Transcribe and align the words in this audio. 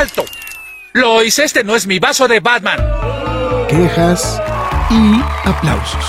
¡Alto! 0.00 0.24
Lo 0.94 1.22
hice, 1.22 1.44
este 1.44 1.62
no 1.62 1.76
es 1.76 1.86
mi 1.86 1.98
vaso 1.98 2.26
de 2.26 2.40
Batman. 2.40 2.78
Quejas 3.68 4.40
y 4.88 5.20
aplausos. 5.46 6.06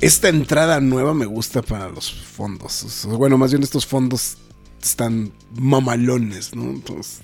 Esta 0.00 0.28
entrada 0.28 0.80
nueva 0.80 1.14
me 1.14 1.24
gusta 1.24 1.62
para 1.62 1.88
los 1.88 2.12
fondos. 2.12 3.06
Bueno, 3.06 3.38
más 3.38 3.52
bien 3.52 3.62
estos 3.62 3.86
fondos 3.86 4.36
están 4.82 5.32
mamalones, 5.54 6.52
¿no? 6.56 6.64
Entonces, 6.64 7.20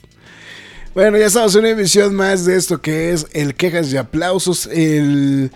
bueno, 0.94 1.18
ya 1.18 1.26
estamos 1.26 1.52
en 1.56 1.62
una 1.62 1.70
emisión 1.70 2.14
más 2.14 2.44
de 2.44 2.54
esto 2.54 2.80
que 2.80 3.10
es 3.12 3.26
el 3.32 3.56
Quejas 3.56 3.92
y 3.92 3.96
Aplausos, 3.96 4.68
el 4.68 5.50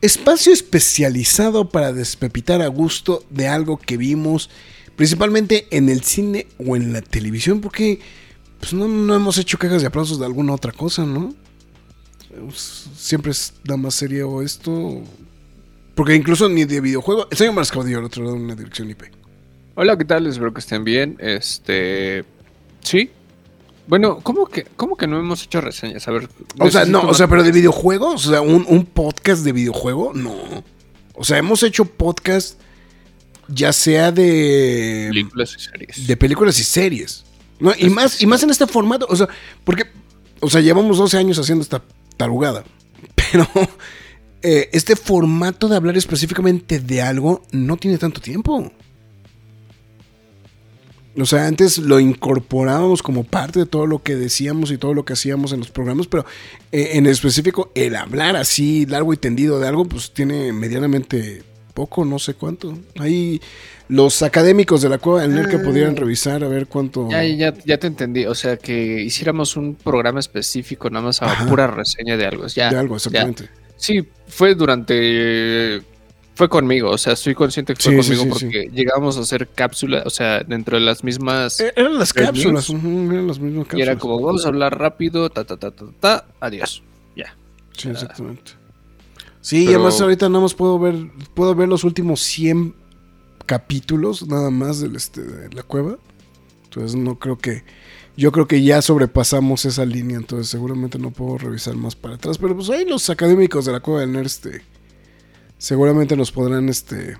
espacio 0.00 0.52
especializado 0.52 1.68
para 1.68 1.92
despepitar 1.92 2.62
a 2.62 2.68
gusto 2.68 3.24
de 3.30 3.48
algo 3.48 3.78
que 3.78 3.96
vimos 3.96 4.50
principalmente 4.96 5.66
en 5.70 5.88
el 5.88 6.02
cine 6.02 6.46
o 6.58 6.76
en 6.76 6.92
la 6.92 7.00
televisión, 7.00 7.60
porque 7.60 8.00
pues 8.58 8.74
no, 8.74 9.14
hemos 9.14 9.38
hecho 9.38 9.58
quejas 9.58 9.82
y 9.82 9.86
aplausos 9.86 10.18
de 10.18 10.26
alguna 10.26 10.52
otra 10.52 10.72
cosa, 10.72 11.06
¿no? 11.06 11.34
Siempre 12.54 13.32
es 13.32 13.54
da 13.64 13.76
más 13.76 13.94
serio 13.94 14.42
esto. 14.42 15.02
Porque 15.94 16.14
incluso 16.14 16.48
ni 16.48 16.64
de 16.64 16.80
videojuego. 16.80 17.26
El 17.30 17.36
señor 17.36 17.54
Marcos 17.54 17.86
dio 17.86 18.04
otro 18.04 18.24
lado 18.24 18.36
una 18.36 18.54
dirección 18.54 18.90
IP. 18.90 19.04
Hola, 19.74 19.96
¿qué 19.96 20.04
tal? 20.04 20.26
Espero 20.26 20.52
que 20.52 20.60
estén 20.60 20.84
bien. 20.84 21.16
Este. 21.18 22.24
Sí. 22.82 23.10
Bueno, 23.90 24.20
¿cómo 24.22 24.46
que, 24.46 24.62
cómo 24.76 24.96
que 24.96 25.08
no 25.08 25.18
hemos 25.18 25.42
hecho 25.42 25.60
reseñas? 25.60 26.06
A 26.06 26.12
ver. 26.12 26.28
O 26.60 26.70
sea, 26.70 26.84
no, 26.84 27.02
o 27.02 27.12
sea, 27.12 27.26
pero 27.26 27.42
de 27.42 27.50
videojuegos, 27.50 28.24
o 28.24 28.30
sea, 28.30 28.40
un, 28.40 28.64
un 28.68 28.86
podcast 28.86 29.42
de 29.42 29.50
videojuego, 29.50 30.12
no. 30.14 30.32
O 31.14 31.24
sea, 31.24 31.38
hemos 31.38 31.64
hecho 31.64 31.84
podcast 31.84 32.60
ya 33.48 33.72
sea 33.72 34.12
de 34.12 35.08
películas 35.08 35.56
y 35.56 35.60
series. 35.60 36.06
De 36.06 36.16
películas 36.16 36.60
y 36.60 36.62
series. 36.62 37.24
¿no? 37.58 37.72
Y, 37.76 37.90
más, 37.90 38.22
y 38.22 38.26
más 38.26 38.44
en 38.44 38.50
este 38.50 38.68
formato, 38.68 39.06
o 39.08 39.16
sea, 39.16 39.28
porque, 39.64 39.86
o 40.38 40.48
sea, 40.48 40.60
llevamos 40.60 40.98
12 40.98 41.18
años 41.18 41.38
haciendo 41.40 41.62
esta 41.62 41.82
tarugada, 42.16 42.62
pero 43.16 43.44
eh, 44.40 44.70
este 44.72 44.94
formato 44.94 45.66
de 45.66 45.74
hablar 45.74 45.96
específicamente 45.96 46.78
de 46.78 47.02
algo 47.02 47.42
no 47.50 47.76
tiene 47.76 47.98
tanto 47.98 48.20
tiempo. 48.20 48.70
O 51.18 51.26
sea, 51.26 51.46
antes 51.46 51.78
lo 51.78 51.98
incorporábamos 51.98 53.02
como 53.02 53.24
parte 53.24 53.60
de 53.60 53.66
todo 53.66 53.86
lo 53.86 54.02
que 54.02 54.14
decíamos 54.14 54.70
y 54.70 54.78
todo 54.78 54.94
lo 54.94 55.04
que 55.04 55.14
hacíamos 55.14 55.52
en 55.52 55.58
los 55.58 55.70
programas, 55.70 56.06
pero 56.06 56.24
eh, 56.70 56.90
en 56.94 57.06
específico 57.06 57.72
el 57.74 57.96
hablar 57.96 58.36
así 58.36 58.86
largo 58.86 59.12
y 59.12 59.16
tendido 59.16 59.58
de 59.58 59.68
algo, 59.68 59.84
pues 59.84 60.12
tiene 60.12 60.52
medianamente 60.52 61.42
poco, 61.74 62.04
no 62.04 62.18
sé 62.18 62.34
cuánto. 62.34 62.78
Ahí 62.98 63.40
los 63.88 64.22
académicos 64.22 64.82
de 64.82 64.88
la 64.88 64.98
cueva 64.98 65.22
del 65.22 65.34
nerd 65.34 65.50
que 65.50 65.58
pudieran 65.58 65.94
ah. 65.96 66.00
revisar 66.00 66.44
a 66.44 66.48
ver 66.48 66.68
cuánto. 66.68 67.10
Ya, 67.10 67.24
ya, 67.24 67.54
ya, 67.64 67.78
te 67.78 67.88
entendí. 67.88 68.24
O 68.26 68.34
sea, 68.34 68.56
que 68.56 69.02
hiciéramos 69.02 69.56
un 69.56 69.74
programa 69.74 70.20
específico 70.20 70.88
nada 70.90 71.06
más 71.06 71.22
a 71.22 71.46
pura 71.48 71.66
reseña 71.66 72.16
de 72.16 72.26
algo. 72.26 72.46
Ya, 72.46 72.70
de 72.70 72.78
algo, 72.78 72.96
exactamente. 72.96 73.48
Sí, 73.76 74.06
fue 74.28 74.54
durante. 74.54 75.82
Fue 76.40 76.48
conmigo, 76.48 76.88
o 76.88 76.96
sea, 76.96 77.12
estoy 77.12 77.34
consciente 77.34 77.74
que 77.74 77.82
fue 77.82 77.98
conmigo 77.98 78.24
porque 78.30 78.70
llegábamos 78.72 79.18
a 79.18 79.20
hacer 79.20 79.46
cápsulas, 79.46 80.06
o 80.06 80.08
sea, 80.08 80.40
dentro 80.42 80.78
de 80.78 80.82
las 80.82 81.04
mismas. 81.04 81.60
E-, 81.60 81.70
eran 81.76 81.98
las 81.98 82.14
cápsulas, 82.14 82.70
eran 82.70 83.26
las 83.26 83.38
mismas 83.38 83.66
cápsulas. 83.66 83.78
Y 83.78 83.82
era 83.82 83.98
como, 83.98 84.22
vamos 84.22 84.46
a 84.46 84.48
hablar 84.48 84.78
rápido, 84.78 85.28
ta, 85.28 85.44
ta, 85.44 85.58
ta, 85.58 85.70
ta, 85.70 85.84
ta, 86.00 86.24
adiós. 86.40 86.82
Ya. 87.14 87.36
Sí, 87.76 87.90
exactamente. 87.90 88.52
Sí, 89.42 89.68
además 89.68 90.00
ahorita 90.00 90.30
nada 90.30 90.40
más 90.40 90.54
puedo 90.54 90.78
ver, 90.78 90.96
puedo 91.34 91.54
ver 91.54 91.68
los 91.68 91.84
últimos 91.84 92.22
100 92.22 92.74
capítulos 93.44 94.26
nada 94.26 94.48
más 94.48 94.80
del, 94.80 94.96
este, 94.96 95.20
de 95.20 95.54
la 95.54 95.62
cueva. 95.62 95.98
Entonces 96.64 96.96
no 96.98 97.18
creo 97.18 97.36
que... 97.36 97.64
Yo 98.16 98.32
creo 98.32 98.48
que 98.48 98.62
ya 98.62 98.80
sobrepasamos 98.80 99.66
esa 99.66 99.84
línea, 99.84 100.16
entonces 100.16 100.48
seguramente 100.48 100.98
no 100.98 101.10
puedo 101.10 101.36
revisar 101.36 101.76
más 101.76 101.96
para 101.96 102.14
atrás. 102.14 102.38
Pero 102.38 102.56
pues 102.56 102.70
ahí 102.70 102.86
los 102.86 103.10
académicos 103.10 103.66
de 103.66 103.72
la 103.72 103.80
cueva 103.80 104.00
del 104.00 104.12
nerd, 104.12 104.24
este, 104.24 104.62
seguramente 105.60 106.16
nos 106.16 106.32
podrán 106.32 106.68
este, 106.68 107.16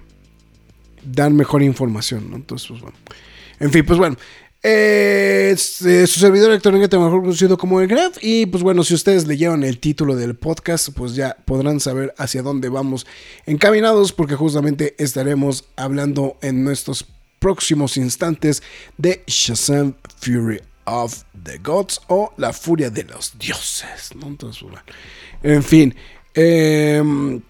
dar 1.04 1.30
mejor 1.30 1.62
información, 1.62 2.30
¿no? 2.30 2.36
Entonces, 2.36 2.68
pues 2.68 2.80
bueno. 2.80 2.96
En 3.60 3.70
fin, 3.70 3.84
pues 3.84 3.98
bueno. 3.98 4.16
Eh, 4.62 5.54
su 5.56 6.20
servidor 6.20 6.50
electrónico 6.50 7.00
mejor 7.00 7.22
conocido 7.22 7.56
como 7.56 7.80
el 7.80 7.86
Graf. 7.86 8.18
Y 8.22 8.46
pues 8.46 8.62
bueno, 8.62 8.82
si 8.82 8.94
ustedes 8.94 9.26
leyeron 9.26 9.62
el 9.62 9.78
título 9.78 10.16
del 10.16 10.34
podcast, 10.36 10.88
pues 10.94 11.14
ya 11.14 11.36
podrán 11.44 11.80
saber 11.80 12.14
hacia 12.18 12.42
dónde 12.42 12.68
vamos 12.68 13.06
encaminados, 13.46 14.12
porque 14.12 14.34
justamente 14.34 14.94
estaremos 14.98 15.64
hablando 15.76 16.36
en 16.42 16.64
nuestros 16.64 17.06
próximos 17.38 17.96
instantes 17.96 18.62
de 18.98 19.22
Shazam 19.26 19.94
Fury 20.18 20.60
of 20.84 21.22
the 21.42 21.58
Gods 21.58 22.00
o 22.08 22.32
La 22.36 22.52
Furia 22.52 22.90
de 22.90 23.04
los 23.04 23.38
Dioses. 23.38 24.10
en 25.42 25.62
fin. 25.62 25.94
Em, 26.34 27.40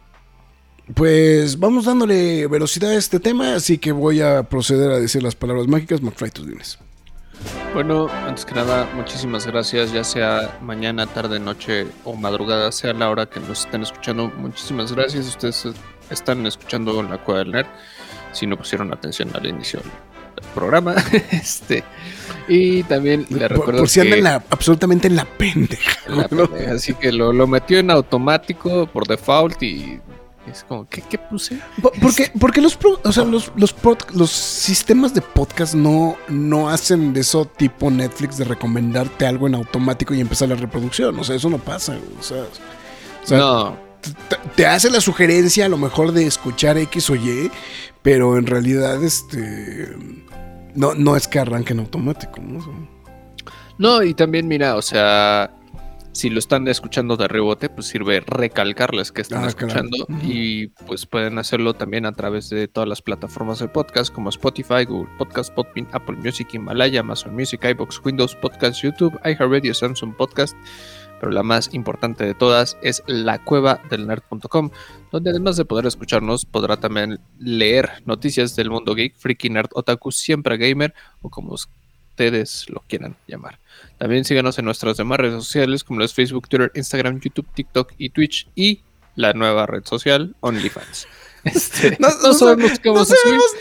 pues 0.94 1.58
vamos 1.58 1.84
dándole 1.84 2.46
velocidad 2.46 2.90
a 2.90 2.96
este 2.96 3.20
tema, 3.20 3.54
así 3.54 3.78
que 3.78 3.92
voy 3.92 4.20
a 4.20 4.42
proceder 4.44 4.90
a 4.90 4.98
decir 4.98 5.22
las 5.22 5.34
palabras 5.34 5.66
mágicas. 5.66 6.02
McFly, 6.02 6.30
tus 6.30 6.46
dines. 6.46 6.78
Bueno, 7.72 8.08
antes 8.26 8.44
que 8.44 8.54
nada, 8.54 8.90
muchísimas 8.94 9.46
gracias, 9.46 9.92
ya 9.92 10.04
sea 10.04 10.58
mañana, 10.60 11.06
tarde, 11.06 11.38
noche 11.38 11.86
o 12.04 12.14
madrugada, 12.14 12.72
sea 12.72 12.92
la 12.92 13.08
hora 13.08 13.26
que 13.26 13.40
nos 13.40 13.60
estén 13.64 13.82
escuchando. 13.82 14.28
Muchísimas 14.36 14.92
gracias. 14.92 15.28
Ustedes 15.28 15.68
están 16.10 16.46
escuchando 16.46 17.02
la 17.02 17.18
Cueva 17.18 17.40
del 17.40 17.52
Nerd. 17.52 17.66
Si 18.32 18.46
no 18.46 18.56
pusieron 18.56 18.92
atención 18.92 19.30
al 19.34 19.46
inicio 19.46 19.80
del 19.80 20.50
programa. 20.54 20.94
este 21.30 21.84
Y 22.48 22.82
también 22.84 23.26
le 23.30 23.48
recuerdo. 23.48 23.78
Por, 23.78 23.88
si 23.88 24.00
andan 24.00 24.42
absolutamente 24.50 25.08
en 25.08 25.16
la 25.16 25.24
pendeja. 25.24 26.00
Así 26.74 26.94
que 26.94 27.12
lo, 27.12 27.32
lo 27.32 27.46
metió 27.46 27.78
en 27.78 27.90
automático 27.90 28.86
por 28.86 29.06
default 29.06 29.62
y 29.62 30.00
es 30.52 30.64
como, 30.64 30.88
¿qué, 30.88 31.02
qué 31.02 31.18
puse? 31.18 31.58
Porque, 32.00 32.30
porque 32.38 32.60
los, 32.60 32.78
o 33.04 33.12
sea, 33.12 33.24
los, 33.24 33.52
los, 33.56 33.74
los, 34.14 34.30
sistemas 34.30 35.14
de 35.14 35.20
podcast 35.20 35.74
no, 35.74 36.16
no 36.28 36.68
hacen 36.68 37.12
de 37.12 37.20
eso 37.20 37.44
tipo 37.44 37.90
Netflix 37.90 38.36
de 38.36 38.44
recomendarte 38.44 39.26
algo 39.26 39.46
en 39.46 39.54
automático 39.54 40.14
y 40.14 40.20
empezar 40.20 40.48
la 40.48 40.56
reproducción. 40.56 41.18
O 41.18 41.24
sea, 41.24 41.36
eso 41.36 41.50
no 41.50 41.58
pasa. 41.58 41.96
O 42.18 42.22
sea, 42.22 43.38
no. 43.38 43.76
Te, 44.56 44.66
hace 44.66 44.90
la 44.90 45.00
sugerencia 45.00 45.66
a 45.66 45.68
lo 45.68 45.76
mejor 45.76 46.12
de 46.12 46.26
escuchar 46.26 46.78
X 46.78 47.10
o 47.10 47.16
Y, 47.16 47.50
pero 48.02 48.38
en 48.38 48.46
realidad 48.46 49.02
este 49.04 49.94
no, 50.74 50.94
no 50.94 51.16
es 51.16 51.28
que 51.28 51.38
arranque 51.38 51.74
en 51.74 51.80
automático. 51.80 52.40
¿no? 52.40 52.88
no, 53.78 54.02
y 54.02 54.14
también 54.14 54.48
mira, 54.48 54.76
o 54.76 54.82
sea 54.82 55.50
si 56.12 56.28
lo 56.28 56.38
están 56.38 56.66
escuchando 56.68 57.16
de 57.16 57.28
rebote, 57.28 57.68
pues 57.68 57.86
sirve 57.86 58.20
recalcarles 58.20 59.12
que 59.12 59.20
están 59.20 59.44
ah, 59.44 59.48
escuchando 59.48 60.06
y 60.22 60.68
pues 60.86 61.06
pueden 61.06 61.38
hacerlo 61.38 61.74
también 61.74 62.04
a 62.04 62.12
través 62.12 62.50
de 62.50 62.66
todas 62.68 62.88
las 62.88 63.00
plataformas 63.00 63.60
de 63.60 63.68
podcast 63.68 64.12
como 64.12 64.28
Spotify, 64.28 64.84
Google 64.86 65.10
Podcast, 65.18 65.52
Podbean, 65.54 65.88
Apple 65.92 66.16
Music, 66.16 66.48
Himalaya, 66.52 67.00
Amazon 67.00 67.34
Music, 67.34 67.64
iBox, 67.64 68.00
Windows 68.04 68.34
Podcast, 68.36 68.82
YouTube, 68.82 69.18
iHeartRadio, 69.24 69.72
Samsung 69.72 70.14
Podcast. 70.16 70.56
Pero 71.20 71.32
la 71.32 71.42
más 71.42 71.74
importante 71.74 72.24
de 72.24 72.34
todas 72.34 72.78
es 72.82 73.02
la 73.06 73.44
cueva 73.44 73.80
del 73.90 74.06
nerd.com, 74.06 74.70
donde 75.12 75.30
además 75.30 75.58
de 75.58 75.66
poder 75.66 75.84
escucharnos, 75.84 76.46
podrá 76.46 76.78
también 76.78 77.20
leer 77.38 78.02
noticias 78.06 78.56
del 78.56 78.70
mundo 78.70 78.94
geek, 78.94 79.16
freaky 79.16 79.50
nerd, 79.50 79.68
otaku, 79.74 80.12
siempre 80.12 80.56
gamer 80.56 80.94
o 81.20 81.28
como 81.28 81.52
ustedes 81.52 82.66
lo 82.70 82.82
quieran 82.88 83.16
llamar. 83.26 83.58
También 84.00 84.24
síganos 84.24 84.58
en 84.58 84.64
nuestras 84.64 84.96
demás 84.96 85.18
redes 85.18 85.44
sociales 85.44 85.84
como 85.84 86.00
los 86.00 86.14
Facebook, 86.14 86.48
Twitter, 86.48 86.72
Instagram, 86.74 87.20
YouTube, 87.20 87.46
TikTok 87.52 87.92
y 87.98 88.08
Twitch 88.08 88.48
y 88.54 88.80
la 89.14 89.34
nueva 89.34 89.66
red 89.66 89.84
social 89.84 90.34
OnlyFans. 90.40 91.06
Este, 91.42 91.96
no, 91.98 92.34
sabemos, 92.34 92.70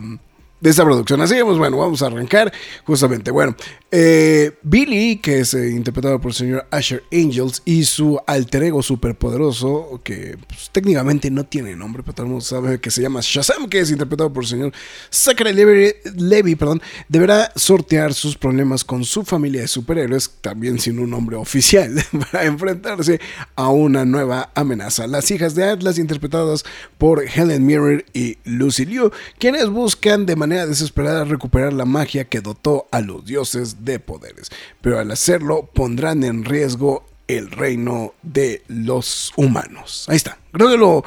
de 0.63 0.69
esta 0.69 0.85
producción. 0.85 1.19
Así 1.19 1.35
que, 1.35 1.43
bueno, 1.43 1.77
vamos 1.77 2.01
a 2.01 2.05
arrancar 2.05 2.51
justamente. 2.85 3.31
Bueno, 3.31 3.53
eh, 3.91 4.53
Billy, 4.63 5.17
que 5.17 5.41
es 5.41 5.53
eh, 5.53 5.71
interpretado 5.71 6.21
por 6.21 6.31
el 6.31 6.35
señor 6.35 6.65
Asher 6.71 7.03
Angels, 7.11 7.61
y 7.65 7.83
su 7.83 8.17
alter 8.25 8.63
ego 8.63 8.81
superpoderoso, 8.81 9.99
que 10.05 10.37
pues, 10.47 10.69
técnicamente 10.71 11.29
no 11.29 11.43
tiene 11.43 11.75
nombre, 11.75 12.01
pero 12.01 12.15
todo 12.15 12.25
el 12.27 12.29
mundo 12.29 12.45
sabe 12.45 12.79
que 12.79 12.91
se 12.91 13.01
llama 13.01 13.19
Shazam, 13.21 13.67
que 13.67 13.81
es 13.81 13.91
interpretado 13.91 14.31
por 14.31 14.43
el 14.43 14.49
señor 14.49 14.73
Zachary 15.11 15.53
Levy, 16.15 16.55
perdón, 16.55 16.81
deberá 17.09 17.51
sortear 17.57 18.13
sus 18.13 18.37
problemas 18.37 18.85
con 18.85 19.03
su 19.03 19.25
familia 19.25 19.61
de 19.61 19.67
superhéroes, 19.67 20.31
también 20.39 20.79
sin 20.79 20.97
un 20.97 21.09
nombre 21.09 21.35
oficial, 21.35 21.93
para 22.31 22.45
enfrentarse 22.45 23.19
a 23.57 23.67
una 23.67 24.05
nueva 24.05 24.49
amenaza. 24.55 25.07
Las 25.07 25.29
hijas 25.29 25.55
de 25.55 25.65
Atlas, 25.65 25.99
interpretadas 25.99 26.63
por 26.97 27.21
Helen 27.21 27.65
Mirror 27.65 28.05
y 28.13 28.37
Lucy 28.45 28.85
Liu, 28.85 29.11
quienes 29.37 29.67
buscan 29.67 30.25
de 30.25 30.37
manera 30.37 30.52
desesperada 30.53 31.25
recuperar 31.25 31.73
la 31.73 31.85
magia 31.85 32.25
que 32.25 32.41
dotó 32.41 32.87
a 32.91 33.01
los 33.01 33.25
dioses 33.25 33.85
de 33.85 33.99
poderes, 33.99 34.49
pero 34.81 34.99
al 34.99 35.11
hacerlo 35.11 35.69
pondrán 35.73 36.23
en 36.23 36.45
riesgo 36.45 37.05
el 37.27 37.51
reino 37.51 38.13
de 38.21 38.63
los 38.67 39.31
humanos. 39.35 40.05
Ahí 40.09 40.15
está. 40.15 40.37
Creo 40.51 40.69
que 40.69 40.77
lo, 40.77 41.03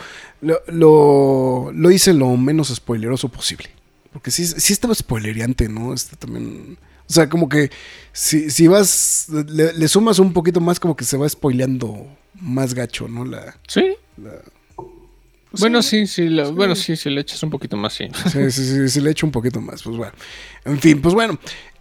lo, 0.66 1.70
lo, 1.72 1.90
hice 1.90 2.12
lo 2.12 2.36
menos 2.36 2.68
spoileroso 2.68 3.28
posible. 3.28 3.70
Porque 4.12 4.30
sí, 4.30 4.46
sí 4.46 4.72
estaba 4.72 4.94
spoilereante, 4.94 5.68
¿no? 5.68 5.92
Este 5.92 6.16
también. 6.16 6.78
O 7.08 7.12
sea, 7.12 7.28
como 7.28 7.48
que 7.48 7.70
si, 8.12 8.50
si 8.50 8.66
vas. 8.66 9.28
Le, 9.28 9.88
sumas 9.88 10.18
un 10.18 10.32
poquito 10.32 10.60
más, 10.60 10.80
como 10.80 10.96
que 10.96 11.04
se 11.04 11.16
va 11.16 11.28
spoileando 11.28 12.06
más 12.40 12.74
gacho, 12.74 13.08
¿no? 13.08 13.24
La, 13.24 13.56
sí. 13.68 13.94
Pues 15.56 15.62
bueno, 15.62 15.82
sí, 15.82 16.06
sí, 16.06 16.28
bueno, 16.52 16.74
sí, 16.74 16.96
si 16.96 17.08
le 17.08 17.22
echas 17.22 17.42
un 17.42 17.48
poquito 17.48 17.78
más, 17.78 17.94
sí. 17.94 18.08
Sí, 18.30 18.50
sí, 18.50 18.66
sí, 18.66 18.88
si 18.90 19.00
le 19.00 19.10
echo 19.10 19.24
un 19.24 19.32
poquito 19.32 19.58
más, 19.58 19.82
pues 19.82 19.96
bueno. 19.96 20.12
En 20.66 20.78
fin, 20.78 21.00
pues 21.00 21.14
bueno. 21.14 21.38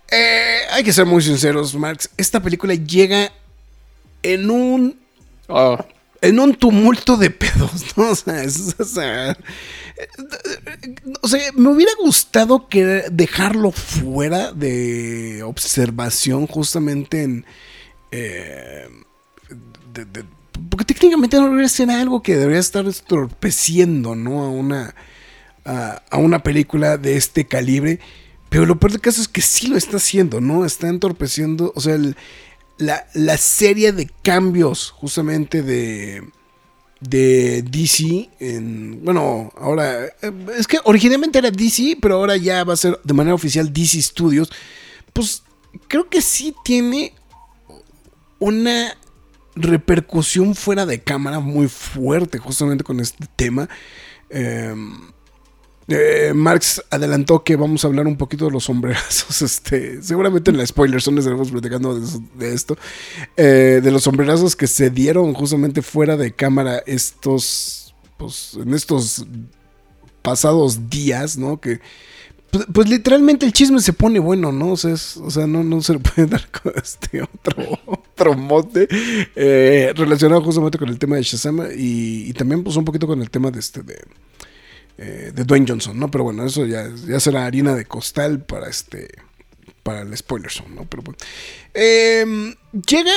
Eh, 0.09 0.59
hay 0.71 0.81
que 0.81 0.93
ser 0.93 1.05
muy 1.05 1.21
sinceros, 1.21 1.75
Marx. 1.75 2.09
Esta 2.15 2.41
película 2.41 2.73
llega 2.73 3.33
en 4.23 4.49
un. 4.49 4.97
Oh. 5.47 5.77
En 6.21 6.39
un 6.39 6.55
tumulto 6.55 7.17
de 7.17 7.31
pedos, 7.31 7.97
¿no? 7.97 8.09
O 8.11 8.15
sea, 8.15 8.45
o 8.79 8.85
sea, 8.85 9.37
o 11.21 11.27
sea, 11.27 11.51
me 11.53 11.67
hubiera 11.67 11.91
gustado 11.99 12.69
que 12.69 13.03
dejarlo 13.11 13.73
fuera 13.73 14.53
de 14.53 15.43
observación 15.43 16.47
justamente 16.47 17.23
en. 17.23 17.45
Eh, 18.11 18.87
de, 19.93 20.23
porque 20.69 20.93
técnicamente 20.93 21.37
no 21.37 21.45
debería 21.45 21.69
ser 21.69 21.89
algo 21.89 22.21
que 22.21 22.35
debería 22.35 22.59
estar 22.59 22.85
estorpeciendo, 22.85 24.15
¿no? 24.15 24.43
A 24.43 24.49
una, 24.49 24.95
a, 25.65 26.17
una 26.17 26.43
película 26.43 26.97
de 26.97 27.17
este 27.17 27.45
calibre. 27.45 27.99
Pero 28.49 28.65
lo 28.65 28.79
peor 28.79 28.93
del 28.93 29.01
caso 29.01 29.21
es 29.21 29.27
que 29.27 29.41
sí 29.41 29.67
lo 29.67 29.77
está 29.77 29.97
haciendo, 29.97 30.39
¿no? 30.39 30.65
Está 30.65 30.87
entorpeciendo, 30.87 31.73
o 31.75 31.81
sea, 31.81 31.97
la, 32.77 33.37
serie 33.37 33.91
de 33.91 34.09
cambios 34.21 34.91
justamente 34.91 35.61
de, 35.61 36.23
de 37.01 37.63
DC. 37.63 38.29
En, 38.39 39.03
bueno, 39.03 39.51
ahora, 39.57 40.05
eh, 40.05 40.31
es 40.57 40.67
que 40.67 40.79
originalmente 40.83 41.39
era 41.39 41.51
DC, 41.51 41.97
pero 42.01 42.15
ahora 42.15 42.37
ya 42.37 42.63
va 42.63 42.73
a 42.73 42.77
ser 42.77 42.99
de 43.03 43.13
manera 43.13 43.35
oficial 43.35 43.73
DC 43.73 44.01
Studios. 44.01 44.51
Pues 45.11 45.43
creo 45.87 46.09
que 46.09 46.21
sí 46.21 46.53
tiene 46.63 47.13
una 48.39 48.95
repercusión 49.55 50.55
fuera 50.55 50.85
de 50.85 51.01
cámara 51.01 51.39
muy 51.39 51.67
fuerte 51.67 52.37
justamente 52.37 52.83
con 52.83 52.99
este 52.99 53.25
tema. 53.35 53.69
Em, 54.29 54.93
eh, 55.87 56.33
Marx 56.33 56.81
adelantó 56.89 57.43
que 57.43 57.55
vamos 57.55 57.83
a 57.83 57.87
hablar 57.87 58.07
un 58.07 58.17
poquito 58.17 58.45
de 58.45 58.51
los 58.51 58.65
sombrerazos. 58.65 59.41
Este, 59.41 60.01
seguramente 60.01 60.51
en 60.51 60.57
la 60.57 60.65
spoiler 60.65 61.01
zone 61.01 61.19
estaremos 61.19 61.51
platicando 61.51 61.99
de, 61.99 62.53
esto. 62.53 62.77
Eh, 63.37 63.81
de 63.83 63.91
los 63.91 64.03
sombrerazos 64.03 64.55
que 64.55 64.67
se 64.67 64.89
dieron 64.89 65.33
justamente 65.33 65.81
fuera 65.81 66.17
de 66.17 66.31
cámara 66.33 66.81
estos. 66.85 67.95
Pues 68.17 68.53
en 68.55 68.73
estos 68.73 69.25
pasados 70.21 70.89
días, 70.89 71.37
¿no? 71.37 71.59
Que 71.59 71.81
pues, 72.51 72.65
pues, 72.73 72.89
literalmente 72.89 73.45
el 73.45 73.53
chisme 73.53 73.79
se 73.81 73.93
pone 73.93 74.19
bueno, 74.19 74.51
¿no? 74.51 74.71
O 74.71 74.77
sea, 74.77 74.93
o 74.93 75.31
sea 75.31 75.47
no, 75.47 75.63
no 75.63 75.81
se 75.81 75.93
le 75.93 75.99
puede 75.99 76.27
dar 76.29 76.47
este 76.75 77.21
otro, 77.21 77.79
otro 77.85 78.33
mote 78.35 78.87
eh, 79.35 79.93
relacionado 79.95 80.41
justamente 80.41 80.77
con 80.77 80.89
el 80.89 80.99
tema 80.99 81.17
de 81.17 81.23
Shazam 81.23 81.67
y, 81.75 82.31
también 82.33 82.63
pues 82.63 82.75
un 82.75 82.85
poquito 82.85 83.07
con 83.07 83.21
el 83.21 83.29
tema 83.29 83.51
de 83.51 83.59
este 83.59 83.83
de, 83.83 84.01
eh, 84.97 85.31
de 85.33 85.43
Dwayne 85.43 85.65
Johnson, 85.67 85.99
¿no? 85.99 86.09
Pero 86.09 86.23
bueno, 86.23 86.45
eso 86.45 86.65
ya, 86.65 86.89
ya 87.07 87.19
será 87.19 87.45
harina 87.45 87.75
de 87.75 87.85
costal 87.85 88.43
para 88.43 88.69
este 88.69 89.09
para 89.83 90.01
el 90.01 90.17
spoiler 90.17 90.51
¿no? 90.73 90.85
Pero 90.85 91.03
bueno. 91.03 91.17
Em, 91.73 92.55
llega 92.87 93.13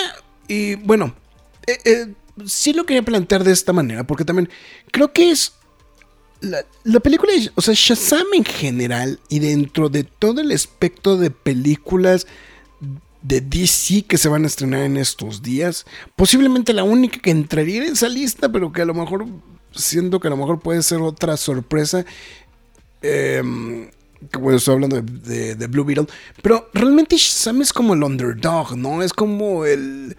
y 0.48 0.74
bueno, 0.74 1.14
eh, 1.66 2.12
sí 2.44 2.72
lo 2.72 2.84
quería 2.84 3.02
plantear 3.02 3.44
de 3.44 3.52
esta 3.52 3.72
manera 3.72 4.04
porque 4.04 4.24
también 4.24 4.48
creo 4.90 5.12
que 5.12 5.30
es 5.30 5.54
la, 6.40 7.00
película, 7.00 7.32
o 7.54 7.60
sea, 7.60 7.74
Shazam 7.74 8.26
en 8.34 8.44
general 8.44 9.20
y 9.28 9.38
dentro 9.40 9.88
de 9.88 10.04
todo 10.04 10.40
el 10.40 10.52
espectro 10.52 11.16
de 11.16 11.30
películas 11.30 12.26
de 13.22 13.40
DC 13.40 14.02
que 14.02 14.18
se 14.18 14.28
van 14.28 14.44
a 14.44 14.46
estrenar 14.46 14.82
en 14.82 14.96
estos 14.96 15.42
días, 15.42 15.84
posiblemente 16.16 16.72
la 16.72 16.84
única 16.84 17.18
que 17.18 17.30
entraría 17.30 17.84
en 17.84 17.92
esa 17.92 18.08
lista, 18.08 18.50
pero 18.50 18.72
que 18.72 18.82
a 18.82 18.86
lo 18.86 18.94
mejor, 18.94 19.26
siento 19.72 20.20
que 20.20 20.28
a 20.28 20.30
lo 20.30 20.36
mejor 20.36 20.60
puede 20.60 20.82
ser 20.82 21.00
otra 21.00 21.36
sorpresa. 21.36 22.04
Eh, 23.02 23.42
bueno, 24.38 24.58
estoy 24.58 24.74
hablando 24.74 25.00
de, 25.00 25.66
Blue 25.68 25.84
Beetle, 25.84 26.06
pero 26.42 26.68
realmente 26.74 27.16
Shazam 27.16 27.62
es 27.62 27.72
como 27.72 27.94
el 27.94 28.02
underdog, 28.02 28.76
¿no? 28.76 29.02
Es 29.02 29.12
como 29.12 29.64
el... 29.64 30.16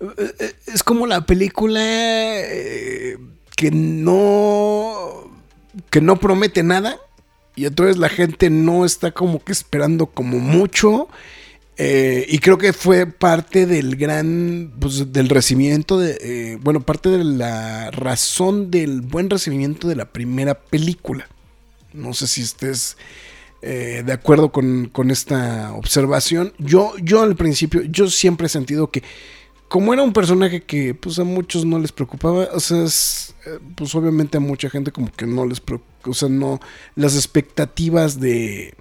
Eh, 0.00 0.34
eh, 0.38 0.54
es 0.66 0.82
como 0.82 1.06
la 1.06 1.24
película 1.24 1.80
eh, 1.80 3.16
que 3.56 3.70
no 3.70 5.31
que 5.90 6.00
no 6.00 6.16
promete 6.16 6.62
nada 6.62 6.98
y 7.54 7.66
entonces 7.66 7.98
la 7.98 8.08
gente 8.08 8.50
no 8.50 8.84
está 8.84 9.10
como 9.10 9.42
que 9.42 9.52
esperando 9.52 10.06
como 10.06 10.38
mucho. 10.38 11.08
Eh, 11.78 12.26
y 12.28 12.38
creo 12.38 12.58
que 12.58 12.72
fue 12.72 13.06
parte 13.06 13.66
del 13.66 13.96
gran, 13.96 14.72
pues, 14.78 15.12
del 15.12 15.28
recibimiento, 15.28 15.98
de, 15.98 16.18
eh, 16.20 16.58
bueno, 16.60 16.80
parte 16.80 17.08
de 17.08 17.24
la 17.24 17.90
razón 17.90 18.70
del 18.70 19.00
buen 19.00 19.30
recibimiento 19.30 19.88
de 19.88 19.96
la 19.96 20.06
primera 20.06 20.54
película. 20.54 21.28
No 21.92 22.14
sé 22.14 22.26
si 22.26 22.42
estés 22.42 22.96
eh, 23.62 24.02
de 24.04 24.12
acuerdo 24.12 24.52
con, 24.52 24.88
con, 24.92 25.10
esta 25.10 25.72
observación. 25.74 26.52
Yo, 26.58 26.94
yo 27.02 27.22
al 27.22 27.36
principio, 27.36 27.82
yo 27.82 28.08
siempre 28.08 28.46
he 28.46 28.50
sentido 28.50 28.90
que 28.90 29.02
como 29.72 29.94
era 29.94 30.02
un 30.02 30.12
personaje 30.12 30.64
que 30.64 30.92
pues 30.92 31.18
a 31.18 31.24
muchos 31.24 31.64
no 31.64 31.78
les 31.78 31.92
preocupaba, 31.92 32.46
o 32.52 32.60
sea, 32.60 32.84
eh, 32.84 33.58
pues 33.74 33.94
obviamente 33.94 34.36
a 34.36 34.40
mucha 34.40 34.68
gente 34.68 34.92
como 34.92 35.10
que 35.10 35.24
no 35.24 35.46
les 35.46 35.60
preocupa, 35.60 36.10
o 36.10 36.12
sea, 36.12 36.28
no, 36.28 36.60
las 36.94 37.14
expectativas 37.14 38.20
de, 38.20 38.74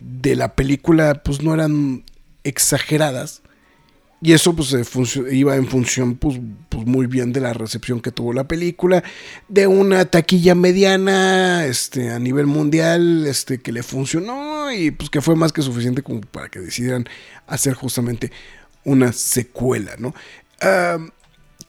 de 0.00 0.34
la 0.34 0.54
película 0.54 1.20
pues 1.22 1.42
no 1.42 1.52
eran 1.52 2.02
exageradas. 2.44 3.42
Y 4.22 4.32
eso 4.32 4.56
pues 4.56 4.74
iba 5.30 5.54
en 5.56 5.66
función 5.66 6.16
pues, 6.16 6.40
pues, 6.70 6.86
muy 6.86 7.06
bien 7.06 7.34
de 7.34 7.42
la 7.42 7.52
recepción 7.52 8.00
que 8.00 8.10
tuvo 8.10 8.32
la 8.32 8.48
película, 8.48 9.04
de 9.48 9.66
una 9.66 10.06
taquilla 10.06 10.54
mediana 10.54 11.66
este, 11.66 12.08
a 12.08 12.18
nivel 12.18 12.46
mundial 12.46 13.26
este, 13.26 13.58
que 13.58 13.70
le 13.70 13.82
funcionó 13.82 14.72
y 14.72 14.92
pues 14.92 15.10
que 15.10 15.20
fue 15.20 15.36
más 15.36 15.52
que 15.52 15.60
suficiente 15.60 16.02
como 16.02 16.22
para 16.22 16.48
que 16.48 16.60
decidieran 16.60 17.06
hacer 17.46 17.74
justamente 17.74 18.32
una 18.86 19.12
secuela, 19.12 19.96
¿no? 19.98 20.14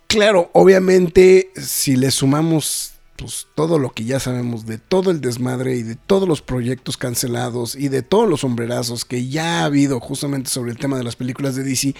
claro, 0.07 0.49
obviamente, 0.53 1.51
si 1.57 1.97
le 1.97 2.09
sumamos 2.11 2.93
pues 3.17 3.47
todo 3.55 3.79
lo 3.79 3.91
que 3.91 4.05
ya 4.05 4.19
sabemos 4.19 4.65
de 4.65 4.77
todo 4.77 5.09
el 5.09 5.19
desmadre 5.19 5.75
y 5.75 5.83
de 5.83 5.95
todos 5.95 6.27
los 6.27 6.41
proyectos 6.41 6.97
cancelados 6.97 7.75
y 7.75 7.89
de 7.89 8.03
todos 8.03 8.29
los 8.29 8.41
sombrerazos 8.41 9.05
que 9.05 9.27
ya 9.27 9.61
ha 9.61 9.65
habido 9.65 9.99
justamente 9.99 10.51
sobre 10.51 10.71
el 10.71 10.77
tema 10.77 10.97
de 10.97 11.03
las 11.03 11.15
películas 11.15 11.55
de 11.55 11.63
DC, 11.63 11.95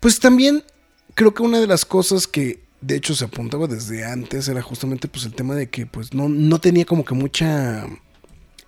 pues 0.00 0.18
también 0.18 0.64
creo 1.14 1.32
que 1.32 1.44
una 1.44 1.60
de 1.60 1.68
las 1.68 1.84
cosas 1.84 2.26
que 2.26 2.64
de 2.80 2.96
hecho 2.96 3.14
se 3.14 3.24
apuntaba 3.24 3.68
desde 3.68 4.04
antes 4.04 4.48
era 4.48 4.60
justamente 4.60 5.08
pues 5.08 5.24
el 5.24 5.34
tema 5.34 5.54
de 5.54 5.70
que 5.70 5.86
pues 5.86 6.12
no, 6.12 6.28
no 6.28 6.60
tenía 6.60 6.84
como 6.84 7.04
que 7.04 7.14
mucha 7.14 7.86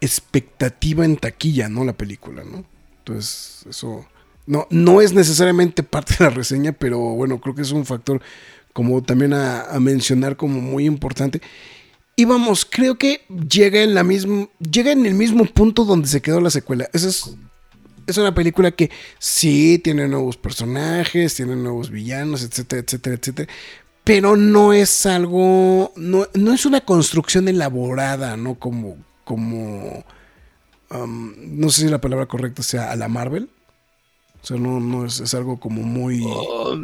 expectativa 0.00 1.05
en 1.05 1.16
taquilla, 1.16 1.69
¿no? 1.69 1.85
La 1.85 1.95
película, 1.95 2.45
¿no? 2.45 2.64
Entonces, 2.99 3.66
eso 3.69 4.07
no, 4.47 4.67
no 4.71 5.00
es 5.00 5.12
necesariamente 5.12 5.83
parte 5.83 6.15
de 6.19 6.25
la 6.25 6.31
reseña, 6.31 6.73
pero 6.73 6.99
bueno, 6.99 7.41
creo 7.41 7.55
que 7.55 7.62
es 7.62 7.73
un 7.73 7.85
factor 7.85 8.21
como 8.73 9.03
también 9.03 9.33
a, 9.33 9.69
mencionar 9.81 10.37
como 10.37 10.61
muy 10.61 10.85
importante. 10.85 11.41
Y 12.15 12.26
vamos, 12.26 12.67
creo 12.71 12.97
que 12.97 13.23
llega 13.49 13.83
en 13.83 13.95
la 13.95 14.05
misma, 14.05 14.49
llega 14.59 14.93
en 14.93 15.07
el 15.07 15.15
mismo 15.15 15.45
punto 15.47 15.85
donde 15.85 16.09
se 16.09 16.21
quedó 16.21 16.41
la 16.41 16.50
secuela. 16.50 16.88
Esa 16.93 17.09
es, 17.09 17.35
es 18.07 18.19
una 18.19 18.35
película 18.35 18.71
que 18.71 18.91
sí 19.19 19.81
tiene 19.83 20.07
nuevos 20.09 20.37
personajes, 20.37 21.35
tiene 21.35 21.57
nuevos 21.57 21.91
villanos, 21.91 22.43
etcétera, 22.43 22.83
etcétera, 22.83 23.17
etcétera. 23.17 23.53
Pero 24.05 24.37
no 24.37 24.73
es 24.75 25.07
algo, 25.07 25.93
no, 25.97 26.29
no 26.35 26.53
es 26.53 26.67
una 26.67 26.83
construcción 26.83 27.49
elaborada, 27.49 28.37
¿no? 28.37 28.55
Como, 28.57 28.99
como, 29.25 30.05
no 30.91 31.71
sé 31.71 31.83
si 31.83 31.88
la 31.88 32.00
palabra 32.00 32.26
correcta 32.26 32.62
sea 32.62 32.93
a 32.93 32.97
la 32.97 33.09
Marvel. 33.09 33.49
O 34.47 34.49
sea, 34.49 34.59
no, 34.59 34.79
no 34.79 35.05
es, 35.05 35.19
es 35.19 35.35
algo 35.35 35.59
como 35.59 35.83
muy... 35.83 36.23
Oh, 36.25 36.76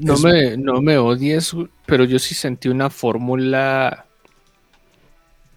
no, 0.00 0.18
me, 0.18 0.56
no 0.56 0.82
me 0.82 0.98
odies, 0.98 1.54
pero 1.86 2.02
yo 2.02 2.18
sí 2.18 2.34
sentí 2.34 2.68
una 2.68 2.90
fórmula 2.90 4.06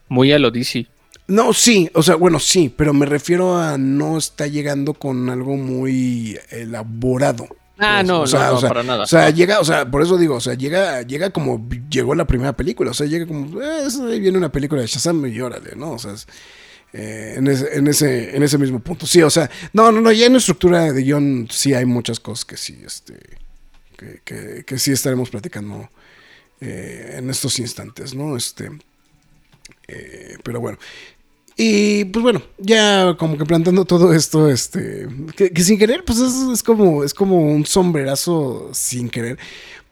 muy 0.10 0.32
a 0.32 0.38
lo 0.38 0.52
DC. 0.52 0.86
No, 1.26 1.54
sí, 1.54 1.90
o 1.96 2.04
sea, 2.04 2.14
bueno, 2.14 2.38
sí, 2.38 2.72
pero 2.78 2.94
me 2.94 3.08
refiero 3.08 3.58
a 3.58 3.80
no 3.80 4.20
está 4.20 4.46
llegando 4.46 4.94
con 4.94 5.28
algo 5.32 5.58
muy 5.58 6.38
elaborado. 6.52 7.48
Ah, 7.80 7.96
pues, 8.02 8.08
no, 8.08 8.22
o 8.22 8.28
sea, 8.28 8.52
no, 8.52 8.62
para 8.62 8.84
nada. 8.84 9.06
O 9.06 9.08
sea, 9.08 9.32
llega, 9.32 9.60
o 9.60 9.66
sea, 9.66 9.90
por 9.90 10.04
eso 10.04 10.20
digo, 10.20 10.36
o 10.36 10.40
sea, 10.40 10.54
llega, 10.54 11.02
llega 11.02 11.32
como 11.32 11.68
llegó 11.90 12.14
la 12.14 12.28
primera 12.28 12.54
película, 12.54 12.92
o 12.92 12.94
sea, 12.94 13.08
llega 13.08 13.26
como, 13.26 13.60
eh, 13.60 14.20
viene 14.20 14.38
una 14.38 14.52
película 14.52 14.82
de 14.82 14.88
Shazam 14.88 15.26
y 15.26 15.42
órale, 15.42 15.72
¿no? 15.76 15.94
O 15.94 15.98
sea, 15.98 16.14
eh, 16.94 17.34
en, 17.38 17.48
ese, 17.48 17.76
en, 17.76 17.88
ese, 17.88 18.36
en 18.36 18.44
ese 18.44 18.58
mismo 18.60 18.80
punto. 18.80 19.08
Sí, 19.08 19.22
o 19.22 19.30
sea, 19.30 19.50
no, 19.74 19.92
no, 19.92 20.00
no, 20.00 20.12
ya 20.12 20.28
en 20.28 20.36
estructura 20.36 20.94
de 20.94 21.02
guion 21.02 21.48
sí 21.50 21.74
hay 21.74 21.86
muchas 21.86 22.20
cosas 22.20 22.46
que 22.46 22.56
sí, 22.56 22.78
este, 22.86 23.16
que, 24.24 24.78
sí 24.78 24.92
estaremos 24.92 25.30
platicando 25.30 25.90
eh, 26.62 27.16
en 27.18 27.30
estos 27.30 27.58
instantes, 27.60 28.14
¿no? 28.14 28.38
Este, 28.38 28.70
eh, 29.88 30.38
pero 30.44 30.60
bueno. 30.60 30.78
Y 31.56 32.06
pues 32.06 32.24
bueno, 32.24 32.42
ya 32.58 33.16
como 33.18 33.38
que 33.38 33.46
plantando 33.46 33.86
todo 33.86 34.14
esto, 34.14 34.50
este, 34.50 35.08
que, 35.36 35.64
sin 35.64 35.78
querer, 35.78 36.04
pues 36.04 36.20
es, 36.20 36.64
como, 36.64 37.04
es 37.04 37.14
como 37.14 37.42
un 37.42 37.66
sombrerazo 37.66 38.70
sin 38.74 39.10
querer. 39.10 39.38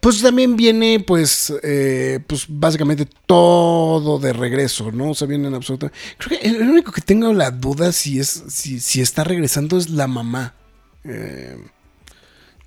Pues 0.01 0.19
también 0.19 0.55
viene, 0.55 0.99
pues, 0.99 1.53
eh, 1.61 2.19
pues 2.25 2.47
básicamente 2.49 3.07
todo 3.27 4.17
de 4.17 4.33
regreso, 4.33 4.91
¿no? 4.91 5.11
O 5.11 5.13
sea, 5.13 5.27
viene 5.27 5.47
en 5.47 5.53
absoluto. 5.53 5.91
Creo 6.17 6.39
que 6.39 6.47
el 6.47 6.67
único 6.67 6.91
que 6.91 7.01
tengo 7.01 7.31
la 7.33 7.51
duda 7.51 7.91
si 7.91 8.19
es, 8.19 8.43
si, 8.47 8.79
si 8.79 8.99
está 8.99 9.23
regresando 9.23 9.77
es 9.77 9.91
la 9.91 10.07
mamá. 10.07 10.55
Eh, 11.03 11.55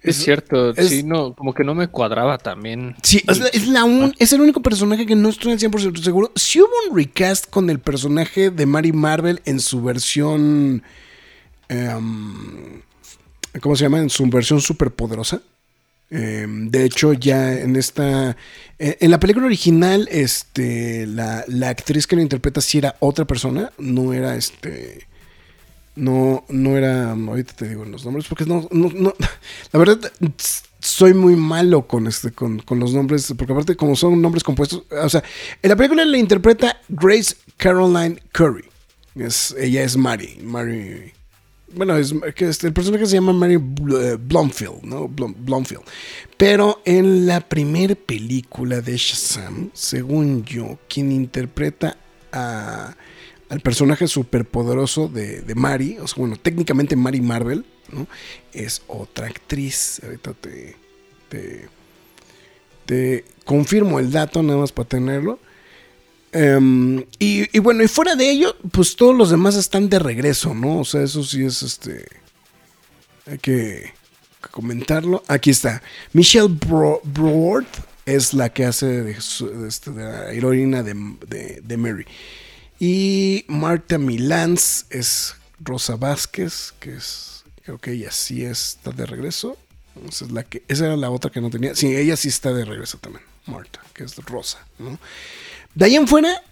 es, 0.01 0.17
cierto, 0.17 0.75
sí, 0.75 1.03
no, 1.03 1.35
como 1.35 1.55
que 1.55 1.65
no 1.65 1.75
me 1.75 1.89
cuadraba 1.89 2.39
también. 2.39 2.95
Sí, 3.03 3.21
es, 3.27 3.67
la 3.67 3.83
un, 3.83 4.15
es 4.21 4.33
el 4.33 4.41
único 4.41 4.63
personaje 4.63 5.05
que 5.05 5.17
no 5.17 5.29
estoy 5.29 5.51
al 5.53 5.59
100% 5.59 6.03
seguro. 6.03 6.31
Si 6.37 6.61
hubo 6.61 6.71
un 6.89 6.97
recast 6.97 7.51
con 7.51 7.69
el 7.69 7.81
personaje 7.81 8.51
de 8.51 8.67
Mary 8.67 8.93
Marvel 8.93 9.43
en 9.45 9.59
su 9.59 9.83
versión. 9.83 10.85
Em, 11.69 12.81
¿Cómo 13.61 13.75
se 13.75 13.85
llama? 13.85 13.99
En 13.99 14.11
su 14.11 14.25
versión 14.27 14.61
superpoderosa. 14.61 15.43
Em, 16.15 16.71
de 16.71 16.85
hecho, 16.85 17.13
ya 17.13 17.53
en 17.53 17.77
esta. 17.77 18.37
E, 18.79 18.99
en 19.01 19.11
la 19.11 19.21
película 19.21 19.47
original, 19.47 20.09
este. 20.11 21.07
La, 21.07 21.45
la 21.49 21.71
actriz 21.71 22.07
que 22.07 22.17
lo 22.17 22.23
interpreta 22.23 22.61
sí 22.61 22.79
era 22.79 22.97
otra 23.01 23.25
persona. 23.25 23.73
No 23.79 24.13
era 24.13 24.37
este 24.37 25.07
no, 25.97 26.45
no 26.49 26.77
era, 26.77 27.13
ahorita 27.13 27.55
te 27.55 27.69
digo 27.69 27.85
los 27.85 28.05
nombres, 28.05 28.27
porque 28.29 28.45
no, 28.45 28.69
no, 28.71 28.91
no, 28.91 29.15
la 29.73 29.79
verdad, 29.79 30.13
soy 30.81 31.15
muy 31.15 31.37
malo 31.37 31.87
con 31.87 32.07
este, 32.07 32.33
con, 32.33 32.59
con, 32.61 32.81
los 32.81 32.93
nombres, 32.93 33.33
porque 33.37 33.53
aparte 33.53 33.77
como 33.77 33.97
son 33.97 34.21
nombres 34.21 34.43
compuestos, 34.43 34.83
o 34.91 35.09
sea, 35.09 35.23
en 35.63 35.71
la 35.71 35.77
película 35.77 36.05
le 36.05 36.19
interpreta 36.19 36.81
Grace 36.89 37.37
Caroline 37.57 38.21
Curry, 38.33 38.65
es, 39.15 39.55
ella 39.59 39.85
es 39.85 39.97
Mary, 39.97 40.39
Mary, 40.43 41.13
bueno, 41.75 41.97
es, 41.97 42.15
que 42.35 42.47
el 42.47 42.73
personaje 42.73 43.07
se 43.07 43.15
llama 43.15 43.33
Mary 43.33 43.55
eh, 43.55 44.17
Blomfield, 44.19 44.83
¿no? 44.83 45.09
Blomfield. 45.09 45.83
Pero 46.37 46.81
en 46.85 47.27
la 47.27 47.41
primera 47.41 47.95
película 47.95 48.81
de 48.81 48.97
Shazam, 48.97 49.71
según 49.73 50.45
yo, 50.45 50.79
quien 50.89 51.13
interpreta 51.13 51.97
al 52.33 53.61
personaje 53.61 54.09
superpoderoso 54.09 55.09
de, 55.09 55.43
de 55.43 55.55
Mari, 55.55 55.99
o 56.01 56.09
sea, 56.09 56.17
bueno, 56.19 56.37
técnicamente 56.37 56.97
Mari 56.97 57.21
Marvel, 57.21 57.65
¿no? 57.93 58.07
Es 58.53 58.83
otra 58.89 59.27
actriz. 59.27 60.01
Ahorita 60.05 60.35
te, 60.35 60.77
te, 62.87 63.25
confirmo 63.45 63.99
el 63.99 64.11
dato, 64.11 64.43
nada 64.43 64.59
más 64.59 64.73
para 64.73 64.89
tenerlo. 64.89 65.39
Em, 66.35 67.05
y, 67.21 67.59
bueno, 67.61 67.85
y 67.85 67.89
fuera 67.89 68.17
de 68.17 68.29
ello, 68.29 68.57
pues 68.73 68.97
todos 68.97 69.17
los 69.17 69.31
demás 69.31 69.55
están 69.55 69.89
de 69.89 70.01
regreso, 70.01 70.53
¿no? 70.53 70.81
O 70.81 70.85
sea, 70.85 71.03
eso 71.03 71.23
sí 71.23 71.45
es 71.45 71.63
este. 71.63 72.05
Hay 73.27 73.39
que, 73.39 73.93
comentarlo. 74.51 75.23
Aquí 75.29 75.51
está. 75.51 75.81
Michelle 76.13 76.49
Broad 76.49 77.65
es 78.05 78.35
la 78.35 78.53
que 78.53 78.65
hace 78.65 78.87
de, 78.87 79.13
este, 79.69 79.93
la 79.93 80.33
heroína 80.33 80.83
de, 80.83 80.95
de, 81.29 81.61
de 81.63 81.77
Mary. 81.77 82.05
Y 82.81 83.45
Marta 83.47 83.97
Milans 83.97 84.87
es 84.91 85.37
Rosa 85.61 85.95
Vázquez, 85.95 86.75
que 86.81 86.97
es, 86.97 87.45
creo 87.65 87.79
que 87.79 87.93
ella 87.93 88.11
sí 88.11 88.45
está 88.45 88.91
de 88.91 89.07
regreso. 89.07 89.57
Esa, 90.09 90.25
es 90.25 90.33
la 90.33 90.43
que, 90.43 90.65
esa 90.67 90.87
era 90.87 90.97
la 90.97 91.11
otra 91.11 91.31
que 91.31 91.41
no 91.41 91.49
tenía. 91.49 91.77
Sí, 91.77 91.95
ella 91.95 92.17
sí 92.17 92.27
está 92.27 92.53
de 92.53 92.65
regreso 92.65 92.99
también, 92.99 93.25
Marta, 93.47 93.81
que 93.95 94.03
es 94.03 94.17
Rosa. 94.17 94.67
¿no? 94.81 94.99
De 95.75 95.87
ahí 95.87 95.97
en 95.97 96.09
fuera, 96.09 96.43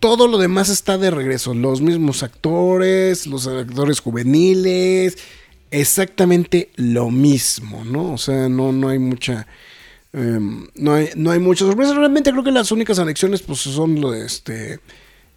todo 0.00 0.28
lo 0.28 0.38
demás 0.38 0.68
está 0.68 0.98
de 0.98 1.10
regreso. 1.10 1.54
Los 1.54 1.80
mismos 1.80 2.22
actores, 2.22 3.26
los 3.26 3.46
actores 3.46 4.00
juveniles, 4.00 5.18
exactamente 5.70 6.70
lo 6.76 7.10
mismo, 7.10 7.84
¿no? 7.84 8.12
O 8.12 8.18
sea, 8.18 8.48
no, 8.48 8.72
no 8.72 8.88
hay 8.88 8.98
mucha... 8.98 9.46
Em, 10.12 10.66
no, 10.74 10.94
hay, 10.94 11.10
no 11.16 11.30
hay 11.30 11.38
muchas 11.38 11.68
sorpresas. 11.68 11.96
Realmente 11.96 12.30
creo 12.30 12.44
que 12.44 12.50
las 12.50 12.72
únicas 12.72 12.98
anexiones 12.98 13.42
pues, 13.42 13.60
son 13.60 14.00
lo 14.00 14.10
de 14.10 14.24
este 14.24 14.80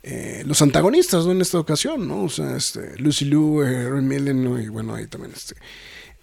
eh, 0.04 0.42
los 0.46 0.62
antagonistas, 0.62 1.26
¿no? 1.26 1.32
En 1.32 1.42
esta 1.42 1.60
ocasión, 1.60 2.08
¿no? 2.08 2.24
O 2.24 2.30
sea, 2.30 2.58
este, 2.58 2.98
Lucy 2.98 3.26
Liu, 3.26 3.62
Harry 3.62 4.02
Millen, 4.02 4.62
y 4.62 4.68
bueno, 4.68 4.96
ahí 4.96 5.08
también 5.08 5.34
este. 5.36 5.56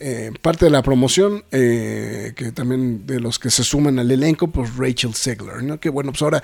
Eh, 0.01 0.31
parte 0.43 0.65
de 0.65 0.71
la 0.71 0.83
promoción, 0.83 1.45
eh, 1.51 2.33
que 2.37 2.53
también 2.53 3.07
de 3.07 3.21
los 3.21 3.39
que 3.39 3.51
se 3.51 3.65
suman 3.65 3.99
al 3.99 4.11
elenco, 4.11 4.49
pues 4.49 4.77
Rachel 4.77 5.15
Segler, 5.15 5.63
¿no? 5.63 5.79
Que 5.79 5.91
bueno, 5.91 6.13
pues 6.13 6.23
ahora, 6.23 6.43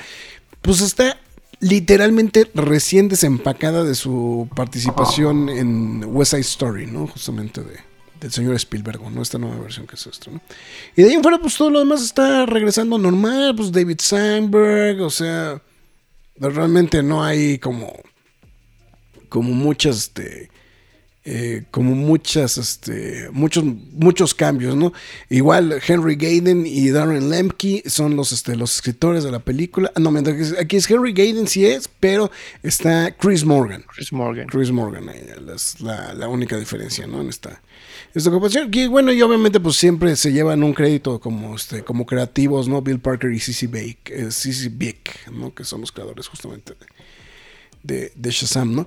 pues 0.65 0.81
está 0.81 1.21
literalmente 1.61 2.51
recién 2.55 3.09
desempacada 3.09 3.85
de 3.85 3.95
su 3.95 4.49
participación 4.57 5.51
en 5.51 6.03
West 6.07 6.31
Side 6.31 6.41
Story, 6.41 6.87
¿no? 6.87 7.07
Justamente 7.07 7.61
de, 7.61 7.77
del 8.19 8.33
señor 8.33 8.55
Spielberg, 8.55 9.01
¿no? 9.11 9.21
Esta 9.21 9.39
nueva 9.39 9.59
versión 9.59 9.87
que 9.87 9.97
es 9.97 10.07
esto, 10.07 10.31
¿no? 10.31 10.41
Y 10.97 11.03
de 11.03 11.11
ahí 11.11 11.15
en 11.15 11.23
fuera, 11.23 11.39
pues 11.39 11.55
todo 11.57 11.69
lo 11.69 11.81
demás 11.81 12.03
está 12.03 12.47
regresando 12.47 12.97
normal, 12.97 13.55
pues 13.55 13.71
David 13.71 14.01
Sandberg, 14.01 15.03
o 15.03 15.11
sea, 15.11 15.61
realmente 16.39 17.03
no 17.03 17.23
hay 17.23 17.59
como 17.59 17.93
como 19.29 19.53
muchas 19.53 19.97
este 19.97 20.49
eh, 21.25 21.65
como 21.71 21.95
muchas 21.95 22.59
este 22.59 23.29
muchos 23.33 23.65
muchos 23.65 24.35
cambios 24.35 24.77
no 24.77 24.93
igual 25.31 25.81
Henry 25.87 26.17
Gayden 26.17 26.67
y 26.67 26.91
Darren 26.91 27.31
Lemke 27.31 27.83
son 27.87 28.15
los 28.15 28.33
este 28.33 28.57
los 28.57 28.75
escritores 28.75 29.25
de 29.25 29.31
la 29.31 29.39
película 29.39 29.91
no 29.97 30.13
aquí 30.61 30.77
es 30.77 30.91
Henry 30.91 31.13
Gayden 31.13 31.47
sí 31.47 31.65
es 31.65 31.89
pero 31.89 32.31
está 32.63 33.15
Chris 33.17 33.45
Morgan 33.45 33.85
Chris 33.95 34.13
Morgan 34.13 34.47
Chris 34.49 34.71
Morgan 34.71 35.09
es 35.09 35.81
la, 35.81 36.13
la 36.15 36.29
única 36.29 36.59
diferencia 36.59 37.07
no 37.07 37.21
en 37.21 37.29
esta 37.29 37.63
esta 38.15 38.31
Y 38.71 38.87
bueno, 38.87 39.13
y 39.13 39.21
obviamente 39.23 39.59
pues 39.59 39.75
siempre 39.75 40.15
se 40.15 40.33
llevan 40.33 40.63
un 40.63 40.73
crédito 40.73 41.19
como, 41.19 41.57
este, 41.57 41.83
como 41.83 42.07
creativos, 42.07 42.69
¿no? 42.69 42.81
Bill 42.81 43.01
Parker 43.01 43.33
y 43.33 43.41
Cici 43.41 43.67
Bake, 43.67 44.03
eh, 44.07 44.69
Beck, 44.71 45.31
¿no? 45.33 45.53
Que 45.53 45.65
son 45.65 45.81
los 45.81 45.91
creadores 45.91 46.29
justamente 46.29 46.75
de, 47.83 48.13
de, 48.15 48.31
Shazam, 48.31 48.75
¿no? 48.75 48.87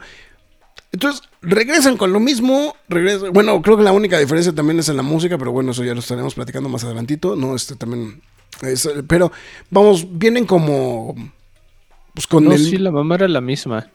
Entonces, 0.91 1.24
regresan 1.41 1.98
con 1.98 2.13
lo 2.13 2.20
mismo, 2.20 2.75
regresan, 2.88 3.34
bueno, 3.34 3.62
creo 3.62 3.77
que 3.77 3.84
la 3.84 3.91
única 3.91 4.17
diferencia 4.20 4.53
también 4.53 4.79
es 4.79 4.89
en 4.89 4.98
la 4.98 5.03
música, 5.03 5.38
pero 5.38 5.51
bueno, 5.51 5.72
eso 5.72 5.84
ya 5.84 5.94
lo 5.94 6.00
estaremos 6.00 6.34
platicando 6.34 6.70
más 6.70 6.84
adelantito, 6.84 7.36
¿no? 7.36 7.56
Este 7.56 7.75
también 7.75 8.22
pero, 9.08 9.32
vamos, 9.70 10.08
vienen 10.10 10.46
como. 10.46 11.15
Pues 12.13 12.27
con 12.27 12.46
no, 12.46 12.53
el. 12.53 12.63
Sí, 12.63 12.77
la 12.77 12.91
mamá 12.91 13.15
era 13.15 13.27
la 13.27 13.41
misma. 13.41 13.89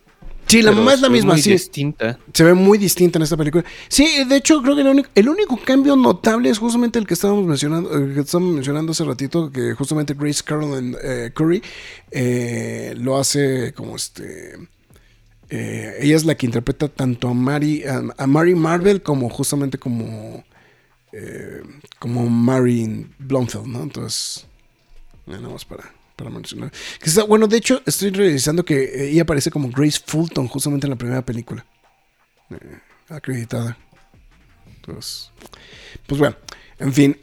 Sí, 0.47 0.61
la 0.61 0.73
mamá 0.73 0.93
es 0.93 1.01
la 1.01 1.09
misma, 1.09 1.35
muy 1.35 1.43
sí. 1.43 1.53
distinta. 1.53 2.19
Se 2.35 2.45
ve 2.45 2.53
muy 2.53 2.77
distinta 2.77 3.19
en 3.19 3.23
esta 3.23 3.37
película. 3.37 3.65
Sí, 3.89 4.25
de 4.25 4.37
hecho, 4.37 4.61
creo 4.61 4.75
que 4.75 4.83
el 4.83 4.89
único, 4.89 5.09
el 5.15 5.29
único 5.29 5.57
cambio 5.57 5.97
notable 5.97 6.51
es 6.51 6.59
justamente 6.59 6.99
el 6.99 7.07
que 7.07 7.15
estábamos 7.15 7.47
mencionando, 7.47 7.95
el 7.95 8.13
que 8.13 8.21
estábamos 8.21 8.55
mencionando 8.55 8.93
hace 8.93 9.05
ratito, 9.05 9.51
que 9.51 9.73
justamente 9.75 10.15
Grace 10.15 10.43
Carolyn 10.45 10.97
eh, 11.03 11.31
Curry 11.33 11.63
eh, 12.11 12.95
lo 12.99 13.17
hace 13.17 13.73
como 13.73 13.97
este. 13.97 14.59
Eh, 15.55 15.97
ella 16.01 16.17
es 16.17 16.25
la 16.25 16.35
que 16.35 16.47
interpreta 16.47 16.89
tanto 16.89 17.29
a 17.29 17.35
Mary, 17.35 17.85
a, 17.85 18.27
Mary 18.27 18.55
Marvel 18.55 19.03
como 19.03 19.29
justamente 19.29 19.77
como. 19.77 20.43
eh, 21.13 21.61
como 21.99 22.27
Mary 22.31 23.07
Blomfield, 23.19 23.67
¿no? 23.67 23.83
Entonces. 23.83 24.47
nada 25.27 25.47
más 25.51 25.65
para, 25.67 25.85
para 26.17 26.31
mencionar. 26.31 26.73
Que 26.99 27.11
está- 27.11 27.25
bueno, 27.25 27.47
de 27.49 27.59
hecho, 27.59 27.83
estoy 27.85 28.11
revisando 28.11 28.65
que 28.65 28.83
eh, 28.83 29.11
ella 29.11 29.23
aparece 29.23 29.51
como 29.51 29.69
Grace 29.69 30.01
Fulton 30.07 30.49
justamente 30.49 30.87
en 30.87 30.91
la 30.91 30.97
primera 30.97 31.21
película. 31.23 31.67
Eh, 32.51 32.79
acreditada. 33.11 33.77
Entonces, 34.77 35.31
pues 36.07 36.19
bueno, 36.19 36.35
en 36.79 36.93
fin. 36.95 37.17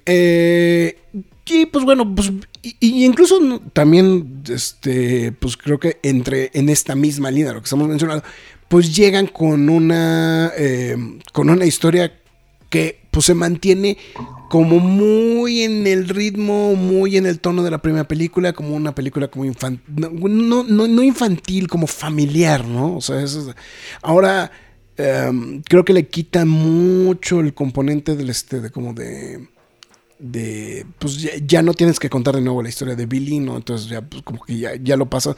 y 1.45 1.65
pues 1.65 1.83
bueno, 1.83 2.13
pues 2.15 2.31
y, 2.61 2.75
y 2.79 3.05
incluso 3.05 3.39
también, 3.73 4.43
este, 4.49 5.31
pues 5.33 5.57
creo 5.57 5.79
que 5.79 5.99
entre 6.03 6.51
en 6.53 6.69
esta 6.69 6.95
misma 6.95 7.31
línea, 7.31 7.53
lo 7.53 7.59
que 7.61 7.65
estamos 7.65 7.87
mencionando, 7.87 8.23
pues 8.67 8.95
llegan 8.95 9.27
con 9.27 9.69
una, 9.69 10.51
eh, 10.57 10.95
con 11.33 11.49
una 11.49 11.65
historia 11.65 12.13
que 12.69 12.99
pues 13.11 13.25
se 13.25 13.33
mantiene 13.33 13.97
como 14.49 14.79
muy 14.79 15.63
en 15.63 15.87
el 15.87 16.07
ritmo, 16.07 16.75
muy 16.75 17.17
en 17.17 17.25
el 17.25 17.39
tono 17.39 17.63
de 17.63 17.71
la 17.71 17.81
primera 17.81 18.07
película, 18.07 18.53
como 18.53 18.75
una 18.75 18.93
película 18.93 19.27
como 19.27 19.45
infantil, 19.45 19.83
no, 19.95 20.63
no, 20.63 20.87
no- 20.87 21.03
infantil, 21.03 21.67
como 21.67 21.87
familiar, 21.87 22.65
¿no? 22.67 22.95
O 22.97 23.01
sea, 23.01 23.21
eso 23.23 23.49
es- 23.49 23.55
ahora 24.03 24.51
em, 24.97 25.61
creo 25.63 25.85
que 25.85 25.93
le 25.93 26.07
quita 26.07 26.45
mucho 26.45 27.39
el 27.39 27.53
componente 27.53 28.15
del 28.15 28.29
este, 28.29 28.59
de 28.59 28.69
como 28.69 28.93
de 28.93 29.47
de 30.19 30.85
pues 30.99 31.17
ya, 31.47 31.61
no 31.61 31.73
tienes 31.73 31.99
que 31.99 32.09
contar 32.09 32.35
de 32.35 32.41
nuevo 32.41 32.61
la 32.61 32.69
historia 32.69 32.95
de 32.95 33.05
Billy, 33.05 33.39
¿no? 33.39 33.57
Entonces 33.57 33.89
ya 33.89 34.01
pues, 34.01 34.21
como 34.21 34.43
que 34.43 34.57
ya, 34.57 34.75
ya 34.75 34.97
lo 34.97 35.09
pasa 35.09 35.35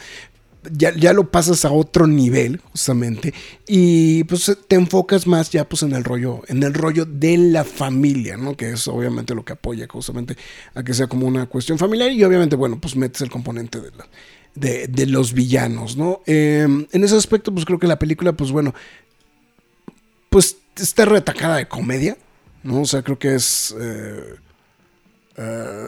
ya, 0.70 0.94
ya 0.96 1.14
lo 1.14 1.32
pasas 1.32 1.66
a 1.66 1.72
otro 1.72 2.06
nivel, 2.08 2.62
justamente, 2.72 3.34
y 3.68 4.24
pues 4.26 4.56
te 4.68 4.76
enfocas 4.76 5.26
más 5.26 5.50
ya 5.50 5.68
pues 5.68 5.82
en 5.84 5.94
el 5.94 6.04
rollo, 6.04 6.42
en 6.48 6.62
el 6.62 6.74
rollo 6.74 7.06
de 7.06 7.38
la 7.38 7.64
familia, 7.64 8.38
¿no? 8.38 8.56
Que 8.56 8.72
es 8.72 8.88
obviamente 8.88 9.34
lo 9.34 9.44
que 9.44 9.54
apoya 9.54 9.88
justamente 9.90 10.38
a 10.76 10.84
que 10.84 10.94
sea 10.94 11.08
como 11.08 11.26
una 11.26 11.48
cuestión 11.48 11.78
familiar, 11.78 12.12
y 12.12 12.24
obviamente, 12.24 12.56
bueno, 12.56 12.80
pues 12.80 12.96
metes 12.96 13.22
el 13.22 13.32
componente 13.32 13.80
de 14.54 15.06
los 15.08 15.34
villanos, 15.34 15.98
¿no? 15.98 16.22
Eh, 16.28 16.68
en 16.92 17.04
ese 17.04 17.16
aspecto, 17.16 17.52
pues 17.52 17.66
creo 17.66 17.80
que 17.80 17.88
la 17.88 18.00
película, 18.00 18.34
pues 18.34 18.52
bueno, 18.52 18.76
pues 20.30 20.58
está 20.76 21.06
retacada 21.06 21.58
de 21.58 21.68
comedia, 21.68 22.18
¿no? 22.64 22.82
O 22.82 22.86
sea, 22.86 23.02
creo 23.02 23.18
que 23.18 23.36
es 23.36 23.76
eh, 23.80 24.36
eh, 25.41 25.88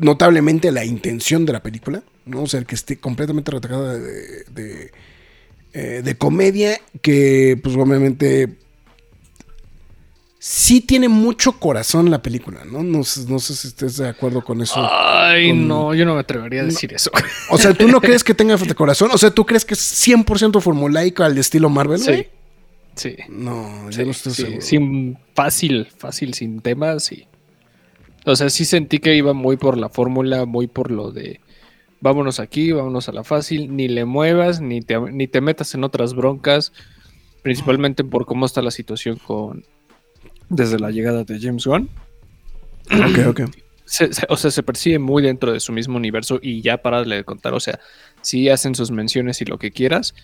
notablemente 0.00 0.70
la 0.72 0.84
intención 0.84 1.46
de 1.46 1.52
la 1.54 1.62
película, 1.62 2.02
¿no? 2.26 2.42
O 2.42 2.46
sea, 2.46 2.62
que 2.64 2.74
esté 2.74 2.98
completamente 2.98 3.50
retacada 3.50 3.94
de, 3.98 4.44
de, 4.50 4.90
eh, 5.72 6.02
de 6.04 6.14
comedia, 6.18 6.78
que 7.00 7.58
pues 7.62 7.74
obviamente 7.76 8.56
sí 10.38 10.80
tiene 10.80 11.08
mucho 11.08 11.52
corazón 11.58 12.10
la 12.10 12.22
película, 12.22 12.64
¿no? 12.64 12.82
No, 12.82 13.02
sé- 13.04 13.24
no 13.28 13.38
sé 13.38 13.54
si 13.54 13.68
estés 13.68 13.96
de 13.96 14.08
acuerdo 14.08 14.44
con 14.44 14.60
eso. 14.62 14.74
Ay, 14.78 15.48
con- 15.48 15.66
no, 15.66 15.94
yo 15.94 16.04
no 16.04 16.14
me 16.14 16.20
atrevería 16.20 16.62
a 16.62 16.64
decir 16.64 16.92
eso. 16.92 17.10
O 17.50 17.58
sea, 17.58 17.74
¿tú 17.74 17.88
no 17.88 18.00
crees 18.02 18.22
que 18.22 18.34
tenga 18.34 18.56
corazón? 18.74 19.10
O 19.12 19.18
sea, 19.18 19.30
¿tú 19.30 19.44
crees 19.46 19.64
que 19.64 19.74
es 19.74 19.80
100% 19.80 20.60
formulaico 20.60 21.24
al 21.24 21.36
estilo 21.38 21.68
Marvel? 21.70 21.98
Sí. 21.98 22.26
Sí. 22.94 23.14
No, 23.28 23.90
yo 23.90 23.98
Sí, 23.98 24.04
no 24.04 24.10
estoy 24.10 24.32
sí, 24.32 24.42
seguro. 24.42 24.60
sin 24.62 25.18
fácil, 25.34 25.88
fácil, 25.98 26.32
sin 26.34 26.60
temas, 26.60 27.04
sí. 27.04 27.26
O 28.26 28.34
sea, 28.34 28.50
sí 28.50 28.64
sentí 28.64 28.98
que 28.98 29.14
iba 29.14 29.32
muy 29.32 29.56
por 29.56 29.78
la 29.78 29.88
fórmula, 29.88 30.44
muy 30.44 30.66
por 30.66 30.90
lo 30.90 31.12
de 31.12 31.40
vámonos 32.00 32.40
aquí, 32.40 32.72
vámonos 32.72 33.08
a 33.08 33.12
la 33.12 33.24
fácil, 33.24 33.74
ni 33.74 33.88
le 33.88 34.04
muevas, 34.04 34.60
ni 34.60 34.80
te, 34.80 34.98
ni 34.98 35.28
te 35.28 35.40
metas 35.40 35.74
en 35.74 35.84
otras 35.84 36.14
broncas, 36.14 36.72
principalmente 37.42 38.04
por 38.04 38.26
cómo 38.26 38.44
está 38.44 38.62
la 38.62 38.72
situación 38.72 39.18
con 39.24 39.64
desde 40.48 40.78
la 40.78 40.90
llegada 40.90 41.24
de 41.24 41.40
James 41.40 41.66
Gunn. 41.66 41.88
Ok, 42.90 43.26
ok. 43.28 43.40
Se- 43.86 44.12
se- 44.12 44.26
o 44.28 44.36
sea, 44.36 44.50
se 44.50 44.62
percibe 44.62 44.98
muy 44.98 45.22
dentro 45.22 45.52
de 45.52 45.60
su 45.60 45.72
mismo 45.72 45.96
universo 45.96 46.38
y 46.42 46.60
ya 46.60 46.78
para 46.78 47.02
de 47.04 47.24
contar, 47.24 47.54
o 47.54 47.60
sea, 47.60 47.78
sí 48.20 48.48
hacen 48.48 48.74
sus 48.74 48.90
menciones 48.90 49.40
y 49.40 49.44
lo 49.44 49.58
que 49.58 49.70
quieras, 49.70 50.14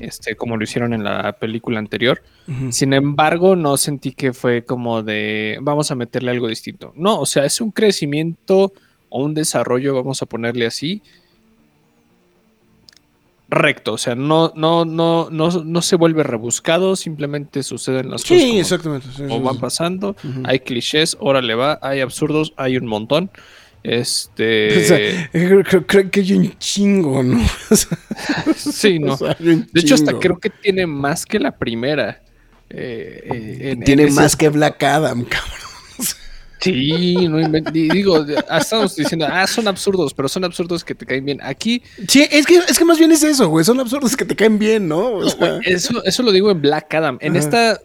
este, 0.00 0.34
como 0.36 0.56
lo 0.56 0.64
hicieron 0.64 0.94
en 0.94 1.04
la 1.04 1.34
película 1.38 1.78
anterior. 1.78 2.22
Sin 2.70 2.92
embargo, 2.94 3.56
no 3.56 3.76
sentí 3.76 4.12
que 4.12 4.32
fue 4.32 4.64
como 4.64 5.02
de 5.02 5.58
vamos 5.60 5.90
a 5.90 5.94
meterle 5.94 6.30
algo 6.30 6.48
distinto. 6.48 6.92
No, 6.96 7.20
o 7.20 7.26
sea, 7.26 7.44
es 7.44 7.60
un 7.60 7.70
crecimiento 7.70 8.72
o 9.10 9.22
un 9.24 9.34
desarrollo, 9.34 9.94
vamos 9.94 10.22
a 10.22 10.26
ponerle 10.26 10.66
así, 10.66 11.02
recto. 13.54 13.92
O 13.94 13.98
sea, 13.98 14.14
no, 14.14 14.52
no, 14.56 14.84
no, 14.84 15.28
no, 15.30 15.50
no 15.50 15.82
se 15.82 15.96
vuelve 15.96 16.22
rebuscado, 16.22 16.96
simplemente 16.96 17.62
suceden 17.62 18.10
las 18.10 18.22
cosas 18.22 18.44
como, 18.44 18.60
exactamente. 18.60 19.06
sí, 19.16 19.24
sí, 19.28 19.38
van 19.40 19.58
pasando. 19.58 20.16
Hay 20.44 20.60
clichés, 20.60 21.16
órale 21.20 21.54
va, 21.54 21.78
hay 21.82 22.00
absurdos, 22.00 22.52
hay 22.56 22.76
un 22.76 22.86
montón. 22.86 23.30
O 23.86 23.86
sea, 23.86 23.92
Este. 24.00 25.28
creo, 25.30 25.62
creo- 25.62 25.86
creo 25.86 26.10
que 26.10 26.20
hay 26.20 26.32
un 26.32 26.56
chingo, 26.58 27.22
¿no? 27.22 27.38
O 27.70 27.76
sí, 28.56 28.98
no. 28.98 29.12
o 29.12 29.16
sea, 29.18 29.36
De 29.38 29.66
hecho, 29.80 29.94
hasta 29.94 30.18
creo 30.18 30.38
que 30.38 30.48
tiene 30.48 30.86
más 30.86 31.26
que 31.26 31.38
la 31.38 31.50
primera. 31.58 32.22
Eh, 32.70 33.20
eh, 33.30 33.58
en- 33.60 33.68
en 33.80 33.84
Tiene 33.84 34.04
ese 34.04 34.14
más 34.14 34.36
que 34.36 34.48
Black 34.48 34.82
Adam, 34.82 35.22
cabrón. 35.24 35.73
Sí, 36.64 37.14
no 37.28 37.38
Digo, 37.72 38.24
estamos 38.50 38.96
diciendo, 38.96 39.26
ah, 39.30 39.46
son 39.46 39.68
absurdos, 39.68 40.14
pero 40.14 40.28
son 40.28 40.44
absurdos 40.44 40.84
que 40.84 40.94
te 40.94 41.04
caen 41.06 41.24
bien. 41.24 41.40
Aquí, 41.42 41.82
Sí, 42.08 42.26
es 42.30 42.46
que, 42.46 42.56
es 42.56 42.78
que 42.78 42.84
más 42.84 42.98
bien 42.98 43.12
es 43.12 43.22
eso, 43.22 43.48
güey. 43.48 43.64
Son 43.64 43.78
absurdos 43.80 44.16
que 44.16 44.24
te 44.24 44.34
caen 44.34 44.58
bien, 44.58 44.88
¿no? 44.88 45.12
O 45.14 45.28
sea, 45.28 45.58
eso, 45.64 46.02
eso 46.04 46.22
lo 46.22 46.32
digo 46.32 46.50
en 46.50 46.60
Black 46.62 46.92
Adam. 46.94 47.18
En 47.20 47.36
Ajá. 47.36 47.40
esta. 47.40 47.80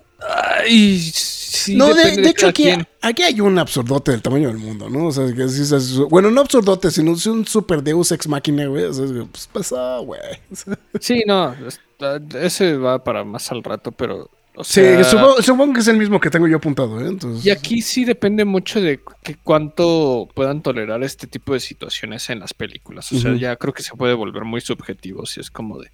Ay, 0.61 0.99
sí, 0.99 1.75
no, 1.75 1.93
de, 1.93 2.11
de 2.17 2.29
hecho 2.29 2.47
aquí, 2.47 2.67
aquí 3.01 3.23
hay 3.23 3.39
un 3.39 3.57
absurdote 3.57 4.11
del 4.11 4.21
tamaño 4.21 4.49
del 4.49 4.57
mundo, 4.57 4.89
¿no? 4.89 5.07
O 5.07 5.11
sea, 5.11 5.33
que 5.33 5.47
sí 5.47 5.61
es- 5.61 5.97
bueno, 6.09 6.29
no 6.29 6.41
absurdote, 6.41 6.91
sino 6.91 7.11
un 7.11 7.45
super 7.47 7.81
Deus 7.81 8.11
Ex 8.11 8.27
Máquina, 8.27 8.65
güey. 8.67 8.83
O 8.85 8.93
sea, 8.93 9.05
pues 9.31 9.47
pasó, 9.51 10.03
güey. 10.03 10.19
Sí, 10.99 11.23
no, 11.25 11.55
está- 11.65 12.19
ese 12.41 12.75
va 12.75 13.03
para 13.03 13.23
más 13.23 13.51
al 13.51 13.63
rato, 13.63 13.91
pero. 13.91 14.29
O 14.59 14.63
sí, 14.65 14.81
supongo, 15.05 15.41
supongo 15.41 15.73
que 15.73 15.79
es 15.79 15.87
el 15.87 15.95
mismo 15.95 16.19
que 16.19 16.29
tengo 16.29 16.45
yo 16.45 16.57
apuntado, 16.57 16.99
¿eh? 16.99 17.07
Entonces, 17.07 17.45
Y 17.45 17.49
aquí 17.49 17.81
sí 17.81 18.03
depende 18.03 18.43
mucho 18.43 18.81
de 18.81 18.99
que 19.23 19.35
cuánto 19.35 20.27
puedan 20.33 20.61
tolerar 20.61 21.01
este 21.01 21.27
tipo 21.27 21.53
de 21.53 21.61
situaciones 21.61 22.29
en 22.29 22.41
las 22.41 22.53
películas. 22.53 23.09
O 23.13 23.17
sea, 23.17 23.33
ya 23.35 23.55
creo 23.55 23.73
que 23.73 23.83
se 23.83 23.95
puede 23.95 24.13
volver 24.15 24.43
muy 24.43 24.59
subjetivo. 24.59 25.25
Si 25.25 25.39
es 25.39 25.49
como 25.49 25.79
de. 25.79 25.89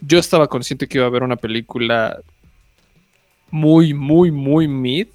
Yo 0.00 0.18
estaba 0.18 0.48
consciente 0.48 0.88
que 0.88 0.98
iba 0.98 1.04
a 1.04 1.08
haber 1.08 1.22
una 1.22 1.36
película 1.36 2.18
muy, 3.52 3.94
muy, 3.94 4.32
muy 4.32 4.66
mid. 4.66 5.06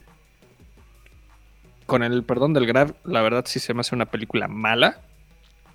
Con 1.86 2.02
el 2.02 2.24
perdón 2.24 2.54
del 2.54 2.66
grab, 2.66 2.96
la 3.04 3.22
verdad 3.22 3.44
sí 3.46 3.60
se 3.60 3.74
me 3.74 3.82
hace 3.82 3.94
una 3.94 4.06
película 4.06 4.48
mala. 4.48 5.02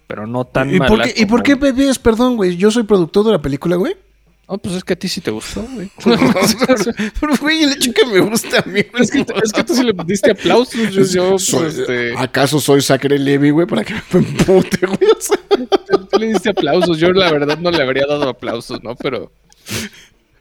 Pero 0.06 0.26
no 0.26 0.46
tan 0.46 0.74
¿Y 0.74 0.78
mala. 0.78 0.88
por, 0.88 1.02
qué, 1.02 1.14
¿Y 1.14 1.26
por 1.26 1.42
qué 1.42 1.54
bebés? 1.54 1.98
Perdón, 1.98 2.36
güey. 2.36 2.56
Yo 2.56 2.70
soy 2.70 2.84
productor 2.84 3.26
de 3.26 3.32
la 3.32 3.42
película, 3.42 3.76
güey. 3.76 3.94
Oh, 4.52 4.58
pues 4.58 4.74
es 4.74 4.82
que 4.82 4.94
a 4.94 4.96
ti 4.96 5.06
sí 5.06 5.20
te 5.20 5.30
gustó, 5.30 5.62
güey. 5.62 5.88
Pero, 7.20 7.36
güey, 7.40 7.62
el 7.62 7.72
hecho 7.74 7.92
que 7.92 8.04
me 8.04 8.18
gusta 8.18 8.58
a 8.58 8.62
mí. 8.62 8.80
es, 8.98 9.08
que, 9.12 9.20
es 9.44 9.52
que 9.52 9.62
tú 9.62 9.76
sí 9.76 9.84
le 9.84 9.92
diste 10.04 10.32
aplausos. 10.32 10.90
Yo, 10.92 11.04
yo, 11.04 11.30
pues, 11.30 11.44
Soy- 11.44 11.68
este, 11.68 12.14
¿Acaso 12.18 12.58
soy 12.58 12.82
Zachary 12.82 13.18
Levy, 13.18 13.50
güey? 13.50 13.68
Para 13.68 13.84
que 13.84 13.94
me 13.94 14.18
empute, 14.18 14.86
güey. 14.86 15.08
O 15.16 15.20
sea, 15.20 15.36
Tú 16.10 16.18
le 16.18 16.26
diste 16.26 16.50
aplausos. 16.50 16.98
Yo 16.98 17.12
la 17.12 17.30
verdad 17.30 17.58
no 17.58 17.70
le 17.70 17.80
habría 17.80 18.06
dado 18.08 18.28
aplausos, 18.28 18.82
¿no? 18.82 18.96
Pero. 18.96 19.30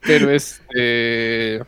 Pero 0.01 0.31
este. 0.31 1.61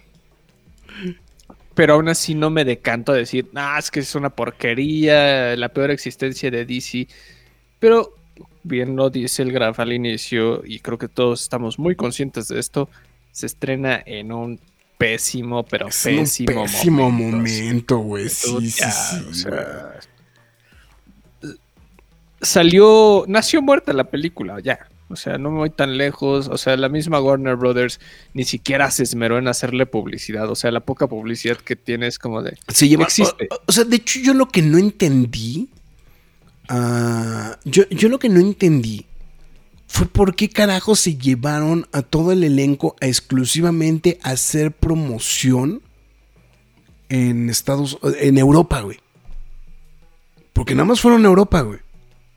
Pero 1.76 1.94
aún 1.94 2.10
así 2.10 2.34
no 2.34 2.50
me 2.50 2.66
decanto 2.66 3.12
a 3.12 3.16
decir, 3.18 3.50
ah, 3.54 3.78
es 3.78 3.92
que 3.92 4.00
es 4.00 4.16
una 4.16 4.32
porquería, 4.32 5.56
la 5.56 5.70
peor 5.70 5.92
existencia 5.92 6.50
de 6.50 6.66
DC. 6.66 7.08
Pero 7.78 8.16
bien 8.64 8.96
lo 8.96 9.10
dice 9.10 9.44
el 9.44 9.52
Graf 9.52 9.80
al 9.80 9.94
inicio, 9.94 10.62
y 10.66 10.80
creo 10.80 10.98
que 10.98 11.08
todos 11.08 11.42
estamos 11.42 11.80
muy 11.80 11.96
conscientes 11.96 12.48
de 12.48 12.60
esto. 12.60 12.90
Se 13.32 13.46
estrena 13.46 14.02
en 14.06 14.32
un 14.32 14.60
pésimo, 14.98 15.64
pero 15.64 15.88
es 15.88 16.06
un 16.06 16.18
pésimo, 16.18 16.64
pésimo 16.64 17.12
momento, 17.12 17.98
güey. 17.98 18.30
Sí, 18.30 18.70
sí, 18.70 18.82
ya, 18.82 18.92
sí. 18.92 19.26
o 19.30 19.34
sea, 19.34 20.00
salió, 22.42 23.26
nació 23.28 23.62
muerta 23.62 23.94
la 23.94 24.06
película, 24.06 24.60
ya. 24.60 24.88
O 25.10 25.16
sea, 25.16 25.38
no 25.38 25.52
me 25.52 25.58
voy 25.58 25.70
tan 25.70 25.98
lejos. 25.98 26.48
O 26.48 26.58
sea, 26.58 26.78
la 26.78 26.88
misma 26.88 27.20
Warner 27.20 27.56
Brothers 27.56 28.00
ni 28.34 28.46
siquiera 28.46 28.90
se 28.92 29.04
esmeró 29.04 29.38
en 29.38 29.48
hacerle 29.48 29.86
publicidad. 29.86 30.50
O 30.50 30.56
sea, 30.56 30.72
la 30.72 30.80
poca 30.80 31.08
publicidad 31.08 31.58
que 31.58 31.76
tiene 31.76 32.08
es 32.08 32.18
como 32.18 32.42
de. 32.42 32.58
Se 32.70 32.88
lleva, 32.88 33.04
existe. 33.04 33.48
O, 33.52 33.62
o 33.66 33.72
sea, 33.72 33.84
de 33.84 33.98
hecho, 33.98 34.20
yo 34.20 34.34
lo 34.34 34.48
que 34.48 34.62
no 34.62 34.78
entendí 34.78 35.70
Ah, 36.74 37.60
yo, 37.66 37.84
yo 37.90 38.08
lo 38.08 38.18
que 38.18 38.30
no 38.30 38.40
entendí 38.40 39.06
fue 39.88 40.08
por 40.08 40.36
qué 40.36 40.48
carajo 40.48 40.96
se 40.96 41.18
llevaron 41.18 41.86
a 41.92 42.02
todo 42.02 42.32
el 42.32 42.46
elenco 42.46 42.96
a 43.02 43.08
exclusivamente 43.08 44.20
hacer 44.24 44.72
promoción 44.72 45.82
en 47.10 47.50
Estados 47.50 48.00
en 48.22 48.38
Europa, 48.38 48.80
güey. 48.80 49.00
Porque 50.54 50.74
nada 50.74 50.86
más 50.86 51.02
fueron 51.02 51.26
a 51.26 51.28
Europa, 51.28 51.60
güey. 51.60 51.80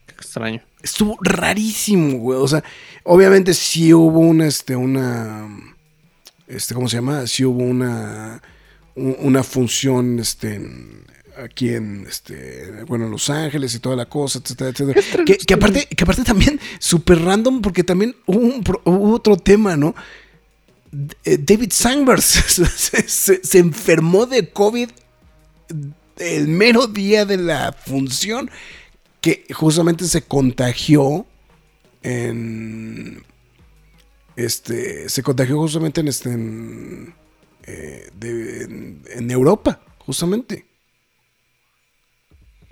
Qué 0.05 0.15
extraño. 0.15 0.61
Estuvo 0.83 1.17
rarísimo, 1.21 2.17
güey. 2.17 2.37
O 2.37 2.47
sea, 2.49 2.61
obviamente 3.05 3.53
sí 3.53 3.93
hubo 3.93 4.19
una, 4.19 4.47
este, 4.47 4.75
una, 4.75 5.47
este, 6.45 6.73
¿cómo 6.73 6.89
se 6.89 6.97
llama? 6.97 7.25
Sí 7.25 7.45
hubo 7.45 7.63
una, 7.63 8.41
una 8.95 9.43
función, 9.43 10.19
este, 10.19 10.59
aquí 11.37 11.69
en 11.69 12.05
este 12.07 12.83
bueno 12.87 13.07
Los 13.07 13.29
Ángeles 13.29 13.75
y 13.75 13.79
toda 13.79 13.95
la 13.95 14.05
cosa 14.05 14.39
etcétera 14.39 14.69
etcétera. 14.69 15.01
Que, 15.25 15.53
aparte 15.53 15.85
que 15.87 16.03
aparte 16.03 16.23
también 16.23 16.59
súper 16.79 17.21
random 17.21 17.61
porque 17.61 17.83
también 17.83 18.15
hubo, 18.25 19.13
otro 19.13 19.37
tema 19.37 19.75
no 19.75 19.95
eh, 21.23 21.37
David 21.37 21.71
Sandberg 21.71 22.21
se, 22.21 23.57
enfermó 23.57 24.25
de 24.25 24.49
COVID 24.49 24.89
el 26.17 26.47
mero 26.47 26.87
día 26.87 27.25
de 27.25 27.37
la 27.37 27.73
función 27.73 28.49
que 29.21 29.45
justamente 29.53 30.05
se 30.05 30.21
contagió 30.21 31.25
en 32.03 33.23
este 34.35 35.09
se 35.09 35.23
contagió 35.23 35.57
justamente 35.57 36.01
en 36.01 36.07
este 36.07 36.31
en, 36.31 37.13
eh, 37.63 38.09
en 38.21 39.31
Europa 39.31 39.81
justamente 39.97 40.65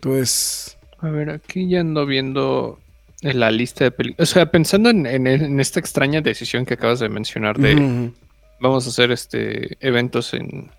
entonces. 0.04 0.78
A 1.00 1.10
ver, 1.10 1.30
aquí 1.30 1.68
ya 1.68 1.82
ando 1.82 2.06
viendo 2.06 2.80
en 3.22 3.40
la 3.40 3.52
lista 3.52 3.86
de 3.86 3.92
películas. 3.92 4.30
O 4.30 4.34
sea, 4.34 4.52
pensando 4.52 4.90
en, 4.90 5.60
esta 5.60 5.80
extraña 5.80 6.22
decisión 6.22 6.66
que 6.66 6.76
acabas 6.76 7.00
de 7.00 7.10
mencionar 7.10 7.58
de 7.58 8.12
vamos 8.60 8.86
a 8.86 8.90
hacer 8.90 9.12
este 9.12 9.78
eventos 9.86 10.34
en, 10.34 10.72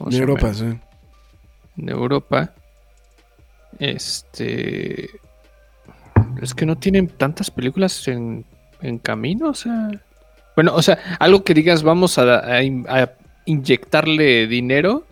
en 0.00 0.12
Europa, 0.12 0.54
sí. 0.54 0.64
En 1.78 1.88
Europa. 1.88 2.54
Este. 3.78 5.10
Es 6.40 6.54
que 6.54 6.66
no 6.66 6.76
tienen 6.76 7.08
tantas 7.08 7.50
películas 7.50 8.06
en, 8.08 8.44
camino, 9.02 9.50
o 9.50 9.54
sea. 9.54 9.90
Bueno, 10.54 10.74
o 10.74 10.82
sea, 10.82 10.98
algo 11.18 11.44
que 11.44 11.54
digas, 11.54 11.82
vamos 11.82 12.18
a 12.18 12.60
inyectarle 13.46 14.46
dinero 14.46 15.06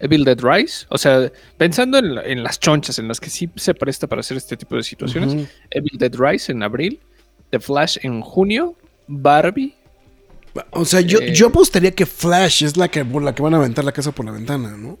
Evil 0.00 0.24
Dead 0.24 0.38
Rise. 0.40 0.86
O 0.88 0.98
sea, 0.98 1.30
pensando 1.56 1.98
en, 1.98 2.42
las 2.42 2.58
chonchas 2.58 2.98
en 2.98 3.08
las 3.08 3.20
que 3.20 3.30
sí 3.30 3.48
se 3.56 3.74
presta 3.74 4.06
para 4.06 4.20
hacer 4.20 4.36
este 4.36 4.56
tipo 4.56 4.76
de 4.76 4.82
situaciones. 4.82 5.48
Evil 5.70 5.98
Dead 5.98 6.14
Rise 6.14 6.52
en 6.52 6.62
abril. 6.62 6.98
The 7.50 7.60
Flash 7.60 7.98
en 8.02 8.20
junio. 8.20 8.74
Barbie. 9.06 9.74
O 10.70 10.84
sea, 10.84 11.00
yo, 11.00 11.20
eh, 11.20 11.32
yo 11.32 11.48
apostaría 11.48 11.92
que 11.92 12.06
Flash 12.06 12.64
es 12.64 12.76
la 12.76 12.88
que, 12.88 13.04
la 13.04 13.34
que 13.34 13.42
van 13.42 13.54
a 13.54 13.58
aventar 13.58 13.84
la 13.84 13.92
casa 13.92 14.12
por 14.12 14.24
la 14.24 14.32
ventana, 14.32 14.76
¿no? 14.76 14.98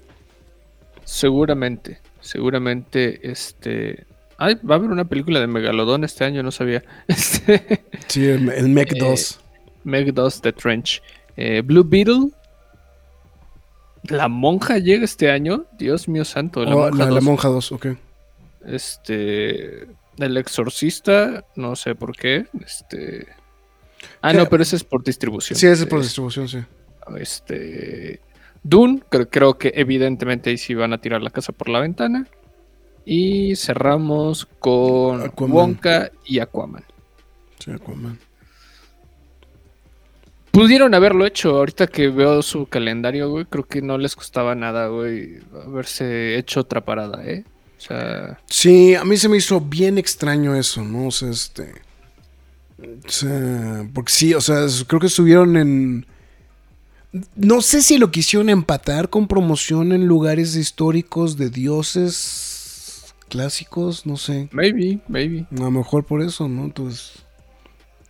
Seguramente. 1.04 2.00
Seguramente, 2.20 3.30
este. 3.30 4.06
Ay, 4.36 4.54
va 4.68 4.76
a 4.76 4.78
haber 4.78 4.90
una 4.90 5.04
película 5.04 5.40
de 5.40 5.46
Megalodón 5.46 6.04
este 6.04 6.24
año, 6.24 6.42
no 6.42 6.50
sabía. 6.50 6.84
Este, 7.08 7.84
sí, 8.06 8.26
el, 8.26 8.68
Meg 8.68 8.96
2. 8.96 9.32
Eh, 9.32 9.70
Meg 9.84 10.12
2, 10.12 10.40
The 10.40 10.52
Trench. 10.52 11.02
Eh, 11.36 11.62
Blue 11.64 11.84
Beetle, 11.84 12.30
la 14.04 14.28
monja 14.28 14.78
llega 14.78 15.04
este 15.04 15.30
año. 15.30 15.66
Dios 15.78 16.08
mío 16.08 16.24
santo. 16.24 16.64
La, 16.64 16.74
oh, 16.74 16.90
monja, 16.90 17.10
la, 17.10 17.20
monja 17.20 17.48
2, 17.48 17.72
ok. 17.72 17.86
Este. 18.66 19.88
El 20.18 20.36
exorcista, 20.36 21.44
no 21.56 21.76
sé 21.76 21.94
por 21.94 22.16
qué. 22.16 22.46
Este. 22.64 23.26
Ah, 24.22 24.32
no, 24.32 24.46
pero 24.48 24.62
ese 24.62 24.76
es 24.76 24.84
por 24.84 25.02
distribución. 25.04 25.58
Sí, 25.58 25.66
ese 25.66 25.84
es 25.84 25.88
por 25.88 26.00
distribución, 26.00 26.48
sí. 26.48 26.58
Este. 27.18 28.20
Dune, 28.62 29.02
creo, 29.08 29.56
que 29.56 29.72
evidentemente 29.74 30.50
ahí 30.50 30.58
sí 30.58 30.74
van 30.74 30.92
a 30.92 31.00
tirar 31.00 31.22
la 31.22 31.30
casa 31.30 31.52
por 31.52 31.68
la 31.68 31.80
ventana. 31.80 32.26
Y 33.04 33.56
cerramos 33.56 34.46
con 34.58 35.32
Wonka 35.36 36.10
y 36.26 36.38
Aquaman. 36.38 36.84
Sí, 37.58 37.70
Aquaman. 37.70 38.18
Pudieron 40.50 40.94
haberlo 40.94 41.26
hecho. 41.26 41.56
Ahorita 41.56 41.86
que 41.86 42.08
veo 42.08 42.42
su 42.42 42.66
calendario, 42.66 43.30
güey, 43.30 43.44
creo 43.44 43.66
que 43.66 43.82
no 43.82 43.98
les 43.98 44.16
costaba 44.16 44.54
nada, 44.54 44.88
güey, 44.88 45.38
haberse 45.64 46.36
hecho 46.38 46.60
otra 46.60 46.84
parada, 46.84 47.24
¿eh? 47.24 47.44
O 47.78 47.80
sea. 47.80 48.38
Sí, 48.46 48.94
a 48.94 49.04
mí 49.04 49.16
se 49.16 49.28
me 49.28 49.36
hizo 49.36 49.60
bien 49.60 49.96
extraño 49.96 50.54
eso, 50.54 50.84
¿no? 50.84 51.06
O 51.06 51.10
sea, 51.10 51.30
este. 51.30 51.72
O 52.78 53.10
sea, 53.10 53.88
porque 53.94 54.12
sí, 54.12 54.34
o 54.34 54.40
sea, 54.40 54.66
creo 54.86 55.00
que 55.00 55.06
estuvieron 55.06 55.56
en. 55.56 56.06
No 57.34 57.60
sé 57.60 57.82
si 57.82 57.98
lo 57.98 58.10
quisieron 58.10 58.50
empatar 58.50 59.08
con 59.08 59.26
promoción 59.26 59.92
en 59.92 60.06
lugares 60.06 60.54
históricos 60.56 61.36
de 61.36 61.50
dioses 61.50 63.14
clásicos, 63.28 64.06
no 64.06 64.16
sé. 64.16 64.48
Maybe, 64.52 65.00
maybe. 65.08 65.46
A 65.50 65.60
lo 65.60 65.70
mejor 65.70 66.04
por 66.04 66.22
eso, 66.22 66.48
¿no? 66.48 66.64
Entonces. 66.64 67.24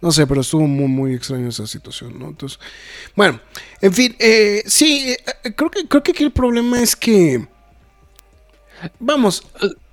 No 0.01 0.11
sé, 0.11 0.27
pero 0.27 0.41
estuvo 0.41 0.67
muy, 0.67 0.89
muy 0.89 1.15
extraño 1.15 1.49
esa 1.49 1.67
situación, 1.67 2.19
¿no? 2.19 2.29
Entonces, 2.29 2.59
bueno, 3.15 3.39
en 3.81 3.93
fin, 3.93 4.17
eh, 4.19 4.63
sí, 4.67 5.15
eh, 5.45 5.53
creo, 5.55 5.71
que, 5.71 5.87
creo 5.87 6.03
que 6.03 6.13
aquí 6.13 6.25
el 6.25 6.31
problema 6.31 6.81
es 6.81 6.97
que, 6.97 7.47
vamos, 8.99 9.47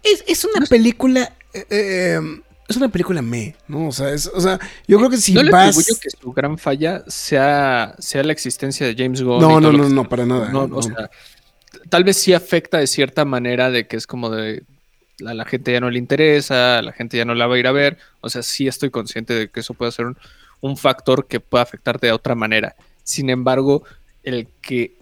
es, 0.04 0.46
una 0.46 0.66
película, 0.66 1.36
eh, 1.54 2.20
es 2.70 2.78
una 2.78 2.88
película 2.88 3.22
me, 3.22 3.56
¿no? 3.68 3.90
O 3.90 3.92
sea, 3.92 4.12
es, 4.12 4.28
o 4.28 4.40
sea 4.40 4.58
yo 4.88 4.98
creo 4.98 5.10
que 5.10 5.18
si 5.18 5.34
no 5.34 5.44
vas... 5.52 5.76
le 5.76 5.84
que 6.00 6.10
su 6.10 6.32
gran 6.32 6.58
falla 6.58 7.04
sea, 7.08 7.94
sea 8.00 8.24
la 8.24 8.32
existencia 8.32 8.88
de 8.88 8.96
James 8.96 9.22
Gunn. 9.22 9.42
No, 9.42 9.60
no, 9.60 9.74
no, 9.74 9.90
no, 9.90 10.08
para 10.08 10.26
nada. 10.26 10.52
o 10.54 10.82
sea, 10.82 11.10
tal 11.90 12.06
vez 12.06 12.16
sí 12.16 12.34
afecta 12.34 12.78
de 12.78 12.88
cierta 12.88 13.26
manera 13.26 13.72
de 13.72 13.88
que 13.88 13.98
es 13.98 14.08
como 14.08 14.30
de 14.30 14.64
a 15.26 15.34
la 15.34 15.46
gente 15.46 15.72
ya 15.72 15.80
no 15.80 15.90
le 15.90 16.00
interesa, 16.00 16.80
a 16.80 16.82
la 16.82 16.92
gente 16.92 17.18
ya 17.18 17.26
no 17.26 17.36
la 17.36 17.48
va 17.48 17.56
a 17.56 17.60
ir 17.60 17.68
a 17.68 17.72
ver. 17.72 17.98
O 18.22 18.30
sea, 18.30 18.44
sí 18.44 18.68
estoy 18.68 18.90
consciente 18.90 19.34
de 19.34 19.50
que 19.50 19.62
eso 19.62 19.74
puede 19.74 19.92
ser 19.92 20.08
un, 20.62 20.78
factor 20.78 21.28
que 21.28 21.40
pueda 21.40 21.64
afectarte 21.64 22.08
de 22.08 22.14
otra 22.14 22.36
manera. 22.36 22.76
Sin 23.04 23.30
embargo, 23.30 23.84
el 24.24 24.48
que 24.62 24.94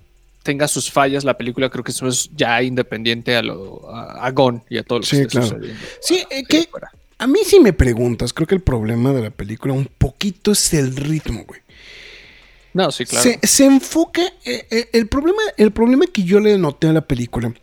tenga 0.43 0.67
sus 0.67 0.91
fallas 0.91 1.23
la 1.23 1.37
película, 1.37 1.69
creo 1.69 1.83
que 1.83 1.91
eso 1.91 2.07
es 2.07 2.29
ya 2.35 2.61
independiente 2.61 3.35
a, 3.35 3.41
lo, 3.41 3.89
a, 3.91 4.29
Gon 4.31 4.63
y 4.69 4.77
a 4.77 4.83
todo 4.83 4.99
lo 4.99 5.05
sí, 5.05 5.17
que 5.17 5.27
claro. 5.27 5.59
Sí, 6.01 6.23
eh, 6.29 6.43
que 6.43 6.69
a 7.17 7.27
mí 7.27 7.39
sí 7.45 7.59
me 7.59 7.73
preguntas, 7.73 8.33
creo 8.33 8.47
que 8.47 8.55
el 8.55 8.61
problema 8.61 9.11
de 9.11 9.23
la 9.23 9.31
película 9.31 9.73
un 9.73 9.85
poquito 9.97 10.51
es 10.51 10.73
el 10.73 10.95
ritmo, 10.95 11.43
güey. 11.45 11.61
No, 12.73 12.91
sí, 12.91 13.05
claro. 13.05 13.31
Se, 13.41 13.65
enfoca, 13.65 14.21
eh, 14.43 14.67
eh, 14.69 14.89
el, 14.91 15.07
problema, 15.07 15.41
el 15.55 15.71
problema 15.71 16.07
que 16.07 16.23
yo 16.23 16.41
le 16.41 16.57
noté 16.57 16.87
a 16.87 16.93
la 16.93 16.99
película 16.99 17.53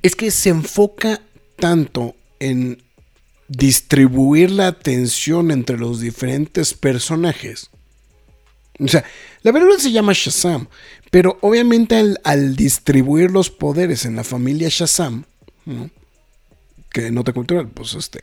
es 0.00 0.16
que 0.16 0.30
se 0.30 0.48
enfoca 0.48 1.20
tanto 1.56 2.14
en 2.40 2.82
distribuir 3.48 4.50
la 4.50 4.68
atención 4.68 5.50
entre 5.50 5.78
los 5.78 6.00
diferentes 6.00 6.74
personajes. 6.74 7.70
O 8.78 8.88
sea, 8.88 9.04
la 9.42 9.52
película 9.52 9.78
se 9.78 9.92
llama 9.92 10.12
Shazam, 10.14 10.68
pero 11.10 11.38
obviamente 11.40 11.96
al, 12.24 12.56
distribuir 12.56 13.30
los 13.30 13.50
poderes 13.50 14.04
en 14.04 14.16
la 14.16 14.24
familia 14.24 14.68
Shazam, 14.70 15.24
que 16.90 17.10
nota 17.10 17.32
cultural, 17.32 17.68
pues 17.68 17.94
este. 17.94 18.22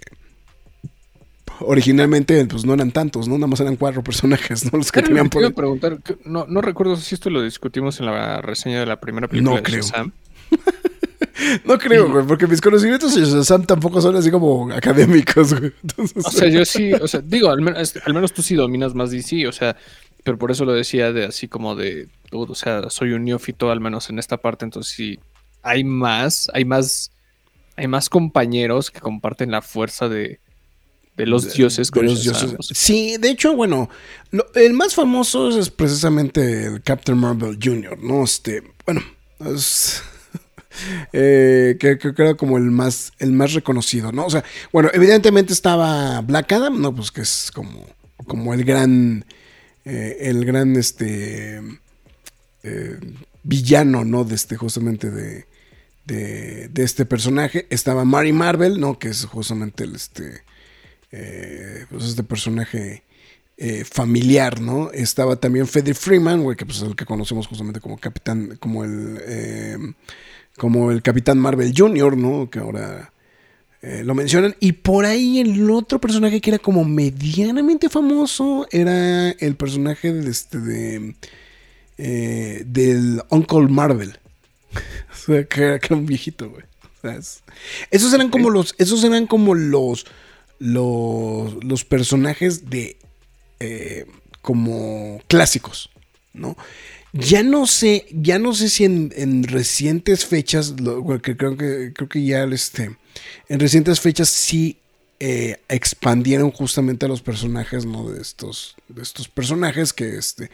Originalmente, 1.60 2.44
pues 2.46 2.66
no 2.66 2.74
eran 2.74 2.92
tantos, 2.92 3.28
¿no? 3.28 3.36
Nada 3.36 3.48
más 3.48 3.60
eran 3.60 3.76
cuatro 3.76 4.04
personajes, 4.04 4.72
¿no? 4.72 4.78
Los 4.78 4.92
que 4.92 5.02
tenían 5.02 5.30
poder. 5.30 5.54
preguntar, 5.54 6.00
no, 6.26 6.46
no 6.48 6.62
recuerdo 6.62 6.98
si 6.98 7.16
esto 7.16 7.30
lo 7.30 7.42
discutimos 7.42 8.00
en 8.00 8.08
la 8.08 8.42
reseña 8.42 8.80
de 8.80 8.86
la 8.86 9.00
primera 9.00 9.28
película 9.28 9.58
no 9.58 9.64
creo. 9.64 9.82
Shazam. 9.82 10.12
No 11.66 11.78
creo, 11.78 12.10
güey, 12.12 12.26
porque 12.26 12.48
mis 12.48 12.62
conocimientos 12.62 13.16
de 13.16 13.60
tampoco 13.66 14.02
son 14.02 14.16
así 14.16 14.32
como 14.32 14.72
académicos, 14.72 15.54
güey. 15.60 15.72
o 16.24 16.32
sea, 16.32 16.48
yo 16.48 16.66
sí, 16.66 16.94
o 17.02 17.08
sea, 17.08 17.22
digo, 17.22 17.50
al 17.50 17.62
menos, 17.62 17.94
al 18.06 18.14
menos 18.14 18.34
tú 18.34 18.42
sí 18.42 18.56
dominas 18.56 18.94
más 18.94 19.12
DC, 19.12 19.48
o 19.48 19.52
sea, 19.52 19.76
pero 20.24 20.38
por 20.38 20.52
eso 20.52 20.66
lo 20.66 20.74
decía 20.74 21.12
de 21.12 21.26
así 21.26 21.48
como 21.48 21.76
de, 21.76 22.08
o 22.32 22.56
sea, 22.56 22.90
soy 22.90 23.12
un 23.12 23.26
neófito 23.26 23.72
al 23.72 23.80
menos 23.80 24.10
en 24.10 24.20
esta 24.20 24.38
parte, 24.38 24.66
entonces 24.66 24.94
sí, 24.94 25.20
hay 25.62 25.84
más, 25.84 26.50
hay 26.54 26.66
más, 26.66 27.12
hay 27.76 27.88
más 27.88 28.10
compañeros 28.10 28.92
que 28.92 29.00
comparten 29.00 29.52
la 29.52 29.62
fuerza 29.62 30.08
de, 30.08 30.40
de 31.18 31.26
los 31.26 31.54
dioses 31.54 31.92
con 31.92 32.06
los 32.06 32.24
dioses. 32.24 32.56
Sí, 32.74 33.18
de 33.18 33.30
hecho, 33.30 33.56
bueno, 33.56 33.90
el 34.56 34.74
más 34.74 34.96
famoso 34.96 35.58
es 35.58 35.70
precisamente 35.70 36.66
el 36.66 36.82
Captain 36.82 37.18
Marvel 37.18 37.58
Jr., 37.62 37.98
¿no? 38.00 38.24
Este, 38.24 38.64
bueno, 38.86 39.02
es 39.40 40.04
eh, 41.12 41.78
que 41.80 41.98
creo 41.98 42.14
que 42.14 42.22
era 42.22 42.34
como 42.36 42.58
el 42.58 42.66
más, 42.72 43.14
el 43.20 43.32
más 43.32 43.54
reconocido, 43.54 44.12
¿no? 44.12 44.26
O 44.26 44.30
sea, 44.30 44.44
bueno, 44.72 44.90
evidentemente 44.94 45.54
estaba 45.54 46.22
Black 46.22 46.52
Adam, 46.52 46.82
¿no? 46.82 46.94
Pues 46.96 47.12
que 47.12 47.22
es 47.22 47.52
como, 47.54 47.86
como 48.26 48.54
el 48.54 48.64
gran, 48.64 49.26
eh, 49.86 50.18
el 50.22 50.46
gran, 50.46 50.76
este, 50.76 51.62
eh, 52.64 53.00
villano, 53.44 54.04
¿no? 54.06 54.24
De 54.24 54.36
este, 54.36 54.58
justamente 54.58 55.12
de, 55.12 55.46
de, 56.06 56.84
este 56.84 57.06
personaje. 57.06 57.68
Estaba 57.70 58.06
Mary 58.06 58.34
Marvel, 58.34 58.80
¿no? 58.80 58.98
Que 59.00 59.10
es 59.10 59.26
justamente 59.26 59.84
el, 59.84 59.96
este, 59.96 60.44
pues 61.90 62.06
este 62.06 62.24
personaje 62.24 63.04
familiar, 63.90 64.60
¿no? 64.60 64.92
Estaba 64.92 65.36
también 65.36 65.68
Freddy 65.68 65.94
Freeman, 65.94 66.42
güey, 66.42 66.58
que 66.58 66.66
pues 66.66 66.78
es 66.78 66.84
el 66.84 66.96
que 66.96 67.06
conocemos 67.06 67.48
justamente 67.48 67.80
como 67.80 67.98
capitán, 67.98 68.58
como 68.60 68.84
el, 68.84 69.96
como 70.58 70.92
el 70.92 71.02
capitán 71.02 71.40
Marvel 71.40 71.74
Jr., 71.76 72.18
¿no? 72.18 72.50
Que 72.50 72.60
ahora 72.60 73.12
lo 73.82 74.16
mencionan. 74.16 74.56
Y 74.62 74.72
por 74.72 75.06
ahí 75.06 75.40
el 75.40 75.70
otro 75.70 76.00
personaje 76.00 76.40
que 76.40 76.52
era 76.52 76.60
como 76.60 76.86
medianamente 76.86 77.90
famoso 77.90 78.66
era 78.72 79.30
el 79.32 79.56
personaje 79.56 80.14
de 80.14 80.32
este, 80.32 80.58
de, 80.60 81.16
del 82.66 83.22
Uncle 83.30 83.68
Marvel. 83.68 84.18
o 85.12 85.16
sea, 85.16 85.44
que 85.44 85.64
era, 85.64 85.80
un 85.90 86.06
viejito, 86.06 86.50
güey. 86.50 86.64
esos 87.92 88.14
eran 88.14 88.30
como 88.30 88.50
los. 88.50 88.76
Esos 88.78 89.04
eran 89.04 89.28
como 89.28 89.54
los. 89.54 90.06
Los, 90.60 91.62
los 91.64 91.84
personajes 91.84 92.70
de. 92.70 92.98
Eh, 93.60 94.06
como 94.42 95.22
clásicos. 95.28 95.90
¿No? 96.34 96.58
Ya 97.14 97.44
no 97.44 97.68
sé. 97.68 98.08
Ya 98.12 98.40
no 98.40 98.54
sé 98.54 98.70
si 98.70 98.86
en, 98.86 99.44
recientes 99.44 100.26
fechas. 100.26 100.74
que 101.22 101.38
creo 101.38 101.56
que. 101.56 101.94
Creo 101.94 102.10
que 102.10 102.26
ya 102.26 102.44
este. 102.46 102.98
En 103.48 103.60
recientes 103.60 104.00
fechas 104.00 104.30
sí 104.30 104.80
eh, 105.20 105.62
expandieron 105.70 106.52
justamente 106.52 107.06
a 107.06 107.10
los 107.10 107.22
personajes, 107.22 107.86
¿no? 107.86 108.10
De 108.10 108.22
estos, 108.22 108.76
de 108.90 109.02
estos 109.02 109.30
personajes 109.30 109.94
que, 109.94 110.18
este, 110.18 110.50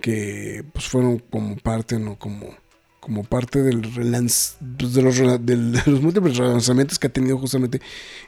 que 0.00 0.62
pues 0.74 0.86
fueron 0.86 1.20
como 1.20 1.56
parte, 1.56 1.98
¿no? 1.98 2.18
Como, 2.18 2.54
como 3.00 3.24
parte 3.24 3.62
del 3.62 3.94
relance, 3.94 4.56
pues, 4.78 4.92
de, 4.92 5.02
los, 5.02 5.18
los, 5.86 6.02
múltiples 6.02 6.36
relanzamientos 6.36 6.98
que 6.98 7.06
ha 7.06 7.12
tenido 7.12 7.38
justamente 7.38 7.80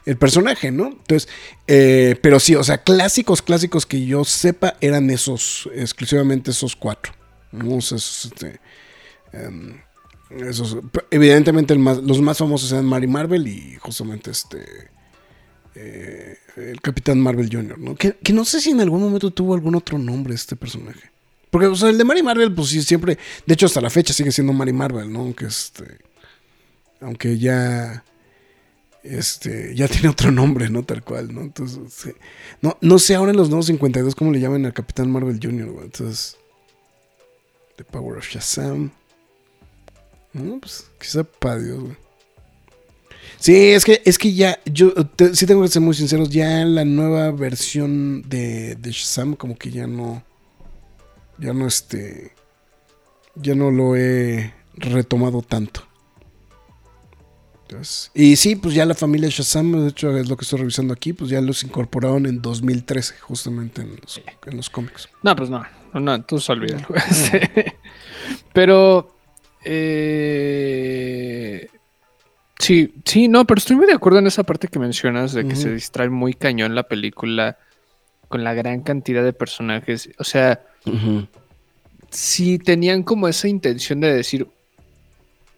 el 0.05 0.17
personaje, 0.17 0.71
¿no? 0.71 0.87
Entonces, 0.87 1.29
eh, 1.67 2.17
pero 2.23 2.39
sí, 2.39 2.55
o 2.55 2.63
sea, 2.63 2.79
clásicos, 2.79 3.43
clásicos 3.43 3.85
que 3.85 4.03
yo 4.03 4.23
sepa 4.23 4.77
eran 4.81 5.11
esos, 5.11 5.69
exclusivamente 5.75 6.49
esos 6.49 6.75
cuatro. 6.75 7.13
¿No? 7.51 7.77
esos, 7.77 8.25
este, 8.25 8.59
em, 9.33 9.79
esos, 10.29 10.77
evidentemente 11.11 11.75
los 11.75 12.21
más 12.21 12.37
famosos 12.37 12.71
eran 12.71 12.85
Mary 12.85 13.07
Marvel 13.07 13.47
y 13.47 13.77
justamente 13.79 14.31
este... 14.31 14.65
Eh, 15.79 16.37
el 16.55 16.81
Capitán 16.81 17.19
Marvel 17.19 17.49
Jr., 17.51 17.77
¿no? 17.77 17.95
Que, 17.95 18.13
que 18.13 18.33
no 18.33 18.43
sé 18.45 18.59
si 18.59 18.71
en 18.71 18.81
algún 18.81 18.99
momento 18.99 19.29
tuvo 19.29 19.53
algún 19.53 19.75
otro 19.75 19.99
nombre 19.99 20.33
este 20.33 20.55
personaje. 20.55 21.11
Porque, 21.49 21.67
o 21.67 21.75
sea, 21.75 21.89
el 21.89 21.97
de 21.97 22.03
Mary 22.03 22.23
Marvel, 22.23 22.53
pues 22.53 22.69
sí, 22.69 22.81
siempre. 22.81 23.17
De 23.45 23.53
hecho, 23.53 23.67
hasta 23.67 23.81
la 23.81 23.89
fecha 23.89 24.13
sigue 24.13 24.31
siendo 24.31 24.53
Mary 24.53 24.73
Marvel, 24.73 25.11
¿no? 25.11 25.19
Aunque 25.19 25.45
este. 25.45 25.99
Aunque 26.99 27.37
ya. 27.37 28.03
Este. 29.03 29.73
Ya 29.75 29.87
tiene 29.89 30.09
otro 30.09 30.31
nombre, 30.31 30.69
¿no? 30.69 30.83
Tal 30.83 31.03
cual, 31.03 31.33
¿no? 31.33 31.41
Entonces. 31.41 32.15
No, 32.61 32.77
no 32.81 32.99
sé 32.99 33.15
ahora 33.15 33.31
en 33.31 33.37
los 33.37 33.49
nuevos 33.49 33.67
52 33.67 34.15
cómo 34.15 34.31
le 34.31 34.39
llaman 34.39 34.65
al 34.65 34.73
Capitán 34.73 35.11
Marvel 35.11 35.39
Jr., 35.41 35.71
güey. 35.71 35.85
Entonces. 35.85 36.37
The 37.77 37.85
Power 37.85 38.17
of 38.17 38.27
Shazam. 38.27 38.91
No, 40.33 40.59
pues. 40.59 40.89
Quizá 40.99 41.23
para 41.23 41.59
Dios, 41.59 41.79
güey. 41.79 42.07
Sí, 43.39 43.55
es 43.55 43.85
que, 43.85 44.01
es 44.03 44.17
que 44.17 44.33
ya, 44.33 44.59
yo 44.65 44.93
sí 45.33 45.45
tengo 45.45 45.61
que 45.61 45.67
ser 45.67 45.81
muy 45.81 45.93
sinceros, 45.93 46.29
ya 46.29 46.65
la 46.65 46.85
nueva 46.85 47.31
versión 47.31 48.23
de, 48.27 48.75
de 48.75 48.91
Shazam 48.91 49.35
como 49.35 49.57
que 49.57 49.69
ya 49.69 49.85
no, 49.85 50.23
ya 51.37 51.53
no 51.53 51.67
este. 51.67 52.33
Ya 53.35 53.53
no 53.53 53.69
lo 53.69 53.95
he 53.95 54.53
retomado 54.73 55.43
tanto. 55.43 55.83
y 58.15 58.35
sí, 58.35 58.55
pues 58.55 58.73
ya 58.73 58.85
la 58.85 58.95
familia 58.95 59.29
Shazam, 59.29 59.83
de 59.83 59.89
hecho 59.89 60.17
es 60.17 60.27
lo 60.27 60.35
que 60.35 60.43
estoy 60.43 60.59
revisando 60.59 60.93
aquí, 60.93 61.13
pues 61.13 61.29
ya 61.29 61.39
los 61.39 61.63
incorporaron 61.63 62.25
en 62.25 62.41
2013, 62.41 63.19
justamente 63.19 63.83
en 63.83 63.99
los, 64.01 64.19
en 64.47 64.57
los 64.57 64.71
cómics. 64.71 65.07
No, 65.21 65.35
pues 65.35 65.51
no, 65.51 65.63
no, 65.99 66.15
entonces 66.15 66.49
olvídalo. 66.49 66.87
pero, 68.53 69.15
eh, 69.63 71.67
sí, 72.59 72.93
sí, 73.05 73.27
no, 73.27 73.45
pero 73.45 73.59
estoy 73.59 73.75
muy 73.75 73.85
de 73.85 73.93
acuerdo 73.93 74.19
en 74.19 74.27
esa 74.27 74.43
parte 74.43 74.67
que 74.67 74.79
mencionas 74.79 75.33
de 75.33 75.47
que 75.47 75.55
se 75.55 75.73
distrae 75.73 76.09
muy 76.09 76.33
cañón 76.33 76.75
la 76.75 76.83
película 76.83 77.57
con 78.27 78.43
la 78.43 78.53
gran 78.53 78.81
cantidad 78.81 79.23
de 79.23 79.33
personajes. 79.33 80.09
O 80.19 80.23
sea, 80.23 80.61
si 82.09 82.59
tenían 82.59 83.03
como 83.03 83.27
esa 83.27 83.47
intención 83.47 84.01
de 84.01 84.13
decir, 84.13 84.47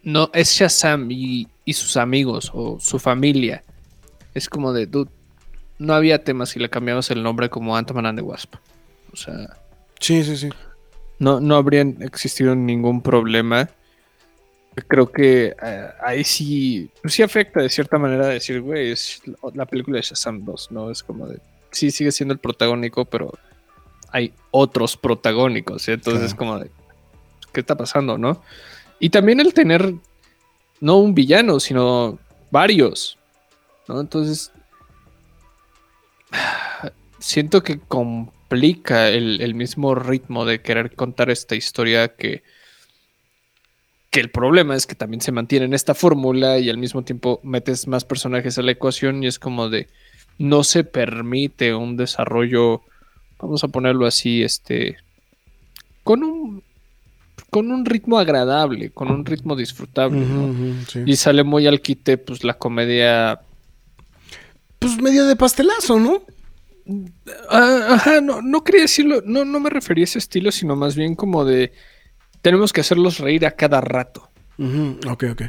no, 0.04 0.30
es 0.34 0.52
Shazam 0.52 1.10
y, 1.12 1.48
sus 1.74 1.98
amigos 1.98 2.52
o 2.54 2.80
su 2.80 2.98
familia. 2.98 3.64
Es 4.34 4.50
como 4.50 4.74
de, 4.74 4.88
dude, 4.88 5.12
no 5.78 5.94
había 5.94 6.24
tema 6.24 6.48
si 6.48 6.60
le 6.60 6.70
cambiamos 6.70 7.12
el 7.12 7.22
nombre 7.22 7.50
como 7.50 7.78
Ant-Man 7.78 8.08
and 8.08 8.20
the 8.20 8.24
Wasp. 8.24 8.56
O 9.14 9.16
sea. 9.16 9.59
Sí, 10.00 10.24
sí, 10.24 10.38
sí. 10.38 10.50
No, 11.20 11.40
no 11.40 11.56
habrían 11.56 11.98
existido 12.02 12.56
ningún 12.56 13.02
problema. 13.02 13.70
Creo 14.88 15.12
que 15.12 15.56
eh, 15.62 15.90
ahí 16.02 16.24
sí, 16.24 16.90
sí 17.06 17.22
afecta 17.22 17.62
de 17.62 17.70
cierta 17.70 17.98
manera 17.98 18.28
decir, 18.28 18.62
güey, 18.62 18.92
es 18.92 19.22
la 19.54 19.66
película 19.66 19.98
de 19.98 20.04
Shazam 20.04 20.46
2, 20.46 20.72
¿no? 20.72 20.90
Es 20.90 21.04
como 21.04 21.28
de, 21.28 21.40
sí 21.72 21.92
sigue 21.92 22.12
siendo 22.12 22.34
el 22.34 22.40
protagónico, 22.40 23.04
pero 23.04 23.34
hay 24.12 24.34
otros 24.52 24.96
protagónicos. 24.96 25.88
Entonces 25.90 26.28
es 26.28 26.36
como 26.36 26.60
de, 26.60 26.72
¿qué 27.52 27.60
está 27.60 27.76
pasando, 27.76 28.18
no? 28.18 28.42
Y 29.00 29.10
también 29.10 29.40
el 29.42 29.54
tener 29.54 29.94
no 30.80 30.98
un 30.98 31.14
villano, 31.14 31.60
sino 31.60 32.18
varios, 32.52 33.18
¿no? 33.88 34.00
Entonces, 34.00 34.52
siento 37.20 37.64
que 37.64 37.80
complica 38.50 39.10
el, 39.10 39.54
mismo 39.54 39.94
ritmo 39.94 40.44
de 40.44 40.62
querer 40.62 40.96
contar 40.96 41.30
esta 41.30 41.56
historia 41.56 42.16
que, 42.16 42.42
que 44.10 44.20
el 44.20 44.32
problema 44.32 44.76
es 44.76 44.88
que 44.88 44.96
también 44.96 45.22
se 45.22 45.32
mantiene 45.32 45.66
en 45.66 45.76
esta 45.76 45.94
fórmula 45.94 46.58
y 46.58 46.70
al 46.72 46.80
mismo 46.80 47.04
tiempo 47.04 47.40
metes 47.44 47.88
más 47.88 48.06
personajes 48.06 48.58
a 48.58 48.64
la 48.64 48.72
ecuación 48.72 49.24
y 49.24 49.28
es 49.28 49.38
como 49.38 49.70
de 49.70 49.88
no 50.40 50.64
se 50.64 50.84
permite 50.84 51.76
un 51.76 51.96
desarrollo 51.96 52.82
vamos 53.40 53.64
a 53.64 53.68
ponerlo 53.68 54.08
así, 54.08 54.42
este, 54.42 54.98
con 56.04 56.24
un, 56.24 56.64
con 57.52 57.72
un 57.72 57.86
ritmo 57.86 58.18
agradable, 58.18 58.90
con 58.90 59.12
un 59.12 59.26
ritmo 59.26 59.56
disfrutable, 59.56 60.26
Y 61.06 61.16
sale 61.18 61.44
muy 61.44 61.68
al 61.68 61.82
quite, 61.82 62.18
pues, 62.18 62.44
la 62.44 62.56
comedia... 62.56 63.42
Pues 64.80 65.00
medio 65.02 65.26
de 65.28 65.36
pastelazo, 65.36 66.00
¿no? 66.00 66.24
Ah, 67.50 67.88
ajá, 67.92 68.22
no, 68.22 68.42
no 68.42 68.64
quería 68.64 68.82
decirlo, 68.82 69.22
no, 69.26 69.46
no 69.46 69.60
me 69.60 69.70
refería 69.70 70.04
a 70.04 70.06
ese 70.06 70.20
estilo, 70.20 70.52
sino 70.52 70.76
más 70.76 70.96
bien 70.96 71.16
como 71.16 71.46
de 71.46 71.72
tenemos 72.42 72.74
que 72.74 72.82
hacerlos 72.82 73.20
reír 73.20 73.46
a 73.46 73.52
cada 73.52 73.82
rato. 73.82 74.30
Ok, 75.08 75.24
ok. 75.32 75.44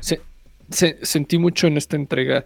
sentí 0.71 1.39
mucho 1.39 1.67
en 1.67 1.77
esta 1.77 1.97
entrega 1.97 2.45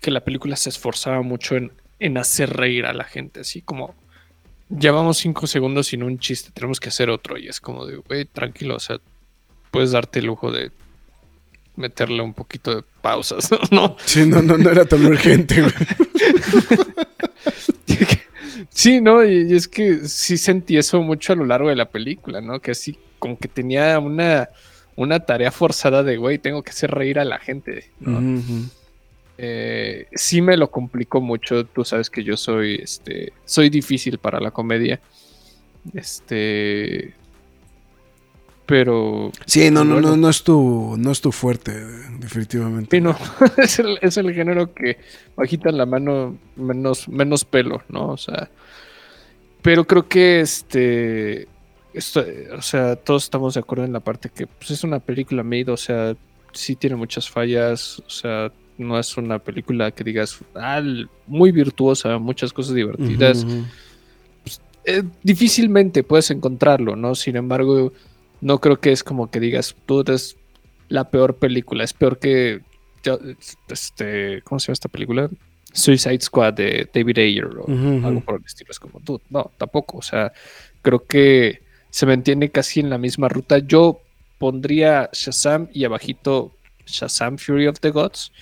que 0.00 0.10
la 0.10 0.24
película 0.24 0.56
se 0.56 0.68
esforzaba 0.68 1.22
mucho 1.22 1.56
en, 1.56 1.72
en 1.98 2.18
hacer 2.18 2.54
reír 2.54 2.86
a 2.86 2.92
la 2.92 3.04
gente, 3.04 3.40
así 3.40 3.62
como 3.62 3.94
llevamos 4.68 5.18
cinco 5.18 5.46
segundos 5.46 5.88
sin 5.88 6.02
un 6.02 6.18
chiste, 6.18 6.50
tenemos 6.52 6.80
que 6.80 6.88
hacer 6.88 7.10
otro. 7.10 7.38
Y 7.38 7.48
es 7.48 7.60
como 7.60 7.86
de, 7.86 7.96
güey, 7.96 8.24
tranquilo, 8.24 8.76
o 8.76 8.80
sea, 8.80 8.98
puedes 9.70 9.92
darte 9.92 10.20
el 10.20 10.26
lujo 10.26 10.50
de 10.50 10.70
meterle 11.76 12.22
un 12.22 12.34
poquito 12.34 12.74
de 12.74 12.82
pausas, 13.00 13.50
¿no? 13.70 13.96
Sí, 14.04 14.26
no, 14.26 14.42
no, 14.42 14.58
no 14.58 14.70
era 14.70 14.84
tan 14.84 15.04
urgente, 15.04 15.62
güey. 15.62 15.72
sí, 18.78 19.00
¿no? 19.00 19.24
Y, 19.24 19.52
es 19.52 19.66
que 19.66 20.06
sí 20.06 20.38
sentí 20.38 20.76
eso 20.76 21.02
mucho 21.02 21.32
a 21.32 21.36
lo 21.36 21.44
largo 21.44 21.68
de 21.68 21.74
la 21.74 21.90
película, 21.90 22.40
¿no? 22.40 22.60
Que 22.60 22.70
así 22.70 22.96
como 23.18 23.36
que 23.36 23.48
tenía 23.48 23.98
una, 23.98 24.48
una 24.94 25.18
tarea 25.18 25.50
forzada 25.50 26.04
de, 26.04 26.16
güey, 26.16 26.38
tengo 26.38 26.62
que 26.62 26.70
hacer 26.70 26.92
reír 26.92 27.18
a 27.18 27.24
la 27.24 27.40
gente, 27.40 27.90
¿no? 27.98 28.20
Eh, 29.36 30.06
sí 30.12 30.40
me 30.40 30.56
lo 30.56 30.70
complicó 30.70 31.20
mucho. 31.20 31.64
Tú 31.66 31.84
sabes 31.84 32.08
que 32.08 32.22
yo 32.22 32.36
soy, 32.36 32.76
este, 32.76 33.32
soy 33.44 33.68
difícil 33.68 34.18
para 34.18 34.40
la 34.40 34.52
comedia. 34.52 35.00
Este, 35.94 37.14
pero. 38.68 39.32
Sí, 39.46 39.70
no, 39.70 39.82
no, 39.82 39.98
no, 39.98 40.14
no 40.14 40.28
es 40.28 40.44
tu, 40.44 40.94
no 40.98 41.10
es 41.10 41.22
tu 41.22 41.32
fuerte, 41.32 41.72
definitivamente. 42.18 42.98
Sí, 42.98 43.00
no, 43.00 43.16
es 43.56 43.78
el, 43.78 43.98
es 44.02 44.18
el 44.18 44.34
género 44.34 44.74
que 44.74 44.98
bajita 45.34 45.72
la 45.72 45.86
mano 45.86 46.36
menos, 46.54 47.08
menos 47.08 47.46
pelo, 47.46 47.82
¿no? 47.88 48.08
O 48.08 48.18
sea, 48.18 48.50
pero 49.62 49.86
creo 49.86 50.06
que 50.06 50.40
este, 50.40 51.48
esto, 51.94 52.22
o 52.58 52.60
sea, 52.60 52.96
todos 52.96 53.24
estamos 53.24 53.54
de 53.54 53.60
acuerdo 53.60 53.86
en 53.86 53.94
la 53.94 54.00
parte 54.00 54.28
que 54.28 54.46
pues, 54.46 54.70
es 54.70 54.84
una 54.84 54.98
película 54.98 55.42
made, 55.42 55.70
o 55.70 55.78
sea, 55.78 56.14
sí 56.52 56.76
tiene 56.76 56.96
muchas 56.96 57.30
fallas, 57.30 58.02
o 58.06 58.10
sea, 58.10 58.52
no 58.76 58.98
es 58.98 59.16
una 59.16 59.38
película 59.38 59.90
que 59.92 60.04
digas 60.04 60.40
ah, 60.54 60.82
muy 61.26 61.52
virtuosa, 61.52 62.18
muchas 62.18 62.52
cosas 62.52 62.74
divertidas. 62.74 63.46
Pues, 64.42 64.60
eh, 64.84 65.04
difícilmente 65.22 66.02
puedes 66.02 66.30
encontrarlo, 66.30 66.96
¿no? 66.96 67.14
Sin 67.14 67.36
embargo, 67.36 67.94
no 68.40 68.60
creo 68.60 68.80
que 68.80 68.92
es 68.92 69.02
como 69.02 69.30
que 69.30 69.40
digas, 69.40 69.74
tú 69.86 70.00
eres 70.00 70.36
la 70.88 71.10
peor 71.10 71.36
película. 71.36 71.84
Es 71.84 71.92
peor 71.92 72.18
que. 72.18 72.62
Este, 73.68 74.42
¿Cómo 74.42 74.58
se 74.58 74.66
llama 74.66 74.74
esta 74.74 74.88
película? 74.88 75.30
Suicide 75.72 76.20
Squad 76.20 76.54
de 76.54 76.88
David 76.92 77.18
Ayer 77.18 77.46
o 77.46 77.66
algo 78.06 78.20
por 78.20 78.36
el 78.36 78.44
estilo. 78.44 78.70
Es 78.70 78.80
como, 78.80 79.00
tú, 79.00 79.20
no, 79.30 79.50
tampoco. 79.56 79.98
O 79.98 80.02
sea, 80.02 80.32
creo 80.82 81.04
que 81.04 81.62
se 81.90 82.06
mantiene 82.06 82.50
casi 82.50 82.80
en 82.80 82.90
la 82.90 82.98
misma 82.98 83.28
ruta. 83.28 83.58
Yo 83.58 84.00
pondría 84.38 85.10
Shazam 85.12 85.68
y 85.72 85.84
abajito 85.84 86.54
Shazam 86.86 87.38
Fury 87.38 87.66
of 87.66 87.80
the 87.80 87.90
Gods. 87.90 88.32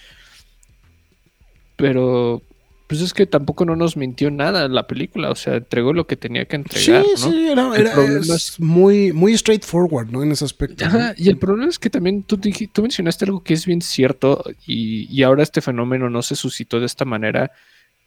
Pero 1.77 2.43
pues 2.87 3.01
es 3.01 3.13
que 3.13 3.27
tampoco 3.27 3.65
no 3.65 3.75
nos 3.75 3.97
mintió 3.97 4.31
nada 4.31 4.69
la 4.69 4.87
película, 4.87 5.31
o 5.31 5.35
sea, 5.35 5.57
entregó 5.57 5.93
lo 5.93 6.07
que 6.07 6.17
tenía 6.17 6.45
que 6.45 6.57
entregar. 6.57 7.05
Sí, 7.05 7.25
¿no? 7.25 7.33
sí, 7.33 7.49
era, 7.49 8.05
es 8.35 8.61
muy, 8.61 9.13
muy 9.13 9.37
straightforward, 9.37 10.11
¿no? 10.11 10.23
En 10.23 10.31
ese 10.31 10.45
aspecto. 10.45 10.85
y 11.17 11.29
el 11.29 11.37
problema 11.37 11.69
es 11.69 11.79
que 11.79 11.91
también 11.91 12.23
tú, 12.23 12.39
tú 12.39 12.83
mencionaste 12.83 13.25
algo 13.25 13.43
que 13.43 13.55
es 13.55 13.67
bien 13.67 13.83
cierto 13.83 14.45
y, 14.67 15.09
y, 15.11 15.23
ahora 15.25 15.43
este 15.43 15.61
fenómeno 15.61 16.09
no 16.11 16.23
se 16.23 16.37
suscitó 16.37 16.79
de 16.79 16.87
esta 16.87 17.05
manera 17.05 17.51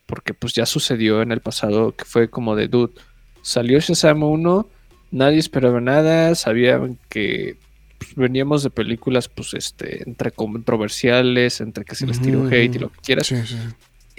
porque 0.06 0.34
pues 0.34 0.54
ya 0.54 0.66
sucedió 0.66 1.22
en 1.22 1.32
el 1.32 1.42
pasado 1.42 1.94
que 1.96 2.06
fue 2.06 2.30
como 2.30 2.56
de, 2.56 2.68
dude, 2.68 2.94
salió 3.42 3.80
Shazam 3.80 4.24
1, 4.24 4.68
nadie 5.12 5.40
esperaba 5.40 5.82
nada, 5.82 6.36
sabían 6.36 6.98
que 7.10 7.58
pues, 7.98 8.16
veníamos 8.16 8.64
de 8.64 8.70
películas 8.70 9.28
pues 9.28 9.54
este 9.54 10.08
entre 10.08 10.32
controversiales, 10.32 11.60
entre 11.60 11.84
que 11.84 11.96
se 11.96 12.08
les 12.08 12.22
tiró 12.22 12.48
hate 12.48 12.76
y 12.76 12.80
lo 12.80 12.92
que 12.92 13.00
quieras. 13.02 13.28
Sí, 13.28 13.36
sí. 13.46 13.58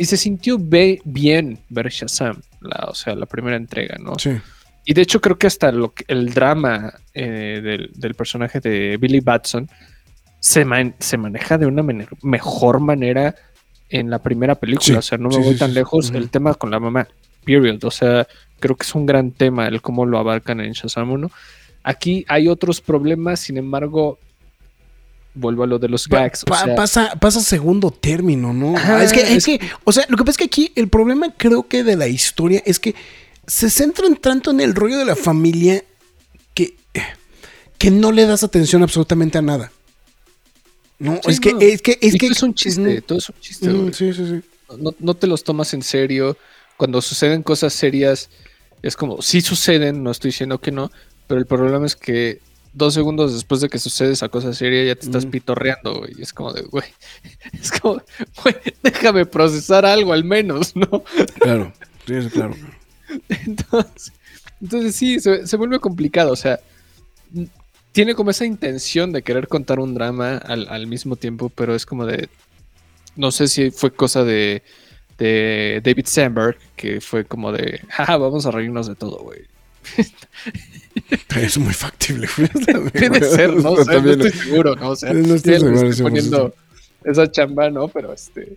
Y 0.00 0.06
se 0.06 0.16
sintió 0.16 0.56
bien 0.58 1.58
ver 1.68 1.90
Shazam, 1.90 2.40
la, 2.62 2.86
o 2.88 2.94
sea, 2.94 3.14
la 3.14 3.26
primera 3.26 3.58
entrega, 3.58 3.98
¿no? 3.98 4.18
Sí. 4.18 4.30
Y 4.86 4.94
de 4.94 5.02
hecho 5.02 5.20
creo 5.20 5.36
que 5.36 5.46
hasta 5.46 5.70
lo 5.72 5.92
el 6.08 6.32
drama 6.32 6.94
eh, 7.12 7.86
del, 7.94 8.14
personaje 8.14 8.60
de 8.60 8.96
Billy 8.96 9.20
Batson 9.20 9.68
se, 10.38 10.64
se 11.00 11.18
maneja 11.18 11.58
de 11.58 11.66
una 11.66 11.84
mejor 12.22 12.80
manera 12.80 13.34
en 13.90 14.08
la 14.08 14.20
primera 14.20 14.54
película. 14.54 15.00
o 15.00 15.02
sea, 15.02 15.18
no 15.18 15.28
me 15.28 15.36
voy 15.36 15.56
tan 15.56 15.74
lejos. 15.74 16.12
El 16.12 16.30
tema 16.30 16.54
con 16.54 16.70
la 16.70 16.80
mamá, 16.80 17.06
period. 17.44 17.84
O 17.84 17.90
sea, 17.90 18.26
creo 18.58 18.76
que 18.76 18.84
es 18.84 18.94
un 18.94 19.04
gran 19.04 19.32
tema 19.32 19.68
el 19.68 19.82
cómo 19.82 20.06
lo 20.06 20.16
abarcan 20.16 20.60
en 20.60 20.72
Shazam 20.72 21.10
1. 21.10 21.30
Aquí 21.82 22.24
hay 22.26 22.48
otros 22.48 22.80
problemas, 22.80 23.40
sin 23.40 23.58
embargo, 23.58 24.18
vuelvo 25.34 25.64
a 25.64 25.66
lo 25.66 25.78
de 25.78 25.88
los 25.88 26.08
gags. 26.08 26.44
pasa, 26.44 27.14
pasa 27.18 27.40
segundo 27.40 27.90
término, 27.90 28.52
¿no? 28.52 28.76
es, 29.00 29.12
que, 29.12 29.34
es, 29.34 29.44
que, 29.44 29.60
o 29.84 29.92
sea, 29.92 30.04
lo 30.08 30.16
que 30.16 30.24
pasa 30.24 30.32
es 30.32 30.36
que 30.38 30.44
aquí 30.44 30.72
el 30.74 30.88
problema 30.88 31.34
creo 31.36 31.68
que 31.68 31.84
de 31.84 31.96
la 31.96 32.08
historia 32.08 32.62
es 32.66 32.80
que 32.80 32.94
se 33.46 33.70
centran 33.70 34.16
tanto 34.16 34.50
en 34.50 34.60
el 34.60 34.74
rollo 34.74 34.98
de 34.98 35.04
la 35.04 35.16
familia 35.16 35.84
que, 36.54 36.76
que 37.78 37.90
no 37.90 38.12
le 38.12 38.26
das 38.26 38.42
atención 38.44 38.82
absolutamente 38.82 39.38
a 39.38 39.42
nada. 39.42 39.72
No, 40.98 41.18
es, 41.26 41.40
Que, 41.40 41.54
es 41.58 41.80
que 41.80 41.98
es 42.00 42.14
que 42.16 42.26
es 42.26 42.42
un 42.42 42.54
chiste, 42.54 43.00
todo 43.00 43.18
es 43.18 43.28
un 43.28 43.40
chiste. 43.40 43.70
sí, 43.92 44.12
sí, 44.12 44.26
sí. 44.26 44.42
No, 44.78 44.94
no, 44.98 45.14
te 45.14 45.26
los 45.26 45.42
tomas 45.42 45.72
en 45.74 45.82
serio. 45.82 46.36
Cuando 46.76 47.00
suceden 47.02 47.42
cosas 47.42 47.72
serias, 47.72 48.30
es 48.82 48.96
como, 48.96 49.20
sí 49.22 49.40
suceden, 49.40 50.02
no 50.02 50.10
estoy 50.10 50.28
diciendo 50.30 50.60
que 50.60 50.70
no, 50.70 50.92
pero 51.26 51.40
el 51.40 51.46
problema 51.46 51.86
es 51.86 51.96
que 51.96 52.40
dos 52.72 52.94
segundos 52.94 53.32
después 53.32 53.60
de 53.60 53.68
que 53.68 53.78
sucede 53.78 54.12
esa 54.12 54.28
cosa 54.28 54.52
seria, 54.52 54.84
ya 54.84 54.94
te 54.94 55.06
estás 55.06 55.26
pitorreando, 55.26 55.98
güey. 55.98 56.12
Y 56.18 56.22
es 56.22 56.32
como 56.32 56.52
de, 56.52 56.62
güey, 56.62 56.88
es 57.52 57.72
como, 57.72 58.02
güey, 58.42 58.56
déjame 58.82 59.26
procesar 59.26 59.84
algo 59.84 60.12
al 60.12 60.24
menos, 60.24 60.76
¿no? 60.76 61.02
Claro, 61.40 61.72
sí, 62.06 62.14
claro. 62.32 62.54
Entonces, 63.28 64.12
entonces 64.60 64.94
sí, 64.94 65.18
se, 65.20 65.56
vuelve 65.56 65.80
complicado, 65.80 66.32
o 66.32 66.36
sea, 66.36 66.60
tiene 67.92 68.14
como 68.14 68.30
esa 68.30 68.44
intención 68.44 69.10
de 69.10 69.22
querer 69.22 69.48
contar 69.48 69.80
un 69.80 69.94
drama 69.94 70.36
al, 70.36 70.86
mismo 70.86 71.16
tiempo, 71.16 71.48
pero 71.48 71.74
es 71.74 71.86
como 71.86 72.04
de, 72.04 72.28
no 73.16 73.32
sé 73.32 73.48
si 73.48 73.70
fue 73.70 73.90
cosa 73.90 74.22
de, 74.22 74.62
de 75.18 75.80
David 75.82 76.04
Sandberg, 76.06 76.58
que 76.76 77.00
fue 77.00 77.24
como 77.24 77.52
de, 77.52 77.80
jaja, 77.88 78.18
vamos 78.18 78.44
a 78.44 78.50
reírnos 78.50 78.86
de 78.86 78.94
todo, 78.94 79.18
güey. 79.22 79.40
Es 81.36 81.58
muy 81.58 81.72
factible. 81.72 82.28
Puede 82.92 83.24
ser, 83.30 83.54
¿no? 83.56 83.74
no 83.74 84.10
estoy 84.10 84.30
seguro, 84.32 84.76
¿no? 84.76 84.90
O 84.90 84.96
sea, 84.96 85.12
no 85.12 85.34
estoy 85.34 85.58
seguro, 85.58 85.90
poniendo 86.02 86.54
esa 87.04 87.30
chamba, 87.30 87.70
¿no? 87.70 87.88
Pero 87.88 88.12
este. 88.12 88.56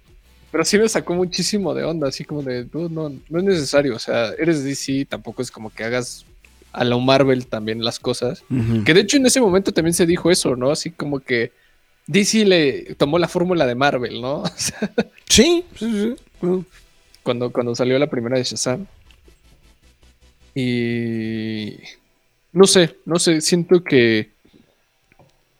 Pero 0.51 0.63
sí 0.65 0.77
me 0.77 0.87
sacó 0.87 1.15
muchísimo 1.15 1.73
de 1.73 1.83
onda, 1.83 2.07
así 2.09 2.23
como 2.23 2.43
de, 2.43 2.67
no, 2.71 2.87
no, 2.89 3.11
no 3.29 3.39
es 3.39 3.43
necesario. 3.43 3.95
O 3.95 3.99
sea, 3.99 4.33
eres 4.37 4.63
DC, 4.63 5.05
tampoco 5.09 5.41
es 5.41 5.49
como 5.49 5.71
que 5.71 5.83
hagas 5.83 6.25
a 6.71 6.83
la 6.83 6.97
Marvel 6.97 7.47
también 7.47 7.83
las 7.83 7.99
cosas. 7.99 8.43
Que 8.85 8.93
de 8.93 9.01
hecho 9.01 9.17
en 9.17 9.25
ese 9.25 9.39
momento 9.39 9.71
también 9.71 9.93
se 9.93 10.05
dijo 10.05 10.29
eso, 10.29 10.55
¿no? 10.55 10.71
Así 10.71 10.91
como 10.91 11.19
que 11.19 11.51
DC 12.07 12.45
le 12.45 12.95
tomó 12.95 13.17
la 13.17 13.27
fórmula 13.27 13.65
de 13.65 13.75
Marvel, 13.75 14.21
¿no? 14.21 14.43
sí, 15.29 15.63
sí, 15.75 16.15
sí. 16.39 16.65
Cuando, 17.21 17.51
cuando 17.51 17.73
salió 17.73 17.97
la 17.97 18.07
primera 18.07 18.37
de 18.37 18.43
Shazam. 18.43 18.85
Y 20.55 21.79
no 22.51 22.65
sé, 22.65 22.97
no 23.05 23.17
sé, 23.17 23.41
siento 23.41 23.83
que 23.83 24.31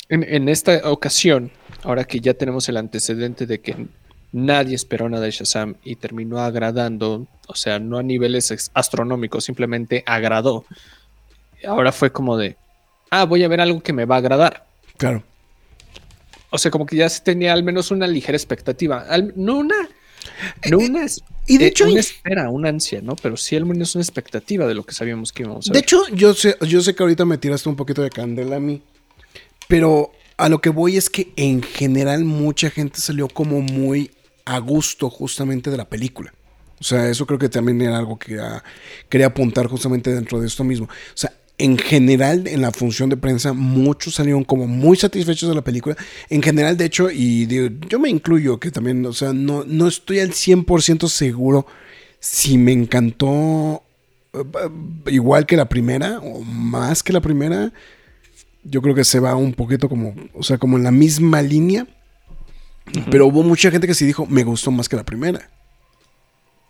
en, 0.10 0.47
esta 0.49 0.91
ocasión, 0.91 1.51
ahora 1.82 2.03
que 2.03 2.19
ya 2.19 2.36
tenemos 2.36 2.69
el 2.69 2.77
antecedente 2.77 3.47
de 3.47 3.60
que 3.62 3.88
nadie 4.32 4.75
esperó 4.75 5.10
nada 5.10 5.25
de 5.25 5.32
Shazam 5.32 5.75
y 5.84 5.95
terminó 5.95 6.39
agradando, 6.39 7.25
o 7.47 7.56
sea, 7.56 7.79
no 7.79 7.97
a 7.97 8.03
niveles 8.03 8.71
astronómicos, 8.73 9.43
simplemente 9.43 10.03
agradó. 10.06 10.65
Ahora 11.65 11.91
fue 11.91 12.12
como 12.12 12.38
de, 12.38 12.58
ah, 13.10 13.25
voy 13.25 13.43
a 13.43 13.47
ver 13.47 13.62
algo 13.62 13.82
que 13.82 13.93
me 13.93 14.06
va 14.06 14.15
a 14.15 14.19
agradar. 14.19 14.65
Claro. 14.97 15.23
O 16.51 16.60
sea, 16.60 16.69
como 16.69 16.86
que 16.86 16.95
ya 16.95 17.10
se 17.10 17.23
tenía 17.23 17.53
al 17.53 17.63
menos 17.63 17.89
una 17.89 18.06
ligera 18.06 18.36
expectativa. 18.36 19.06
no 19.36 19.58
una 19.58 19.89
no 20.69 20.79
eh, 20.79 20.89
una, 20.89 21.05
y 21.47 21.57
de 21.57 21.65
eh, 21.65 21.67
hecho, 21.67 21.89
una 21.89 21.99
espera, 21.99 22.49
una 22.49 22.69
ansia, 22.69 23.01
¿no? 23.01 23.15
Pero 23.15 23.38
sí 23.38 23.55
al 23.55 23.65
menos 23.65 23.95
una 23.95 24.03
expectativa 24.03 24.65
de 24.67 24.73
lo 24.73 24.83
que 24.83 24.93
sabíamos 24.93 25.31
que 25.33 25.43
íbamos 25.43 25.67
a 25.67 25.73
ver. 25.73 25.73
De 25.73 25.79
hecho, 25.79 26.07
yo 26.13 26.33
sé, 26.33 26.55
yo 26.67 26.81
sé 26.81 26.95
que 26.95 27.03
ahorita 27.03 27.25
me 27.25 27.38
tiraste 27.38 27.69
un 27.69 27.75
poquito 27.75 28.01
de 28.01 28.09
candela 28.09 28.57
a 28.57 28.59
mí, 28.59 28.81
pero 29.67 30.12
a 30.38 30.49
lo 30.49 30.62
que 30.62 30.69
voy 30.69 30.97
es 30.97 31.09
que 31.09 31.31
en 31.36 31.62
general 31.62 32.23
mucha 32.25 32.69
gente 32.69 32.99
salió 32.99 33.27
como 33.27 33.62
muy 33.62 34.12
a 34.45 34.59
gusto 34.59 35.09
justamente 35.09 35.69
de 35.69 35.77
la 35.77 35.89
película. 35.89 36.33
O 36.79 36.83
sea, 36.83 37.07
eso 37.07 37.25
creo 37.25 37.39
que 37.39 37.47
también 37.47 37.81
era 37.81 37.97
algo 37.97 38.19
que 38.19 38.38
quería 39.07 39.27
apuntar 39.27 39.67
justamente 39.67 40.13
dentro 40.13 40.41
de 40.41 40.47
esto 40.47 40.63
mismo. 40.65 40.88
O 40.88 41.15
sea, 41.17 41.31
en 41.57 41.77
general, 41.77 42.47
en 42.47 42.61
la 42.61 42.71
función 42.71 43.09
de 43.09 43.17
prensa, 43.17 43.53
muchos 43.53 44.15
salieron 44.15 44.43
como 44.43 44.67
muy 44.67 44.97
satisfechos 44.97 45.49
de 45.49 45.55
la 45.55 45.63
película. 45.63 45.95
En 46.29 46.41
general, 46.41 46.77
de 46.77 46.85
hecho, 46.85 47.11
y 47.11 47.47
yo 47.87 47.99
me 47.99 48.09
incluyo 48.09 48.59
que 48.59 48.71
también, 48.71 49.05
o 49.05 49.13
sea, 49.13 49.33
no, 49.33 49.63
no 49.65 49.87
estoy 49.87 50.19
al 50.19 50.31
100% 50.31 51.07
seguro 51.07 51.67
si 52.19 52.57
me 52.57 52.71
encantó 52.71 53.83
eh, 54.33 54.43
igual 55.07 55.45
que 55.45 55.55
la 55.55 55.69
primera 55.69 56.19
o 56.19 56.41
más 56.41 57.03
que 57.03 57.13
la 57.13 57.21
primera. 57.21 57.71
Yo 58.63 58.81
creo 58.81 58.95
que 58.95 59.03
se 59.03 59.19
va 59.19 59.35
un 59.35 59.53
poquito 59.53 59.89
como, 59.89 60.15
o 60.33 60.41
sea, 60.41 60.57
como 60.57 60.77
en 60.77 60.83
la 60.83 60.91
misma 60.91 61.41
línea. 61.41 61.85
Pero 63.09 63.27
hubo 63.27 63.43
mucha 63.43 63.71
gente 63.71 63.87
que 63.87 63.93
sí 63.93 64.05
dijo, 64.05 64.25
me 64.25 64.43
gustó 64.43 64.71
más 64.71 64.89
que 64.89 64.95
la 64.95 65.05
primera. 65.05 65.49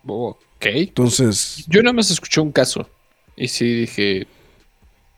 Ok. 0.06 0.66
Entonces. 0.66 1.64
Yo 1.68 1.82
nada 1.82 1.94
más 1.94 2.12
escuché 2.12 2.42
un 2.42 2.52
caso. 2.52 2.90
Y 3.36 3.48
sí 3.48 3.74
dije, 3.74 4.28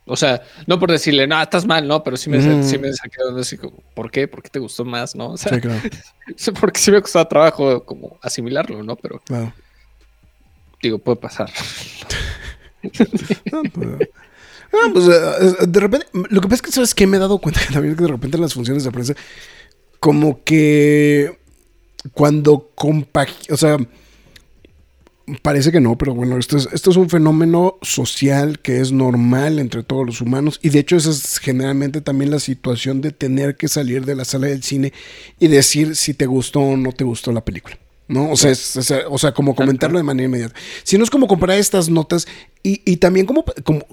o 0.08 0.16
sea, 0.16 0.44
no 0.68 0.80
por 0.80 0.92
decirle, 0.92 1.26
no, 1.26 1.42
estás 1.42 1.66
mal, 1.66 1.88
¿no? 1.88 2.04
Pero 2.04 2.16
sí 2.16 2.30
me, 2.30 2.64
sí 2.64 2.78
me 2.78 2.94
saqué 2.94 3.18
así 3.40 3.58
como, 3.58 3.78
¿por 3.96 4.12
qué? 4.12 4.28
¿Por 4.28 4.44
qué 4.44 4.50
te 4.50 4.60
gustó 4.60 4.86
más, 4.86 5.16
no? 5.16 5.32
O 5.32 5.38
sea, 5.38 5.54
sí, 5.54 5.62
claro. 5.62 5.82
porque 6.60 6.80
sí 6.80 6.92
me 6.92 7.02
costaba 7.02 7.28
trabajo 7.28 7.84
como 7.84 8.20
asimilarlo, 8.22 8.84
¿no? 8.84 8.96
Pero, 8.96 9.20
claro. 9.26 9.52
digo, 10.82 11.00
puede 11.00 11.18
pasar. 11.18 11.52
no, 13.52 13.64
pues, 13.74 14.10
ah, 14.74 14.90
pues 14.94 15.08
eh, 15.08 15.68
de 15.68 15.80
repente, 15.80 16.08
lo 16.14 16.40
que 16.40 16.48
pasa 16.48 16.56
es 16.56 16.62
que, 16.62 16.72
¿sabes 16.72 16.94
qué? 16.94 17.08
Me 17.08 17.18
he 17.18 17.20
dado 17.20 17.40
cuenta 17.40 17.62
que 17.66 17.74
también 17.74 17.96
que 17.96 18.04
de 18.04 18.10
repente 18.10 18.38
en 18.38 18.42
las 18.42 18.54
funciones 18.54 18.84
de 18.84 18.92
prensa, 18.92 19.16
como 20.00 20.44
que 20.44 21.40
cuando 22.14 22.70
compag... 22.76 23.30
O 23.50 23.58
sea 23.58 23.78
Parece 25.42 25.72
que 25.72 25.82
no, 25.82 25.98
pero 25.98 26.14
bueno, 26.14 26.38
esto 26.38 26.56
es, 26.56 26.70
esto 26.72 26.92
es 26.92 26.98
un 26.98 27.10
fenómeno 27.10 27.78
social 27.82 28.60
que 28.60 28.80
es 28.80 28.92
normal 28.92 29.58
entre 29.58 29.82
todos 29.82 30.06
los 30.06 30.22
humanos 30.22 30.60
y 30.62 30.70
de 30.70 30.80
hecho 30.80 30.98
esa 30.98 31.10
es 31.10 31.40
generalmente 31.40 32.02
también 32.02 32.30
la 32.30 32.40
situación 32.40 33.02
de 33.02 33.12
tener 33.12 33.56
que 33.56 33.68
salir 33.68 34.06
de 34.06 34.16
la 34.16 34.24
sala 34.24 34.48
del 34.48 34.62
cine 34.62 34.94
y 35.40 35.48
decir 35.48 35.96
si 35.96 36.14
te 36.14 36.28
gustó 36.28 36.60
o 36.60 36.78
no 36.78 36.92
te 36.92 37.04
gustó 37.04 37.32
la 37.32 37.44
película. 37.44 37.80
¿no? 38.08 38.32
O 38.32 38.38
sea, 38.38 38.54
o 39.10 39.18
sea, 39.18 39.34
como 39.34 39.56
comentarlo 39.56 39.98
de 39.98 40.04
manera 40.04 40.28
inmediata. 40.28 40.56
Si 40.84 40.98
no 40.98 41.04
es 41.04 41.10
como 41.10 41.28
comparar 41.28 41.58
estas 41.58 41.90
notas 41.90 42.28
y, 42.62 42.98
también 42.98 43.26
como, 43.26 43.46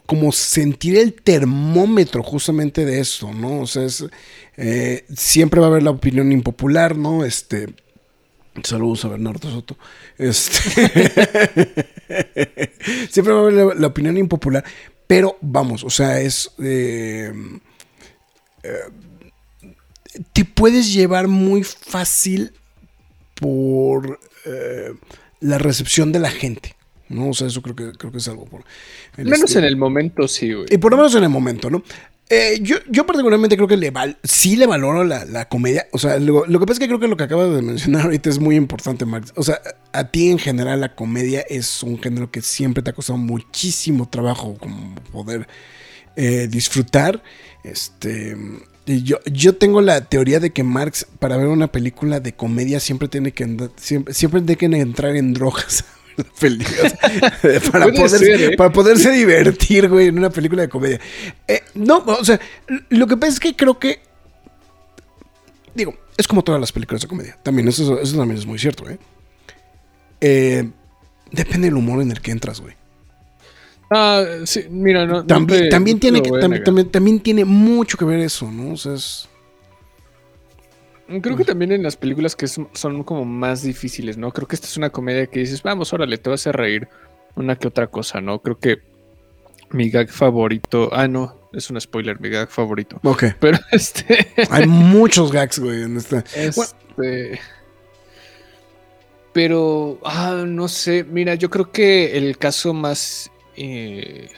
como, 0.07 0.33
sentir 0.33 0.97
el 0.97 1.15
termómetro 1.15 2.23
justamente 2.23 2.85
de 2.85 3.01
esto, 3.01 3.33
¿no? 3.33 3.61
O 3.61 3.67
sea, 3.67 3.87
eh, 4.57 5.05
siempre 5.15 5.61
va 5.61 5.67
a 5.67 5.71
haber 5.71 5.83
la 5.83 5.91
opinión 5.91 6.33
impopular, 6.33 6.97
¿no? 6.97 7.25
Este, 7.25 7.69
Saludos 8.63 9.05
a 9.05 9.09
Bernardo 9.09 9.51
Soto. 9.51 9.77
Este... 10.19 10.53
Siempre 13.11 13.33
va 13.33 13.41
a 13.41 13.43
haber 13.43 13.77
la, 13.77 13.87
opinión 13.87 14.19
impopular, 14.19 14.65
pero 15.07 15.39
vamos, 15.41 15.85
o 15.85 15.91
sea, 15.91 16.21
es. 16.21 16.51
Eh, 16.63 17.33
eh, 18.63 18.79
te 20.33 20.45
puedes 20.45 20.93
llevar 20.93 21.29
muy 21.29 21.65
fácil 21.65 22.53
por 23.35 24.21
eh, 24.45 24.93
la 25.41 25.59
recepción 25.59 26.13
de 26.13 26.19
la 26.19 26.31
gente. 26.31 26.77
¿no? 27.09 27.31
O 27.31 27.35
sea, 27.35 27.47
eso 27.47 27.63
creo 27.63 27.77
que, 27.77 27.93
creo 27.93 28.11
que 28.11 28.19
es 28.19 28.29
algo 28.29 28.47
por... 28.47 28.65
Menos 29.17 29.43
este 29.43 29.59
en 29.59 29.67
el 29.67 29.77
momento, 29.77 30.27
sí, 30.27 30.53
güey. 30.53 30.67
Y 30.71 30.79
por 30.79 30.93
lo 30.93 30.97
menos 30.97 31.15
en 31.15 31.25
el 31.25 31.29
momento, 31.29 31.71
¿no? 31.71 31.83
Eh, 32.35 32.61
yo, 32.63 32.77
yo 32.89 33.05
particularmente 33.05 33.57
creo 33.57 33.69
que 33.69 33.77
le 33.77 33.91
val 33.91 34.17
sí 34.25 34.57
le 34.57 34.67
valoro 34.67 35.05
la, 35.05 35.49
comedia. 35.51 35.87
O 35.93 35.99
sea, 35.99 36.19
lo, 36.19 36.45
que 36.45 36.61
pasa 36.61 36.73
es 36.73 36.79
que 36.79 36.87
creo 36.87 36.99
que 36.99 37.07
lo 37.07 37.19
que 37.19 37.25
acabas 37.25 37.55
de 37.55 37.61
mencionar 37.61 38.03
ahorita 38.07 38.31
es 38.31 38.39
muy 38.39 38.57
importante, 38.57 39.05
Max. 39.05 39.35
O 39.37 39.43
sea, 39.43 39.61
a 39.93 40.05
ti 40.11 40.31
en 40.31 40.39
general 40.39 40.81
la 40.81 40.95
comedia 40.95 41.43
es 41.43 41.83
un 41.83 42.01
género 42.01 42.31
que 42.31 42.41
siempre 42.41 42.83
te 42.83 42.89
ha 42.89 42.95
costado 42.95 43.19
muchísimo 43.19 44.09
trabajo 44.09 44.57
como 44.59 44.95
poder 45.13 45.47
eh, 46.17 46.49
disfrutar. 46.51 47.23
Este... 47.65 48.35
Yo, 48.87 49.19
yo 49.27 49.55
tengo 49.55 49.81
la 49.83 50.07
teoría 50.07 50.41
de 50.41 50.53
que 50.53 50.65
Marx, 50.65 51.07
para 51.19 51.37
ver 51.37 51.49
una 51.49 51.71
película 51.71 52.19
de 52.19 52.33
comedia, 52.33 52.81
siempre 52.81 53.09
tiene 53.09 53.33
que, 53.33 53.69
siempre, 53.77 54.13
siempre 54.13 54.41
tiene 54.41 54.57
que 54.57 54.81
entrar 54.81 55.15
en 55.17 55.35
drogas. 55.35 55.85
para, 57.73 57.87
¿eh? 57.87 58.57
para 58.57 58.73
poderse 58.73 59.11
divertir, 59.11 59.89
güey, 59.89 60.09
en 60.09 60.19
una 60.19 60.31
película 60.31 60.63
de 60.63 60.69
comedia. 60.69 61.01
Eh, 61.49 61.63
no, 61.75 61.99
o 61.99 62.25
sea, 62.25 62.41
lo 62.91 63.07
que 63.07 63.17
pasa 63.17 63.33
es 63.33 63.41
que 63.41 63.57
creo 63.57 63.79
que. 63.79 64.01
Digo, 65.75 65.95
es 66.17 66.27
como 66.27 66.43
todas 66.43 66.61
las 66.61 66.73
películas 66.73 67.03
de 67.03 67.09
comedia. 67.09 67.39
También, 67.43 67.69
eso, 67.69 68.01
eso 68.01 68.17
también 68.17 68.39
es 68.39 68.47
muy 68.47 68.59
cierto, 68.59 68.89
¿eh? 68.89 68.99
¿eh? 70.21 70.69
Depende 71.31 71.69
del 71.69 71.77
humor 71.77 72.03
en 72.03 72.11
el 72.11 72.21
que 72.21 72.31
entras, 72.31 72.61
güey. 72.61 72.75
Ah, 73.91 74.25
sí, 74.45 74.65
mira, 74.71 75.07
no. 75.07 75.25
También, 75.25 75.69
también 75.69 75.99
tiene, 76.01 76.23
que, 76.23 76.31
también, 76.31 76.91
también, 76.91 77.21
tiene 77.21 77.45
mucho 77.45 77.99
que 77.99 78.05
ver 78.05 78.21
eso, 78.21 78.51
¿no? 78.51 78.73
O 78.73 78.77
sea, 78.77 78.95
es. 78.95 79.29
Creo 81.21 81.37
que 81.37 81.45
también 81.45 81.73
en 81.73 81.83
las 81.83 81.97
películas 81.97 82.37
que 82.37 82.47
son, 82.47 83.05
como 83.05 83.25
más 83.25 83.63
difíciles, 83.63 84.17
¿no? 84.17 84.33
Creo 84.33 84.49
que 84.49 84.55
esta 84.55 84.67
es 84.67 84.77
una 84.77 84.91
comedia 84.91 85.27
que 85.27 85.41
dices, 85.41 85.63
vamos, 85.63 85.93
órale, 85.93 86.17
te 86.17 86.31
vas 86.31 86.47
a 86.47 86.53
reír 86.53 86.89
una 87.35 87.57
que 87.57 87.69
otra 87.69 87.89
cosa, 87.89 88.21
¿no? 88.21 88.41
Creo 88.41 88.59
que 88.59 88.81
mi 89.71 89.91
gag 89.91 90.09
favorito. 90.11 90.91
Ah, 90.93 91.09
no, 91.09 91.49
es 91.53 91.71
un 91.71 91.81
spoiler, 91.81 92.21
mi 92.21 92.29
gag 92.29 92.49
favorito. 92.51 93.01
Ok. 93.03 93.25
Pero 93.41 93.59
este. 93.73 94.33
Hay 94.51 94.67
muchos 94.67 95.33
gags, 95.33 95.59
güey, 95.59 95.83
en 95.83 95.97
esta. 95.97 96.25
Este. 96.35 97.41
Pero, 99.33 99.99
ah, 100.05 100.45
no 100.47 100.69
sé. 100.69 101.05
Mira, 101.05 101.35
yo 101.35 101.51
creo 101.51 101.73
que 101.73 102.17
el 102.17 102.39
caso 102.39 102.73
más. 102.73 103.31
Eh, 103.57 104.29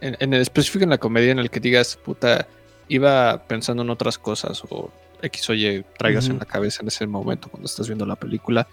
en, 0.00 0.16
en, 0.20 0.34
el 0.34 0.40
específico 0.40 0.84
en 0.84 0.90
la 0.90 0.98
comedia 0.98 1.32
en 1.32 1.38
el 1.38 1.50
que 1.50 1.60
digas, 1.60 1.96
puta, 1.96 2.46
iba 2.88 3.44
pensando 3.48 3.82
en 3.82 3.90
otras 3.90 4.18
cosas 4.18 4.62
o 4.68 4.90
X 5.22 5.50
oye 5.50 5.84
traigas 5.98 6.28
en 6.28 6.38
la 6.38 6.44
cabeza 6.44 6.82
en 6.82 6.88
ese 6.88 7.06
momento 7.06 7.48
cuando 7.48 7.66
estás 7.66 7.86
viendo 7.86 8.06
la 8.06 8.16
película. 8.16 8.68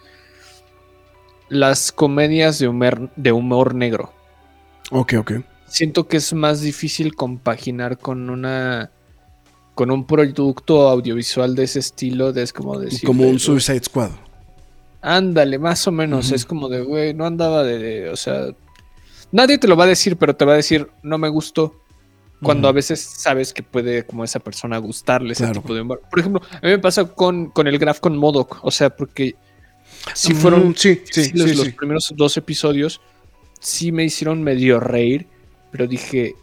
Las 1.49 1.91
comedias 1.91 2.59
de 2.59 2.67
humor, 2.67 3.09
de 3.15 3.31
humor 3.31 3.75
negro. 3.75 4.13
Ok, 4.91 5.13
ok. 5.19 5.31
Siento 5.67 6.07
que 6.07 6.17
es 6.17 6.33
más 6.33 6.61
difícil 6.61 7.15
compaginar 7.15 7.97
con 7.97 8.29
una 8.29 8.91
con 9.75 9.89
un 9.91 10.05
producto 10.05 10.89
audiovisual 10.89 11.55
de 11.55 11.63
ese 11.63 11.79
estilo, 11.79 12.31
de 12.31 12.43
es 12.43 12.53
como 12.53 12.77
decir. 12.79 13.07
Como 13.07 13.27
un 13.27 13.39
Suicide 13.39 13.83
Squad. 13.83 14.11
Ándale, 15.01 15.59
más 15.59 15.85
o 15.87 15.91
menos. 15.91 16.31
Es 16.31 16.45
como 16.45 16.69
de, 16.69 16.81
güey, 16.81 17.13
no 17.13 17.25
andaba 17.25 17.63
de, 17.63 18.09
O 18.09 18.15
sea. 18.15 18.47
Nadie 19.31 19.57
te 19.57 19.67
lo 19.67 19.75
va 19.75 19.85
a 19.85 19.87
decir, 19.87 20.15
pero 20.15 20.35
te 20.35 20.45
va 20.45 20.53
a 20.53 20.57
decir, 20.57 20.89
no 21.01 21.17
me 21.17 21.27
gustó. 21.27 21.82
Cuando 22.43 22.67
a 22.67 22.71
veces 22.71 22.99
sabes 22.99 23.53
que 23.53 23.63
puede 23.63 24.05
como 24.05 24.23
esa 24.23 24.39
persona 24.39 24.77
gustarle 24.77 25.33
ese 25.33 25.47
tipo 25.47 25.73
de 25.73 25.81
humor. 25.81 26.01
Por 26.09 26.19
ejemplo, 26.19 26.41
a 26.51 26.65
mí 26.65 26.71
me 26.71 26.79
pasa 26.79 27.05
con, 27.05 27.47
con 27.49 27.67
el 27.67 27.79
graf 27.79 27.99
con 27.99 28.17
Modoc. 28.17 28.59
O 28.63 28.71
sea, 28.71 28.89
porque 28.89 29.35
si 30.13 30.33
fueron 30.33 30.75
sí, 30.75 31.01
sí, 31.09 31.31
los, 31.33 31.69
primeros 31.69 32.13
dos 32.15 32.37
episodios, 32.37 33.01
sí 33.59 33.91
me 33.91 34.03
hicieron 34.03 34.43
medio 34.43 34.79
reír, 34.79 35.27
pero 35.71 35.87
dije, 35.87 36.35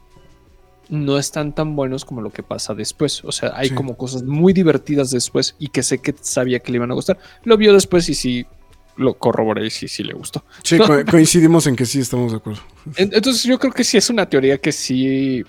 no 0.88 1.18
están 1.18 1.54
tan 1.54 1.76
buenos 1.76 2.04
como 2.04 2.20
lo 2.20 2.30
que 2.30 2.42
pasa 2.42 2.74
después. 2.74 3.22
O 3.24 3.32
sea, 3.32 3.52
hay 3.54 3.70
como 3.70 3.96
cosas 3.96 4.22
muy 4.22 4.52
divertidas 4.52 5.10
después 5.10 5.54
y 5.58 5.68
que 5.68 5.82
sé 5.82 5.98
que 5.98 6.14
sabía 6.20 6.60
que 6.60 6.72
le 6.72 6.76
iban 6.76 6.90
a 6.90 6.94
gustar. 6.94 7.18
Lo 7.44 7.56
vio 7.56 7.72
después 7.72 8.08
y 8.08 8.14
sí 8.14 8.46
lo 8.96 9.14
corroboré 9.14 9.66
y 9.66 9.70
sí, 9.70 9.88
sí 9.88 10.02
le 10.02 10.14
gustó. 10.14 10.44
Sí, 10.62 10.78
coincidimos 11.10 11.66
en 11.66 11.76
que 11.76 11.86
sí 11.86 12.00
estamos 12.00 12.32
de 12.32 12.38
acuerdo. 12.38 12.60
Entonces 12.96 13.44
yo 13.44 13.58
creo 13.58 13.72
que 13.72 13.84
sí 13.84 13.96
es 13.96 14.10
una 14.10 14.28
teoría 14.28 14.58
que 14.58 14.72
sí 14.72 15.44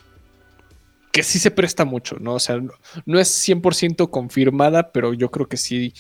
que 1.12 1.24
sí 1.24 1.40
se 1.40 1.52
presta 1.52 1.86
mucho, 1.86 2.18
¿no? 2.20 2.36
O 2.36 2.40
sea, 2.40 2.60
no, 3.06 3.20
es 3.20 3.48
100% 3.48 4.10
confirmada, 4.10 4.92
pero 4.92 5.14
yo 5.14 5.30
creo 5.30 5.48
que 5.48 5.58
sí 5.58 5.94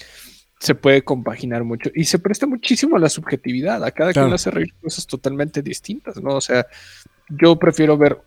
se 0.59 0.76
puede 0.76 1.03
compaginar 1.03 1.64
mucho 1.64 1.89
y 1.95 2.03
se 2.03 2.20
presta 2.20 2.45
muchísimo 2.45 2.95
a 2.95 2.99
la 2.99 3.09
subjetividad, 3.09 3.84
a 3.84 3.91
cada 3.91 4.14
quien 4.14 4.30
le 4.30 4.36
hace 4.36 4.51
reír 4.51 4.74
cosas 4.82 5.07
totalmente 5.07 5.62
distintas, 5.62 6.22
¿no? 6.22 6.36
O 6.36 6.41
sea, 6.41 6.68
yo 7.30 7.57
prefiero 7.57 7.97
ver 7.97 8.22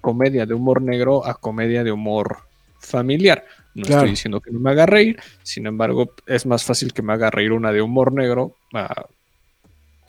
comedia 0.00 0.46
de 0.46 0.54
humor 0.54 0.80
negro 0.80 1.26
a 1.26 1.34
comedia 1.34 1.84
de 1.84 1.92
humor 1.92 2.38
familiar. 2.80 3.44
No 3.74 3.82
estoy 3.82 4.10
diciendo 4.10 4.40
que 4.40 4.50
no 4.50 4.58
me 4.58 4.70
haga 4.70 4.86
reír, 4.86 5.20
sin 5.42 5.66
embargo, 5.66 6.14
es 6.26 6.46
más 6.46 6.64
fácil 6.64 6.94
que 6.94 7.02
me 7.02 7.12
haga 7.12 7.30
reír 7.30 7.52
una 7.52 7.72
de 7.72 7.82
humor 7.82 8.12
negro 8.12 8.56
a 8.72 9.06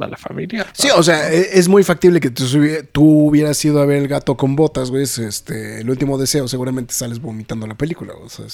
a 0.05 0.07
la 0.07 0.17
familia. 0.17 0.65
Sí, 0.73 0.89
o 0.95 1.03
sea, 1.03 1.31
e, 1.31 1.57
es 1.57 1.67
muy 1.67 1.83
factible 1.83 2.19
que 2.19 2.29
tú, 2.29 3.27
hubieras 3.27 3.63
ido 3.65 3.81
a 3.81 3.85
ver 3.85 3.97
el 3.97 4.07
gato 4.07 4.37
con 4.37 4.55
botas, 4.55 4.91
güey. 4.91 5.03
Este, 5.03 5.81
el 5.81 5.89
último 5.89 6.17
deseo, 6.17 6.47
seguramente 6.47 6.93
sales 6.93 7.19
vomitando 7.19 7.67
la 7.67 7.75
película. 7.75 8.13
O 8.13 8.29
sea, 8.29 8.45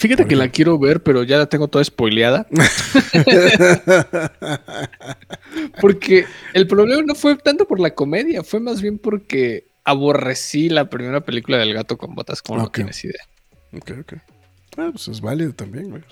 Fíjate 0.00 0.26
que 0.26 0.34
la 0.34 0.48
quiero 0.48 0.78
ver, 0.78 1.02
pero 1.02 1.24
ya 1.24 1.36
la 1.36 1.46
tengo 1.46 1.68
toda 1.68 1.84
spoileada. 1.84 2.46
porque 5.80 6.24
el 6.54 6.66
problema 6.66 7.02
no 7.02 7.14
fue 7.14 7.36
tanto 7.36 7.66
por 7.66 7.80
la 7.80 7.94
comedia, 7.94 8.42
fue 8.42 8.60
más 8.60 8.80
bien 8.80 8.98
porque 8.98 9.66
aborrecí 9.84 10.70
la 10.70 10.88
primera 10.88 11.20
película 11.20 11.58
del 11.58 11.74
gato 11.74 11.98
con 11.98 12.14
botas, 12.14 12.40
como 12.40 12.60
no 12.60 12.70
tienes 12.70 13.04
idea. 13.04 13.22
Ok, 13.74 13.90
ok. 14.00 14.14
Ah, 14.78 14.88
pues 14.90 15.08
es 15.08 15.20
válido 15.20 15.52
también, 15.52 15.90
güey. 15.90 16.02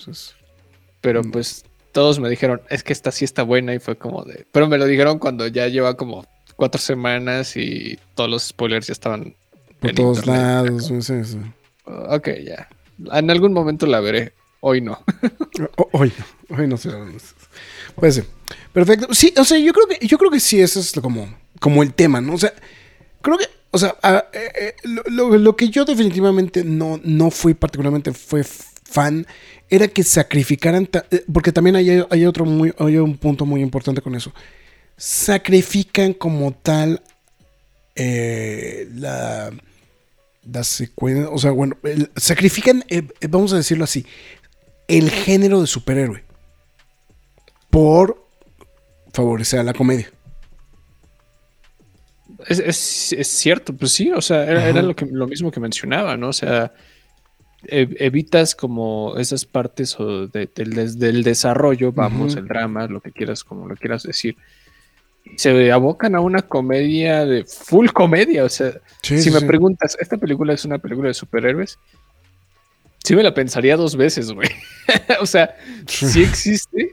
Pero 1.01 1.23
mm. 1.23 1.31
pues 1.31 1.65
todos 1.93 2.19
me 2.19 2.29
dijeron, 2.29 2.61
es 2.71 2.83
que 2.83 2.93
esta 2.93 3.13
sí 3.13 3.25
está 3.25 3.43
buena 3.43 3.75
y 3.75 3.79
fue 3.79 3.97
como 3.97 4.25
de... 4.25 4.47
Pero 4.53 4.69
me 4.69 4.79
lo 4.79 4.87
dijeron 4.87 5.19
cuando 5.19 5.47
ya 5.47 5.69
lleva 5.69 5.97
como 5.97 6.27
cuatro 6.57 6.81
semanas 6.81 7.57
y 7.57 7.99
todos 8.15 8.31
los 8.31 8.43
spoilers 8.45 8.87
ya 8.87 8.93
estaban... 8.93 9.35
Por 9.81 9.95
todos 9.95 10.27
lados. 10.27 10.91
Ok, 11.87 12.29
ya. 12.45 12.69
En 13.13 13.31
algún 13.31 13.53
momento 13.53 13.87
la 13.87 14.01
veré. 14.01 14.33
Hoy 14.61 14.81
no. 14.81 14.99
hoy 15.93 16.13
no. 16.19 16.57
Hoy 16.57 16.67
no 16.67 16.77
sé. 16.77 16.91
Puede 17.95 18.13
ser. 18.13 18.27
Perfecto. 18.73 19.15
Sí, 19.15 19.33
o 19.37 19.45
sea, 19.45 19.59
yo 19.59 19.73
creo 19.73 19.87
que, 19.87 20.07
yo 20.07 20.19
creo 20.19 20.31
que 20.31 20.41
sí, 20.41 20.61
eso 20.61 20.81
es 20.81 20.93
como, 21.01 21.33
como 21.61 21.83
el 21.83 21.95
tema, 21.95 22.21
¿no? 22.21 22.35
O 22.35 22.39
sea, 22.39 22.53
creo 23.21 23.39
que, 23.39 23.47
o 23.71 23.79
sea, 23.79 23.97
eh, 24.33 24.53
eh, 24.55 24.75
lo, 24.85 25.57
que 25.57 25.69
yo 25.69 25.85
definitivamente 25.85 26.65
no, 26.65 27.01
no 27.05 27.31
fui 27.31 27.55
particularmente 27.55 28.13
fue 28.13 28.45
fan 28.89 29.27
era 29.69 29.87
que 29.89 30.03
sacrificaran, 30.03 30.89
eh, 31.11 31.25
porque 31.33 31.53
también 31.53 31.77
hay, 31.77 32.25
otro 32.25 32.45
muy, 32.45 32.73
hay 32.79 32.97
un 32.97 33.17
punto 33.17 33.45
muy 33.45 33.61
importante 33.61 34.01
con 34.01 34.15
eso. 34.15 34.33
Sacrifican 34.97 36.15
como 36.15 36.53
tal 36.53 37.03
eh, 37.95 38.89
la, 38.95 39.51
la 40.51 40.65
secuencia, 40.65 41.29
o 41.29 41.39
sea, 41.39 41.51
bueno, 41.51 41.77
sacrifican, 42.17 42.83
eh, 42.89 43.03
vamos 43.29 43.53
a 43.53 43.57
decirlo 43.57 43.85
así, 43.85 44.07
el 44.89 45.11
género 45.11 45.61
de 45.61 45.67
superhéroe 45.67 46.25
por 47.71 48.27
favorecer 49.13 49.61
a 49.61 49.65
la 49.65 49.75
comedia. 49.75 50.11
Es, 52.49 52.79
cierto, 53.27 53.75
pues 53.75 53.93
sí, 53.93 54.11
o 54.11 54.23
sea, 54.23 54.45
era, 54.45 54.81
lo, 54.81 54.97
que, 54.97 55.05
lo 55.05 55.27
mismo 55.27 55.51
que 55.51 55.61
mencionaba, 55.61 56.17
¿no? 56.17 56.29
O 56.29 56.33
sea, 56.33 56.73
evitas 57.65 58.55
como 58.55 59.17
esas 59.17 59.45
partes 59.45 59.97
del 59.99 61.23
desarrollo, 61.23 61.93
vamos, 61.93 62.37
el 62.37 62.47
drama, 62.47 62.87
lo 62.87 63.01
que 63.01 63.13
quieras, 63.13 63.45
como 63.45 63.67
lo 63.67 63.77
quieras 63.77 64.05
decir. 64.05 64.37
Se 65.37 65.73
abocan 65.73 66.15
a 66.15 66.21
una 66.21 66.43
comedia 66.43 67.27
de 67.27 67.45
full 67.45 67.89
comedia. 67.89 68.45
O 68.45 68.49
sea, 68.49 68.73
si 69.03 69.31
me 69.31 69.43
preguntas, 69.43 69.97
¿esta 70.01 70.17
película 70.17 70.55
es 70.55 70.65
una 70.65 70.79
película 70.79 71.09
de 71.09 71.15
superhéroes? 71.15 71.79
Sí 73.05 73.15
me 73.15 73.23
la 73.23 73.35
pensaría 73.35 73.77
dos 73.77 73.97
veces, 73.97 74.33
güey. 74.33 74.49
o 75.21 75.27
sea, 75.27 75.55
sí 75.87 76.23
existe. 76.23 76.93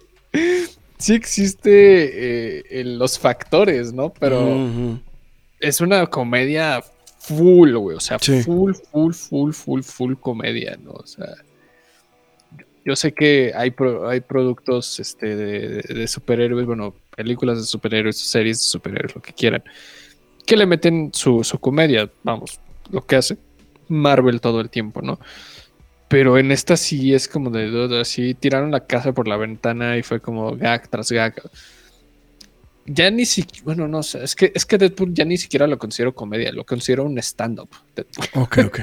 Sí 0.98 1.14
existe 1.14 2.80
eh, 2.80 2.84
los 2.84 3.20
factores, 3.20 3.94
¿no? 3.94 4.14
Pero 4.14 5.00
es 5.60 5.82
una 5.82 6.06
comedia 6.08 6.84
full, 7.28 7.74
güey. 7.74 7.98
O 7.98 8.00
sea, 8.00 8.20
full, 8.20 8.74
full, 8.74 9.14
full, 9.14 9.52
full, 9.52 9.82
full 9.82 10.14
comedia, 10.16 10.78
¿no? 10.82 10.92
O 10.92 11.06
sea, 11.06 11.28
yo 12.86 12.96
sé 12.96 13.14
que 13.14 13.52
hay, 13.56 13.74
hay 14.08 14.20
productos 14.22 15.00
este, 15.00 15.36
de, 15.36 16.08
superhéroes, 16.08 16.66
bueno, 16.68 16.94
películas 17.16 17.58
de 17.58 17.64
superhéroes, 17.64 18.18
series 18.18 18.60
de 18.60 18.64
superhéroes, 18.64 19.16
lo 19.16 19.22
que 19.22 19.34
quieran, 19.34 19.64
que 20.46 20.56
le 20.56 20.68
meten 20.68 21.10
su, 21.12 21.44
su 21.44 21.58
comedia, 21.58 22.10
vamos, 22.24 22.60
lo 22.92 23.04
que 23.06 23.16
hace 23.16 23.38
Marvel 23.88 24.40
todo 24.40 24.62
el 24.62 24.70
tiempo, 24.70 25.02
¿no? 25.02 25.20
Pero 26.08 26.38
en 26.38 26.52
esta 26.52 26.78
sí 26.78 27.16
es 27.16 27.28
como 27.28 27.50
de 27.50 27.68
duda, 27.68 28.02
así 28.02 28.36
tiraron 28.36 28.70
la 28.70 28.86
casa 28.86 29.12
por 29.14 29.28
la 29.28 29.38
ventana 29.38 29.98
y 29.98 30.04
fue 30.04 30.20
como 30.20 30.56
gag 30.56 30.88
tras 30.88 31.12
gag. 31.12 31.42
Ya 32.88 33.10
ni 33.10 33.26
siquiera, 33.26 33.64
bueno, 33.64 33.88
no 33.88 34.04
sé, 34.04 34.24
es 34.24 34.36
que, 34.36 34.52
es 34.54 34.64
que 34.64 34.78
Deadpool 34.78 35.12
ya 35.12 35.26
ni 35.26 35.38
siquiera 35.38 35.66
lo 35.66 35.80
considero 35.80 36.14
comedia, 36.14 36.52
lo 36.52 36.66
considero 36.66 37.04
un 37.04 37.18
stand-up. 37.18 37.70
Ok, 38.36 38.60
ok. 38.64 38.80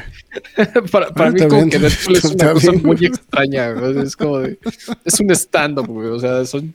para 0.90 1.11
para 1.11 1.30
mí 1.30 1.40
como 1.46 1.70
que 1.70 1.78
Deadpool 1.78 2.16
es 2.16 2.24
una 2.34 2.53
cosa 2.53 2.72
muy 2.72 3.07
extraña, 3.07 3.72
es 4.03 4.16
como 4.16 4.40
de, 4.40 4.59
es 5.05 5.20
un 5.20 5.30
stand-up, 5.30 5.86
güey, 5.86 6.09
o 6.09 6.18
sea, 6.18 6.44
son 6.44 6.74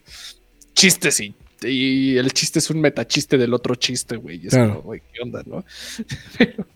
chistes 0.72 1.20
y, 1.20 1.34
y 1.62 2.16
el 2.16 2.32
chiste 2.32 2.60
es 2.60 2.70
un 2.70 2.80
metachiste 2.80 3.36
del 3.36 3.52
otro 3.52 3.74
chiste, 3.74 4.16
güey, 4.16 4.46
es 4.46 4.54
como, 4.54 4.80
güey, 4.80 5.02
¿qué 5.12 5.20
onda, 5.20 5.42
no? 5.44 5.62
pero, 6.38 6.66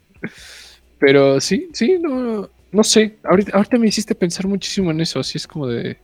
pero 0.98 1.40
sí, 1.40 1.70
sí, 1.72 1.96
no, 1.98 2.50
no 2.72 2.84
sé, 2.84 3.16
ahorita, 3.22 3.56
ahorita 3.56 3.78
me 3.78 3.88
hiciste 3.88 4.14
pensar 4.14 4.46
muchísimo 4.46 4.90
en 4.90 5.00
eso, 5.00 5.18
así 5.18 5.38
es 5.38 5.46
como 5.46 5.66
de 5.66 5.96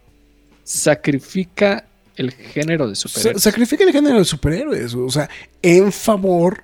sacrifica 0.65 1.88
el 2.19 2.33
género 2.33 2.89
de 2.89 2.95
superhéroes. 2.95 3.43
sacrifica 3.43 3.85
el 3.85 3.93
género 3.93 4.19
de 4.19 4.25
superhéroes, 4.25 4.95
o 4.95 5.09
sea, 5.09 5.29
en 5.63 5.93
favor 5.93 6.63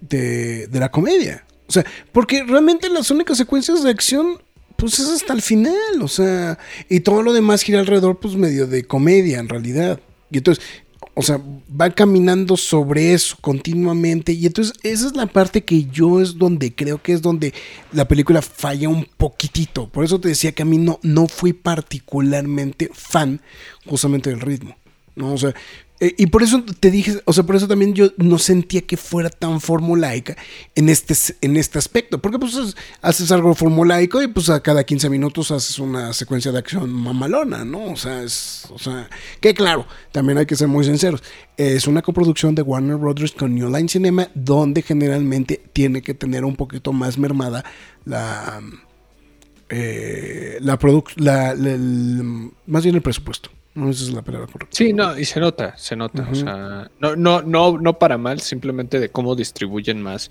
de, 0.00 0.66
de, 0.66 0.80
la 0.80 0.90
comedia. 0.90 1.44
O 1.66 1.72
sea, 1.72 1.84
porque 2.12 2.44
realmente 2.44 2.88
las 2.88 3.10
únicas 3.10 3.38
secuencias 3.38 3.82
de 3.82 3.90
acción, 3.90 4.40
pues 4.76 4.98
es 4.98 5.08
hasta 5.08 5.32
el 5.32 5.42
final, 5.42 6.02
o 6.02 6.08
sea, 6.08 6.58
y 6.88 7.00
todo 7.00 7.22
lo 7.22 7.32
demás 7.32 7.62
gira 7.62 7.80
alrededor, 7.80 8.20
pues 8.20 8.34
medio 8.34 8.66
de 8.66 8.84
comedia 8.84 9.38
en 9.38 9.48
realidad. 9.48 10.00
Y 10.30 10.38
entonces, 10.38 10.64
o 11.18 11.22
sea, 11.22 11.40
va 11.68 11.88
caminando 11.88 12.58
sobre 12.58 13.14
eso 13.14 13.38
continuamente. 13.40 14.32
Y 14.32 14.44
entonces 14.44 14.74
esa 14.82 15.06
es 15.06 15.16
la 15.16 15.24
parte 15.24 15.64
que 15.64 15.86
yo 15.86 16.20
es 16.20 16.36
donde 16.36 16.74
creo 16.74 17.02
que 17.02 17.14
es 17.14 17.22
donde 17.22 17.54
la 17.90 18.06
película 18.06 18.42
falla 18.42 18.90
un 18.90 19.06
poquitito. 19.16 19.88
Por 19.88 20.04
eso 20.04 20.20
te 20.20 20.28
decía 20.28 20.52
que 20.52 20.60
a 20.60 20.66
mí 20.66 20.76
no, 20.76 21.00
no 21.02 21.26
fui 21.26 21.54
particularmente 21.54 22.90
fan 22.92 23.40
justamente 23.86 24.28
del 24.28 24.42
ritmo. 24.42 24.76
¿no? 25.14 25.32
O 25.32 25.38
sea, 25.38 25.54
eh, 25.98 26.14
y 26.18 26.26
por 26.26 26.42
eso 26.42 26.62
te 26.78 26.90
dije, 26.90 27.20
o 27.24 27.32
sea, 27.32 27.44
por 27.44 27.56
eso 27.56 27.66
también 27.66 27.94
yo 27.94 28.10
no 28.18 28.38
sentía 28.38 28.82
que 28.82 28.98
fuera 28.98 29.30
tan 29.30 29.60
formulaica 29.60 30.36
en 30.74 30.90
este, 30.90 31.14
en 31.40 31.56
este 31.56 31.78
aspecto. 31.78 32.20
Porque 32.20 32.38
pues 32.38 32.76
haces 33.00 33.32
algo 33.32 33.54
formulaico 33.54 34.22
y 34.22 34.28
pues 34.28 34.50
a 34.50 34.60
cada 34.60 34.84
15 34.84 35.08
minutos 35.08 35.50
haces 35.50 35.78
una 35.78 36.12
secuencia 36.12 36.52
de 36.52 36.58
acción 36.58 36.92
mamalona, 36.92 37.64
¿no? 37.64 37.84
O 37.92 37.96
sea, 37.96 38.22
es, 38.22 38.66
o 38.70 38.78
sea, 38.78 39.08
que 39.40 39.54
claro, 39.54 39.86
también 40.12 40.38
hay 40.38 40.46
que 40.46 40.56
ser 40.56 40.68
muy 40.68 40.84
sinceros. 40.84 41.22
Es 41.56 41.86
una 41.86 42.02
coproducción 42.02 42.54
de 42.54 42.62
Warner 42.62 42.96
Brothers 42.96 43.32
con 43.32 43.54
New 43.54 43.74
Line 43.74 43.88
Cinema, 43.88 44.28
donde 44.34 44.82
generalmente 44.82 45.62
tiene 45.72 46.02
que 46.02 46.12
tener 46.12 46.44
un 46.44 46.56
poquito 46.56 46.92
más 46.92 47.18
mermada 47.18 47.64
la... 48.04 48.60
Eh, 49.68 50.58
la, 50.60 50.78
la, 51.16 51.56
más 52.66 52.84
bien 52.84 52.94
el 52.94 53.02
presupuesto. 53.02 53.50
No, 53.76 53.90
esa 53.90 54.04
es 54.04 54.10
la 54.10 54.22
palabra 54.22 54.50
correcta. 54.50 54.74
Sí, 54.74 54.94
no, 54.94 55.18
y 55.18 55.26
se 55.26 55.38
nota, 55.38 55.76
se 55.76 55.96
nota. 55.96 56.26
O 56.32 56.34
sea, 56.34 56.90
no, 56.98 57.14
no, 57.14 57.42
no, 57.42 57.76
no 57.78 57.98
para 57.98 58.16
mal, 58.16 58.40
simplemente 58.40 58.98
de 58.98 59.10
cómo 59.10 59.36
distribuyen 59.36 60.00
más 60.00 60.30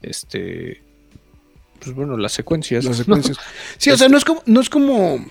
este. 0.00 0.82
Pues 1.78 1.94
bueno, 1.94 2.16
las 2.16 2.32
secuencias. 2.32 2.86
Las 2.86 2.96
secuencias. 2.96 3.36
Sí, 3.76 3.90
o 3.90 3.98
sea, 3.98 4.08
no 4.08 4.16
es 4.16 4.24
como, 4.24 4.42
no 4.46 4.62
es 4.62 4.70
como. 4.70 5.24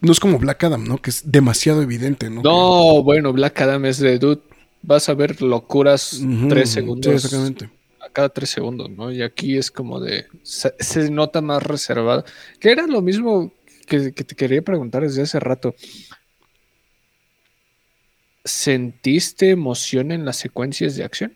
No 0.00 0.10
es 0.10 0.18
como 0.18 0.40
Black 0.40 0.64
Adam, 0.64 0.82
¿no? 0.82 1.00
Que 1.00 1.10
es 1.10 1.30
demasiado 1.30 1.82
evidente, 1.82 2.28
¿no? 2.28 2.42
No, 2.42 3.02
bueno, 3.04 3.32
Black 3.32 3.60
Adam 3.60 3.84
es 3.84 3.98
de 3.98 4.18
dude. 4.18 4.40
Vas 4.82 5.08
a 5.08 5.14
ver 5.14 5.40
locuras 5.42 6.20
tres 6.48 6.70
segundos. 6.70 7.06
Sí, 7.06 7.14
exactamente. 7.14 7.70
A 8.00 8.08
cada 8.08 8.30
tres 8.30 8.50
segundos, 8.50 8.90
¿no? 8.90 9.12
Y 9.12 9.22
aquí 9.22 9.56
es 9.56 9.70
como 9.70 10.00
de. 10.00 10.26
Se, 10.42 11.10
nota 11.12 11.42
más 11.42 11.62
reservado. 11.62 12.24
Que 12.58 12.72
era 12.72 12.88
lo 12.88 13.02
mismo 13.02 13.52
que, 13.86 14.12
que 14.12 14.24
te 14.24 14.34
quería 14.34 14.62
preguntar 14.62 15.02
desde 15.02 15.22
hace 15.22 15.38
rato. 15.38 15.76
¿Sentiste 18.44 19.50
emoción 19.50 20.12
en 20.12 20.24
las 20.24 20.36
secuencias 20.36 20.96
de 20.96 21.04
acción? 21.04 21.34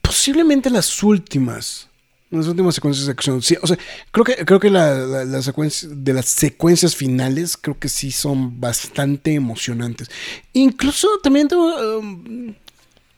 Posiblemente 0.00 0.70
las 0.70 1.02
últimas. 1.02 1.88
Las 2.30 2.46
últimas 2.46 2.74
secuencias 2.74 3.06
de 3.06 3.12
acción. 3.12 3.42
Sí, 3.42 3.56
o 3.60 3.66
sea, 3.66 3.78
creo 4.10 4.24
que, 4.24 4.36
creo 4.44 4.58
que 4.58 4.70
la, 4.70 5.42
secuencia, 5.42 5.88
de 5.92 6.14
las 6.14 6.26
secuencias 6.26 6.96
finales, 6.96 7.58
creo 7.58 7.78
que 7.78 7.88
sí 7.88 8.10
son 8.10 8.58
bastante 8.58 9.34
emocionantes. 9.34 10.10
Incluso 10.54 11.08
también 11.22 11.46
tengo 11.48 11.98
um, 11.98 12.54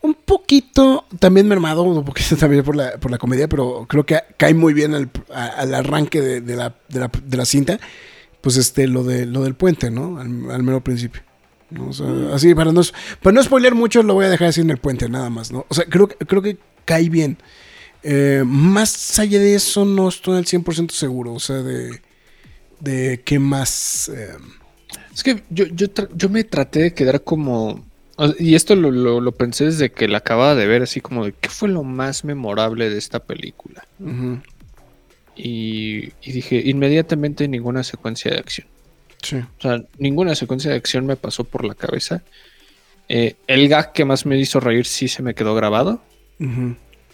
un 0.02 0.14
poquito, 0.14 1.06
también 1.20 1.46
mermado, 1.46 1.82
un 1.82 2.04
poquito 2.04 2.36
también 2.40 2.64
por 2.64 2.74
la, 2.74 2.98
por 2.98 3.12
la 3.12 3.18
comedia, 3.18 3.48
pero 3.48 3.86
creo 3.88 4.04
que 4.04 4.20
cae 4.36 4.52
muy 4.52 4.74
bien 4.74 4.94
al, 4.94 5.74
arranque 5.74 6.20
de, 6.20 6.56
la, 6.56 6.74
de, 6.88 7.36
la, 7.36 7.44
cinta. 7.44 7.78
Pues 8.40 8.56
este, 8.56 8.88
lo, 8.88 9.04
de, 9.04 9.26
lo 9.26 9.44
del 9.44 9.54
puente, 9.54 9.90
¿no? 9.90 10.18
Al, 10.18 10.50
al 10.50 10.62
mero 10.64 10.82
principio 10.82 11.22
así, 12.32 12.54
para 12.54 12.72
no, 12.72 12.82
para 13.22 13.34
no 13.34 13.42
spoiler 13.42 13.74
mucho, 13.74 14.02
lo 14.02 14.14
voy 14.14 14.26
a 14.26 14.30
dejar 14.30 14.48
así 14.48 14.60
en 14.60 14.70
el 14.70 14.78
puente, 14.78 15.08
nada 15.08 15.30
más, 15.30 15.50
¿no? 15.50 15.66
O 15.68 15.74
sea, 15.74 15.84
creo, 15.84 16.08
creo 16.08 16.42
que 16.42 16.58
cae 16.84 17.08
bien. 17.08 17.38
Eh, 18.02 18.44
más 18.46 19.18
allá 19.18 19.38
de 19.38 19.54
eso, 19.54 19.84
no 19.84 20.08
estoy 20.08 20.38
al 20.38 20.44
100% 20.44 20.90
seguro, 20.92 21.34
o 21.34 21.40
sea, 21.40 21.56
de, 21.56 22.00
de 22.80 23.20
qué 23.24 23.38
más... 23.38 24.08
Eh, 24.14 24.36
es 25.12 25.22
que 25.22 25.42
yo, 25.50 25.64
yo, 25.66 26.28
me 26.28 26.44
traté 26.44 26.80
de 26.80 26.94
quedar 26.94 27.22
como... 27.22 27.84
Y 28.38 28.54
esto 28.54 28.76
lo, 28.76 29.32
pensé 29.32 29.64
desde 29.64 29.90
que 29.90 30.08
la 30.08 30.18
acababa 30.18 30.54
de 30.54 30.66
ver, 30.66 30.82
así 30.82 31.00
como 31.00 31.24
de 31.24 31.32
qué 31.32 31.50
fue 31.50 31.68
lo 31.68 31.82
más 31.82 32.24
memorable 32.24 32.88
de 32.88 32.96
esta 32.96 33.18
película. 33.18 33.86
y, 35.34 36.12
y, 36.22 36.32
dije, 36.32 36.62
inmediatamente 36.64 37.48
ninguna 37.48 37.82
secuencia 37.82 38.30
de 38.30 38.38
acción. 38.38 38.68
O 39.32 39.60
sea, 39.60 39.82
ninguna 39.98 40.34
secuencia 40.34 40.70
de 40.70 40.76
acción 40.76 41.06
me 41.06 41.16
pasó 41.16 41.44
por 41.44 41.64
la 41.64 41.74
cabeza. 41.74 42.22
Eh, 43.08 43.36
el 43.46 43.68
gag 43.68 43.92
que 43.92 44.04
más 44.04 44.26
me 44.26 44.38
hizo 44.38 44.60
reír 44.60 44.86
sí 44.86 45.08
se 45.08 45.22
me 45.22 45.34
quedó 45.34 45.54
grabado. 45.54 46.00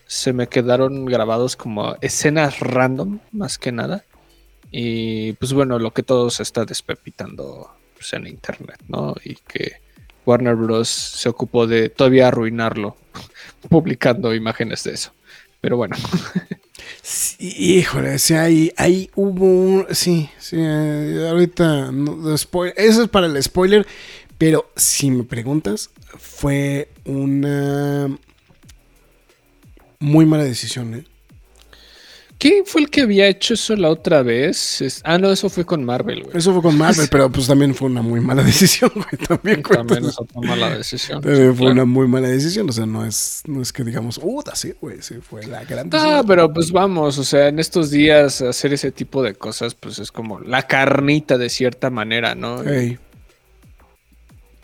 Se 0.06 0.32
me 0.32 0.48
quedaron 0.48 1.06
grabados 1.06 1.56
como 1.56 1.96
escenas 2.00 2.60
random, 2.60 3.20
más 3.30 3.58
que 3.58 3.72
nada. 3.72 4.04
Y 4.70 5.34
pues 5.34 5.52
bueno, 5.52 5.78
lo 5.78 5.92
que 5.92 6.02
todo 6.02 6.30
se 6.30 6.42
está 6.42 6.64
despepitando 6.64 7.70
pues, 7.94 8.12
en 8.14 8.26
internet, 8.26 8.80
¿no? 8.88 9.14
Y 9.22 9.36
que 9.36 9.76
Warner 10.26 10.56
Bros. 10.56 10.88
se 10.88 11.28
ocupó 11.28 11.66
de 11.66 11.88
todavía 11.88 12.28
arruinarlo, 12.28 12.96
publicando 13.68 14.34
imágenes 14.34 14.84
de 14.84 14.92
eso. 14.94 15.12
Pero 15.62 15.76
bueno. 15.76 15.96
híjole, 17.38 18.18
sí, 18.18 18.34
ahí, 18.34 18.72
ahí 18.76 19.10
hubo 19.14 19.46
un. 19.46 19.86
Sí, 19.92 20.28
sí, 20.38 20.56
eh, 20.58 21.28
ahorita. 21.30 21.90
eso 22.76 23.02
es 23.04 23.08
para 23.08 23.26
el 23.28 23.40
spoiler. 23.42 23.86
Pero 24.36 24.70
si 24.74 25.12
me 25.12 25.22
preguntas, 25.22 25.90
fue 26.18 26.88
una 27.04 28.08
muy 30.00 30.26
mala 30.26 30.42
decisión, 30.42 30.94
¿eh? 30.94 31.04
¿Quién 32.42 32.66
fue 32.66 32.80
el 32.80 32.90
que 32.90 33.02
había 33.02 33.28
hecho 33.28 33.54
eso 33.54 33.76
la 33.76 33.88
otra 33.88 34.24
vez? 34.24 35.00
Ah, 35.04 35.16
no, 35.16 35.30
eso 35.30 35.48
fue 35.48 35.64
con 35.64 35.84
Marvel, 35.84 36.24
güey. 36.24 36.36
Eso 36.36 36.52
fue 36.52 36.60
con 36.60 36.76
Marvel, 36.76 37.06
pero 37.10 37.30
pues 37.30 37.46
también 37.46 37.72
fue 37.72 37.86
una 37.88 38.02
muy 38.02 38.18
mala 38.18 38.42
decisión, 38.42 38.90
güey. 38.96 39.06
También, 39.28 39.62
también 39.62 40.06
es 40.06 40.18
otra 40.18 40.40
mala 40.40 40.76
decisión. 40.76 41.20
También 41.20 41.54
fue 41.54 41.70
una 41.70 41.84
muy 41.84 42.08
mala 42.08 42.26
decisión. 42.26 42.68
O 42.68 42.72
sea, 42.72 42.84
no 42.84 43.06
es, 43.06 43.42
no 43.46 43.62
es 43.62 43.72
que 43.72 43.84
digamos, 43.84 44.18
uh, 44.20 44.42
sí, 44.54 44.74
güey, 44.80 45.02
sí, 45.02 45.20
fue 45.22 45.46
la 45.46 45.62
gran 45.62 45.88
decisión. 45.88 46.14
Ah, 46.16 46.24
pero 46.26 46.52
pues 46.52 46.72
vamos, 46.72 47.16
o 47.16 47.22
sea, 47.22 47.46
en 47.46 47.60
estos 47.60 47.92
días 47.92 48.42
hacer 48.42 48.72
ese 48.72 48.90
tipo 48.90 49.22
de 49.22 49.34
cosas, 49.34 49.76
pues 49.76 50.00
es 50.00 50.10
como 50.10 50.40
la 50.40 50.66
carnita 50.66 51.38
de 51.38 51.48
cierta 51.48 51.90
manera, 51.90 52.34
¿no? 52.34 52.64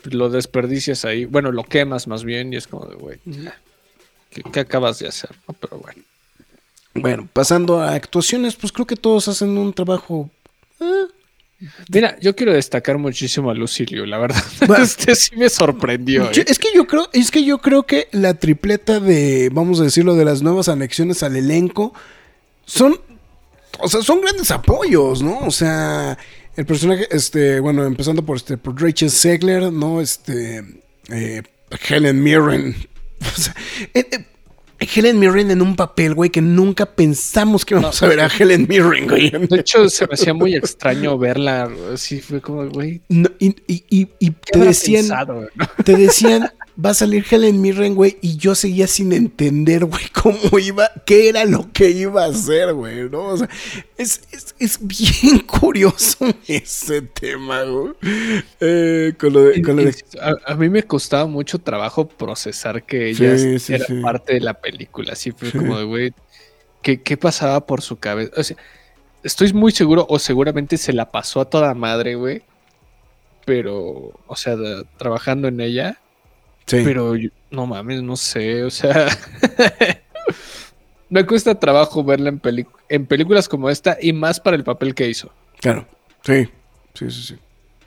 Lo 0.03 0.29
desperdicias 0.29 1.05
ahí, 1.05 1.23
bueno, 1.23 1.53
lo 1.53 1.63
quemas 1.63 2.09
más 2.09 2.25
bien 2.25 2.51
y 2.51 2.57
es 2.57 2.67
como 2.67 2.87
de, 2.87 2.95
güey, 2.95 3.19
¿qué, 4.31 4.43
¿qué 4.51 4.59
acabas 4.59 4.99
de 4.99 5.07
hacer? 5.07 5.29
¿no? 5.47 5.53
Pero 5.53 5.77
bueno. 5.77 6.08
Bueno, 6.93 7.27
pasando 7.31 7.79
a 7.79 7.93
actuaciones, 7.93 8.55
pues 8.55 8.71
creo 8.71 8.87
que 8.87 8.95
todos 8.95 9.27
hacen 9.27 9.57
un 9.57 9.73
trabajo. 9.73 10.29
Eh. 10.79 11.05
Mira, 11.91 12.17
yo 12.21 12.35
quiero 12.35 12.53
destacar 12.53 12.97
muchísimo 12.97 13.51
a 13.51 13.53
Lucilio, 13.53 14.05
la 14.05 14.17
verdad. 14.17 14.43
este 14.81 15.15
sí 15.15 15.35
me 15.35 15.49
sorprendió. 15.49 16.31
¿eh? 16.31 16.45
Es 16.47 16.57
que 16.57 16.69
yo 16.73 16.87
creo, 16.87 17.09
es 17.11 17.31
que 17.31 17.43
yo 17.43 17.59
creo 17.59 17.83
que 17.83 18.07
la 18.11 18.33
tripleta 18.33 18.99
de, 18.99 19.49
vamos 19.51 19.79
a 19.81 19.83
decirlo, 19.83 20.15
de 20.15 20.25
las 20.25 20.41
nuevas 20.41 20.69
anexiones 20.69 21.21
al 21.21 21.35
elenco 21.35 21.93
son, 22.65 22.99
o 23.79 23.89
sea, 23.89 24.01
son 24.01 24.21
grandes 24.21 24.51
apoyos, 24.51 25.21
¿no? 25.21 25.39
O 25.39 25.51
sea, 25.51 26.17
el 26.55 26.65
personaje, 26.65 27.07
este, 27.11 27.59
bueno, 27.59 27.83
empezando 27.85 28.23
por 28.23 28.37
este, 28.37 28.57
por 28.57 28.81
Rachel 28.81 29.11
Segler, 29.11 29.71
¿no? 29.71 29.99
Este, 29.99 30.63
eh, 31.09 31.43
Helen 31.87 32.23
Mirren. 32.23 32.75
O 33.21 33.41
sea, 33.41 33.53
Helen 34.79 35.19
Mirren 35.19 35.51
en 35.51 35.61
un 35.61 35.75
papel, 35.75 36.13
güey, 36.13 36.29
que 36.29 36.41
nunca 36.41 36.85
pensamos 36.85 37.65
que 37.65 37.73
íbamos 37.73 38.01
a 38.01 38.07
ver 38.07 38.21
a 38.21 38.27
Helen 38.27 38.65
Mirren, 38.69 39.07
güey. 39.07 39.29
De 39.29 39.59
hecho, 39.59 39.89
se 39.89 40.07
me 40.07 40.13
hacía 40.13 40.33
muy 40.33 40.55
extraño 40.55 41.17
verla. 41.17 41.69
Así 41.93 42.21
fue 42.21 42.39
como, 42.39 42.67
güey. 42.69 43.01
y, 43.09 43.55
y, 43.67 44.07
y, 44.19 44.31
te 44.31 44.59
decían, 44.59 45.07
te 45.83 45.95
decían, 45.95 46.49
va 46.83 46.91
a 46.91 46.93
salir 46.93 47.25
Helen 47.29 47.59
Mirren, 47.61 47.95
güey, 47.95 48.17
y 48.21 48.37
yo 48.37 48.55
seguía 48.55 48.87
sin 48.87 49.11
entender, 49.11 49.85
güey, 49.85 50.05
cómo 50.13 50.59
iba, 50.59 50.89
qué 51.05 51.29
era 51.29 51.45
lo 51.45 51.71
que 51.71 51.89
iba 51.89 52.23
a 52.23 52.27
hacer, 52.27 52.73
güey, 52.73 53.09
¿no? 53.09 53.25
O 53.25 53.37
sea, 53.37 53.49
es, 53.97 54.79
bien 54.81 55.39
curioso 55.47 56.27
ese 56.47 57.01
tema, 57.01 57.63
güey. 57.63 57.93
Eh, 58.59 59.13
con 59.19 59.33
lo 59.33 59.43
de, 59.43 59.95
A, 60.45 60.55
mí 60.55 60.69
me 60.69 60.83
costaba 60.83 61.25
mucho 61.25 61.59
trabajo 61.59 62.07
procesar 62.07 62.83
que 62.83 63.09
ella 63.09 63.35
era 63.35 63.85
parte 64.01 64.35
de 64.35 64.41
la 64.41 64.53
película, 64.53 65.13
así 65.13 65.31
fue 65.31 65.51
como 65.51 65.77
de, 65.77 65.83
güey, 65.83 66.13
¿qué, 66.81 67.01
¿qué 67.01 67.17
pasaba 67.17 67.65
por 67.65 67.81
su 67.81 67.97
cabeza? 67.97 68.31
O 68.37 68.43
sea, 68.43 68.57
estoy 69.23 69.51
muy 69.53 69.71
seguro, 69.71 70.05
o 70.09 70.17
seguramente 70.17 70.77
se 70.77 70.93
la 70.93 71.11
pasó 71.11 71.41
a 71.41 71.49
toda 71.49 71.73
madre, 71.73 72.15
güey. 72.15 72.43
Pero, 73.45 74.13
o 74.27 74.35
sea, 74.35 74.55
trabajando 74.97 75.47
en 75.47 75.59
ella. 75.59 75.99
Sí. 76.69 76.81
Pero 76.83 77.15
no 77.49 77.65
mames, 77.65 78.03
no 78.03 78.15
sé, 78.15 78.63
o 78.63 78.69
sea. 78.69 79.07
me 81.09 81.25
cuesta 81.25 81.59
trabajo 81.59 82.03
verla 82.03 82.29
en, 82.29 82.67
en 82.89 83.05
películas 83.07 83.49
como 83.49 83.71
esta 83.71 83.97
y 83.99 84.13
más 84.13 84.39
para 84.39 84.55
el 84.55 84.63
papel 84.63 84.93
que 84.93 85.09
hizo. 85.09 85.31
Claro, 85.59 85.87
sí, 86.23 86.47
sí, 86.93 87.09
sí, 87.09 87.23
sí. 87.23 87.35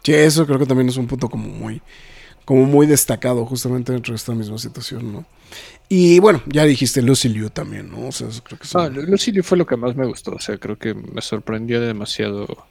Sí, 0.03 0.15
eso 0.15 0.45
creo 0.47 0.59
que 0.59 0.67
también 0.67 0.89
es 0.89 0.97
un 0.97 1.07
punto 1.07 1.29
como 1.29 1.47
muy, 1.47 1.81
como 2.45 2.65
muy 2.65 2.89
destacado 2.89 3.47
justamente 3.47 3.93
dentro 3.93 4.13
de 4.13 4.17
esta 4.17 4.35
misma 4.35 4.59
situación, 4.59 5.13
¿no? 5.13 5.25
Y 5.89 6.19
bueno, 6.19 6.43
ya 6.47 6.65
dijiste 6.65 7.03
Lucy 7.03 7.29
Liu 7.29 7.51
también, 7.51 7.89
¿no? 7.89 8.09
O 8.09 8.13
sea, 8.13 8.27
creo 8.43 8.59
que 8.59 8.67
ah, 8.75 8.89
Lucy 8.89 9.31
Liu 9.31 9.45
fue 9.45 9.59
lo 9.59 9.67
que 9.67 9.77
más 9.77 9.95
me 9.95 10.07
gustó. 10.07 10.33
O 10.33 10.41
sea, 10.41 10.57
creo 10.57 10.77
que 10.77 10.95
me 10.95 11.21
sorprendió 11.21 11.81
demasiado 11.81 12.67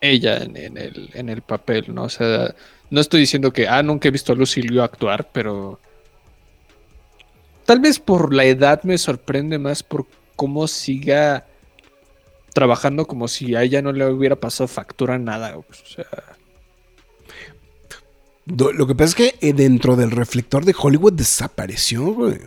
ella 0.00 0.38
en, 0.38 0.56
el, 0.56 1.10
en 1.14 1.28
el 1.28 1.42
papel, 1.42 1.94
¿no? 1.94 2.04
O 2.04 2.08
sea, 2.08 2.54
no 2.90 3.00
estoy 3.00 3.20
diciendo 3.20 3.52
que, 3.52 3.68
ah, 3.68 3.82
nunca 3.82 4.08
he 4.08 4.10
visto 4.10 4.32
a 4.32 4.36
Lucy 4.36 4.62
actuar, 4.78 5.28
pero 5.32 5.78
tal 7.64 7.80
vez 7.80 7.98
por 7.98 8.34
la 8.34 8.44
edad 8.44 8.82
me 8.82 8.98
sorprende 8.98 9.58
más 9.58 9.82
por 9.82 10.06
cómo 10.36 10.66
siga 10.66 11.46
trabajando 12.52 13.06
como 13.06 13.28
si 13.28 13.54
a 13.54 13.62
ella 13.62 13.82
no 13.82 13.92
le 13.92 14.06
hubiera 14.06 14.36
pasado 14.36 14.68
factura 14.68 15.18
nada. 15.18 15.56
O 15.56 15.64
sea, 15.72 16.06
lo 18.46 18.86
que 18.86 18.94
pasa 18.94 19.04
es 19.04 19.14
que 19.14 19.48
eh, 19.48 19.52
dentro 19.52 19.96
del 19.96 20.10
reflector 20.10 20.64
de 20.64 20.74
Hollywood 20.76 21.12
desapareció, 21.12 22.12
güey. 22.12 22.40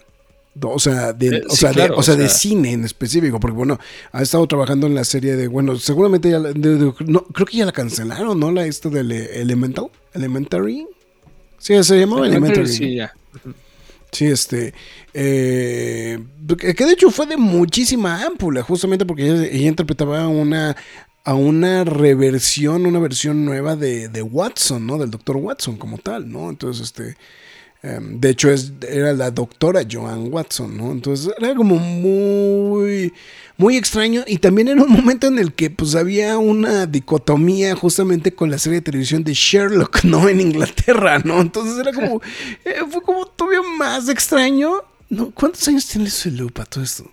O 0.61 0.79
sea, 0.79 1.13
de, 1.13 1.37
eh, 1.37 1.43
o, 1.49 1.55
sea, 1.55 1.71
de, 1.71 1.89
o, 1.89 2.03
sea, 2.03 2.15
de 2.15 2.29
cine 2.29 2.73
en 2.73 2.83
específico, 2.83 3.39
porque 3.39 3.57
bueno, 3.57 3.79
ha 4.11 4.21
estado 4.21 4.45
trabajando 4.47 4.85
en 4.87 4.95
la 4.95 5.03
serie 5.03 5.35
de, 5.35 5.47
bueno, 5.47 5.77
seguramente 5.77 6.29
ya, 6.29 6.39
no, 6.39 7.23
creo 7.25 7.45
que 7.47 7.57
ya 7.57 7.65
la 7.65 7.71
cancelaron, 7.71 8.39
¿no? 8.39 8.51
La 8.51 8.65
esto 8.65 8.89
del 8.89 9.11
Elemental, 9.11 9.89
Elementary. 10.13 10.87
Sí, 11.57 11.81
se 11.83 11.99
llamaba 11.99 12.27
Elementary. 12.27 12.67
Sí, 12.67 12.95
ya. 12.95 13.13
Sí, 14.11 14.25
este. 14.27 14.75
Eh, 15.13 16.19
que 16.57 16.85
de 16.85 16.93
hecho 16.93 17.09
fue 17.09 17.25
de 17.25 17.37
muchísima 17.37 18.23
ámpula, 18.23 18.61
justamente 18.61 19.05
porque 19.05 19.27
ella 19.27 19.69
interpretaba 19.69 20.27
una 20.27 20.75
a 21.23 21.35
una 21.35 21.83
reversión, 21.83 22.85
una 22.85 22.99
versión 22.99 23.45
nueva 23.45 23.75
de, 23.75 24.09
de, 24.09 24.21
Watson, 24.21 24.85
¿no? 24.85 24.97
Del 24.97 25.09
doctor 25.09 25.37
Watson 25.37 25.77
como 25.77 25.97
tal, 25.97 26.29
¿no? 26.29 26.49
Entonces, 26.49 26.83
este, 26.83 27.15
em, 27.83 28.19
de 28.19 28.29
hecho, 28.29 28.49
es, 28.49 28.73
era 28.87 29.13
la 29.13 29.29
doctora 29.29 29.81
Joan 29.89 30.33
Watson, 30.33 30.75
¿no? 30.75 30.91
Entonces, 30.91 31.31
era 31.37 31.53
como 31.53 31.75
muy, 31.75 33.13
muy 33.57 33.77
extraño 33.77 34.23
y 34.25 34.39
también 34.39 34.69
era 34.69 34.81
un 34.81 34.91
momento 34.91 35.27
en 35.27 35.37
el 35.37 35.53
que, 35.53 35.69
pues, 35.69 35.93
había 35.93 36.39
una 36.39 36.87
dicotomía 36.87 37.75
justamente 37.75 38.33
con 38.33 38.49
la 38.49 38.57
serie 38.57 38.79
de 38.79 38.85
televisión 38.85 39.23
de 39.23 39.33
Sherlock, 39.33 40.03
¿no? 40.03 40.27
En 40.27 40.41
Inglaterra, 40.41 41.19
¿no? 41.19 41.39
Entonces, 41.39 41.77
era 41.77 41.93
como, 41.93 42.19
eh, 42.65 42.81
fue 42.89 43.01
como 43.03 43.27
todavía 43.27 43.61
más 43.77 44.09
extraño. 44.09 44.71
¿No? 45.09 45.29
¿Cuántos 45.29 45.67
años 45.67 45.85
tiene 45.85 46.09
su 46.09 46.31
lupa 46.31 46.65
todo 46.65 46.83
esto? 46.83 47.11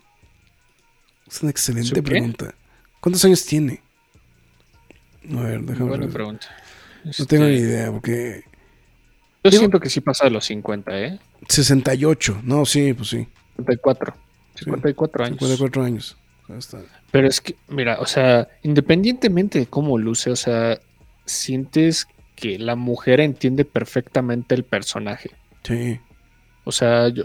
Es 1.30 1.42
una 1.42 1.50
excelente 1.50 2.02
pregunta. 2.02 2.54
¿Cuántos 3.00 3.24
años 3.24 3.44
tiene? 3.44 3.82
A 5.36 5.42
ver, 5.42 5.60
déjame 5.62 5.90
Buena 5.90 6.08
pregunta. 6.08 6.46
No 7.18 7.26
tengo 7.26 7.44
ni 7.44 7.54
este, 7.54 7.66
idea, 7.66 7.92
porque. 7.92 8.44
Yo 9.42 9.50
siento 9.50 9.80
que 9.80 9.88
sí 9.88 10.00
pasa 10.00 10.24
de 10.24 10.30
los 10.30 10.44
50, 10.44 11.00
¿eh? 11.00 11.18
68, 11.48 12.40
no, 12.44 12.66
sí, 12.66 12.92
pues 12.92 13.08
sí. 13.08 13.26
54. 13.56 14.14
54 14.54 15.24
años. 15.24 15.38
54 15.38 15.82
años. 15.82 16.16
Pero 17.10 17.28
es 17.28 17.40
que, 17.40 17.56
mira, 17.68 17.98
o 18.00 18.06
sea, 18.06 18.48
independientemente 18.62 19.58
de 19.60 19.66
cómo 19.66 19.98
luce, 19.98 20.30
o 20.30 20.36
sea, 20.36 20.78
sientes 21.24 22.06
que 22.34 22.58
la 22.58 22.76
mujer 22.76 23.20
entiende 23.20 23.64
perfectamente 23.64 24.54
el 24.54 24.64
personaje. 24.64 25.30
Sí. 25.62 26.00
O 26.64 26.72
sea, 26.72 27.08
yo, 27.08 27.24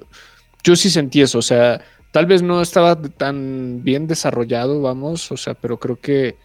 yo 0.64 0.76
sí 0.76 0.90
sentí 0.90 1.22
eso, 1.22 1.40
o 1.40 1.42
sea, 1.42 1.82
tal 2.12 2.26
vez 2.26 2.42
no 2.42 2.62
estaba 2.62 3.02
tan 3.02 3.84
bien 3.84 4.08
desarrollado, 4.08 4.82
vamos, 4.82 5.32
o 5.32 5.38
sea, 5.38 5.54
pero 5.54 5.80
creo 5.80 6.00
que 6.00 6.38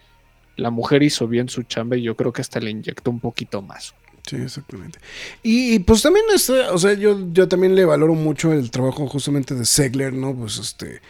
la 0.57 0.69
mujer 0.69 1.03
hizo 1.03 1.27
bien 1.27 1.49
su 1.49 1.63
chamba 1.63 1.97
y 1.97 2.03
yo 2.03 2.15
creo 2.15 2.33
que 2.33 2.41
hasta 2.41 2.59
le 2.59 2.71
inyectó 2.71 3.11
un 3.11 3.19
poquito 3.19 3.61
más. 3.61 3.95
Sí, 4.27 4.35
exactamente. 4.37 4.99
Y, 5.43 5.79
pues 5.79 6.01
también, 6.01 6.25
este, 6.33 6.61
o 6.67 6.77
sea, 6.77 6.93
yo, 6.93 7.31
yo 7.31 7.47
también 7.47 7.75
le 7.75 7.85
valoro 7.85 8.13
mucho 8.13 8.53
el 8.53 8.69
trabajo 8.71 9.07
justamente 9.07 9.55
de 9.55 9.65
Segler, 9.65 10.13
¿no? 10.13 10.35
Pues 10.35 10.57
este, 10.57 11.01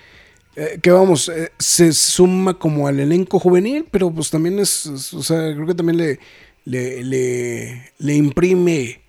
eh, 0.56 0.80
que 0.82 0.92
vamos, 0.92 1.30
eh, 1.30 1.52
se 1.60 1.94
suma 1.94 2.58
como 2.58 2.88
al 2.88 3.00
elenco 3.00 3.40
juvenil, 3.40 3.86
pero 3.92 4.12
pues 4.12 4.30
también 4.30 4.60
es, 4.60 4.86
o 4.86 5.24
sea, 5.24 5.54
creo 5.54 5.68
que 5.68 5.76
también 5.76 5.98
le, 5.98 6.20
le, 6.66 7.92
le, 7.98 8.16
imprime 8.16 9.02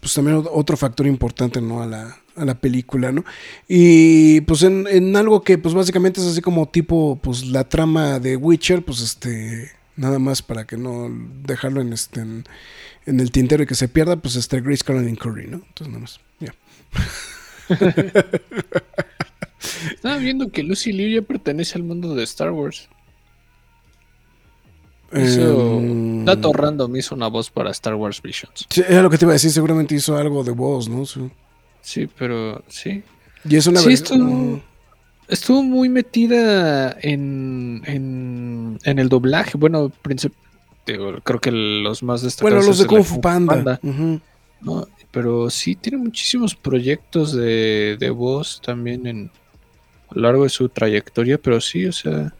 pues 0.00 0.14
también 0.14 0.44
otro 0.52 0.76
factor 0.76 1.06
importante, 1.06 1.60
¿no? 1.60 1.82
A 1.82 1.86
la, 1.86 2.16
a 2.36 2.44
la 2.44 2.54
película, 2.54 3.12
¿no? 3.12 3.24
Y 3.68 4.42
pues 4.42 4.62
en, 4.62 5.16
algo 5.16 5.42
que 5.42 5.58
pues 5.58 5.74
básicamente 5.74 6.20
es 6.20 6.26
así 6.26 6.40
como 6.40 6.68
tipo 6.68 7.18
pues 7.22 7.46
la 7.46 7.68
trama 7.68 8.18
de 8.18 8.36
Witcher, 8.36 8.84
pues 8.84 9.00
este 9.00 9.72
nada 9.96 10.18
más 10.18 10.42
para 10.42 10.66
que 10.66 10.76
no 10.76 11.08
dejarlo 11.44 11.80
en 11.80 11.92
este 11.92 12.20
en, 12.20 12.44
el 13.06 13.30
tintero 13.30 13.62
y 13.62 13.66
que 13.66 13.74
se 13.74 13.88
pierda, 13.88 14.16
pues 14.16 14.36
este 14.36 14.60
Grace 14.60 14.84
Caroline 14.84 15.16
Curry, 15.16 15.48
¿no? 15.48 15.62
Entonces 15.66 15.88
nada 15.88 16.00
más, 16.00 16.20
ya. 16.40 16.54
Estaba 19.94 20.16
viendo 20.16 20.50
que 20.50 20.62
Lucy 20.62 20.92
Liu 20.92 21.08
ya 21.08 21.22
pertenece 21.22 21.78
al 21.78 21.84
mundo 21.84 22.14
de 22.14 22.24
Star 22.24 22.50
Wars. 22.50 22.88
Hizo, 25.14 25.78
em, 25.78 26.24
dato 26.24 26.52
random 26.52 26.96
hizo 26.96 27.14
una 27.14 27.28
voz 27.28 27.50
para 27.50 27.70
Star 27.70 27.94
Wars 27.94 28.22
Visions. 28.22 28.66
Sí, 28.70 28.82
era 28.88 29.02
lo 29.02 29.10
que 29.10 29.18
te 29.18 29.26
iba 29.26 29.32
a 29.32 29.34
decir, 29.34 29.50
seguramente 29.50 29.94
hizo 29.94 30.16
algo 30.16 30.42
de 30.42 30.52
voz, 30.52 30.88
¿no? 30.88 31.04
Sí. 31.04 31.30
Sí, 31.82 32.08
pero 32.18 32.62
sí. 32.68 33.02
Y 33.48 33.56
es 33.56 33.66
una 33.66 33.80
sí, 33.80 33.92
estuvo, 33.92 34.62
estuvo, 35.32 35.62
muy 35.62 35.88
metida 35.88 36.96
en, 37.00 37.82
en, 37.86 38.78
en 38.84 38.98
el 38.98 39.08
doblaje. 39.08 39.58
Bueno, 39.58 39.92
creo 40.84 41.40
que 41.40 41.50
los 41.50 42.02
más 42.02 42.22
destacados. 42.22 42.54
Bueno, 42.54 42.66
los 42.66 42.78
de 42.78 42.86
Kung 42.86 43.04
Fu 43.04 43.20
Panda. 43.20 43.80
Pero 45.10 45.50
sí, 45.50 45.76
tiene 45.76 45.98
muchísimos 45.98 46.54
proyectos 46.54 47.34
de, 47.34 47.98
de 48.00 48.10
voz 48.10 48.62
también 48.64 49.06
en, 49.06 49.30
a 50.08 50.14
lo 50.14 50.22
largo 50.22 50.44
de 50.44 50.48
su 50.48 50.68
trayectoria, 50.68 51.36
pero 51.36 51.60
sí, 51.60 51.84
o 51.86 51.92
sea. 51.92 52.34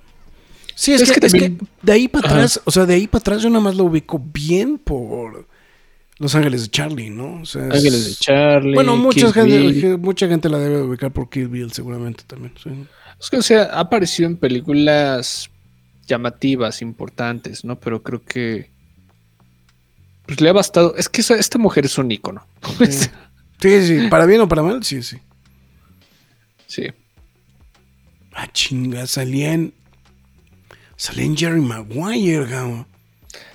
Sí, 0.74 0.92
es, 0.94 1.12
que, 1.12 1.26
es 1.26 1.32
que, 1.32 1.58
de 1.82 1.92
ahí 1.92 2.08
para 2.08 2.28
atrás, 2.28 2.60
o 2.64 2.70
sea, 2.70 2.86
de 2.86 2.94
ahí 2.94 3.06
para 3.06 3.20
atrás 3.20 3.42
yo 3.42 3.50
nada 3.50 3.60
más 3.60 3.76
lo 3.76 3.84
ubico 3.84 4.18
bien 4.32 4.78
por 4.78 5.46
los 6.22 6.36
Ángeles 6.36 6.62
de 6.62 6.68
Charlie, 6.68 7.10
¿no? 7.10 7.38
Ángeles 7.38 8.06
de 8.06 8.14
Charlie. 8.14 8.74
Bueno, 8.74 8.96
mucha 8.96 9.32
gente, 9.32 9.96
mucha 9.96 10.28
gente 10.28 10.48
la 10.48 10.58
debe 10.58 10.82
ubicar 10.82 11.10
por 11.10 11.28
Kill 11.28 11.48
Bill, 11.48 11.72
seguramente 11.72 12.22
también. 12.24 12.54
Es 13.20 13.28
que, 13.28 13.38
o 13.38 13.42
sea, 13.42 13.64
ha 13.64 13.80
aparecido 13.80 14.28
en 14.28 14.36
películas 14.36 15.50
llamativas, 16.06 16.80
importantes, 16.80 17.64
¿no? 17.64 17.78
Pero 17.80 18.04
creo 18.04 18.22
que. 18.22 18.70
Pues 20.26 20.40
le 20.40 20.48
ha 20.48 20.52
bastado. 20.52 20.94
Es 20.96 21.08
que 21.08 21.20
esta 21.20 21.58
mujer 21.58 21.86
es 21.86 21.98
un 21.98 22.12
ícono. 22.12 22.46
Sí. 23.60 23.80
sí, 23.82 24.08
Para 24.08 24.24
bien 24.24 24.40
o 24.42 24.48
para 24.48 24.62
mal, 24.62 24.84
sí, 24.84 25.02
sí. 25.02 25.18
Sí. 26.68 26.86
Ah, 28.32 28.46
chinga, 28.52 29.08
salía 29.08 29.54
en. 29.54 29.74
Salía 30.94 31.24
en 31.24 31.36
Jerry 31.36 31.60
Maguire, 31.60 32.46
gamo. 32.46 32.86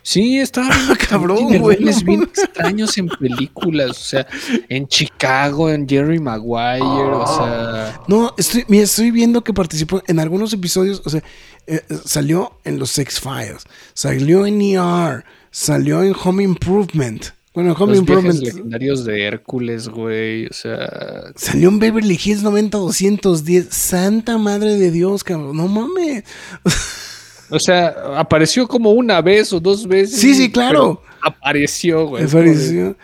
Sí, 0.01 0.39
estaba 0.39 0.69
ah, 0.71 0.95
cabrón, 1.09 1.59
güey. 1.59 1.77
bien 2.05 2.23
extraños 2.23 2.97
en 2.97 3.09
películas, 3.09 3.91
o 3.91 3.93
sea, 3.93 4.27
en 4.69 4.87
Chicago, 4.87 5.69
en 5.69 5.87
Jerry 5.87 6.19
Maguire, 6.19 6.81
o 6.83 7.27
sea. 7.27 8.01
No, 8.07 8.33
estoy, 8.37 8.63
mira, 8.67 8.83
estoy 8.85 9.11
viendo 9.11 9.43
que 9.43 9.53
participó 9.53 10.01
en 10.07 10.19
algunos 10.19 10.53
episodios, 10.53 11.01
o 11.05 11.09
sea, 11.09 11.23
eh, 11.67 11.81
salió 12.05 12.53
en 12.63 12.79
los 12.79 12.91
Sex 12.91 13.19
Files, 13.19 13.63
salió 13.93 14.45
en 14.45 14.61
ER, 14.61 15.25
salió 15.51 16.03
en 16.03 16.15
Home 16.23 16.43
Improvement. 16.43 17.25
Bueno, 17.53 17.73
Home 17.73 17.93
los 17.93 17.99
Improvement. 17.99 18.39
legendarios 18.39 19.03
de 19.03 19.23
Hércules, 19.25 19.89
güey, 19.89 20.45
o 20.45 20.53
sea. 20.53 21.33
Salió 21.35 21.69
en 21.69 21.79
Beverly 21.79 22.19
Hills 22.23 22.43
90210. 22.43 23.67
Santa 23.71 24.37
madre 24.37 24.75
de 24.75 24.91
Dios, 24.91 25.23
cabrón. 25.23 25.57
No 25.57 25.67
mames. 25.67 26.23
O 27.49 27.59
sea, 27.59 27.95
apareció 28.17 28.67
como 28.67 28.91
una 28.91 29.21
vez 29.21 29.53
o 29.53 29.59
dos 29.59 29.87
veces. 29.87 30.19
Sí, 30.19 30.33
sí, 30.35 30.51
claro. 30.51 31.01
Apareció, 31.21 32.07
güey. 32.07 32.25
Apareció. 32.25 32.95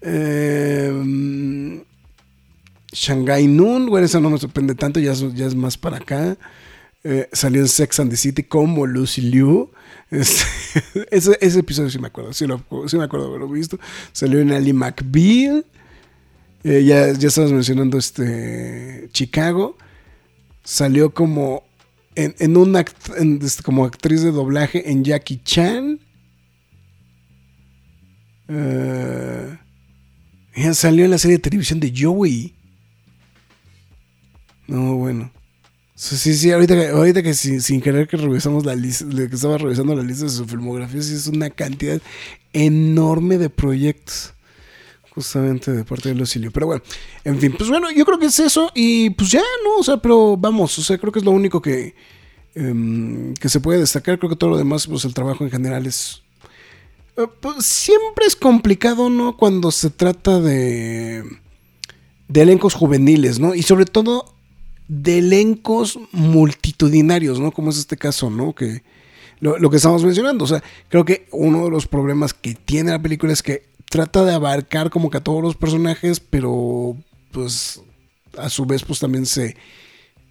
Eh, 0.00 1.82
Shanghai 2.92 3.46
Noon, 3.46 3.86
bueno, 3.86 4.06
eso 4.06 4.20
no 4.20 4.30
me 4.30 4.38
sorprende 4.38 4.74
tanto, 4.74 5.00
ya, 5.00 5.12
ya 5.12 5.46
es 5.46 5.54
más 5.54 5.78
para 5.78 5.96
acá. 5.96 6.36
Eh, 7.04 7.28
salió 7.32 7.60
en 7.60 7.68
Sex 7.68 7.98
and 8.00 8.10
the 8.10 8.16
City 8.16 8.42
como 8.42 8.86
Lucy 8.86 9.22
Liu. 9.22 9.70
Este, 11.10 11.38
ese, 11.40 11.58
episodio 11.58 11.88
sí 11.88 11.98
me 11.98 12.08
acuerdo, 12.08 12.34
sí, 12.34 12.46
me 12.46 13.04
acuerdo 13.04 13.28
haberlo 13.28 13.48
visto. 13.48 13.78
Salió 14.12 14.40
en 14.40 14.52
Ali 14.52 14.74
McBeal. 14.74 15.64
Eh, 16.64 16.84
ya, 16.84 17.12
ya 17.12 17.28
estabas 17.28 17.50
mencionando 17.50 17.96
este 17.96 19.08
Chicago. 19.12 19.78
Salió 20.64 21.14
como 21.14 21.64
en, 22.14 22.34
en 22.38 22.56
una 22.56 22.84
este, 23.42 23.62
como 23.62 23.84
actriz 23.84 24.22
de 24.22 24.32
doblaje 24.32 24.90
en 24.90 25.04
Jackie 25.04 25.40
Chan. 25.42 26.00
Uh, 28.48 29.56
salió 30.74 31.04
en 31.04 31.10
la 31.10 31.18
serie 31.18 31.38
de 31.38 31.42
televisión 31.42 31.80
de 31.80 31.92
Joey. 31.96 32.54
No, 34.66 34.96
bueno. 34.96 35.30
Sí, 35.94 36.34
sí, 36.34 36.50
ahorita 36.50 36.74
que, 36.74 36.88
ahorita 36.88 37.22
que 37.22 37.34
sin, 37.34 37.80
querer 37.80 38.08
que 38.08 38.16
revisamos 38.16 38.64
la 38.64 38.74
lista, 38.74 39.06
que 39.08 39.24
estaba 39.24 39.56
revisando 39.56 39.94
la 39.94 40.02
lista 40.02 40.24
de 40.24 40.30
su 40.30 40.46
filmografía, 40.46 41.00
sí 41.00 41.14
es 41.14 41.28
una 41.28 41.50
cantidad 41.50 42.00
enorme 42.52 43.38
de 43.38 43.50
proyectos. 43.50 44.34
Justamente 45.14 45.72
de 45.72 45.84
parte 45.84 46.08
de 46.08 46.14
Lucilio. 46.14 46.50
Pero 46.50 46.66
bueno, 46.66 46.82
en 47.24 47.38
fin, 47.38 47.54
pues 47.56 47.68
bueno, 47.68 47.90
yo 47.90 48.04
creo 48.06 48.18
que 48.18 48.26
es 48.26 48.38
eso. 48.38 48.70
Y 48.74 49.10
pues 49.10 49.30
ya, 49.30 49.42
¿no? 49.62 49.78
O 49.78 49.82
sea, 49.82 49.98
pero 49.98 50.36
vamos, 50.38 50.78
o 50.78 50.82
sea, 50.82 50.96
creo 50.96 51.12
que 51.12 51.18
es 51.18 51.24
lo 51.24 51.32
único 51.32 51.60
que, 51.60 51.94
em, 52.54 53.34
que 53.34 53.50
se 53.50 53.60
puede 53.60 53.80
destacar. 53.80 54.18
Creo 54.18 54.30
que 54.30 54.36
todo 54.36 54.50
lo 54.50 54.56
demás, 54.56 54.86
pues 54.86 55.04
el 55.04 55.12
trabajo 55.12 55.44
en 55.44 55.50
general 55.50 55.86
es. 55.86 56.22
Eh, 57.18 57.26
pues, 57.40 57.66
siempre 57.66 58.24
es 58.26 58.34
complicado, 58.34 59.10
¿no? 59.10 59.36
Cuando 59.36 59.70
se 59.70 59.90
trata 59.90 60.40
de. 60.40 61.22
de 62.28 62.40
elencos 62.40 62.72
juveniles, 62.72 63.38
¿no? 63.38 63.54
Y 63.54 63.62
sobre 63.62 63.84
todo 63.84 64.34
de 64.88 65.18
elencos 65.18 65.98
multitudinarios, 66.12 67.38
¿no? 67.38 67.52
Como 67.52 67.70
es 67.70 67.78
este 67.78 67.98
caso, 67.98 68.30
¿no? 68.30 68.54
Que 68.54 68.82
lo, 69.42 69.70
que 69.70 69.76
estamos 69.76 70.04
mencionando. 70.04 70.44
O 70.44 70.46
sea, 70.46 70.62
creo 70.88 71.04
que 71.04 71.26
uno 71.32 71.64
de 71.64 71.70
los 71.70 71.86
problemas 71.88 72.32
que 72.32 72.54
tiene 72.54 72.92
la 72.92 73.02
película 73.02 73.32
es 73.32 73.42
que 73.42 73.64
trata 73.92 74.24
de 74.24 74.32
abarcar 74.32 74.88
como 74.88 75.10
que 75.10 75.18
a 75.18 75.22
todos 75.22 75.42
los 75.42 75.54
personajes, 75.54 76.18
pero 76.18 76.96
pues 77.30 77.82
a 78.38 78.48
su 78.48 78.64
vez 78.64 78.82
pues 78.84 78.98
también 78.98 79.26
se, 79.26 79.54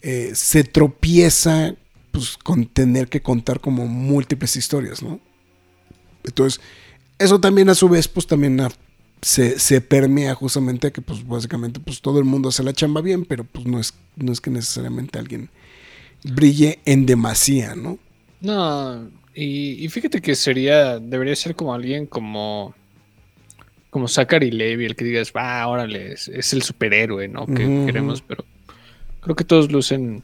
eh, 0.01 0.31
se 0.33 0.63
tropieza 0.63 1.75
pues 2.11 2.37
con 2.37 2.65
tener 2.65 3.07
que 3.07 3.21
contar 3.21 3.59
como 3.59 3.85
múltiples 3.85 4.55
historias, 4.55 5.03
¿no? 5.03 5.19
Entonces, 6.23 6.59
eso 7.19 7.39
también 7.39 7.69
a 7.69 7.75
su 7.75 7.87
vez 7.87 8.07
pues 8.07 8.25
también 8.25 8.59
se, 9.21 9.59
se, 9.59 9.79
permea 9.79 10.33
justamente 10.33 10.91
que 10.91 11.03
pues 11.03 11.25
básicamente 11.25 11.79
pues 11.79 12.01
todo 12.01 12.17
el 12.17 12.25
mundo 12.25 12.49
hace 12.49 12.63
la 12.63 12.73
chamba 12.73 13.01
bien, 13.01 13.25
pero 13.25 13.43
pues 13.43 13.67
no 13.67 13.79
es, 13.79 13.93
no 14.15 14.31
es 14.31 14.41
que 14.41 14.49
necesariamente 14.49 15.19
alguien 15.19 15.51
brille 16.23 16.79
en 16.85 17.05
demasía, 17.05 17.75
¿no? 17.75 17.99
No, 18.41 19.07
y, 19.35 19.85
y 19.85 19.87
fíjate 19.89 20.19
que 20.19 20.33
sería, 20.33 20.97
debería 20.97 21.35
ser 21.35 21.55
como 21.55 21.75
alguien 21.75 22.07
como 22.07 22.73
como 23.91 24.07
Zachary 24.07 24.49
Levi, 24.49 24.85
el 24.85 24.95
que 24.95 25.05
digas, 25.05 25.31
va, 25.35 25.67
órale, 25.67 26.13
es, 26.13 26.53
el 26.53 26.63
superhéroe, 26.63 27.27
¿no? 27.27 27.45
Que 27.45 27.85
queremos, 27.85 28.21
pero 28.21 28.43
creo 29.19 29.35
que 29.35 29.43
todos 29.43 29.71
lucen 29.71 30.23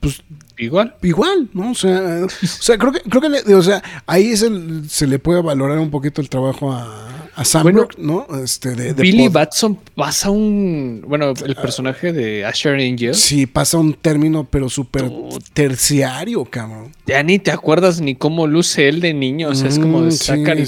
pues 0.00 0.22
igual. 0.56 0.94
Igual, 1.02 1.48
¿no? 1.52 1.72
O 1.72 1.74
sea, 1.74 2.24
o 2.24 2.28
sea 2.28 2.78
creo 2.78 2.92
que, 2.92 3.00
creo 3.00 3.20
que 3.20 3.54
o 3.54 3.62
sea, 3.62 3.82
ahí 4.06 4.34
se 4.36 5.06
le 5.06 5.18
puede 5.18 5.42
valorar 5.42 5.78
un 5.78 5.90
poquito 5.90 6.20
el 6.20 6.28
trabajo 6.28 6.72
a, 6.72 7.30
a 7.38 7.44
Sandberg, 7.44 7.98
¿no? 7.98 8.26
Este, 8.42 8.74
de, 8.74 8.92
Billy 8.94 9.28
Batson 9.28 9.78
pasa 9.94 10.30
un. 10.30 11.04
Bueno, 11.06 11.32
el 11.44 11.54
ah. 11.56 11.62
personaje 11.62 12.12
de 12.12 12.44
Asher 12.44 12.74
Angel. 12.74 13.14
Sí, 13.14 13.46
pasa 13.46 13.78
un 13.78 13.94
término, 13.94 14.44
pero 14.44 14.68
súper 14.68 15.10
terciario, 15.52 16.44
cabrón. 16.44 16.92
Ya 17.06 17.22
ni 17.22 17.38
te 17.38 17.50
acuerdas 17.50 18.00
ni 18.00 18.14
cómo 18.14 18.46
luce 18.46 18.88
él 18.88 19.00
de 19.00 19.14
niño. 19.14 19.50
O 19.50 19.54
sea, 19.54 19.68
es 19.68 19.78
como 19.78 20.02
de 20.02 20.10
Zachary 20.10 20.64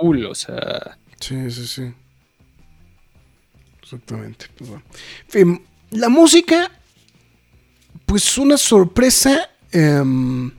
O 0.00 0.34
sea. 0.34 0.98
Sí, 1.18 1.50
sí, 1.50 1.66
sí. 1.66 1.92
Exactamente. 3.82 4.46
Pues 4.56 4.70
bueno. 4.70 5.60
la 5.90 6.08
música, 6.08 6.70
pues 8.06 8.38
una 8.38 8.56
sorpresa. 8.56 9.50
Em, 9.72 10.50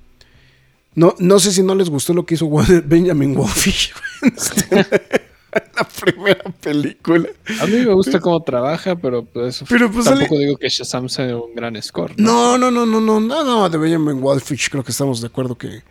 no, 0.94 1.16
no 1.20 1.40
sé 1.40 1.52
si 1.52 1.64
no 1.64 1.74
les 1.76 1.90
gustó 1.90 2.14
lo 2.14 2.26
que 2.26 2.36
hizo 2.36 2.50
Benjamin 2.86 3.36
Wolfish 3.36 3.94
en 4.22 4.36
la 5.76 5.88
primera 6.00 6.44
película. 6.62 7.30
A 7.62 7.66
mí 7.66 7.78
me 7.78 7.94
gusta 7.94 8.20
cómo 8.20 8.42
trabaja, 8.44 8.96
pero, 8.96 9.24
pues, 9.26 9.64
pero 9.68 9.92
pues, 9.92 10.06
tampoco 10.06 10.38
digo 10.38 10.58
que 10.58 10.70
Shazam 10.70 11.10
sea 11.10 11.38
un 11.38 11.56
gran 11.56 11.82
score. 11.82 12.14
¿no? 12.18 12.58
no, 12.58 12.70
no, 12.70 12.86
no, 12.86 13.02
no, 13.02 13.20
no, 13.20 13.44
no, 13.44 13.70
de 13.70 13.78
Benjamin 13.78 14.22
Wolfish 14.22 14.70
creo 14.70 14.84
que 14.84 14.92
estamos 14.92 15.22
de 15.22 15.28
acuerdo 15.28 15.58
que 15.58 15.82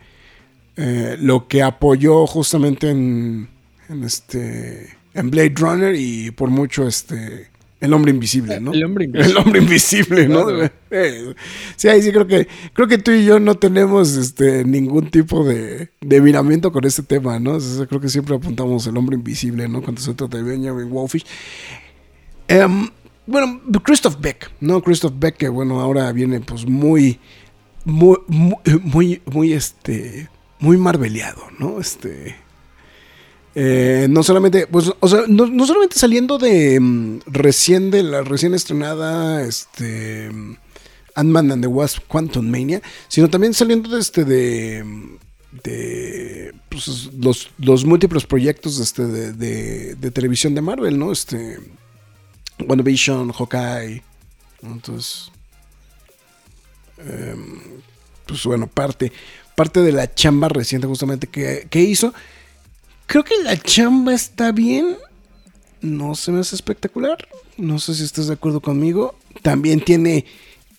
eh, 0.77 1.17
lo 1.19 1.47
que 1.47 1.63
apoyó 1.63 2.25
justamente 2.27 2.89
en 2.89 3.49
en 3.89 4.03
este 4.03 4.89
en 5.13 5.29
Blade 5.29 5.53
Runner 5.57 5.95
y 5.95 6.31
por 6.31 6.49
mucho 6.49 6.87
este 6.87 7.51
el 7.81 7.93
hombre 7.93 8.11
invisible, 8.11 8.59
¿no? 8.59 8.73
El 8.73 8.83
hombre 8.83 9.05
invisible. 9.05 9.31
El 9.31 9.37
hombre 9.37 9.59
invisible, 9.59 10.27
¿no? 10.27 10.45
Eh, 10.91 11.33
sí, 11.75 11.87
ahí 11.87 12.01
sí 12.03 12.11
creo 12.11 12.27
que 12.27 12.47
creo 12.73 12.87
que 12.87 12.99
tú 12.99 13.09
y 13.09 13.25
yo 13.25 13.39
no 13.39 13.55
tenemos 13.55 14.15
este 14.17 14.63
ningún 14.63 15.09
tipo 15.09 15.43
de, 15.43 15.89
de 15.99 16.21
miramiento 16.21 16.71
con 16.71 16.85
este 16.85 17.01
tema, 17.01 17.39
¿no? 17.39 17.57
creo 17.89 17.99
que 17.99 18.09
siempre 18.09 18.35
apuntamos 18.35 18.85
el 18.85 18.95
hombre 18.97 19.15
invisible, 19.15 19.67
¿no? 19.67 19.81
Cuando 19.81 19.99
se 19.99 20.13
trata 20.13 20.37
de 20.37 20.43
Benjamin 20.43 20.91
Wolfish. 20.91 21.25
Em, 22.47 22.87
bueno, 23.25 23.61
Christoph 23.83 24.19
Beck, 24.21 24.51
¿no? 24.59 24.81
Christoph 24.83 25.13
Beck, 25.17 25.37
que 25.37 25.49
bueno, 25.49 25.81
ahora 25.81 26.11
viene 26.11 26.39
pues 26.39 26.67
muy, 26.67 27.19
muy, 27.83 28.17
muy, 28.27 29.21
muy, 29.25 29.53
este, 29.53 30.29
muy 30.61 30.77
marveleado, 30.77 31.43
¿no? 31.59 31.81
Este, 31.81 32.35
eh, 33.53 34.07
no 34.09 34.23
solamente, 34.23 34.67
pues, 34.67 34.91
o 34.97 35.07
sea, 35.07 35.23
no, 35.27 35.65
solamente 35.65 35.99
saliendo 35.99 36.37
de 36.37 36.79
mm, 36.79 37.19
recién 37.25 37.91
de 37.91 38.03
la 38.03 38.21
recién 38.21 38.53
estrenada 38.53 39.43
este 39.43 40.31
Ant-Man 41.15 41.51
and 41.51 41.63
the 41.63 41.67
Wasp 41.67 42.03
Quantum 42.07 42.49
Mania, 42.49 42.81
sino 43.09 43.29
también 43.29 43.53
saliendo 43.53 43.89
de 43.89 43.99
este 43.99 44.23
de, 44.23 44.85
de 45.63 46.53
pues, 46.69 47.09
los, 47.57 47.85
múltiples 47.85 48.25
proyectos 48.25 48.79
este, 48.79 49.05
de, 49.05 49.95
de, 49.95 50.11
televisión 50.11 50.55
de 50.55 50.61
Marvel, 50.61 50.97
¿no? 50.97 51.11
Este 51.11 51.59
WandaVision, 52.65 53.33
Hawkeye, 53.33 54.03
entonces 54.61 55.31
em, 56.99 57.59
pues 58.25 58.45
bueno, 58.45 58.67
parte 58.67 59.11
parte 59.61 59.81
de 59.81 59.91
la 59.91 60.11
chamba 60.11 60.49
reciente 60.49 60.87
justamente 60.87 61.27
que, 61.27 61.67
que 61.69 61.81
hizo 61.81 62.15
Creo 63.11 63.25
que 63.25 63.35
la 63.43 63.57
chamba 63.57 64.13
está 64.13 64.53
bien. 64.53 64.95
No 65.81 66.15
se 66.15 66.31
me 66.31 66.39
hace 66.39 66.55
espectacular. 66.55 67.27
No 67.57 67.77
sé 67.77 67.93
si 67.93 68.05
estás 68.05 68.27
de 68.27 68.35
acuerdo 68.35 68.61
conmigo. 68.61 69.15
También 69.41 69.81
tiene 69.81 70.25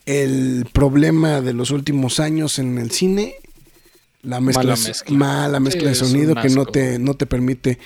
el 0.06 0.66
problema 0.72 1.42
de 1.42 1.52
los 1.52 1.70
últimos 1.70 2.20
años 2.20 2.58
en 2.58 2.78
el 2.78 2.90
cine. 2.90 3.34
La 4.22 4.40
mezcla, 4.40 4.74
mala 5.10 5.60
mezcla, 5.60 5.90
de 5.90 5.94
sonido 5.94 6.34
que 6.34 6.48
no 6.48 6.64
te, 6.64 6.98
no 6.98 7.12
te 7.12 7.26
permite 7.26 7.78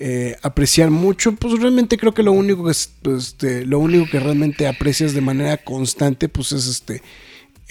eh, 0.00 0.36
apreciar 0.42 0.90
mucho. 0.90 1.36
Pues 1.36 1.60
realmente 1.60 1.96
creo 1.96 2.12
que 2.12 2.24
lo 2.24 2.32
único 2.32 2.64
que 2.64 2.72
este, 2.72 3.64
lo 3.64 3.78
único 3.78 4.06
que 4.10 4.18
realmente 4.18 4.66
aprecias 4.66 5.14
de 5.14 5.20
manera 5.20 5.58
constante, 5.58 6.28
pues 6.28 6.50
es 6.50 6.66
este. 6.66 7.02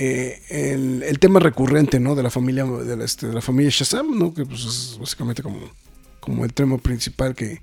Eh, 0.03 1.03
el, 1.07 1.19
tema 1.19 1.39
recurrente, 1.39 1.99
¿no? 1.99 2.15
De 2.15 2.23
la 2.23 2.31
familia, 2.31 2.65
este, 3.03 3.27
de 3.27 3.33
la 3.33 3.41
familia 3.41 3.69
Shazam, 3.69 4.17
¿no? 4.17 4.33
Que 4.33 4.45
pues 4.45 4.65
es 4.65 4.97
básicamente 4.99 5.43
como 5.43 5.59
como 6.21 6.45
el 6.45 6.53
tema 6.53 6.77
principal 6.77 7.35
que, 7.35 7.59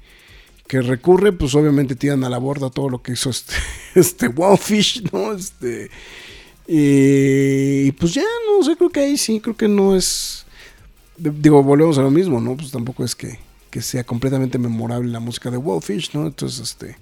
que 0.66 0.82
recurre, 0.82 1.32
pues 1.32 1.54
obviamente 1.54 1.96
tiran 1.96 2.22
a 2.24 2.28
la 2.28 2.36
borda 2.36 2.68
todo 2.68 2.90
lo 2.90 3.00
que 3.00 3.12
hizo 3.12 3.30
este, 3.30 3.54
este 3.94 4.28
Wowfish, 4.28 5.04
¿no? 5.10 5.32
Este, 5.32 5.90
y, 6.66 7.90
pues 7.92 8.12
ya, 8.12 8.24
no 8.46 8.62
sé, 8.62 8.76
creo 8.76 8.90
que 8.90 9.00
ahí 9.00 9.16
sí, 9.16 9.40
creo 9.40 9.56
que 9.56 9.68
no 9.68 9.96
es, 9.96 10.44
digo, 11.16 11.62
volvemos 11.62 11.96
a 11.96 12.02
lo 12.02 12.10
mismo, 12.10 12.42
¿no? 12.42 12.56
Pues 12.56 12.70
tampoco 12.70 13.04
es 13.04 13.14
que, 13.14 13.38
que 13.70 13.80
sea 13.80 14.04
completamente 14.04 14.58
memorable 14.58 15.10
la 15.10 15.20
música 15.20 15.50
de 15.50 15.56
Wowfish, 15.56 16.10
¿no? 16.12 16.26
Entonces, 16.26 16.60
este, 16.60 16.96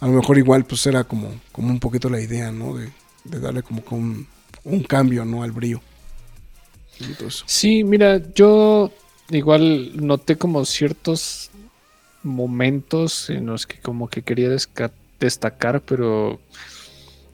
a 0.00 0.08
lo 0.08 0.14
mejor 0.14 0.36
igual 0.38 0.64
pues 0.64 0.84
era 0.86 1.04
como, 1.04 1.30
como 1.52 1.68
un 1.68 1.78
poquito 1.78 2.10
la 2.10 2.20
idea, 2.20 2.50
¿no? 2.50 2.74
De, 2.74 2.90
darle 3.24 3.62
como 3.62 3.82
un, 3.90 4.26
un 4.64 4.82
cambio, 4.82 5.24
¿no? 5.24 5.42
Al 5.42 5.52
brillo. 5.52 5.80
Sí, 7.46 7.84
mira, 7.84 8.20
yo 8.34 8.92
igual 9.30 9.92
noté 9.94 10.36
como 10.36 10.64
ciertos 10.64 11.50
momentos 12.22 13.30
en 13.30 13.46
los 13.46 13.66
que 13.66 13.78
como 13.80 14.08
que 14.08 14.22
quería 14.22 14.48
destacar, 15.18 15.80
pero 15.82 16.40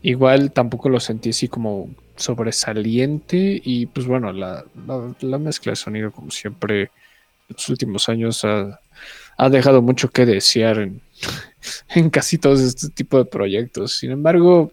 igual 0.03 0.53
tampoco 0.53 0.89
lo 0.89 0.99
sentí 0.99 1.31
así 1.31 1.49
como 1.49 1.91
sobresaliente 2.16 3.61
y 3.64 3.87
pues 3.87 4.07
bueno, 4.07 4.33
la, 4.33 4.64
mezcla 5.39 5.72
de 5.72 5.76
sonido 5.76 6.11
como 6.11 6.31
siempre 6.31 6.83
en 6.83 7.57
los 7.57 7.68
últimos 7.68 8.09
años 8.09 8.45
ha, 8.45 8.81
ha 9.37 9.49
dejado 9.49 9.83
mucho 9.83 10.11
que 10.11 10.26
desear 10.26 10.78
en, 10.78 11.01
en 11.95 12.11
casi 12.11 12.39
todos 12.39 12.61
este 12.61 12.89
tipo 12.91 13.18
de 13.18 13.24
proyectos. 13.24 13.99
Sin 13.99 14.11
embargo, 14.11 14.72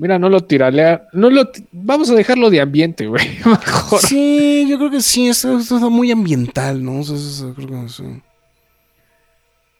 mira, 0.00 0.18
no 0.18 0.28
lo 0.28 0.42
tiralea, 0.42 1.06
no 1.12 1.30
lo 1.30 1.50
vamos 1.72 2.10
a 2.10 2.14
dejarlo 2.14 2.50
de 2.50 2.60
ambiente, 2.60 3.06
güey. 3.06 3.38
Mejor. 3.44 4.00
Sí, 4.00 4.66
yo 4.68 4.78
creo 4.78 4.90
que 4.90 5.00
sí, 5.00 5.28
esto, 5.28 5.58
es 5.58 5.70
muy 5.70 6.10
ambiental, 6.10 6.82
¿no? 6.82 7.00
eso, 7.00 7.54
creo 7.54 7.68
que 7.68 7.88
sí. 7.88 8.04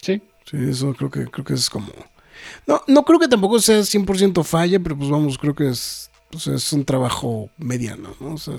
sí. 0.03 0.23
Sí, 0.45 0.57
eso 0.69 0.93
creo 0.95 1.11
que 1.11 1.27
creo 1.27 1.45
que 1.45 1.55
es 1.55 1.71
como 1.71 1.93
no, 2.67 2.83
no 2.87 3.05
creo 3.05 3.19
que 3.19 3.29
tampoco 3.29 3.59
sea 3.61 3.81
100% 3.81 4.45
falla, 4.45 4.79
pero 4.81 4.97
pues 4.97 5.11
vamos, 5.11 5.39
creo 5.39 5.55
que 5.55 5.69
es, 5.69 6.11
es 6.33 6.73
un 6.73 6.85
trabajo 6.85 7.51
mediano, 7.59 8.15
¿no? 8.21 8.35
O 8.35 8.39
sea, 8.39 8.55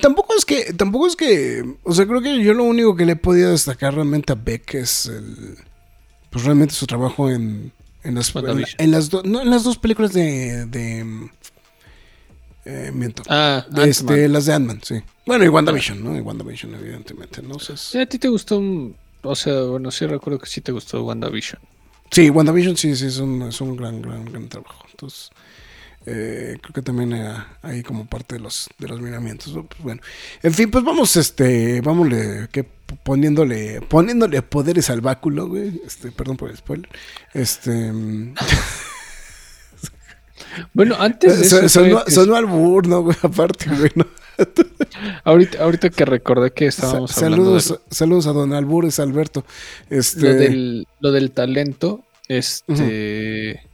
tampoco 0.00 0.34
es 0.36 0.44
que, 0.44 0.72
tampoco 0.74 1.06
es 1.06 1.16
que, 1.16 1.64
o 1.82 1.94
sea, 1.94 2.06
creo 2.06 2.20
que 2.20 2.42
yo 2.42 2.54
lo 2.54 2.64
único 2.64 2.96
que 2.96 3.06
le 3.06 3.12
he 3.12 3.16
podido 3.16 3.50
destacar 3.50 3.94
realmente 3.94 4.32
a 4.32 4.36
Beck 4.36 4.74
es 4.74 5.06
el, 5.06 5.56
pues 6.30 6.44
realmente 6.44 6.74
su 6.74 6.86
trabajo 6.86 7.30
en, 7.30 7.72
en 8.02 8.14
las, 8.14 8.32
en, 8.78 8.90
las, 8.90 9.12
no, 9.24 9.42
en 9.42 9.50
las 9.50 9.64
dos 9.64 9.78
películas 9.78 10.12
de, 10.12 10.66
de 10.66 11.30
eh, 12.64 12.90
miento. 12.92 13.22
Ah, 13.28 13.64
este, 13.78 14.28
las 14.28 14.46
de 14.46 14.52
Ant-Man, 14.54 14.80
sí. 14.82 14.96
Bueno, 15.26 15.44
y 15.44 15.48
WandaVision, 15.48 16.02
¿no? 16.02 16.16
Y 16.16 16.20
WandaVision, 16.20 16.74
evidentemente, 16.74 17.42
¿no? 17.42 17.56
O 17.56 17.98
¿A 17.98 18.06
ti 18.06 18.18
te 18.18 18.28
gustó? 18.28 18.62
O 19.22 19.34
sea, 19.34 19.62
bueno, 19.62 19.90
sí 19.90 20.06
recuerdo 20.06 20.38
que 20.38 20.46
sí 20.46 20.60
te 20.60 20.72
gustó 20.72 21.02
WandaVision. 21.04 21.60
Sí, 22.10 22.30
WandaVision 22.30 22.76
sí, 22.76 22.94
sí, 22.96 23.06
es 23.06 23.18
un, 23.18 23.42
es 23.42 23.60
un 23.60 23.76
gran, 23.76 24.00
gran, 24.02 24.24
gran 24.26 24.48
trabajo. 24.48 24.84
Entonces, 24.90 25.30
eh, 26.10 26.56
creo 26.62 26.72
que 26.72 26.80
también 26.80 27.12
ahí 27.60 27.82
como 27.82 28.06
parte 28.06 28.36
de 28.36 28.40
los, 28.40 28.70
de 28.78 28.88
los 28.88 28.98
miramientos. 28.98 29.52
Pues, 29.52 29.82
bueno, 29.82 30.00
en 30.42 30.54
fin, 30.54 30.70
pues 30.70 30.82
vamos, 30.82 31.14
este, 31.16 31.82
vámonos 31.82 32.48
que 32.48 32.64
poniéndole, 33.02 33.82
poniéndole 33.82 34.40
poderes 34.40 34.88
al 34.88 35.02
báculo, 35.02 35.48
güey. 35.48 35.82
Este, 35.86 36.10
perdón 36.10 36.38
por 36.38 36.50
el 36.50 36.56
spoiler. 36.56 36.88
Este. 37.34 37.92
bueno, 40.72 40.96
antes 40.98 41.40
de 41.40 41.46
eso 41.46 41.68
sonó, 42.08 42.34
al 42.34 42.46
burno, 42.46 43.02
güey, 43.02 43.16
aparte, 43.20 43.66
güey, 43.68 43.92
ahorita, 45.24 45.62
ahorita 45.62 45.90
que 45.90 46.06
recordé 46.06 46.52
que 46.52 46.68
estábamos 46.68 47.14
hablando 47.18 47.60
saludos, 47.60 47.82
saludos 47.90 48.26
a 48.28 48.32
don 48.32 48.54
Albures 48.54 48.98
Alberto. 48.98 49.44
Este... 49.90 50.22
Lo, 50.22 50.34
del, 50.34 50.88
lo 51.00 51.12
del 51.12 51.32
talento, 51.32 52.02
este. 52.28 53.67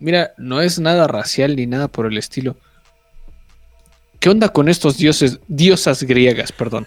Mira, 0.00 0.32
no 0.38 0.60
es 0.60 0.78
nada 0.78 1.06
racial 1.06 1.56
ni 1.56 1.66
nada 1.66 1.88
por 1.88 2.06
el 2.06 2.18
estilo. 2.18 2.56
¿Qué 4.18 4.28
onda 4.28 4.48
con 4.50 4.68
estos 4.68 4.96
dioses, 4.98 5.38
diosas 5.48 6.02
griegas, 6.02 6.52
perdón? 6.52 6.86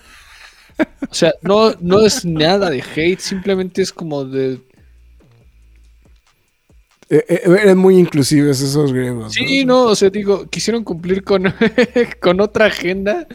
O 1.09 1.14
sea, 1.14 1.34
no, 1.41 1.74
no 1.80 2.05
es 2.05 2.26
nada 2.26 2.70
de 2.70 2.82
hate, 2.82 3.20
simplemente 3.20 3.82
es 3.82 3.91
como 3.91 4.26
de 4.26 4.59
eh, 7.14 7.26
eh, 7.30 7.41
eran 7.45 7.78
muy 7.78 7.97
inclusivos 7.97 8.59
esos 8.59 8.91
griegos. 8.91 9.34
Sí, 9.34 9.66
¿no? 9.66 9.84
o 9.84 9.95
sea, 9.95 10.09
digo, 10.09 10.47
quisieron 10.49 10.84
cumplir 10.84 11.24
con, 11.24 11.43
con 12.22 12.41
otra 12.41 12.66
agenda, 12.66 13.28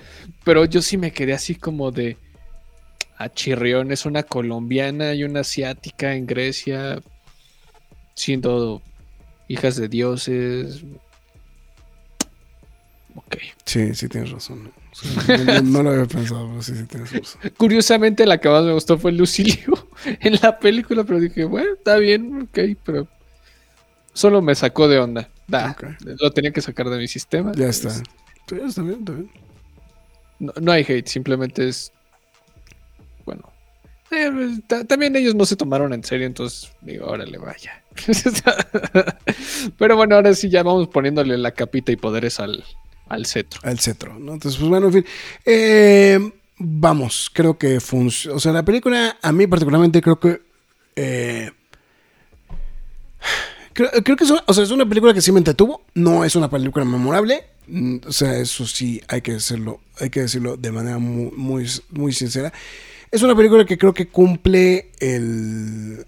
pero 0.44 0.64
yo 0.64 0.82
sí 0.82 0.96
me 0.96 1.12
quedé 1.12 1.32
así 1.32 1.54
como 1.54 1.92
de. 1.92 2.16
A 3.16 3.24
ah, 3.24 3.32
Chirrión 3.32 3.90
es 3.90 4.06
una 4.06 4.22
colombiana 4.22 5.14
y 5.14 5.24
una 5.24 5.40
asiática 5.40 6.14
en 6.14 6.26
Grecia, 6.26 7.00
siendo 8.14 8.80
hijas 9.48 9.76
de 9.76 9.88
dioses. 9.88 10.84
Ok. 13.14 13.36
Sí, 13.64 13.94
sí 13.94 14.08
tienes 14.08 14.30
razón. 14.30 14.72
No, 15.64 15.82
lo 15.82 15.90
había 15.90 16.06
pensado, 16.06 16.48
pero 16.48 16.62
sí, 16.62 16.74
sí 16.74 16.84
tienes 16.84 17.12
razón. 17.12 17.40
Curiosamente, 17.56 18.26
la 18.26 18.38
que 18.38 18.48
más 18.48 18.64
me 18.64 18.72
gustó 18.72 18.98
fue 18.98 19.12
Lucilio 19.12 19.88
en 20.20 20.38
la 20.42 20.58
película, 20.58 21.04
pero 21.04 21.20
dije, 21.20 21.44
bueno, 21.44 21.74
está 21.74 21.96
bien, 21.98 22.42
ok, 22.42 22.58
pero 22.84 23.08
Solo 24.18 24.42
me 24.42 24.56
sacó 24.56 24.88
de 24.88 24.98
onda. 24.98 25.28
Lo 26.20 26.32
tenía 26.32 26.50
que 26.50 26.60
sacar 26.60 26.90
de 26.90 26.98
mi 26.98 27.06
sistema. 27.06 27.52
Ya 27.54 27.68
está. 27.68 27.90
está 27.90 28.82
bien, 28.82 28.98
está 28.98 29.12
bien. 29.12 29.30
No, 30.40 30.72
hay 30.72 30.82
hate, 30.82 31.06
simplemente 31.06 31.68
es. 31.68 31.92
Bueno. 33.24 33.48
También 34.86 35.16
ellos 35.16 35.34
no 35.34 35.44
se 35.44 35.56
tomaron 35.56 35.92
en 35.92 36.02
serio, 36.02 36.26
entonces 36.26 36.70
digo, 36.80 37.06
órale, 37.06 37.38
vaya. 37.38 37.82
Pero 39.78 39.96
bueno, 39.96 40.14
ahora 40.14 40.34
sí 40.34 40.48
ya 40.48 40.62
vamos 40.62 40.88
poniéndole 40.88 41.36
la 41.36 41.52
capita 41.52 41.92
y 41.92 41.96
poderes 41.96 42.40
al, 42.40 42.64
al 43.08 43.26
cetro. 43.26 43.60
Al 43.62 43.78
cetro, 43.78 44.18
¿no? 44.18 44.34
Entonces, 44.34 44.58
pues 44.58 44.70
bueno, 44.70 44.86
en 44.86 44.92
fin. 44.92 45.04
Eh, 45.44 46.32
vamos, 46.58 47.30
creo 47.32 47.58
que 47.58 47.80
funciona. 47.80 48.36
O 48.36 48.40
sea, 48.40 48.52
la 48.52 48.64
película, 48.64 49.18
a 49.20 49.32
mí 49.32 49.46
particularmente, 49.46 50.00
creo 50.00 50.18
que. 50.18 50.40
Eh, 50.96 51.50
Creo, 53.78 54.16
que 54.16 54.24
es 54.24 54.30
una, 54.30 54.74
una 54.74 54.88
película 54.88 55.14
que 55.14 55.20
sí 55.20 55.30
me 55.30 55.38
entretuvo. 55.38 55.84
No 55.94 56.24
es 56.24 56.34
una 56.34 56.50
película 56.50 56.84
memorable. 56.84 57.44
Mm, 57.68 57.98
o 58.08 58.10
sea, 58.10 58.36
eso 58.36 58.66
sí 58.66 59.00
hay 59.06 59.20
que 59.20 59.34
decirlo, 59.34 59.80
hay 60.00 60.10
que 60.10 60.22
decirlo 60.22 60.56
de 60.56 60.72
manera 60.72 60.98
muy, 60.98 61.64
muy, 61.90 62.12
sincera. 62.12 62.52
Es 63.10 63.22
una 63.22 63.34
película 63.34 63.64
que 63.64 63.78
creo 63.78 63.94
que 63.94 64.08
cumple 64.08 64.90
el. 65.00 66.04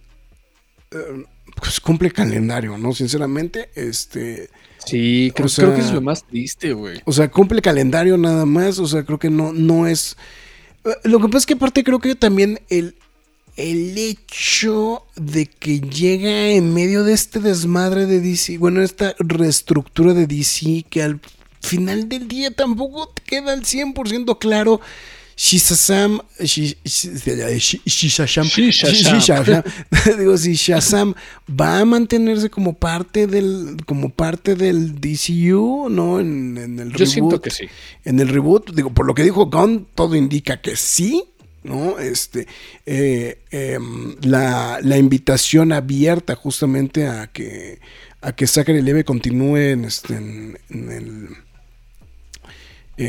Eh, 0.91 1.25
pues 1.57 1.81
cumple 1.81 2.11
calendario, 2.11 2.77
¿no? 2.79 2.93
Sinceramente, 2.93 3.71
este. 3.75 4.51
Sí, 4.85 5.31
creo, 5.35 5.75
que 5.75 5.81
es 5.81 5.93
lo 5.93 6.01
más 6.01 6.25
triste, 6.25 6.73
güey. 6.73 7.03
O 7.05 7.13
sea, 7.13 7.31
cumple 7.31 7.61
calendario 7.61 8.17
nada 8.17 8.47
más. 8.47 8.79
O 8.79 8.87
sea, 8.87 9.05
creo 9.05 9.19
que 9.19 9.31
no, 9.31 9.53
no 9.53 9.87
es. 9.87 10.17
Eh, 10.85 10.91
lo 11.05 11.21
que 11.21 11.27
pasa 11.27 11.39
es 11.39 11.47
que 11.47 11.55
aparte 11.55 11.85
creo 11.85 11.99
que 11.99 12.15
también 12.15 12.61
el, 12.71 12.95
el 13.57 13.97
hecho 13.99 15.05
de 15.17 15.47
que 15.47 15.81
llega 15.81 16.49
en 16.49 16.73
medio 16.73 17.05
de 17.05 17.13
este 17.13 17.41
desmadre 17.41 18.07
de 18.07 18.21
DC, 18.21 18.59
bueno, 18.59 18.83
esta 18.83 19.15
reestructura 19.19 20.15
de 20.15 20.27
DC 20.27 20.87
que 20.89 21.03
al 21.03 21.21
final 21.61 22.09
del 22.09 22.27
día 22.27 22.51
tampoco 22.51 23.09
te 23.09 23.23
queda 23.23 23.53
al 23.53 23.63
100% 23.63 24.39
claro 24.39 24.81
Shazam, 25.43 26.21
digo, 30.19 30.37
si 30.37 30.53
Shazam 30.55 31.15
va 31.49 31.79
a 31.79 31.85
mantenerse 31.87 32.51
como 32.51 32.75
parte 32.75 33.27
del, 33.27 33.79
como 33.87 34.11
parte 34.11 34.55
del 34.55 35.01
DCU, 35.01 35.89
¿no? 35.89 36.21
En, 36.21 36.79
el 36.79 36.93
Yo 36.93 37.07
siento 37.07 37.41
que 37.41 37.51
sí. 37.51 37.65
En 38.05 38.21
el 38.21 38.29
reboot, 38.29 38.75
digo, 38.75 38.93
por 38.93 39.07
lo 39.07 39.15
que 39.15 39.23
dijo 39.23 39.47
Gunn, 39.47 39.89
todo 39.95 40.15
indica 40.15 40.61
que 40.61 40.77
sí. 40.77 41.25
¿no? 41.63 41.99
Este, 41.99 42.47
eh, 42.85 43.39
em, 43.51 44.17
la, 44.21 44.79
invitación 44.99 45.73
abierta 45.73 46.35
justamente 46.35 47.07
a 47.07 47.29
que, 47.29 47.81
a 48.21 48.33
que 48.33 48.47
Zachary 48.47 48.83
Leve 48.83 49.05
continúe 49.05 49.57
en, 49.57 49.87
este, 49.87 50.17
en, 50.17 50.59
el... 50.71 51.29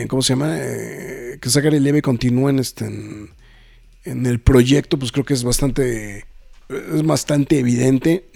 ¿Cómo 0.07 0.21
se 0.21 0.33
llama? 0.33 0.57
Eh, 0.57 1.37
que 1.41 1.49
Zachary 1.49 1.79
Leve 1.79 2.01
continúe 2.01 2.49
en, 2.49 2.59
este, 2.59 2.85
en, 2.85 4.25
el 4.25 4.39
proyecto, 4.39 4.97
pues 4.97 5.11
creo 5.11 5.25
que 5.25 5.33
es 5.33 5.43
bastante, 5.43 6.25
es 6.69 7.03
bastante 7.03 7.59
evidente. 7.59 8.29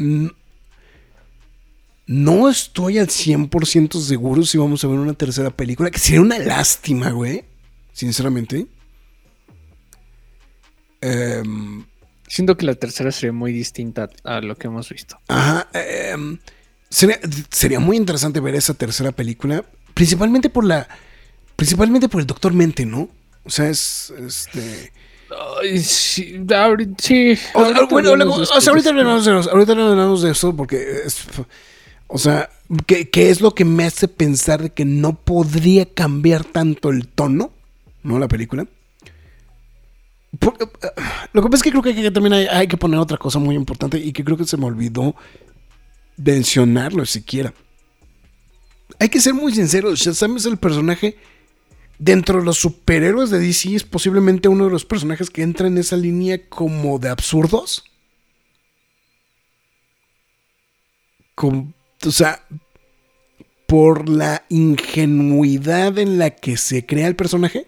No 2.07 2.49
estoy 2.49 2.97
al 2.99 3.07
100% 3.07 3.99
seguro 4.01 4.43
si 4.43 4.57
vamos 4.57 4.83
a 4.83 4.87
ver 4.87 4.99
una 4.99 5.13
tercera 5.13 5.49
película, 5.49 5.89
que 5.91 5.99
sería 5.99 6.21
una 6.21 6.39
lástima, 6.39 7.11
güey. 7.11 7.45
Sinceramente. 7.93 8.67
Em, 11.01 11.85
Siento 12.27 12.57
que 12.57 12.65
la 12.65 12.75
tercera 12.75 13.11
sería 13.11 13.33
muy 13.33 13.53
distinta 13.53 14.09
a 14.23 14.41
lo 14.41 14.55
que 14.55 14.67
hemos 14.67 14.89
visto. 14.89 15.17
Ajá. 15.27 15.67
Em, 15.73 16.39
sería, 16.89 17.79
muy 17.79 17.97
interesante 17.97 18.39
ver 18.39 18.55
esa 18.55 18.73
tercera 18.73 19.11
película. 19.11 19.63
Principalmente 19.93 20.49
por 20.49 20.65
la. 20.65 20.87
Principalmente 21.55 22.09
por 22.09 22.21
el 22.21 22.27
Doctor 22.27 22.53
Mente, 22.53 22.85
¿no? 22.85 23.09
O 23.43 23.49
sea, 23.49 23.69
es. 23.69 24.13
Este. 24.17 24.91
sí, 25.73 26.35
sí. 26.97 27.37
bueno, 27.89 28.09
ahorita 28.11 28.89
hablamos 28.89 29.25
de 29.25 29.31
ahorita 29.31 29.71
hablamos 29.71 30.21
de 30.21 30.31
eso 30.31 30.55
porque 30.55 31.01
es, 31.05 31.25
o 32.07 32.17
sea, 32.17 32.49
¿qué, 32.85 33.09
¿qué, 33.09 33.29
es 33.29 33.41
lo 33.41 33.55
que 33.55 33.65
me 33.65 33.85
hace 33.85 34.07
pensar 34.07 34.61
de 34.61 34.69
que 34.71 34.85
no 34.85 35.15
podría 35.15 35.85
cambiar 35.85 36.43
tanto 36.43 36.89
el 36.89 37.07
tono, 37.07 37.51
¿no? 38.03 38.19
La 38.19 38.27
película. 38.27 38.67
Lo 41.33 41.41
que 41.41 41.49
pasa 41.49 41.57
es 41.57 41.63
que 41.63 41.71
creo 41.71 41.81
que 41.81 42.11
también 42.11 42.33
hay, 42.49 42.67
que 42.67 42.77
poner 42.77 42.99
otra 42.99 43.17
cosa 43.17 43.39
muy 43.39 43.55
importante 43.55 43.97
y 43.97 44.11
que 44.11 44.23
creo 44.23 44.37
que 44.37 44.45
se 44.45 44.57
me 44.57 44.65
olvidó 44.65 45.15
mencionarlo 46.17 47.05
siquiera. 47.05 47.53
Hay 48.99 49.09
que 49.09 49.19
ser 49.19 49.33
muy 49.33 49.53
sinceros, 49.53 49.99
Shazam 49.99 50.37
es 50.37 50.45
el 50.45 50.57
personaje 50.57 51.17
dentro 51.99 52.39
de 52.39 52.45
los 52.45 52.57
superhéroes 52.57 53.29
de 53.29 53.39
DC, 53.39 53.75
es 53.75 53.83
posiblemente 53.83 54.47
uno 54.47 54.65
de 54.65 54.71
los 54.71 54.85
personajes 54.85 55.29
que 55.29 55.43
entra 55.43 55.67
en 55.67 55.77
esa 55.77 55.97
línea 55.97 56.47
como 56.49 56.99
de 56.99 57.09
absurdos. 57.09 57.83
o 61.37 62.11
sea, 62.11 62.45
por 63.67 64.09
la 64.09 64.45
ingenuidad 64.49 65.97
en 65.97 66.17
la 66.17 66.29
que 66.29 66.55
se 66.57 66.85
crea 66.85 67.07
el 67.07 67.15
personaje 67.15 67.67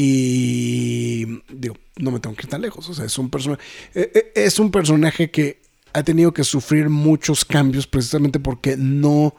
Y 0.00 1.24
digo, 1.48 1.76
no 1.96 2.12
me 2.12 2.20
tengo 2.20 2.36
que 2.36 2.46
ir 2.46 2.50
tan 2.50 2.62
lejos. 2.62 2.88
O 2.88 2.94
sea, 2.94 3.04
es 3.04 3.18
un 3.18 3.30
personaje. 3.30 3.62
Eh, 3.94 4.12
eh, 4.14 4.32
es 4.36 4.58
un 4.58 4.70
personaje 4.70 5.30
que 5.30 5.60
ha 5.92 6.02
tenido 6.04 6.32
que 6.32 6.44
sufrir 6.44 6.88
muchos 6.88 7.44
cambios 7.44 7.86
precisamente 7.86 8.38
porque 8.38 8.76
no 8.76 9.34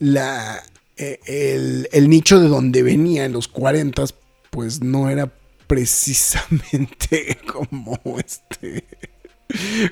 la. 0.00 0.62
Eh, 0.96 1.88
el, 1.92 2.08
nicho 2.10 2.38
de 2.38 2.48
donde 2.48 2.82
venía 2.82 3.24
en 3.24 3.32
los 3.32 3.48
40 3.48 4.04
pues 4.50 4.82
no 4.82 5.08
era 5.08 5.32
precisamente 5.66 7.38
como 7.52 7.98
este 8.18 8.84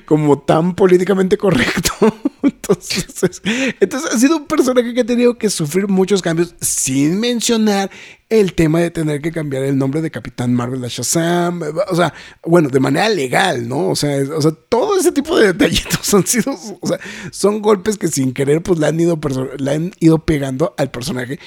como 0.05 0.39
tan 0.39 0.75
políticamente 0.75 1.37
correcto. 1.37 1.91
Entonces, 2.43 3.41
entonces 3.79 4.13
ha 4.13 4.17
sido 4.17 4.37
un 4.37 4.47
personaje 4.47 4.93
que 4.93 5.01
ha 5.01 5.05
tenido 5.05 5.37
que 5.37 5.49
sufrir 5.49 5.87
muchos 5.87 6.21
cambios 6.21 6.55
sin 6.61 7.19
mencionar 7.19 7.91
el 8.29 8.53
tema 8.53 8.79
de 8.79 8.89
tener 8.89 9.21
que 9.21 9.31
cambiar 9.31 9.63
el 9.63 9.77
nombre 9.77 10.01
de 10.01 10.09
Capitán 10.09 10.53
Marvel 10.53 10.83
a 10.83 10.87
Shazam. 10.87 11.61
O 11.89 11.95
sea, 11.95 12.13
bueno, 12.43 12.69
de 12.69 12.79
manera 12.79 13.09
legal, 13.09 13.67
¿no? 13.67 13.89
O 13.89 13.95
sea, 13.95 14.17
o 14.35 14.41
sea 14.41 14.51
todo 14.69 14.97
ese 14.97 15.11
tipo 15.11 15.37
de 15.37 15.47
detallitos 15.47 16.13
han 16.13 16.25
sido, 16.25 16.57
o 16.79 16.87
sea, 16.87 16.99
son 17.31 17.61
golpes 17.61 17.97
que 17.97 18.07
sin 18.07 18.33
querer 18.33 18.63
pues 18.63 18.79
le 18.79 18.87
han 18.87 18.99
ido, 18.99 19.19
le 19.57 19.71
han 19.71 19.91
ido 19.99 20.19
pegando 20.19 20.73
al 20.77 20.89
personaje. 20.89 21.39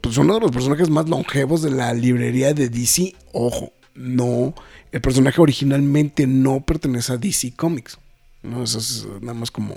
Pues 0.00 0.16
uno 0.16 0.34
de 0.34 0.40
los 0.40 0.50
personajes 0.50 0.90
más 0.90 1.08
longevos 1.08 1.62
de 1.62 1.70
la 1.70 1.92
librería 1.92 2.54
de 2.54 2.68
DC, 2.68 3.14
ojo, 3.32 3.72
no 3.94 4.54
el 4.92 5.00
personaje 5.00 5.40
originalmente 5.40 6.26
no 6.26 6.60
pertenece 6.60 7.12
a 7.12 7.16
DC 7.16 7.54
Comics. 7.56 7.98
¿no? 8.42 8.62
Eso 8.62 8.78
es 8.78 9.06
nada 9.20 9.34
más 9.34 9.50
como, 9.50 9.76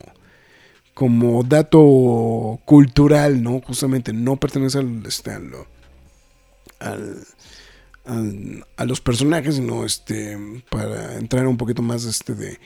como 0.94 1.44
dato 1.44 2.60
cultural, 2.66 3.42
¿no? 3.42 3.62
Justamente 3.62 4.12
no 4.14 4.36
pertenece 4.36 4.80
al, 4.80 5.06
este, 5.06 5.32
al, 6.80 7.26
a 8.78 8.86
los 8.86 9.02
personajes, 9.02 9.56
sino 9.56 9.86
este, 9.86 10.38
para 10.70 11.16
entrar 11.16 11.48
un 11.48 11.58
poquito 11.58 11.82
más 11.82 12.04
este, 12.06 12.36
de, 12.36 12.60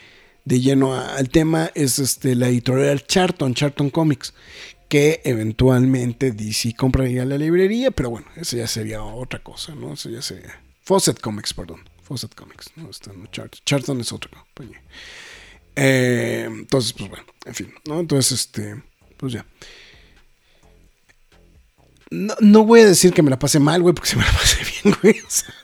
de 0.45 0.59
lleno 0.59 0.95
al 0.95 1.29
tema, 1.29 1.69
es 1.75 1.99
este, 1.99 2.35
la 2.35 2.47
editorial 2.47 3.05
Charton, 3.05 3.53
Charton 3.53 3.89
Comics, 3.89 4.33
que 4.87 5.21
eventualmente 5.23 6.31
DC 6.31 6.73
compraría 6.75 7.25
la 7.25 7.37
librería, 7.37 7.91
pero 7.91 8.09
bueno, 8.09 8.27
eso 8.35 8.57
ya 8.57 8.67
sería 8.67 9.03
otra 9.03 9.39
cosa, 9.43 9.75
¿no? 9.75 9.93
Eso 9.93 10.09
ya 10.09 10.23
sería... 10.23 10.59
Fawcett 10.89 11.21
Comics, 11.21 11.53
perdón. 11.53 11.81
Fawcett 12.01 12.33
Comics, 12.33 12.71
no 12.75 12.89
está 12.89 13.11
en 13.11 13.29
Charlton. 13.29 13.61
Charlton 13.63 14.01
es 14.01 14.11
otro 14.11 14.31
compañía. 14.31 14.81
Eh, 15.75 16.47
entonces, 16.49 16.93
pues 16.93 17.07
bueno, 17.11 17.25
en 17.45 17.53
fin, 17.53 17.71
¿no? 17.85 17.99
Entonces, 17.99 18.31
este, 18.31 18.81
pues 19.15 19.33
ya. 19.33 19.45
No, 22.09 22.33
no, 22.39 22.65
voy 22.65 22.79
a 22.79 22.87
decir 22.87 23.13
que 23.13 23.21
me 23.21 23.29
la 23.29 23.37
pase 23.37 23.59
mal, 23.59 23.83
güey, 23.83 23.93
porque 23.93 24.09
se 24.09 24.15
me 24.15 24.23
la 24.23 24.31
pase 24.31 24.57
bien, 24.83 24.97
güey. 24.99 25.15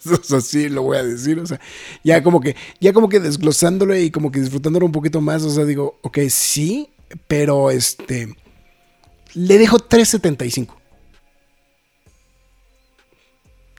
O 0.19 0.23
sea, 0.23 0.41
sí 0.41 0.69
lo 0.69 0.83
voy 0.83 0.97
a 0.97 1.03
decir. 1.03 1.39
O 1.39 1.47
sea, 1.47 1.59
ya 2.03 2.21
como 2.21 2.39
que, 2.39 2.55
ya 2.79 2.93
como 2.93 3.09
que 3.09 3.19
desglosándolo 3.19 3.97
y 3.97 4.11
como 4.11 4.31
que 4.31 4.41
disfrutándolo 4.41 4.85
un 4.85 4.91
poquito 4.91 5.21
más. 5.21 5.41
O 5.41 5.49
sea, 5.49 5.65
digo, 5.65 5.97
ok, 6.03 6.19
sí, 6.29 6.91
pero 7.27 7.71
este. 7.71 8.35
Le 9.33 9.57
dejo 9.57 9.79
375. 9.79 10.84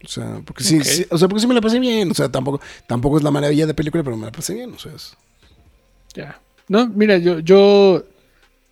O 0.05 0.09
sea, 0.09 0.41
porque 0.45 0.63
sí, 0.63 0.79
o 1.11 1.19
sea, 1.19 1.29
porque 1.29 1.41
sí 1.41 1.47
me 1.47 1.55
la 1.55 1.61
pasé 1.61 1.79
bien. 1.79 2.11
O 2.11 2.15
sea, 2.15 2.31
tampoco, 2.31 2.61
tampoco 2.87 3.17
es 3.17 3.23
la 3.23 3.31
maravilla 3.31 3.67
de 3.67 3.75
película, 3.75 4.03
pero 4.05 4.17
me 4.17 4.27
la 4.27 4.33
pasé 4.33 4.55
bien. 4.55 4.73
O 4.75 4.79
sea, 4.79 4.93
Ya. 6.15 6.41
No, 6.69 6.89
mira, 6.89 7.19
yo, 7.19 7.39
yo 7.41 8.05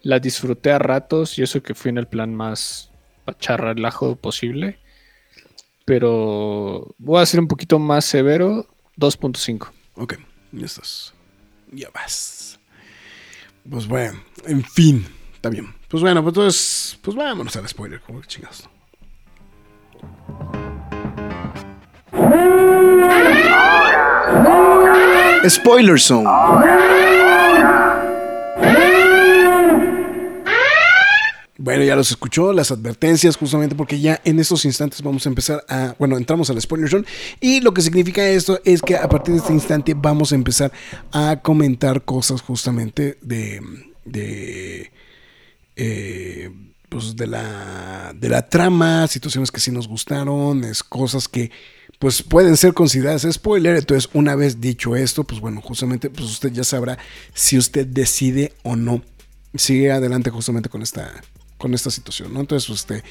la 0.03 0.19
disfruté 0.19 0.71
a 0.73 0.79
ratos 0.79 1.39
y 1.39 1.43
eso 1.43 1.63
que 1.63 1.75
fui 1.75 1.91
en 1.91 1.99
el 1.99 2.07
plan 2.07 2.35
más 2.35 2.91
pacharra 3.25 3.73
relajo 3.73 4.17
posible. 4.17 4.79
Pero 5.85 6.95
voy 6.99 7.21
a 7.21 7.27
ser 7.27 7.41
un 7.41 7.49
poquito 7.49 7.79
más 7.79 8.05
severo, 8.05 8.67
2.5. 8.97 9.71
Ok, 9.97 10.15
ya 10.53 10.67
estás. 10.67 11.13
Ya 11.73 11.91
vas. 11.91 12.59
Pues 13.69 13.87
bueno, 13.87 14.21
en 14.47 14.63
fin, 14.63 15.07
está 15.35 15.49
bien. 15.49 15.75
Pues 15.89 16.03
bueno, 16.03 16.23
pues 16.23 16.33
entonces, 16.33 16.99
pues 17.03 17.17
vámonos 17.17 17.55
al 17.57 17.69
spoiler, 17.69 18.01
como 18.01 18.23
chingados. 18.23 18.69
Spoiler 25.49 26.01
Zone. 26.01 26.29
Bueno, 31.65 31.83
ya 31.83 31.97
los 31.97 32.11
escuchó, 32.11 32.53
las 32.53 32.71
advertencias, 32.73 33.37
justamente 33.37 33.75
porque 33.75 33.99
ya 33.99 34.21
en 34.25 34.39
estos 34.39 34.67
instantes 34.67 35.01
vamos 35.01 35.25
a 35.25 35.31
empezar 35.31 35.65
a. 35.67 35.95
Bueno, 35.99 36.19
entramos 36.19 36.51
al 36.51 36.61
spoiler 36.61 36.91
zone. 36.91 37.07
Y 37.41 37.63
lo 37.63 37.73
que 37.73 37.81
significa 37.81 38.23
esto 38.29 38.61
es 38.67 38.83
que 38.83 38.97
a 38.97 39.09
partir 39.09 39.33
de 39.33 39.41
este 39.41 39.55
instante 39.55 39.95
vamos 39.95 40.33
a 40.33 40.35
empezar 40.35 40.73
a 41.11 41.41
comentar 41.41 42.05
cosas 42.05 42.43
justamente 42.43 43.17
de. 43.23 43.63
de. 44.05 44.93
Eh, 45.77 46.51
pues 46.91 47.17
de 47.17 47.27
la. 47.29 48.13
de 48.15 48.29
la 48.29 48.47
trama, 48.47 49.07
situaciones 49.07 49.51
que 49.51 49.61
sí 49.61 49.71
nos 49.71 49.89
gustaron, 49.89 50.65
es 50.65 50.83
cosas 50.83 51.29
que 51.29 51.51
pues 51.99 52.23
pueden 52.23 52.57
ser 52.57 52.75
consideradas 52.75 53.27
spoiler. 53.31 53.77
Entonces, 53.77 54.11
una 54.13 54.35
vez 54.35 54.61
dicho 54.61 54.97
esto, 54.97 55.25
pues 55.25 55.41
bueno, 55.41 55.61
justamente, 55.61 56.11
pues 56.11 56.29
usted 56.31 56.53
ya 56.53 56.65
sabrá 56.65 56.99
si 57.33 57.59
usted 57.59 57.87
decide 57.87 58.53
o 58.63 58.77
no 58.77 59.03
sigue 59.55 59.93
adelante 59.93 60.31
justamente 60.31 60.69
con 60.69 60.83
esta, 60.83 61.13
con 61.59 61.75
esta 61.75 61.91
situación, 61.91 62.33
¿no? 62.33 62.41
Entonces, 62.41 62.69
usted, 62.69 63.05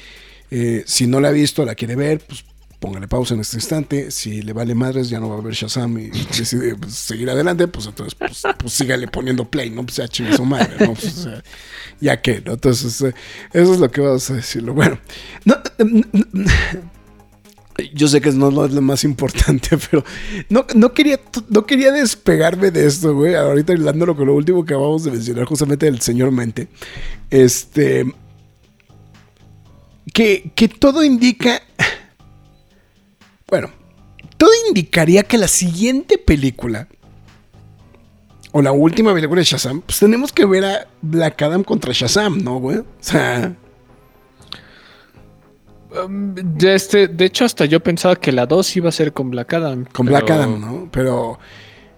eh, 0.50 0.84
si 0.86 1.06
no 1.06 1.20
la 1.20 1.28
ha 1.28 1.32
visto, 1.32 1.64
la 1.64 1.74
quiere 1.74 1.96
ver, 1.96 2.20
pues 2.20 2.44
póngale 2.84 3.08
pausa 3.08 3.32
en 3.32 3.40
este 3.40 3.56
instante. 3.56 4.10
Si 4.10 4.42
le 4.42 4.52
vale 4.52 4.74
madres, 4.74 5.08
ya 5.08 5.18
no 5.18 5.30
va 5.30 5.38
a 5.38 5.40
ver 5.40 5.54
Shazam 5.54 5.96
y 5.98 6.10
decide 6.38 6.76
pues, 6.76 6.94
seguir 6.94 7.30
adelante, 7.30 7.66
pues 7.66 7.86
entonces, 7.86 8.14
pues, 8.14 8.42
pues, 8.58 8.72
sígale 8.72 9.08
poniendo 9.08 9.48
play, 9.48 9.70
¿no? 9.70 9.84
Pues 9.84 9.96
ya 9.96 10.06
chingue 10.06 10.36
su 10.36 10.44
madre, 10.44 10.76
¿no? 10.78 10.92
Pues, 10.92 11.18
o 11.18 11.22
sea, 11.22 11.42
ya 12.00 12.20
que, 12.20 12.42
¿no? 12.42 12.52
Entonces, 12.52 13.00
eh, 13.00 13.14
eso 13.52 13.72
es 13.72 13.80
lo 13.80 13.90
que 13.90 14.02
vamos 14.02 14.28
a 14.30 14.34
decirlo. 14.34 14.74
Bueno, 14.74 14.98
no, 15.46 15.56
yo 17.92 18.08
sé 18.08 18.20
que 18.20 18.30
no 18.32 18.64
es 18.64 18.72
lo 18.72 18.82
más 18.82 19.04
importante, 19.04 19.76
pero 19.90 20.04
no, 20.48 20.66
no, 20.74 20.92
quería, 20.92 21.20
no 21.48 21.66
quería 21.66 21.92
despegarme 21.92 22.70
de 22.70 22.86
esto, 22.86 23.14
güey. 23.14 23.34
Ahorita 23.34 23.72
hablándolo 23.72 24.16
con 24.16 24.26
lo 24.26 24.34
último 24.34 24.64
que 24.64 24.74
acabamos 24.74 25.04
de 25.04 25.10
mencionar, 25.10 25.44
justamente 25.44 25.86
del 25.86 26.00
señor 26.00 26.30
Mente. 26.30 26.68
Este. 27.30 28.06
Que, 30.12 30.52
que 30.54 30.68
todo 30.68 31.02
indica. 31.02 31.60
Bueno, 33.48 33.70
todo 34.36 34.50
indicaría 34.68 35.24
que 35.24 35.38
la 35.38 35.48
siguiente 35.48 36.18
película. 36.18 36.88
O 38.52 38.62
la 38.62 38.70
última 38.70 39.12
película 39.12 39.40
de 39.40 39.44
Shazam, 39.44 39.80
pues 39.80 39.98
tenemos 39.98 40.32
que 40.32 40.44
ver 40.44 40.64
a 40.64 40.86
Black 41.02 41.42
Adam 41.42 41.64
contra 41.64 41.92
Shazam, 41.92 42.38
¿no, 42.44 42.60
güey? 42.60 42.78
O 42.78 42.86
sea. 43.00 43.56
Um, 46.02 46.34
de, 46.34 46.74
este, 46.74 47.08
de 47.08 47.24
hecho, 47.24 47.44
hasta 47.44 47.64
yo 47.66 47.80
pensaba 47.80 48.16
que 48.16 48.32
la 48.32 48.46
2 48.46 48.76
iba 48.76 48.88
a 48.88 48.92
ser 48.92 49.12
con 49.12 49.30
Black 49.30 49.54
Adam. 49.54 49.84
Con 49.92 50.06
Black 50.06 50.30
Adam, 50.30 50.60
¿no? 50.60 50.88
Pero. 50.90 51.38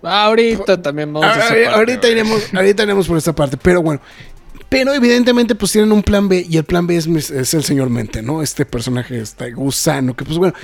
Ahorita 0.03 0.81
también 0.81 1.13
vamos 1.13 1.37
a, 1.37 1.49
a 1.49 1.75
Ahorita 1.77 2.09
iremos, 2.09 2.55
ahorita 2.55 2.83
iremos 2.83 3.09
por 3.09 3.17
esta 3.17 3.35
parte. 3.35 3.57
Pero 3.57 3.83
bueno. 3.83 4.01
Pero 4.69 4.93
evidentemente, 4.93 5.55
pues 5.55 5.73
tienen 5.73 5.93
un 5.93 6.03
plan 6.03 6.29
B. 6.29 6.45
Y 6.49 6.57
el 6.57 6.65
plan 6.65 6.87
B 6.87 6.97
es, 6.97 7.07
el 7.31 7.65
señor 7.65 7.89
Mente, 7.89 8.21
¿no? 8.21 8.43
Este 8.43 8.67
personaje, 8.67 9.21
este 9.21 9.53
gusano. 9.53 10.15
Que 10.15 10.25
pues 10.25 10.39
bueno. 10.39 10.55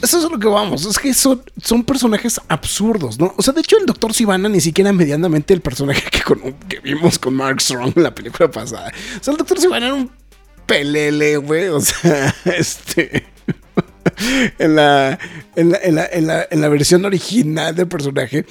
Eso 0.00 0.18
es 0.18 0.30
lo 0.30 0.38
que 0.38 0.46
vamos. 0.46 0.84
Es 0.86 0.98
que 0.98 1.12
son, 1.12 1.42
son 1.62 1.82
personajes 1.82 2.40
absurdos, 2.48 3.18
¿no? 3.18 3.34
O 3.36 3.42
sea, 3.42 3.52
de 3.52 3.60
hecho, 3.60 3.76
el 3.76 3.86
Doctor 3.86 4.14
Sivana 4.14 4.48
ni 4.48 4.60
siquiera 4.60 4.92
medianamente 4.92 5.54
el 5.54 5.60
personaje 5.60 6.02
que, 6.10 6.22
que 6.68 6.80
vimos 6.80 7.18
con 7.18 7.34
Mark 7.34 7.60
Strong 7.60 7.92
en 7.96 8.02
la 8.02 8.14
película 8.14 8.50
pasada. 8.50 8.92
O 9.20 9.24
sea, 9.24 9.32
el 9.32 9.38
Doctor 9.38 9.58
Sivana 9.58 9.86
era 9.86 9.94
un 9.94 10.10
pelele, 10.68 11.38
güey. 11.38 11.66
O 11.68 11.80
sea, 11.80 12.32
este. 12.44 13.24
en, 14.58 14.76
la, 14.76 15.18
en, 15.56 15.70
la, 15.70 15.78
en, 15.82 15.94
la, 15.96 16.06
en, 16.06 16.26
la, 16.28 16.46
en 16.48 16.60
la 16.60 16.68
versión 16.68 17.04
original 17.04 17.74
del 17.74 17.88
personaje. 17.88 18.46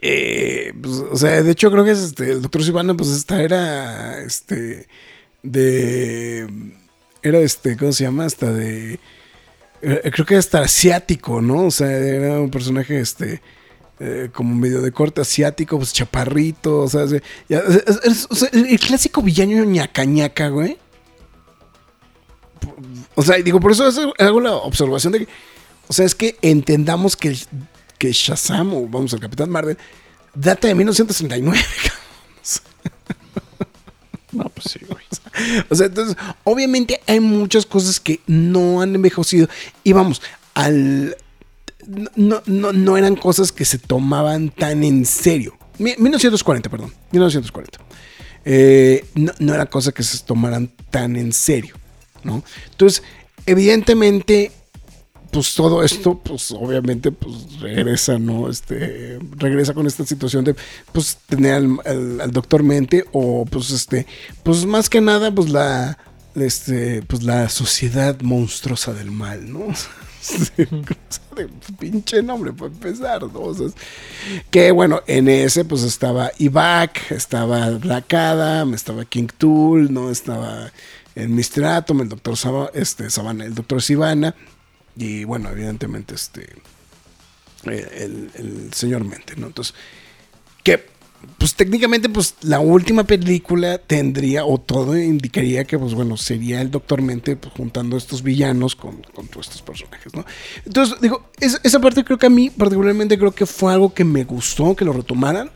Eh, 0.00 0.72
pues, 0.80 0.94
o 1.10 1.16
sea, 1.16 1.42
de 1.42 1.50
hecho 1.50 1.70
creo 1.70 1.84
que 1.84 1.90
es 1.90 1.98
este, 1.98 2.32
el 2.32 2.42
doctor 2.42 2.64
Sivana, 2.64 2.94
pues 2.94 3.10
esta 3.10 3.42
era, 3.42 4.22
este, 4.22 4.86
de, 5.42 6.48
era 7.22 7.38
este, 7.40 7.76
¿cómo 7.76 7.92
se 7.92 8.04
llama? 8.04 8.24
Hasta 8.24 8.50
de, 8.50 8.98
eh, 9.82 10.10
creo 10.12 10.24
que 10.24 10.36
hasta 10.36 10.62
asiático, 10.62 11.42
¿no? 11.42 11.66
O 11.66 11.70
sea, 11.70 11.90
era 11.90 12.40
un 12.40 12.50
personaje, 12.50 12.98
este, 13.00 13.42
eh, 13.98 14.30
como 14.32 14.54
medio 14.54 14.80
de 14.80 14.92
corte 14.92 15.20
asiático, 15.20 15.76
pues 15.76 15.92
chaparrito, 15.92 16.80
o 16.80 16.88
sea, 16.88 17.02
el 17.02 18.80
clásico 18.80 19.20
villano 19.20 19.64
ñaca 19.64 20.04
ñaca, 20.04 20.48
güey. 20.48 20.78
O 23.14 23.22
sea, 23.22 23.36
digo, 23.36 23.60
por 23.60 23.72
eso 23.72 23.84
hago 24.18 24.40
la 24.40 24.52
observación 24.54 25.12
de 25.12 25.20
que, 25.20 25.28
o 25.88 25.92
sea, 25.92 26.06
es 26.06 26.14
que 26.14 26.36
entendamos 26.42 27.16
que, 27.16 27.36
que 27.98 28.12
Shazam, 28.12 28.72
o 28.74 28.86
vamos 28.86 29.12
al 29.12 29.20
Capitán 29.20 29.50
Marvel, 29.50 29.76
data 30.34 30.68
de 30.68 30.74
1939. 30.74 31.58
No, 34.32 34.44
pues 34.44 34.66
sí, 34.72 34.80
güey. 34.88 35.04
O 35.70 35.74
sea, 35.74 35.86
entonces, 35.86 36.16
obviamente 36.44 37.00
hay 37.06 37.20
muchas 37.20 37.66
cosas 37.66 37.98
que 37.98 38.20
no 38.26 38.80
han 38.80 38.94
envejecido. 38.94 39.48
Y 39.84 39.92
vamos, 39.92 40.22
al, 40.54 41.16
no, 42.16 42.42
no, 42.46 42.72
no 42.72 42.96
eran 42.96 43.16
cosas 43.16 43.52
que 43.52 43.64
se 43.64 43.78
tomaban 43.78 44.50
tan 44.50 44.84
en 44.84 45.04
serio. 45.04 45.56
1940, 45.78 46.68
perdón, 46.68 46.92
1940. 47.10 47.78
Eh, 48.44 49.04
no, 49.14 49.32
no 49.38 49.54
eran 49.54 49.66
cosas 49.66 49.94
que 49.94 50.02
se 50.02 50.18
tomaran 50.20 50.70
tan 50.90 51.16
en 51.16 51.32
serio, 51.32 51.76
¿no? 52.24 52.42
Entonces, 52.70 53.02
evidentemente, 53.46 54.52
pues 55.30 55.54
todo 55.54 55.82
esto, 55.84 56.18
pues 56.18 56.50
obviamente, 56.52 57.12
pues 57.12 57.60
regresa, 57.60 58.18
¿no? 58.18 58.48
Este, 58.48 59.18
regresa 59.36 59.74
con 59.74 59.86
esta 59.86 60.04
situación 60.04 60.44
de, 60.44 60.56
pues, 60.92 61.18
tener 61.28 61.54
al, 61.54 62.30
doctor 62.32 62.62
Mente 62.62 63.04
o, 63.12 63.44
pues, 63.46 63.70
este, 63.70 64.06
pues 64.42 64.66
más 64.66 64.88
que 64.88 65.00
nada, 65.00 65.32
pues 65.32 65.50
la, 65.50 65.98
este, 66.34 67.02
pues 67.02 67.22
la 67.22 67.48
sociedad 67.48 68.20
monstruosa 68.22 68.92
del 68.92 69.10
mal, 69.10 69.52
¿no? 69.52 69.66
pinche 71.78 72.22
nombre 72.22 72.52
para 72.52 72.70
empezar, 72.70 73.22
¿no? 73.22 73.52
que 74.50 74.70
bueno, 74.70 75.00
en 75.06 75.28
ese 75.28 75.64
pues 75.64 75.82
estaba 75.82 76.30
Ivac, 76.38 77.10
estaba 77.10 77.70
Black 77.70 78.12
Adam, 78.12 78.74
estaba 78.74 79.04
King 79.06 79.28
Tool, 79.38 79.92
¿no? 79.92 80.10
Estaba 80.10 80.70
el 81.20 81.28
Mr. 81.28 81.64
Atom, 81.64 82.00
el 82.02 82.08
doctor 82.08 82.70
este, 82.74 83.10
Sabana, 83.10 83.44
el 83.44 83.54
doctor 83.54 83.82
Sivana, 83.82 84.34
y 84.96 85.24
bueno, 85.24 85.50
evidentemente 85.50 86.14
este 86.14 86.42
eh, 87.64 87.88
el, 88.00 88.30
el 88.34 88.72
señor 88.72 89.04
Mente, 89.04 89.34
¿no? 89.36 89.48
Entonces, 89.48 89.74
que 90.62 90.90
pues 91.38 91.54
técnicamente, 91.54 92.08
pues 92.08 92.36
la 92.42 92.60
última 92.60 93.04
película 93.04 93.78
tendría, 93.78 94.44
o 94.44 94.58
todo 94.58 94.96
indicaría 94.96 95.64
que, 95.64 95.78
pues 95.78 95.94
bueno, 95.94 96.16
sería 96.16 96.60
el 96.60 96.70
Doctor 96.70 97.02
Mente 97.02 97.36
pues, 97.36 97.52
juntando 97.54 97.96
estos 97.96 98.22
villanos 98.22 98.74
con, 98.74 99.02
con, 99.14 99.28
todos 99.28 99.48
estos 99.48 99.62
personajes, 99.62 100.14
¿no? 100.14 100.24
Entonces, 100.64 100.98
digo, 101.00 101.30
esa 101.38 101.80
parte 101.80 102.04
creo 102.04 102.18
que 102.18 102.26
a 102.26 102.30
mí, 102.30 102.50
particularmente, 102.50 103.18
creo 103.18 103.32
que 103.32 103.46
fue 103.46 103.72
algo 103.72 103.92
que 103.92 104.04
me 104.04 104.24
gustó, 104.24 104.74
que 104.74 104.84
lo 104.84 104.92
retomaran, 104.92 105.50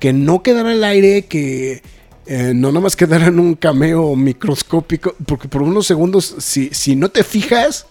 que 0.00 0.12
no 0.12 0.42
quedara 0.42 0.70
al 0.70 0.84
aire, 0.84 1.26
que 1.26 1.82
eh, 2.26 2.52
no 2.54 2.68
nada 2.68 2.80
más 2.80 2.96
quedara 2.96 3.26
en 3.26 3.38
un 3.38 3.54
cameo 3.54 4.14
microscópico, 4.16 5.14
porque 5.26 5.48
por 5.48 5.62
unos 5.62 5.86
segundos, 5.86 6.36
si, 6.38 6.70
si 6.70 6.96
no 6.96 7.08
te 7.08 7.24
fijas, 7.24 7.86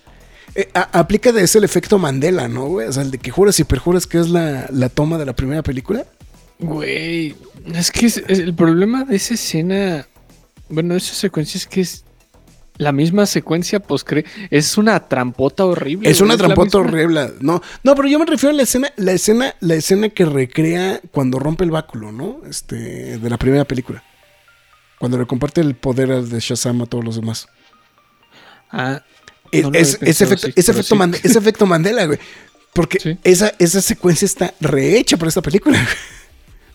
eh, 0.55 0.69
aplica 0.73 1.31
de 1.31 1.43
ese 1.43 1.57
el 1.57 1.63
efecto 1.63 1.97
Mandela, 1.97 2.47
¿no, 2.47 2.67
güey? 2.67 2.87
O 2.87 2.93
sea, 2.93 3.03
el 3.03 3.11
de 3.11 3.17
que 3.17 3.31
juras 3.31 3.59
y 3.59 3.63
perjuras 3.63 4.07
que 4.07 4.19
es 4.19 4.29
la, 4.29 4.67
la 4.71 4.89
toma 4.89 5.17
de 5.17 5.25
la 5.25 5.33
primera 5.33 5.63
película. 5.63 6.05
Güey, 6.59 7.35
es 7.73 7.91
que 7.91 8.11
el 8.27 8.53
problema 8.53 9.03
de 9.03 9.15
esa 9.15 9.33
escena, 9.33 10.07
bueno, 10.69 10.93
de 10.93 10.99
esa 10.99 11.15
secuencia 11.15 11.57
es 11.57 11.67
que 11.67 11.81
es 11.81 12.03
la 12.77 12.91
misma 12.91 13.25
secuencia 13.27 13.79
post 13.79 14.09
es 14.49 14.77
una 14.77 15.07
trampota 15.07 15.65
horrible. 15.65 16.09
Es 16.09 16.19
una 16.19 16.35
trampota 16.35 16.79
horrible. 16.79 17.33
No, 17.39 17.61
no, 17.83 17.95
pero 17.95 18.07
yo 18.07 18.17
me 18.17 18.25
refiero 18.25 18.53
a 18.53 18.57
la 18.57 18.63
escena, 18.63 18.91
la 18.95 19.11
escena, 19.11 19.55
la 19.59 19.75
escena 19.75 20.09
que 20.09 20.25
recrea 20.25 20.99
cuando 21.11 21.37
rompe 21.37 21.63
el 21.63 21.71
báculo, 21.71 22.11
¿no? 22.11 22.41
Este, 22.49 23.19
de 23.19 23.29
la 23.29 23.37
primera 23.37 23.65
película. 23.65 24.03
Cuando 25.01 25.17
le 25.17 25.25
comparte 25.25 25.61
el 25.61 25.73
poder 25.73 26.09
de 26.09 26.39
Shazam 26.39 26.83
a 26.83 26.85
todos 26.85 27.03
los 27.03 27.15
demás. 27.15 27.47
Ah. 28.69 29.01
ese, 29.51 29.97
efecto, 30.05 30.47
ese, 30.55 31.39
efecto 31.39 31.65
Mandela, 31.65 32.05
güey. 32.05 32.19
Porque 32.71 33.17
esa, 33.23 33.51
esa 33.57 33.81
secuencia 33.81 34.27
está 34.27 34.53
rehecha 34.59 35.17
para 35.17 35.29
esta 35.29 35.41
película. 35.41 35.83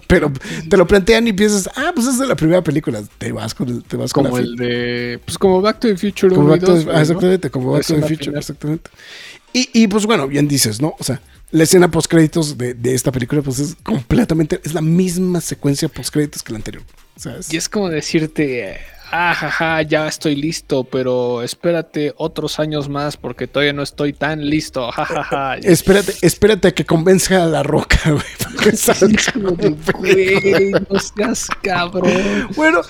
Pero 0.09 0.33
te 0.69 0.77
lo 0.77 0.89
plantean 0.89 1.29
y 1.29 1.33
piensas, 1.35 1.71
ah, 1.77 1.93
pues 1.95 2.09
es 2.09 2.19
de 2.19 2.27
la 2.27 2.35
primera 2.35 2.63
película. 2.63 3.01
Te 3.17 3.31
vas 3.31 3.55
con 3.55 3.69
el, 3.69 3.85
te 3.85 3.97
vas 3.97 4.13
como 4.13 4.31
con 4.31 4.41
el 4.41 4.57
de. 4.57 5.21
Pues 5.25 5.39
como 5.39 5.61
Back 5.61 5.79
to 5.79 5.87
the 5.87 5.97
Future. 5.97 6.35
Como 6.35 6.49
Back 6.49 6.65
to 6.65 6.75
the, 6.75 7.01
exactamente, 7.01 7.49
como 7.49 7.71
Back 7.71 7.87
to 7.87 7.95
the 7.95 8.09
Future, 8.09 8.37
exactamente. 8.37 8.91
Y, 9.53 9.71
y, 9.73 9.87
pues 9.87 10.05
bueno, 10.05 10.27
bien 10.27 10.49
dices, 10.49 10.83
¿no? 10.83 10.97
O 10.99 11.05
sea, 11.05 11.21
la 11.53 11.63
escena 11.63 11.93
post 11.93 12.11
créditos 12.11 12.59
de, 12.59 12.75
de, 12.75 12.93
esta 12.93 13.13
película, 13.13 13.41
pues 13.43 13.61
es 13.61 13.77
completamente, 13.85 14.61
es 14.65 14.75
la 14.75 14.83
misma 14.83 15.41
secuencia 15.41 15.89
post 15.89 16.13
créditos 16.13 16.43
que 16.43 16.53
la 16.53 16.57
anterior. 16.57 16.83
Y 17.51 17.57
es 17.57 17.69
como 17.69 17.89
decirte, 17.89 18.79
ah, 19.11 19.83
ya 19.83 20.07
estoy 20.07 20.37
listo, 20.37 20.85
pero 20.85 21.43
espérate 21.43 22.13
otros 22.17 22.59
años 22.61 22.89
más 22.89 23.17
porque 23.17 23.47
todavía 23.47 23.73
no 23.73 23.83
estoy 23.83 24.13
tan 24.13 24.45
listo, 24.49 24.91
jajaja. 24.91 25.57
espérate, 25.57 26.15
espérate 26.23 26.69
a 26.69 26.73
que 26.73 26.85
convenza 26.85 27.43
a 27.43 27.47
la 27.47 27.63
roca, 27.63 27.99
güey. 28.11 28.23
no 30.91 30.99
seas 31.01 31.49
cabrón. 31.63 32.49
Bueno, 32.55 32.83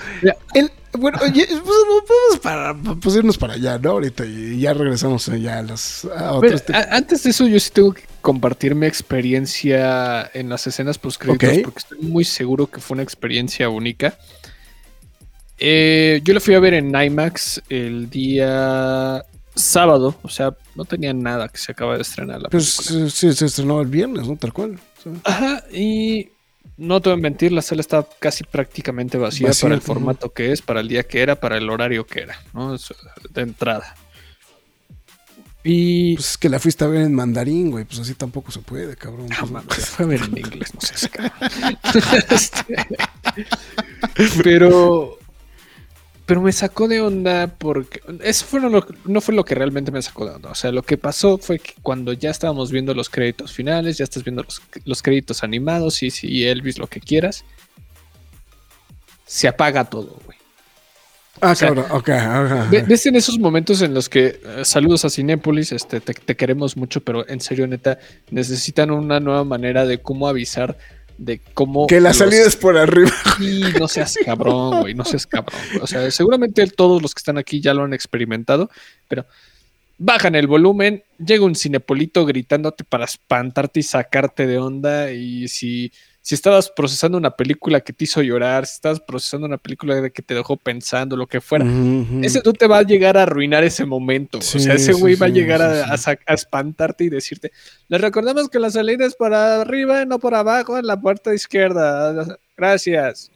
el, 0.53 0.71
bueno, 0.97 1.19
oye, 1.21 1.45
pues, 1.47 1.61
podemos 1.61 2.39
para, 2.41 2.73
pues 2.73 3.15
irnos 3.15 3.37
para 3.37 3.53
allá, 3.53 3.77
¿no? 3.77 3.91
Ahorita 3.91 4.25
y 4.25 4.59
ya 4.59 4.73
regresamos 4.73 5.25
ya 5.25 5.59
a 5.59 5.63
las 5.63 6.05
a 6.05 6.39
Antes 6.91 7.23
de 7.23 7.29
eso, 7.29 7.47
yo 7.47 7.59
sí 7.59 7.69
tengo 7.71 7.93
que 7.93 8.03
compartir 8.21 8.75
mi 8.75 8.87
experiencia 8.87 10.29
en 10.33 10.49
las 10.49 10.67
escenas 10.67 10.97
post 10.97 11.23
porque 11.25 11.65
estoy 11.75 11.99
muy 12.01 12.25
seguro 12.25 12.67
que 12.67 12.79
fue 12.79 12.95
una 12.95 13.03
experiencia 13.03 13.69
única. 13.69 14.17
Eh, 15.59 16.21
yo 16.23 16.33
lo 16.33 16.39
fui 16.39 16.53
a 16.53 16.59
ver 16.59 16.75
en 16.75 16.93
IMAX 16.93 17.61
el 17.69 18.09
día 18.09 19.23
sábado, 19.55 20.15
o 20.21 20.29
sea, 20.29 20.55
no 20.75 20.85
tenía 20.85 21.13
nada 21.13 21.49
que 21.49 21.57
se 21.57 21.71
acaba 21.71 21.95
de 21.95 22.03
estrenar 22.03 22.41
la 22.41 22.49
pues, 22.49 22.77
película. 22.77 23.09
sí, 23.09 23.33
se 23.33 23.45
estrenó 23.45 23.81
el 23.81 23.87
viernes, 23.87 24.27
¿no? 24.27 24.35
Tal 24.37 24.53
cual. 24.53 24.79
Ajá, 25.23 25.63
y 25.71 26.29
no 26.77 27.01
te 27.01 27.09
voy 27.09 27.17
a 27.17 27.21
mentir, 27.21 27.51
la 27.51 27.61
sala 27.61 27.81
está 27.81 28.07
casi 28.19 28.43
prácticamente 28.43 29.17
vacía, 29.17 29.49
para 29.59 29.75
el 29.75 29.81
formato 29.81 30.31
que 30.31 30.51
es, 30.51 30.61
para 30.61 30.79
el 30.79 30.87
día 30.87 31.03
que 31.03 31.21
era, 31.21 31.39
para 31.39 31.57
el 31.57 31.69
horario 31.69 32.05
que 32.05 32.21
era, 32.21 32.39
¿no? 32.53 32.75
De 33.29 33.41
entrada. 33.41 33.95
Y. 35.63 36.15
Pues 36.15 36.31
es 36.31 36.37
que 36.37 36.49
la 36.49 36.59
fuiste 36.59 36.85
a 36.85 36.87
ver 36.87 37.01
en 37.01 37.13
mandarín, 37.13 37.71
güey. 37.71 37.83
Pues 37.83 37.99
así 37.99 38.13
tampoco 38.13 38.51
se 38.51 38.59
puede, 38.59 38.95
cabrón. 38.95 39.27
No, 39.27 39.61
pues, 39.63 39.87
fue 39.87 40.05
a 40.05 40.07
ver 40.07 40.21
en 40.21 40.37
inglés, 40.37 40.73
no 40.73 40.79
seas 40.79 41.09
este, 42.29 42.75
Pero 44.43 45.16
pero 46.27 46.41
me 46.41 46.51
sacó 46.51 46.89
de 46.89 46.99
onda 46.99 47.47
porque 47.57 48.01
eso 48.21 48.45
fue 48.45 48.59
no 49.05 49.21
fue 49.21 49.33
lo 49.33 49.45
que 49.45 49.55
realmente 49.55 49.93
me 49.93 50.01
sacó 50.01 50.25
de 50.25 50.35
onda. 50.35 50.51
O 50.51 50.55
sea, 50.55 50.73
lo 50.73 50.83
que 50.83 50.97
pasó 50.97 51.37
fue 51.37 51.57
que 51.57 51.73
cuando 51.81 52.11
ya 52.11 52.29
estábamos 52.29 52.69
viendo 52.69 52.93
los 52.93 53.09
créditos 53.09 53.53
finales, 53.53 53.97
ya 53.97 54.03
estás 54.03 54.25
viendo 54.25 54.45
los, 54.83 55.01
créditos 55.01 55.41
animados 55.41 56.03
y 56.03 56.11
si 56.11 56.45
Elvis 56.45 56.79
lo 56.79 56.87
que 56.87 56.99
quieras, 56.99 57.45
se 59.25 59.47
apaga 59.47 59.85
todo, 59.85 60.19
güey. 60.25 60.37
Ah, 61.39 61.55
claro, 61.55 61.85
ok, 61.91 62.09
¿Ves 62.87 63.05
en 63.05 63.15
esos 63.15 63.39
momentos 63.39 63.81
en 63.81 63.93
los 63.93 64.09
que 64.09 64.41
eh, 64.43 64.65
saludos 64.65 65.05
a 65.05 65.09
Cinépolis, 65.09 65.71
este, 65.71 66.01
te, 66.01 66.35
queremos 66.35 66.75
mucho, 66.75 66.99
pero 67.01 67.29
en 67.29 67.39
serio, 67.39 67.67
neta, 67.67 67.99
necesitan 68.31 68.91
una 68.91 69.19
nueva 69.21 69.43
manera 69.45 69.85
de 69.85 70.01
cómo 70.01 70.27
avisar 70.27 70.77
de 71.17 71.39
cómo. 71.53 71.87
Que 71.87 71.99
la 71.99 72.13
salida 72.13 72.45
es 72.45 72.55
por 72.55 72.77
arriba. 72.77 73.11
Y 73.39 73.61
no 73.79 73.87
seas 73.87 74.15
cabrón, 74.25 74.81
güey, 74.81 74.93
no 74.93 75.03
seas 75.05 75.25
cabrón. 75.27 75.59
O 75.81 75.87
sea, 75.87 76.09
seguramente 76.11 76.65
todos 76.67 77.01
los 77.01 77.13
que 77.13 77.19
están 77.19 77.37
aquí 77.37 77.61
ya 77.61 77.73
lo 77.73 77.83
han 77.83 77.93
experimentado, 77.93 78.69
pero 79.07 79.25
bajan 79.97 80.35
el 80.35 80.47
volumen, 80.47 81.03
llega 81.17 81.45
un 81.45 81.55
cinepolito 81.55 82.25
gritándote 82.25 82.83
para 82.83 83.05
espantarte 83.05 83.79
y 83.79 83.83
sacarte 83.83 84.47
de 84.47 84.57
onda. 84.57 85.11
Y 85.11 85.47
si 85.47 85.91
si 86.27 86.35
estabas 86.35 86.69
procesando 86.69 87.17
una 87.17 87.31
película 87.31 87.79
que 87.79 87.93
te 87.93 88.03
hizo 88.03 88.21
llorar, 88.21 88.65
si 88.65 88.73
estabas 88.73 88.99
procesando 88.99 89.47
una 89.47 89.57
película 89.57 90.09
que 90.09 90.21
te 90.21 90.33
dejó 90.33 90.57
pensando, 90.57 91.15
lo 91.15 91.25
que 91.25 91.39
fuera, 91.39 91.65
ese 92.21 92.41
tú 92.41 92.51
te 92.51 92.67
va 92.67 92.79
a 92.79 92.83
llegar 92.83 93.15
a 93.15 93.23
arruinar 93.23 93.63
ese 93.63 93.85
momento. 93.85 94.39
o 94.39 94.41
sea, 94.41 94.73
ese 94.73 94.91
güey 94.91 95.15
va 95.15 95.27
a 95.27 95.29
llegar 95.29 95.61
a, 95.61 95.95
espantarte 96.27 97.05
y 97.05 97.09
decirte, 97.09 97.53
les 97.87 98.01
recordamos 98.01 98.49
que 98.49 98.59
la 98.59 98.69
salida 98.69 99.05
es 99.05 99.15
para 99.15 99.61
arriba, 99.61 100.03
no 100.03 100.19
por 100.19 100.35
abajo, 100.35 100.77
en 100.77 100.85
la 100.85 100.99
puerta 100.99 101.33
izquierda. 101.33 102.37
Gracias. 102.57 103.31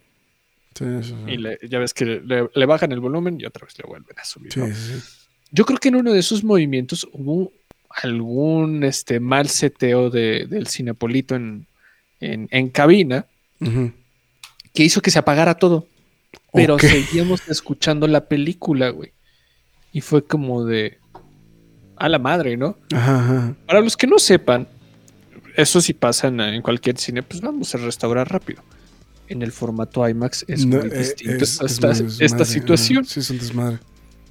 y 1.28 1.70
ya 1.70 1.80
ves 1.80 1.94
que 1.94 2.06
le, 2.06 2.66
bajan 2.66 2.92
el 2.92 3.00
volumen 3.00 3.40
y 3.40 3.46
otra 3.46 3.68
vez 3.68 3.78
le 3.78 3.88
vuelven 3.88 4.20
a 4.20 4.26
subir. 4.26 4.52
Yo 5.50 5.64
creo 5.64 5.80
que 5.80 5.88
en 5.88 5.96
uno 5.96 6.12
de 6.12 6.20
esos 6.20 6.44
movimientos 6.44 7.08
hubo 7.14 7.54
algún 7.88 8.84
este, 8.84 9.22
mal 9.22 9.48
seteo 9.48 10.10
de, 10.10 10.46
del 10.46 10.68
Cinepolito 10.68 11.36
en, 11.36 11.68
en, 12.22 12.70
cabina 12.70 13.26
que 13.60 14.84
hizo 14.84 15.02
que 15.02 15.12
se 15.12 15.20
apagara 15.20 15.56
todo. 15.56 15.88
Pero 16.54 16.78
seguíamos 16.80 17.48
escuchando 17.48 18.08
la 18.08 18.26
película, 18.26 18.90
güey. 18.90 19.12
Y 19.94 20.02
fue 20.02 20.24
como 20.24 20.66
de. 20.66 20.98
A 21.98 22.10
la 22.10 22.20
madre, 22.20 22.58
¿no? 22.58 22.78
Para 23.68 23.82
los 23.82 23.96
que 23.96 24.08
no 24.08 24.18
sepan, 24.18 24.68
eso 25.56 25.82
sí 25.82 25.94
pasa 25.94 26.28
en, 26.28 26.62
cualquier 26.62 26.98
cine, 26.98 27.22
pues 27.22 27.42
vamos 27.42 27.74
a 27.76 27.78
restaurar 27.78 28.32
rápido. 28.32 28.64
En 29.28 29.42
el 29.42 29.52
formato 29.52 30.08
IMAX 30.08 30.44
es 30.48 30.66
muy 30.66 30.80
eh, 30.80 30.90
distinto 30.90 31.44
esta, 31.44 31.64
situación. 32.46 33.06
Sí, 33.06 33.20
es 33.20 33.30
un 33.30 33.38
desmadre. 33.38 33.80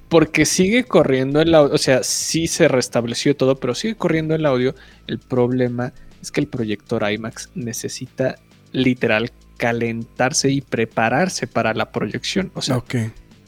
Porque 0.09 0.45
sigue 0.45 0.83
corriendo 0.83 1.39
el 1.41 1.55
audio, 1.55 1.73
o 1.73 1.77
sea, 1.77 2.03
sí 2.03 2.47
se 2.47 2.67
restableció 2.67 3.35
todo, 3.35 3.55
pero 3.55 3.73
sigue 3.73 3.95
corriendo 3.95 4.35
el 4.35 4.45
audio. 4.45 4.75
El 5.07 5.19
problema 5.19 5.93
es 6.21 6.31
que 6.31 6.41
el 6.41 6.47
proyector 6.47 7.09
IMAX 7.09 7.49
necesita 7.55 8.37
literal 8.71 9.31
calentarse 9.57 10.49
y 10.49 10.61
prepararse 10.61 11.47
para 11.47 11.73
la 11.73 11.91
proyección. 11.91 12.51
O 12.55 12.61
sea, 12.61 12.83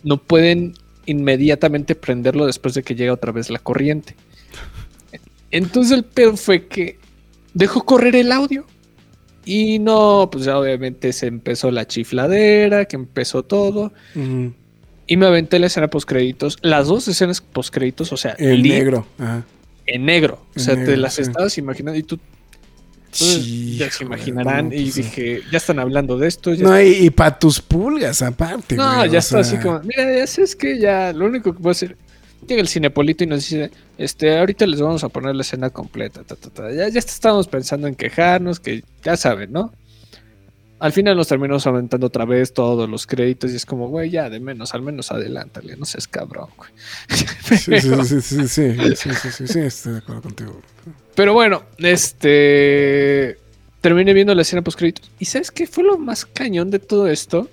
no 0.04 0.18
pueden 0.18 0.74
inmediatamente 1.06 1.96
prenderlo 1.96 2.46
después 2.46 2.74
de 2.74 2.84
que 2.84 2.96
llegue 2.96 3.12
otra 3.12 3.32
vez 3.32 3.50
la 3.50 3.60
corriente. 3.60 4.16
Entonces 5.52 5.92
el 5.92 6.04
pedo 6.04 6.36
fue 6.38 6.68
que 6.68 7.00
dejó 7.54 7.86
correr 7.86 8.16
el 8.16 8.32
audio. 8.32 8.66
Y 9.46 9.80
no, 9.80 10.30
pues 10.32 10.46
ya 10.46 10.58
obviamente 10.58 11.12
se 11.12 11.28
empezó 11.28 11.70
la 11.70 11.86
chifladera, 11.86 12.86
que 12.86 12.96
empezó 12.96 13.44
todo. 13.44 13.92
Y 15.06 15.18
me 15.18 15.26
aventé 15.26 15.60
la 15.60 15.68
escena 15.68 15.90
post 15.90 16.08
créditos, 16.08 16.58
las 16.62 16.88
dos 16.88 17.08
escenas 17.08 17.42
post 17.42 17.74
créditos, 17.74 18.14
o 18.14 18.18
sea, 18.18 18.36
en 18.38 18.62
negro. 18.62 19.06
En 19.86 20.06
negro. 20.06 20.46
o 20.56 20.60
sea, 20.60 20.76
te 20.76 20.96
las 20.96 21.20
estabas 21.20 21.58
imaginando 21.58 22.00
y 22.00 22.04
tú 22.04 22.20
ya 23.14 23.92
se 23.92 24.04
imaginarán. 24.04 24.68
y 24.68 24.84
pues 24.84 24.96
dije, 24.96 25.42
ya 25.52 25.58
están 25.58 25.80
hablando 25.80 26.18
de 26.18 26.28
esto. 26.28 26.54
no, 26.56 26.80
y, 26.82 27.10
para 27.10 27.38
tus 27.38 27.62
pulgas, 27.62 28.22
aparte. 28.22 28.76
No, 28.76 29.06
ya 29.06 29.20
está 29.20 29.40
así 29.40 29.58
como, 29.58 29.80
mira, 29.82 30.16
ya 30.16 30.28
sabes 30.28 30.56
que 30.56 30.80
ya 30.80 31.14
lo 31.14 31.26
único 31.26 31.54
que 31.54 31.60
puedo 31.60 31.72
hacer. 31.72 31.98
Llega 32.48 32.62
el 32.62 32.68
cinepolito 32.68 33.24
y 33.24 33.28
nos 33.28 33.40
dice, 33.40 33.72
este, 33.98 34.38
ahorita 34.38 34.68
les 34.68 34.82
vamos 34.82 35.04
a 35.04 35.10
poner 35.10 35.34
la 35.34 35.44
escena 35.44 35.70
completa. 35.70 36.22
Ya, 36.76 36.90
ya 36.90 37.00
estábamos 37.00 37.48
pensando 37.48 37.88
en 37.88 37.96
quejarnos, 37.96 38.60
que 38.60 38.84
ya 39.02 39.16
saben, 39.16 39.54
¿no? 39.54 39.72
Al 40.84 40.92
final 40.92 41.16
nos 41.16 41.30
terminamos 41.30 41.66
aumentando 41.66 42.08
otra 42.08 42.26
vez 42.26 42.54
todos 42.54 42.90
los 42.90 43.08
créditos 43.08 43.54
y 43.54 43.56
es 43.56 43.66
como, 43.66 43.88
güey, 43.88 44.10
ya 44.10 44.30
de 44.30 44.42
menos, 44.42 44.74
al 44.74 44.82
menos 44.82 45.14
adelántale, 45.14 45.78
no 45.78 45.86
seas 45.86 46.10
cabrón, 46.10 46.50
güey. 46.58 46.70
Sí, 47.44 47.80
sí, 47.80 48.22
sí, 48.22 48.22
sí, 48.22 48.48
sí, 48.48 48.96
sí, 48.96 49.30
sí, 49.32 49.48
sí, 49.48 49.60
estoy 49.60 49.94
de 49.94 49.98
acuerdo 50.00 50.24
contigo. 50.24 50.62
Pero 51.16 51.34
bueno, 51.34 51.64
este. 51.78 53.38
Terminé 53.82 54.14
viendo 54.14 54.34
la 54.34 54.44
escena 54.44 54.62
post 54.62 54.80
créditos. 54.80 55.12
¿Y 55.20 55.26
sabes 55.26 55.52
qué 55.52 55.68
fue 55.68 55.84
lo 55.84 55.98
más 55.98 56.26
cañón 56.26 56.72
de 56.72 56.80
todo 56.80 57.08
esto? 57.08 57.50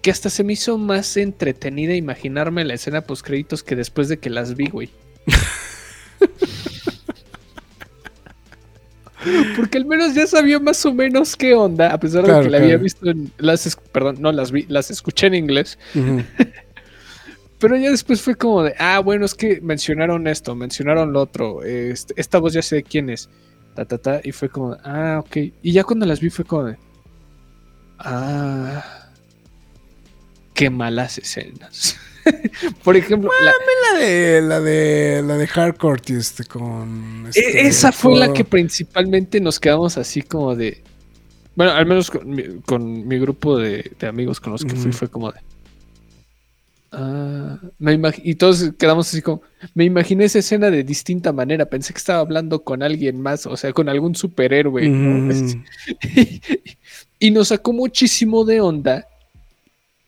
Que 0.00 0.12
hasta 0.12 0.30
se 0.30 0.44
me 0.44 0.52
hizo 0.52 0.78
más 0.78 1.16
entretenida 1.16 1.92
imaginarme 1.94 2.64
la 2.64 2.74
escena 2.74 3.00
post 3.00 3.26
créditos 3.26 3.64
que 3.64 3.74
después 3.74 4.08
de 4.08 4.18
que 4.18 4.30
las 4.30 4.54
vi, 4.54 4.68
güey. 4.68 4.90
Porque 9.56 9.78
al 9.78 9.86
menos 9.86 10.14
ya 10.14 10.28
sabía 10.28 10.60
más 10.60 10.86
o 10.86 10.94
menos 10.94 11.34
qué 11.34 11.54
onda, 11.54 11.92
a 11.92 11.98
pesar 11.98 12.24
de 12.24 12.44
que 12.44 12.50
la 12.50 12.58
había 12.58 12.76
visto 12.76 13.10
en 13.10 13.32
las 13.38 13.76
perdón, 13.90 14.18
no 14.20 14.30
las 14.30 14.52
vi, 14.52 14.66
las 14.68 14.92
escuché 14.92 15.26
en 15.26 15.34
inglés. 15.34 15.76
Pero 17.58 17.76
ya 17.76 17.90
después 17.90 18.20
fue 18.20 18.34
como 18.34 18.62
de, 18.62 18.74
ah, 18.78 18.98
bueno, 18.98 19.24
es 19.24 19.34
que 19.34 19.60
mencionaron 19.62 20.26
esto, 20.26 20.54
mencionaron 20.54 21.12
lo 21.12 21.22
otro, 21.22 21.62
este, 21.62 22.14
esta 22.16 22.38
voz 22.38 22.52
ya 22.52 22.62
sé 22.62 22.76
de 22.76 22.82
quién 22.82 23.08
es, 23.08 23.30
ta, 23.74 23.84
ta, 23.86 23.98
ta, 23.98 24.20
y 24.22 24.32
fue 24.32 24.48
como, 24.48 24.76
ah, 24.84 25.22
ok. 25.24 25.36
Y 25.62 25.72
ya 25.72 25.84
cuando 25.84 26.04
las 26.04 26.20
vi 26.20 26.28
fue 26.28 26.44
como 26.44 26.64
de, 26.64 26.76
ah, 27.98 28.84
qué 30.52 30.68
malas 30.68 31.16
escenas. 31.18 31.96
Por 32.84 32.96
ejemplo, 32.96 33.30
la, 33.40 34.00
de 34.00 34.42
la 34.42 34.60
de 34.60 35.22
la 35.24 35.36
de 35.36 35.46
Hardcore 35.46 36.02
este 36.08 36.44
con 36.44 37.26
e, 37.26 37.28
este, 37.28 37.66
esa 37.68 37.92
fue 37.92 38.18
la 38.18 38.32
que 38.32 38.44
principalmente 38.44 39.40
nos 39.40 39.60
quedamos 39.60 39.96
así 39.96 40.22
como 40.22 40.56
de 40.56 40.82
bueno, 41.54 41.72
al 41.72 41.86
menos 41.86 42.10
con 42.10 43.06
mi, 43.06 43.18
grupo 43.18 43.56
de, 43.56 43.92
amigos 44.06 44.40
con 44.40 44.52
los 44.52 44.64
que 44.64 44.74
fui 44.74 44.92
fue 44.92 45.08
como 45.08 45.30
de 45.30 45.38
Ah, 46.92 47.58
me 47.78 47.98
y 48.22 48.36
todos 48.36 48.72
quedamos 48.78 49.08
así 49.08 49.20
como, 49.20 49.42
me 49.74 49.84
imaginé 49.84 50.24
esa 50.24 50.38
escena 50.38 50.70
de 50.70 50.84
distinta 50.84 51.32
manera, 51.32 51.66
pensé 51.66 51.92
que 51.92 51.98
estaba 51.98 52.20
hablando 52.20 52.62
con 52.62 52.82
alguien 52.82 53.20
más, 53.20 53.46
o 53.46 53.56
sea, 53.56 53.72
con 53.72 53.88
algún 53.88 54.14
superhéroe. 54.14 54.84
y 57.18 57.30
nos 57.30 57.48
sacó 57.48 57.72
muchísimo 57.72 58.44
de 58.44 58.60
onda. 58.60 59.06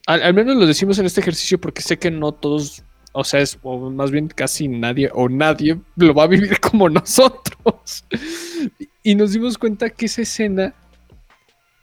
Al, 0.06 0.32
menos 0.32 0.56
lo 0.56 0.66
decimos 0.66 0.98
en 0.98 1.06
este 1.06 1.20
ejercicio 1.20 1.60
porque 1.60 1.82
sé 1.82 1.98
que 1.98 2.10
no 2.10 2.32
todos, 2.32 2.82
o 3.12 3.24
sea, 3.24 3.40
es, 3.40 3.59
o 3.62 3.90
más 3.90 4.10
bien 4.10 4.28
casi 4.28 4.66
nadie 4.66 5.10
o 5.12 5.28
nadie 5.28 5.78
lo 5.96 6.14
va 6.14 6.22
a 6.22 6.28
vivir 6.28 6.59
como 6.60 6.88
nosotros. 6.88 8.05
y 9.02 9.14
nos 9.14 9.32
dimos 9.32 9.59
cuenta 9.59 9.90
que 9.90 10.06
esa 10.06 10.22
escena 10.22 10.74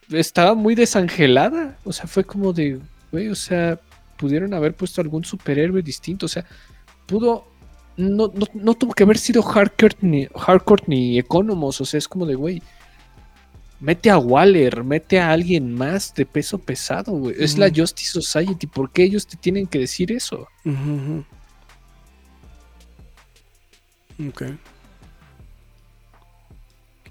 estaba 0.09 0.55
muy 0.55 0.73
desangelada, 0.73 1.77
o 1.83 1.93
sea, 1.93 2.07
fue 2.07 2.23
como 2.23 2.53
de, 2.53 2.79
güey, 3.11 3.27
o 3.27 3.35
sea, 3.35 3.79
pudieron 4.17 4.53
haber 4.53 4.73
puesto 4.73 5.01
algún 5.01 5.23
superhéroe 5.23 5.81
distinto. 5.81 6.25
O 6.25 6.29
sea, 6.29 6.45
pudo. 7.05 7.47
No, 7.97 8.29
tuvo 8.29 8.93
que 8.93 9.03
haber 9.03 9.17
sido 9.17 9.41
hardcore 9.41 9.95
ni, 10.01 10.27
hardcore 10.35 10.83
ni 10.87 11.17
Economos. 11.17 11.79
O 11.79 11.85
sea, 11.85 11.97
es 11.97 12.07
como 12.07 12.25
de, 12.25 12.35
güey. 12.35 12.61
Mete 13.79 14.09
a 14.09 14.17
Waller, 14.17 14.83
mete 14.83 15.19
a 15.19 15.31
alguien 15.31 15.73
más 15.73 16.13
de 16.15 16.25
peso 16.25 16.57
pesado, 16.57 17.11
güey. 17.13 17.35
Es 17.37 17.57
la 17.57 17.69
Justice 17.73 18.11
Society. 18.11 18.67
¿Por 18.67 18.91
qué 18.91 19.03
ellos 19.03 19.27
te 19.27 19.37
tienen 19.37 19.67
que 19.67 19.79
decir 19.79 20.11
eso? 20.11 20.47
Ok. 24.27 24.43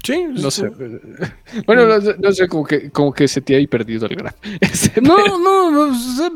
Sí, 0.05 0.25
no 0.29 0.51
sé. 0.51 0.71
Bueno, 1.65 1.85
no, 1.87 2.31
sé, 2.31 2.47
como 2.47 2.63
que, 2.63 2.91
como 2.91 3.11
que 3.11 3.27
se 3.27 3.41
te 3.41 3.61
ha 3.61 3.67
perdido 3.67 4.05
el 4.05 4.15
gran. 4.15 4.35
no, 5.01 5.39
no, 5.39 5.91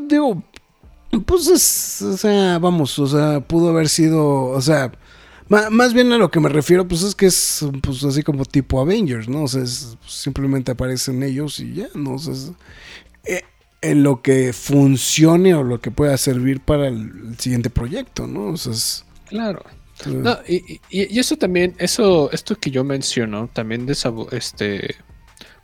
digo, 0.08 0.42
pues 1.18 1.48
es, 1.48 2.02
o 2.02 2.16
sea, 2.16 2.58
vamos, 2.58 2.98
o 2.98 3.06
sea, 3.06 3.40
pudo 3.40 3.70
haber 3.70 3.88
sido, 3.88 4.44
o 4.44 4.60
sea, 4.60 4.92
más 5.48 5.92
bien 5.92 6.12
a 6.12 6.18
lo 6.18 6.30
que 6.30 6.38
me 6.38 6.48
refiero, 6.48 6.86
pues 6.86 7.02
es 7.02 7.16
que 7.16 7.26
es 7.26 7.66
pues 7.82 8.04
así 8.04 8.22
como 8.22 8.44
tipo 8.44 8.80
Avengers, 8.80 9.28
¿no? 9.28 9.42
O 9.42 9.48
sea, 9.48 9.64
simplemente 10.06 10.70
aparecen 10.70 11.24
ellos 11.24 11.58
y 11.58 11.74
ya, 11.74 11.88
¿no? 11.94 12.14
O 12.14 12.18
sea, 12.18 12.34
eh, 13.24 13.42
en 13.82 14.04
lo 14.04 14.22
que 14.22 14.52
funcione 14.52 15.54
o 15.54 15.64
lo 15.64 15.80
que 15.80 15.90
pueda 15.90 16.16
servir 16.16 16.60
para 16.60 16.86
el, 16.86 17.34
siguiente 17.38 17.68
proyecto, 17.68 18.28
¿no? 18.28 18.50
O 18.52 18.56
sea, 18.56 18.72
es, 18.72 19.04
claro. 19.26 19.64
No, 20.06 20.38
y, 20.48 20.80
y, 20.88 21.18
eso 21.18 21.36
también, 21.36 21.74
eso, 21.78 22.30
esto 22.32 22.54
que 22.54 22.70
yo 22.70 22.84
menciono, 22.84 23.50
también 23.52 23.86
este, 24.30 24.94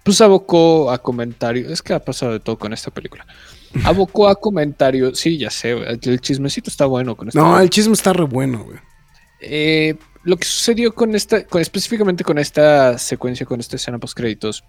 pues 0.02 0.20
abocó 0.20 0.90
a 0.90 0.98
comentarios, 0.98 1.70
es 1.70 1.81
que 1.81 1.94
ha 1.94 2.05
pasado 2.05 2.32
de 2.32 2.40
todo 2.40 2.59
con 2.59 2.74
esta 2.74 2.90
película 2.90 3.24
abocó 3.85 4.28
a 4.28 4.36
comentarios. 4.36 5.19
Sí, 5.19 5.39
ya 5.39 5.51
sé, 5.51 5.73
el 5.73 6.20
chismecito 6.20 6.70
está 6.70 6.86
bueno 6.86 7.16
con 7.16 7.28
No, 7.35 7.59
el 7.61 7.70
chisme 7.70 7.93
está 7.93 8.12
re 8.12 8.24
bueno, 8.24 8.65
güey. 8.65 8.78
Eh, 9.40 9.97
lo 10.24 10.36
que 10.36 10.44
sucedió 10.44 10.94
con 10.94 11.15
esta, 11.15 11.39
específicamente 11.61 12.24
con 12.24 12.39
esta 12.39 12.98
secuencia, 12.98 13.47
con 13.47 13.61
esta 13.61 13.77
escena 13.77 13.98
post 13.98 14.16
créditos, 14.16 14.65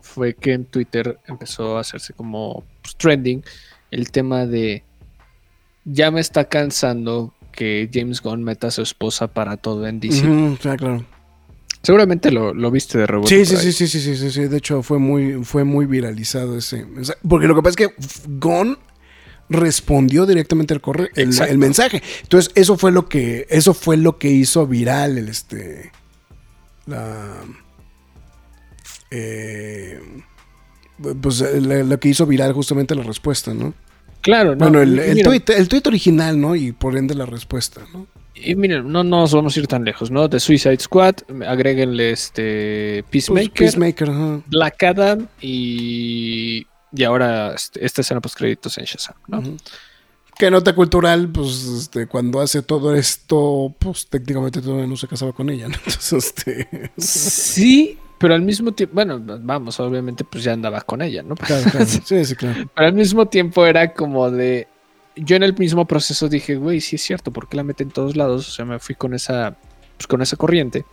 fue 0.00 0.34
que 0.34 0.52
en 0.52 0.64
Twitter 0.64 1.18
empezó 1.26 1.76
a 1.76 1.80
hacerse 1.80 2.12
como 2.12 2.64
pues, 2.82 2.96
trending 2.96 3.42
el 3.90 4.10
tema 4.10 4.46
de 4.46 4.82
ya 5.84 6.10
me 6.10 6.20
está 6.20 6.44
cansando 6.44 7.32
que 7.52 7.88
James 7.92 8.20
Gunn 8.20 8.44
meta 8.44 8.68
a 8.68 8.70
su 8.70 8.82
esposa 8.82 9.28
para 9.28 9.56
todo 9.56 9.86
en 9.86 10.00
DC. 10.00 10.56
claro. 10.60 11.04
Seguramente 11.88 12.30
lo, 12.30 12.70
viste 12.70 12.98
de 12.98 13.06
rebote. 13.06 13.46
Sí, 13.46 13.46
sí, 13.46 13.72
sí, 13.72 13.88
sí, 13.88 13.88
sí, 13.88 14.14
sí, 14.14 14.30
sí, 14.30 14.42
De 14.42 14.58
hecho, 14.58 14.82
fue 14.82 14.98
muy, 14.98 15.42
fue 15.42 15.64
muy 15.64 15.86
viralizado 15.86 16.58
ese 16.58 16.84
mensaje. 16.84 17.18
Porque 17.26 17.46
lo 17.46 17.54
que 17.54 17.62
pasa 17.62 17.70
es 17.70 17.88
que 17.88 17.94
Gon 18.26 18.76
respondió 19.48 20.26
directamente 20.26 20.74
al 20.74 20.82
correo, 20.82 21.08
el, 21.14 21.56
mensaje. 21.56 22.02
Entonces, 22.24 22.52
eso 22.56 22.76
fue 22.76 22.92
lo 22.92 23.08
que, 23.08 23.46
eso 23.48 23.72
fue 23.72 23.96
lo 23.96 24.18
que 24.18 24.28
hizo 24.28 24.66
viral 24.66 25.16
el 25.16 25.30
este. 25.30 25.90
La. 26.84 27.36
Eh, 29.10 29.98
pues 31.22 31.40
lo 31.40 31.98
que 31.98 32.08
hizo 32.10 32.26
viral 32.26 32.52
justamente 32.52 32.94
la 32.96 33.02
respuesta, 33.02 33.54
¿no? 33.54 33.72
Claro, 34.20 34.50
no. 34.50 34.58
Bueno, 34.58 34.82
el, 34.82 34.98
el, 34.98 35.22
tweet, 35.22 35.44
el 35.56 35.68
tweet 35.68 35.84
original, 35.86 36.38
¿no? 36.38 36.54
Y 36.54 36.72
por 36.72 36.98
ende 36.98 37.14
la 37.14 37.24
respuesta, 37.24 37.80
¿no? 37.94 38.06
Y 38.42 38.54
miren, 38.54 38.90
no, 38.90 39.04
nos 39.04 39.32
vamos 39.32 39.56
a 39.56 39.60
ir 39.60 39.66
tan 39.66 39.84
lejos, 39.84 40.10
¿no? 40.10 40.28
De 40.28 40.40
Suicide 40.40 40.78
Squad, 40.78 41.16
agréguenle 41.46 42.10
este 42.10 43.04
Peacemaker, 43.10 43.52
Peacemaker 43.52 44.10
Black 44.46 44.82
Adam 44.82 45.26
y, 45.40 46.66
y 46.92 47.04
ahora 47.04 47.54
este, 47.54 47.84
esta 47.84 48.02
escena 48.02 48.20
post 48.20 48.36
créditos 48.36 48.78
en 48.78 48.84
Shazam, 48.84 49.16
¿no? 49.26 49.42
Que 50.36 50.50
nota 50.50 50.72
cultural, 50.74 51.28
pues 51.28 51.64
este, 51.64 52.06
cuando 52.06 52.40
hace 52.40 52.62
todo 52.62 52.94
esto, 52.94 53.74
pues 53.78 54.06
técnicamente 54.06 54.62
todavía 54.62 54.86
no 54.86 54.96
se 54.96 55.08
casaba 55.08 55.32
con 55.32 55.50
ella, 55.50 55.68
¿no? 55.68 55.74
Entonces, 55.84 56.12
este... 56.12 56.92
Sí, 56.96 57.98
pero 58.18 58.34
al 58.34 58.42
mismo 58.42 58.72
tiempo, 58.72 58.94
bueno, 58.94 59.20
vamos, 59.20 59.78
obviamente 59.80 60.24
pues 60.24 60.44
ya 60.44 60.52
andaba 60.52 60.80
con 60.82 61.02
ella, 61.02 61.22
¿no? 61.22 61.34
Claro, 61.36 61.70
claro. 61.70 61.86
Sí, 62.04 62.24
sí, 62.24 62.34
claro. 62.34 62.68
Pero 62.74 62.86
al 62.86 62.92
mismo 62.92 63.26
tiempo 63.26 63.64
era 63.66 63.92
como 63.92 64.30
de, 64.30 64.68
yo 65.24 65.36
en 65.36 65.42
el 65.42 65.56
mismo 65.56 65.86
proceso 65.86 66.28
dije, 66.28 66.56
güey, 66.56 66.80
sí 66.80 66.96
es 66.96 67.02
cierto, 67.02 67.30
¿por 67.30 67.48
qué 67.48 67.56
la 67.56 67.64
mete 67.64 67.82
en 67.82 67.90
todos 67.90 68.16
lados? 68.16 68.48
O 68.48 68.50
sea, 68.50 68.64
me 68.64 68.78
fui 68.78 68.94
con 68.94 69.14
esa, 69.14 69.56
pues, 69.96 70.06
con 70.06 70.22
esa 70.22 70.36
corriente. 70.36 70.84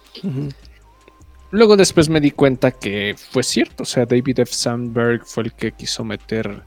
Luego 1.51 1.77
después 1.77 2.09
me 2.09 2.19
di 2.19 2.31
cuenta 2.31 2.71
que 2.71 3.15
fue 3.17 3.43
cierto, 3.43 3.83
o 3.83 3.85
sea, 3.85 4.05
David 4.05 4.39
F. 4.39 4.53
Sandberg 4.53 5.25
fue 5.25 5.45
el 5.45 5.53
que 5.53 5.71
quiso 5.71 6.03
meter 6.03 6.63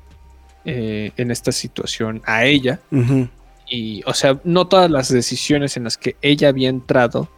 eh, 0.64 1.12
en 1.16 1.30
esta 1.30 1.52
situación 1.52 2.22
a 2.24 2.44
ella. 2.44 2.80
Y, 3.68 4.02
o 4.06 4.14
sea, 4.14 4.40
no 4.44 4.66
todas 4.66 4.90
las 4.90 5.08
decisiones 5.10 5.76
en 5.76 5.84
las 5.84 5.98
que 5.98 6.16
ella 6.22 6.48
había 6.48 6.70
entrado 6.70 7.28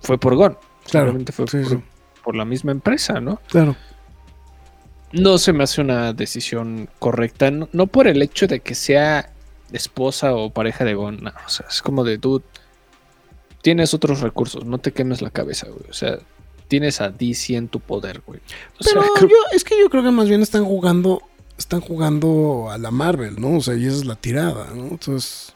fue 0.00 0.18
por 0.18 0.34
Gon. 0.34 0.58
Claro. 0.90 1.16
fue 1.32 1.46
por, 1.46 1.82
por, 2.22 2.36
la 2.36 2.44
misma 2.44 2.72
empresa, 2.72 3.20
¿no? 3.20 3.40
Claro 3.48 3.76
no 5.14 5.38
se 5.38 5.52
me 5.52 5.64
hace 5.64 5.80
una 5.80 6.12
decisión 6.12 6.88
correcta. 6.98 7.50
No, 7.50 7.86
por 7.86 8.08
el 8.08 8.20
hecho 8.20 8.46
de 8.46 8.60
que 8.60 8.74
sea 8.74 9.30
esposa 9.72 10.34
o 10.34 10.50
pareja 10.50 10.84
de 10.84 10.94
Gon. 10.94 11.26
o 11.26 11.48
sea, 11.48 11.66
es 11.68 11.82
como 11.82 12.04
de 12.04 12.18
dude. 12.18 12.44
tienes 13.62 13.94
otros 13.94 14.20
recursos, 14.20 14.64
no 14.64 14.78
te 14.78 14.92
quemes 14.92 15.22
la 15.22 15.30
cabeza, 15.30 15.66
güey. 15.68 15.88
O 15.90 15.92
sea, 15.94 16.18
tienes 16.68 17.00
a 17.00 17.10
DC 17.10 17.54
en 17.56 17.68
tu 17.68 17.80
poder, 17.80 18.22
güey. 18.26 18.40
Pero 18.84 19.02
yo, 19.22 19.36
es 19.52 19.64
que 19.64 19.78
yo 19.80 19.88
creo 19.90 20.02
que 20.02 20.10
más 20.10 20.28
bien 20.28 20.42
están 20.42 20.64
jugando, 20.64 21.22
están 21.58 21.80
jugando 21.80 22.68
a 22.70 22.78
la 22.78 22.90
Marvel, 22.90 23.40
¿no? 23.40 23.56
O 23.58 23.60
sea, 23.60 23.74
y 23.74 23.86
esa 23.86 23.96
es 23.96 24.04
la 24.04 24.16
tirada, 24.16 24.68
¿no? 24.74 24.88
Entonces. 24.88 25.52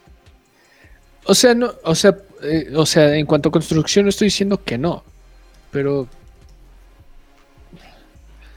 O 1.25 1.35
sea, 1.35 1.53
no, 1.53 1.71
o 1.83 1.93
sea, 1.95 2.17
eh, 2.41 2.71
o 2.75 2.85
sea, 2.85 3.15
en 3.15 3.25
cuanto 3.25 3.49
a 3.49 3.51
construcción 3.51 4.07
estoy 4.07 4.27
diciendo 4.27 4.63
que 4.63 4.77
no. 4.77 5.03
Pero. 5.71 6.07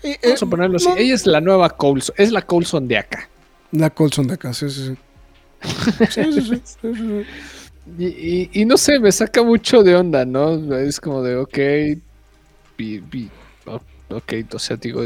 Eh, 0.03 0.19
Vamos 0.23 0.43
a 0.43 0.47
eh, 0.47 0.49
ponerlo 0.49 0.77
así. 0.79 0.89
no- 0.89 0.97
Ella 0.97 1.15
es 1.15 1.27
la 1.27 1.41
nueva 1.41 1.71
Coulson. 1.71 2.15
Es 2.19 2.33
la 2.33 2.43
Coulson 2.43 2.89
de 2.89 2.99
acá. 2.99 3.29
La 3.73 3.91
Colson 3.91 4.27
de 4.27 4.35
acá, 4.35 4.53
sí, 4.53 4.69
sí, 4.71 4.87
sí. 4.89 4.97
Sí, 6.11 6.23
sí, 6.43 6.63
sí. 6.65 7.23
Y, 7.99 8.07
y- 8.07 8.51
y 8.53 8.65
no 8.65 8.77
sé, 8.77 8.99
me 9.01 9.11
saca 9.11 9.43
mucho 9.43 9.83
de 9.83 9.95
onda, 9.97 10.25
¿no? 10.25 10.75
Es 10.77 11.01
como 11.01 11.23
de, 11.23 11.37
ok. 11.37 11.59
ok, 14.09 14.33
o 14.55 14.59
sea, 14.59 14.77
digo. 14.77 15.05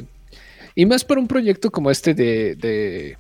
Y 0.75 0.87
más 0.87 1.05
para 1.05 1.21
un 1.21 1.29
proyecto 1.29 1.71
como 1.71 1.91
este 1.91 2.15
de. 2.15 2.55
de, 2.57 3.11
eh, 3.13 3.17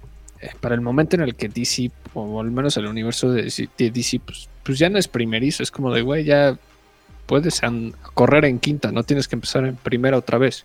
para 0.61 0.75
el 0.75 0.81
momento 0.83 1.17
en 1.17 1.23
el 1.23 1.35
que 1.35 1.49
DC, 1.49 1.91
o 2.15 2.41
al 2.41 2.51
menos 2.51 2.77
el 2.77 2.87
universo 2.87 3.33
de 3.33 3.43
DC, 3.45 3.69
de 3.79 3.91
DC, 3.91 4.21
pues, 4.21 4.49
pues 4.63 4.79
ya 4.79 4.91
no 4.91 4.99
es 4.99 5.09
primerizo. 5.09 5.63
Es 5.63 5.71
como 5.71 5.93
de, 5.93 6.03
güey, 6.03 6.25
ya 6.25 6.59
puedes 7.27 7.61
correr 8.15 8.45
en 8.45 8.59
quinta, 8.59 8.93
no 8.93 9.03
tienes 9.03 9.27
que 9.27 9.37
empezar 9.37 9.65
en 9.65 9.77
primera 9.77 10.19
otra 10.19 10.39
vez. 10.39 10.65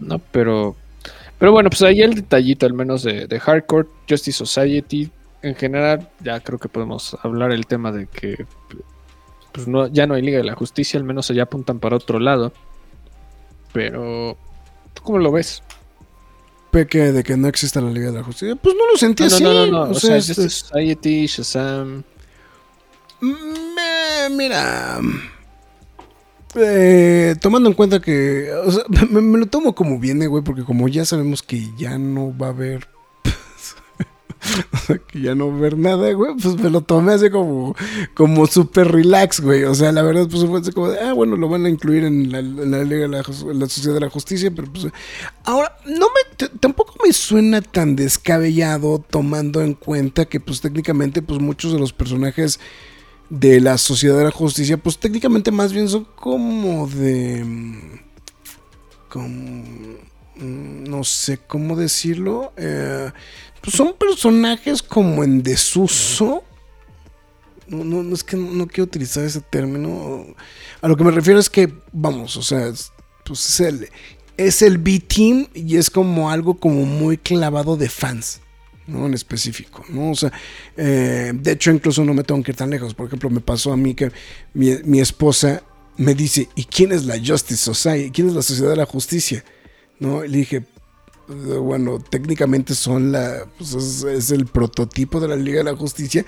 ¿no? 0.00 0.18
Pero, 0.32 0.76
pero 1.38 1.52
bueno, 1.52 1.70
pues 1.70 1.82
ahí 1.82 2.00
el 2.02 2.14
detallito 2.14 2.66
al 2.66 2.74
menos 2.74 3.02
de, 3.02 3.26
de 3.26 3.40
Hardcore, 3.40 3.88
Justice 4.08 4.36
Society. 4.44 5.10
En 5.42 5.54
general, 5.54 6.08
ya 6.22 6.40
creo 6.40 6.58
que 6.58 6.68
podemos 6.68 7.16
hablar 7.22 7.50
el 7.52 7.66
tema 7.66 7.92
de 7.92 8.06
que 8.06 8.46
pues 9.52 9.66
no, 9.66 9.86
ya 9.88 10.06
no 10.06 10.14
hay 10.14 10.22
Liga 10.22 10.38
de 10.38 10.44
la 10.44 10.54
Justicia, 10.54 10.98
al 10.98 11.04
menos 11.04 11.30
allá 11.30 11.44
apuntan 11.44 11.78
para 11.80 11.96
otro 11.96 12.18
lado. 12.20 12.52
Pero, 13.72 14.36
¿tú 14.94 15.02
cómo 15.02 15.18
lo 15.18 15.32
ves? 15.32 15.62
Peque 16.70 17.12
de 17.12 17.24
que 17.24 17.36
no 17.36 17.48
exista 17.48 17.80
la 17.80 17.90
Liga 17.90 18.10
de 18.12 18.18
la 18.18 18.22
Justicia. 18.24 18.54
Pues 18.56 18.76
no 18.76 18.86
lo 18.92 18.96
sentí 18.96 19.22
No, 19.24 19.26
así. 19.28 19.42
no, 19.42 19.52
no, 19.52 19.66
no, 19.66 19.82
O 19.82 19.90
O 19.90 19.94
sea, 19.94 20.16
este- 20.16 20.34
Society, 20.48 21.26
Shazam. 21.26 22.04
Me- 23.20 24.28
mira. 24.30 25.00
eh, 26.54 27.34
tomando 27.40 27.68
en 27.68 27.74
cuenta 27.74 28.00
que. 28.00 28.50
O 28.52 28.70
sea, 28.70 28.84
me, 29.10 29.20
me 29.20 29.38
lo 29.38 29.46
tomo 29.46 29.74
como 29.74 29.98
viene, 29.98 30.26
güey, 30.26 30.42
porque 30.44 30.64
como 30.64 30.88
ya 30.88 31.04
sabemos 31.04 31.42
que 31.42 31.68
ya 31.76 31.98
no 31.98 32.36
va 32.36 32.48
a 32.48 32.50
haber. 32.50 32.86
que 35.08 35.20
ya 35.20 35.34
no 35.34 35.52
haber 35.52 35.78
nada, 35.78 36.12
güey, 36.12 36.34
pues 36.40 36.56
me 36.56 36.70
lo 36.70 36.80
tomé 36.80 37.14
así 37.14 37.30
como. 37.30 37.74
Como 38.14 38.46
súper 38.46 38.90
relax, 38.90 39.40
güey. 39.40 39.64
O 39.64 39.74
sea, 39.74 39.92
la 39.92 40.02
verdad, 40.02 40.26
pues 40.30 40.44
fue 40.44 40.60
así 40.60 40.72
como 40.72 40.88
de. 40.88 41.00
Ah, 41.00 41.12
bueno, 41.12 41.36
lo 41.36 41.48
van 41.48 41.66
a 41.66 41.68
incluir 41.68 42.04
en 42.04 42.32
la, 42.32 42.42
la 42.42 42.84
la, 42.84 43.68
Sociedad 43.68 43.94
de 43.94 44.00
la 44.00 44.10
Justicia, 44.10 44.50
pero 44.54 44.72
pues. 44.72 44.86
Ahora, 45.44 45.76
no 45.86 46.06
me. 46.08 46.48
tampoco 46.58 46.94
me 47.04 47.12
suena 47.12 47.60
tan 47.62 47.96
descabellado 47.96 48.98
tomando 48.98 49.60
en 49.62 49.74
cuenta 49.74 50.26
que, 50.26 50.40
pues 50.40 50.60
técnicamente, 50.60 51.22
pues 51.22 51.40
muchos 51.40 51.72
de 51.72 51.78
los 51.78 51.92
personajes 51.92 52.60
de 53.30 53.60
la 53.60 53.78
Sociedad 53.78 54.18
de 54.18 54.24
la 54.24 54.30
Justicia, 54.32 54.76
pues 54.76 54.98
técnicamente 54.98 55.52
más 55.52 55.72
bien 55.72 55.88
son 55.88 56.04
como 56.16 56.88
de... 56.88 58.02
como... 59.08 59.28
mm, 59.28 60.84
no 60.84 61.04
sé 61.04 61.38
cómo 61.38 61.76
decirlo. 61.76 62.52
eh, 62.56 63.10
pues 63.62 63.76
son 63.76 63.94
personajes 63.98 64.82
como 64.82 65.22
en 65.24 65.42
desuso. 65.42 66.42
No, 67.68 67.84
no, 67.84 68.02
no 68.02 68.14
es 68.14 68.24
que 68.24 68.36
no, 68.36 68.66
quiero 68.66 68.84
utilizar 68.84 69.24
ese 69.24 69.40
término. 69.40 70.26
A 70.80 70.88
lo 70.88 70.96
que 70.96 71.04
me 71.04 71.10
refiero 71.12 71.38
es 71.38 71.48
que, 71.48 71.72
vamos, 71.92 72.36
o 72.36 72.42
sea, 72.42 72.66
es- 72.66 72.90
pues 73.24 73.48
es 73.48 73.60
el, 73.60 73.88
es 74.36 74.62
el 74.62 74.78
B-Team 74.78 75.46
y 75.54 75.76
es 75.76 75.88
como 75.88 76.30
algo 76.30 76.54
como 76.58 76.84
muy 76.84 77.16
clavado 77.16 77.76
de 77.76 77.88
fans. 77.88 78.40
¿no? 78.86 79.06
En 79.06 79.14
específico, 79.14 79.84
¿no? 79.88 80.10
O 80.10 80.14
sea, 80.16 80.32
eh, 80.76 81.30
de 81.32 81.52
hecho, 81.52 81.70
incluso 81.70 82.04
no 82.04 82.12
me 82.12 82.24
tengo 82.24 82.42
que 82.42 82.50
ir 82.50 82.56
tan 82.56 82.70
lejos. 82.70 82.92
Por 82.92 83.06
ejemplo, 83.06 83.30
me 83.30 83.38
pasó 83.40 83.72
a 83.72 83.76
mí 83.76 83.94
que 83.94 84.10
mi, 84.52 84.70
mi 84.82 84.98
esposa 84.98 85.62
me 85.96 86.12
dice, 86.16 86.48
¿y 86.56 86.64
quién 86.64 86.90
es 86.90 87.04
la 87.04 87.14
Justice 87.16 87.58
Society? 87.62 88.10
¿Quién 88.10 88.28
es 88.30 88.34
la 88.34 88.42
Sociedad 88.42 88.70
de 88.70 88.76
la 88.78 88.86
Justicia? 88.86 89.44
¿No? 90.00 90.24
Y 90.24 90.28
le 90.28 90.38
dije, 90.38 90.56
"Eh, 90.56 90.64
bueno, 91.60 91.98
técnicamente 91.98 92.74
son 92.74 93.12
la, 93.12 93.46
pues 93.58 93.74
es, 93.74 94.02
es 94.04 94.30
el 94.30 94.46
prototipo 94.46 95.20
de 95.20 95.28
la 95.28 95.36
Liga 95.36 95.58
de 95.58 95.64
la 95.64 95.76
Justicia, 95.76 96.24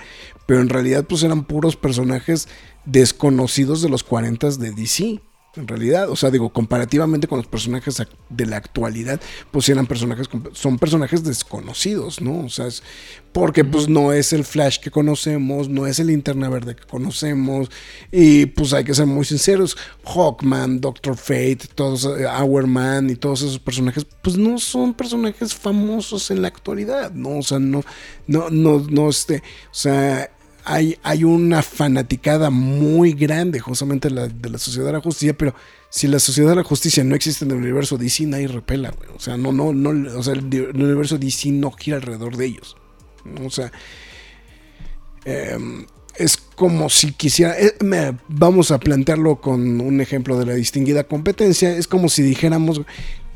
pero 0.47 0.61
en 0.61 0.69
realidad 0.69 1.05
pues 1.09 1.23
eran 1.23 1.45
puros 1.45 1.77
personajes 1.77 2.49
desconocidos 2.85 3.83
de 3.83 3.89
los 3.89 4.03
40 4.03 4.51
de 4.51 4.71
DC. 4.73 5.21
En 5.55 5.69
realidad, 5.69 6.09
o 6.09 6.17
sea, 6.17 6.31
digo, 6.31 6.51
comparativamente 6.51 7.29
con 7.29 7.37
los 7.37 7.47
personajes 7.47 8.03
de 8.31 8.47
la 8.47 8.57
actualidad, 8.57 9.21
pues 9.51 9.69
eran 9.69 9.87
personajes, 9.87 10.27
son 10.55 10.79
personajes 10.79 11.25
desconocidos, 11.25 12.23
¿no? 12.23 12.47
O 12.47 12.49
sea, 12.49 12.69
es 12.69 12.83
porque 13.33 13.63
pues 13.63 13.87
no 13.87 14.15
es 14.15 14.33
el 14.33 14.45
Flash 14.45 14.79
que 14.79 14.91
conocemos, 14.91 15.69
no 15.69 15.87
es 15.87 15.99
el 15.99 16.07
Linterna 16.07 16.49
Verde 16.49 16.75
que 16.75 16.85
conocemos, 16.85 17.71
y 18.11 18.47
pues 18.47 18.73
hay 18.73 18.85
que 18.85 18.95
ser 18.95 19.05
muy 19.05 19.27
sinceros, 19.27 19.77
Hawkman, 20.07 20.81
Doctor 20.81 21.19
Fate, 21.19 21.69
todos, 21.75 22.07
eh, 22.07 22.27
Hourman 22.27 23.11
y 23.11 23.17
todos 23.17 23.43
esos 23.43 23.59
personajes, 23.59 24.07
pues 24.23 24.39
no 24.39 24.59
son 24.59 24.95
personajes 24.95 25.55
famosos 25.55 26.31
en 26.31 26.41
la 26.41 26.49
actualidad, 26.49 27.13
¿no? 27.13 27.39
O 27.39 27.43
sea, 27.43 27.59
no, 27.59 27.83
no, 28.27 28.49
no, 28.49 28.87
no, 28.89 29.11
este, 29.11 29.43
o 29.71 29.75
sea, 29.75 30.31
hay, 30.65 31.25
una 31.25 31.63
fanaticada 31.63 32.51
muy 32.51 33.13
grande 33.13 33.61
justamente 33.61 34.09
de 34.09 34.51
la, 34.51 34.59
Sociedad 34.59 34.87
de 34.87 34.93
la 34.93 35.01
Justicia, 35.01 35.37
pero 35.37 35.55
si 35.91 36.07
la 36.07 36.19
Sociedad 36.19 36.51
de 36.51 36.57
la 36.57 36.65
Justicia 36.65 37.05
no 37.05 37.15
existe 37.15 37.45
en 37.45 37.51
el 37.51 37.59
universo 37.59 37.99
DC, 37.99 38.27
nadie 38.27 38.49
repela, 38.49 38.91
güey. 38.91 39.11
O 39.15 39.21
sea, 39.21 39.37
no, 39.37 39.53
no, 39.53 39.73
no, 39.73 40.19
o 40.19 40.23
sea, 40.23 40.35
el, 40.35 40.45
universo 40.75 41.19
DC 41.19 41.51
no 41.51 41.71
gira 41.73 41.97
alrededor 41.97 42.37
de 42.37 42.47
ellos. 42.47 42.77
O 43.45 43.51
sea, 43.51 43.73
em, 45.25 45.87
es 46.17 46.37
como 46.37 46.89
si 46.91 47.13
quisiera, 47.13 47.59
eh, 47.59 47.75
vamos 48.29 48.71
a 48.71 48.79
plantearlo 48.79 49.41
con 49.41 49.81
un 49.81 50.01
ejemplo 50.01 50.39
de 50.39 50.47
la 50.47 50.55
distinguida 50.55 51.05
competencia, 51.05 51.77
es 51.77 51.89
como 51.89 52.09
si 52.09 52.23
dijéramos, 52.23 52.83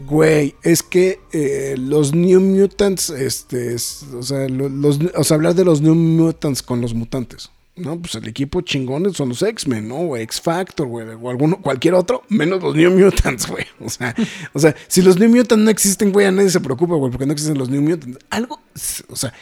güey, 0.01 0.55
es 0.63 0.83
que 0.83 1.21
eh, 1.33 1.75
los 1.79 2.15
New 2.15 2.41
Mutants, 2.41 3.11
este, 3.11 3.75
es- 3.75 4.05
o, 4.15 4.23
sea, 4.23 4.49
lo- 4.49 4.69
los, 4.69 4.99
o 5.17 5.25
sea, 5.25 5.37
hablar 5.37 5.55
de 5.55 5.65
los 5.65 5.81
New 5.81 5.95
Mutants 5.95 6.63
con 6.63 6.81
los 6.81 6.95
mutantes. 6.95 7.51
No, 7.77 7.99
pues 8.01 8.15
el 8.15 8.27
equipo 8.27 8.63
chingón 8.63 9.13
son 9.13 9.29
los 9.29 9.43
X-Men, 9.43 9.87
¿no? 9.89 9.97
O 9.97 10.17
X-Factor, 10.17 10.87
güey, 10.87 11.07
o 11.21 11.29
alguno, 11.29 11.61
cualquier 11.61 11.93
otro, 11.93 12.23
menos 12.31 12.63
los 12.63 12.75
New 12.75 12.91
Mutants, 12.99 13.47
güey. 13.51 13.67
O 13.81 13.91
sea, 13.91 14.15
o 14.55 14.59
sea, 14.59 14.75
si 14.89 15.03
los 15.03 15.19
New 15.19 15.29
Mutants 15.29 15.63
no 15.63 15.71
existen, 15.71 16.11
güey, 16.11 16.27
a 16.27 16.33
nadie 16.33 16.49
se 16.49 16.61
preocupa, 16.61 16.95
güey, 16.95 17.11
porque 17.13 17.27
no 17.27 17.33
existen 17.33 17.59
los 17.59 17.69
New 17.69 17.83
Mutants. 17.83 18.19
Algo, 18.31 18.61
o 19.09 19.17
sea, 19.17 19.35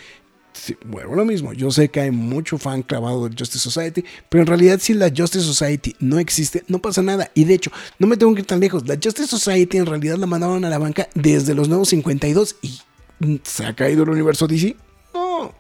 Sí, 0.65 0.79
bueno, 0.87 1.15
lo 1.15 1.27
mismo. 1.27 1.53
Yo 1.53 1.71
sé 1.71 1.91
que 1.91 2.01
hay 2.01 2.11
mucho 2.11 2.57
fan 2.57 2.81
clavado 2.81 3.29
de 3.29 3.37
Justice 3.37 3.59
Society, 3.59 4.03
pero 4.31 4.41
en 4.41 4.47
realidad 4.47 4.79
si 4.81 4.95
la 4.95 5.13
Justice 5.15 5.45
Society 5.45 5.95
no 6.01 6.19
existe, 6.19 6.65
no 6.69 6.79
pasa 6.79 7.03
nada. 7.03 7.31
Y 7.35 7.45
de 7.45 7.53
hecho, 7.53 7.71
no 7.99 8.07
me 8.07 8.17
tengo 8.17 8.35
que 8.35 8.41
ir 8.41 8.47
tan 8.47 8.61
lejos. 8.61 8.89
La 8.89 8.95
Justice 8.95 9.27
Society 9.27 9.77
en 9.77 9.85
realidad 9.85 10.17
la 10.17 10.25
mandaron 10.25 10.65
a 10.65 10.71
la 10.71 10.79
banca 10.79 11.07
desde 11.15 11.55
los 11.55 11.69
nuevos 11.69 11.91
52 11.91 12.57
y 12.63 12.79
mm, 13.19 13.35
se 13.43 13.67
ha 13.67 13.77
caído 13.77 14.05
el 14.05 14.09
universo 14.09 14.47
DC. 14.47 14.75
No. 15.13 15.53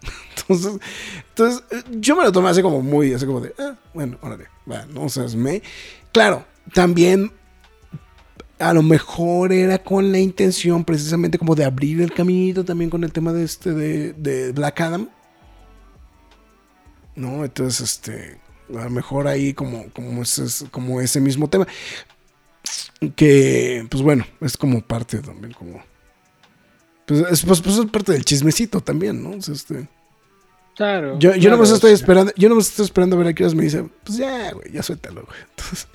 Entonces, 0.36 0.80
entonces 1.30 1.64
eh, 1.72 1.82
yo 1.98 2.14
me 2.14 2.22
lo 2.22 2.30
tomé 2.30 2.48
así 2.50 2.62
como 2.62 2.80
muy, 2.80 3.12
así 3.14 3.26
como 3.26 3.40
de, 3.40 3.52
ah, 3.58 3.74
bueno, 3.94 4.16
órale, 4.20 4.44
va, 4.70 4.86
no 4.86 5.08
seas 5.08 5.34
me. 5.34 5.60
Claro, 6.12 6.46
también 6.72 7.32
a 8.58 8.72
lo 8.72 8.82
mejor 8.82 9.52
era 9.52 9.78
con 9.78 10.12
la 10.12 10.18
intención 10.18 10.84
precisamente 10.84 11.38
como 11.38 11.54
de 11.54 11.64
abrir 11.64 12.00
el 12.00 12.12
caminito 12.12 12.64
también 12.64 12.90
con 12.90 13.04
el 13.04 13.12
tema 13.12 13.32
de 13.32 13.44
este 13.44 13.72
de, 13.72 14.12
de 14.14 14.52
Black 14.52 14.80
Adam. 14.80 15.08
No, 17.14 17.44
entonces 17.44 17.80
este 17.80 18.40
a 18.70 18.84
lo 18.84 18.90
mejor 18.90 19.28
ahí 19.28 19.52
como 19.54 19.90
como 19.92 20.22
ese, 20.22 20.44
como 20.70 21.00
ese 21.00 21.20
mismo 21.20 21.48
tema 21.48 21.66
que 23.14 23.86
pues 23.90 24.02
bueno, 24.02 24.26
es 24.40 24.56
como 24.56 24.80
parte 24.80 25.20
también 25.20 25.52
como 25.52 25.82
pues 27.06 27.20
es, 27.30 27.44
pues, 27.44 27.60
pues 27.60 27.78
es 27.78 27.86
parte 27.86 28.12
del 28.12 28.24
chismecito 28.24 28.80
también, 28.80 29.22
¿no? 29.22 29.34
Este, 29.34 29.88
Claro. 30.74 31.18
yo, 31.18 31.32
yo 31.32 31.40
claro, 31.40 31.56
nomás 31.56 31.70
estoy 31.70 31.92
esperando, 31.92 32.32
yo 32.36 32.50
nomás 32.50 32.68
estoy 32.68 32.84
esperando 32.84 33.16
a 33.16 33.18
ver 33.20 33.28
a 33.28 33.32
qué 33.32 33.44
horas 33.44 33.54
me 33.54 33.64
dice, 33.64 33.88
pues 34.04 34.18
ya, 34.18 34.52
güey, 34.52 34.70
ya 34.72 34.82
suéltalo, 34.82 35.24
güey. 35.24 35.38
Entonces, 35.50 35.88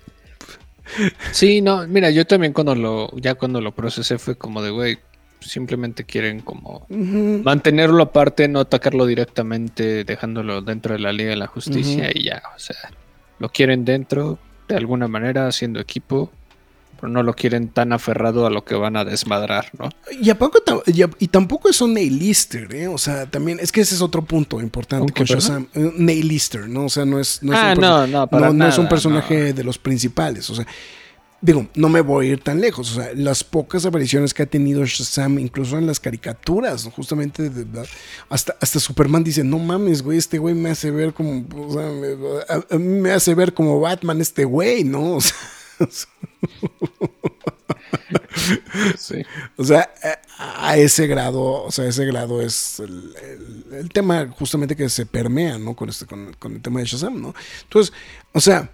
Sí, 1.31 1.61
no, 1.61 1.88
mira, 1.88 2.09
yo 2.09 2.26
también 2.26 2.53
cuando 2.53 2.76
lo, 2.76 3.09
ya 3.18 3.35
cuando 3.35 3.61
lo 3.61 3.73
procesé 3.73 4.18
fue 4.18 4.35
como 4.35 4.61
de, 4.61 4.72
güey, 4.72 4.99
simplemente 5.39 6.03
quieren 6.03 6.41
como 6.41 6.85
mantenerlo 6.89 8.03
aparte, 8.03 8.47
no 8.47 8.59
atacarlo 8.59 9.05
directamente, 9.05 10.03
dejándolo 10.03 10.61
dentro 10.61 10.93
de 10.93 10.99
la 10.99 11.11
Liga 11.11 11.31
de 11.31 11.35
la 11.38 11.47
Justicia 11.47 12.09
y 12.13 12.26
ya, 12.26 12.41
o 12.55 12.59
sea, 12.59 12.91
lo 13.39 13.49
quieren 13.49 13.85
dentro 13.85 14.38
de 14.68 14.76
alguna 14.76 15.07
manera, 15.07 15.47
haciendo 15.47 15.80
equipo, 15.80 16.31
pero 17.02 17.11
no 17.11 17.23
lo 17.23 17.34
quieren 17.34 17.69
tan 17.69 17.94
aferrado 17.94 18.45
a 18.45 18.52
lo 18.52 18.64
que 18.64 18.76
van 18.76 18.95
a 18.95 19.03
desmadrar, 19.03 19.72
¿no? 19.80 19.90
Y, 20.22 20.30
a 20.30 20.38
poco 20.38 20.60
y, 20.86 21.28
tampoco 21.30 21.68
es 21.68 21.82
un 21.82 21.95
nailister, 21.95 22.73
¿eh? 22.76 22.88
O 22.88 22.99
sea, 22.99 23.26
también 23.26 23.57
es 23.60 23.72
que 23.72 23.82
ese 23.82 23.95
es 23.95 24.02
otro 24.02 24.22
punto 24.22 24.61
importante 24.61 25.11
con 25.11 25.26
Shazam. 25.26 25.68
Eh, 25.73 25.94
nailister, 25.98 26.69
¿no? 26.69 26.86
O 26.86 26.90
sea, 26.90 27.03
no 27.06 27.19
es, 27.19 27.41
no 27.41 27.53
es 27.53 27.60
ah, 27.60 27.73
un, 27.76 27.82
no, 27.82 28.06
no, 28.06 28.28
para 28.28 28.53
no, 28.53 28.68
es 28.68 28.78
un 28.78 28.88
personaje 28.88 29.52
de 29.52 29.64
los 29.64 29.80
principales. 29.80 30.48
O 30.52 30.56
sea, 30.56 30.68
digo, 31.41 31.68
no 31.73 31.90
me 31.90 32.02
voy 32.02 32.28
a 32.28 32.32
ir 32.34 32.44
tan 32.44 32.61
lejos. 32.61 32.91
O 32.91 33.02
sea, 33.02 33.11
las 33.15 33.44
pocas 33.44 33.84
apariciones 33.84 34.36
que 34.36 34.44
ha 34.44 34.45
tenido 34.45 34.86
Shazam, 34.86 35.40
incluso 35.40 35.80
en 35.80 35.88
las 35.88 35.99
caricaturas, 35.99 36.88
justamente 36.95 37.49
hasta, 38.30 38.56
hasta 38.61 38.80
Superman 38.80 39.23
dice, 39.23 39.44
no 39.44 39.57
mames, 39.57 40.03
güey, 40.03 40.19
este 40.19 40.38
güey 40.38 40.53
me 40.53 40.69
hace 40.69 40.91
ver 40.91 41.15
como, 41.15 41.44
o 41.65 41.73
sea, 41.73 42.78
me, 42.78 42.80
me 42.80 43.11
hace 43.11 43.34
ver 43.34 43.56
como 43.56 43.80
Batman 43.80 44.22
este 44.22 44.45
güey, 44.45 44.84
¿no? 44.84 45.15
O 45.15 45.22
sea, 45.22 45.36
O 49.58 49.64
sea, 49.64 49.94
a 50.38 50.78
ese 50.78 51.08
grado, 51.08 51.64
o 51.64 51.72
sea, 51.72 51.86
ese 51.86 52.06
grado 52.06 52.41
es 52.41 52.80
el, 52.80 53.90
tema 53.94 54.28
justamente 54.38 54.76
que 54.76 54.90
se 54.90 55.06
permea, 55.06 55.58
¿no? 55.58 55.76
Con, 55.76 55.90
este, 55.90 56.06
con, 56.06 56.36
el 56.44 56.62
tema 56.62 56.80
de 56.80 56.86
Shazam, 56.86 57.22
¿no? 57.22 57.34
Entonces, 57.64 57.94
o 58.32 58.40
sea, 58.40 58.72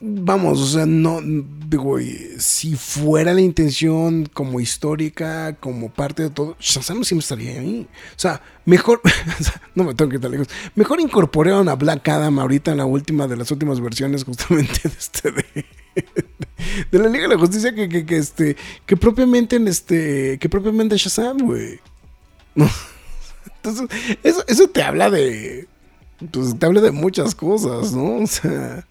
vamos, 0.00 0.60
o 0.60 0.66
sea, 0.66 0.86
no, 0.86 1.20
digo, 1.22 1.98
si 2.38 2.76
fuera 2.76 3.34
la 3.34 3.40
intención 3.40 4.26
como 4.32 4.60
histórica, 4.60 5.56
como 5.56 5.90
parte 5.90 6.24
de 6.24 6.30
todo, 6.30 6.56
Shazam 6.60 7.04
siempre 7.04 7.22
estaría 7.22 7.60
ahí. 7.60 7.88
O 8.16 8.18
sea, 8.18 8.42
mejor, 8.64 9.00
no 9.74 9.84
me 9.84 9.94
tengo 9.94 10.10
que 10.10 10.16
ir 10.16 10.30
lejos, 10.30 10.48
mejor 10.74 11.00
incorporaron 11.00 11.68
a 11.68 11.74
Black 11.74 12.08
Adam 12.08 12.38
ahorita 12.38 12.70
en 12.70 12.78
la 12.78 12.86
última 12.86 13.26
de 13.26 13.36
las 13.36 13.50
últimas 13.50 13.80
versiones 13.80 14.24
justamente 14.24 14.80
de 14.84 14.94
este 14.96 15.32
de 15.32 15.66
de 16.90 16.98
la 16.98 17.08
Liga 17.08 17.22
de 17.24 17.34
la 17.34 17.38
Justicia 17.38 17.74
que, 17.74 17.88
que, 17.88 18.04
que, 18.04 18.16
este, 18.16 18.56
que 18.86 18.96
propiamente 18.96 19.56
en 19.56 19.68
este, 19.68 20.38
que 20.38 20.48
propiamente 20.48 20.96
Shazam, 20.96 21.38
güey. 21.38 21.80
Entonces, 23.56 23.88
eso, 24.22 24.44
eso 24.48 24.68
te 24.68 24.82
habla 24.82 25.10
de, 25.10 25.68
pues 26.30 26.58
te 26.58 26.66
habla 26.66 26.80
de 26.80 26.90
muchas 26.90 27.34
cosas, 27.34 27.92
¿no? 27.92 28.22
O 28.22 28.26
sea, 28.26 28.86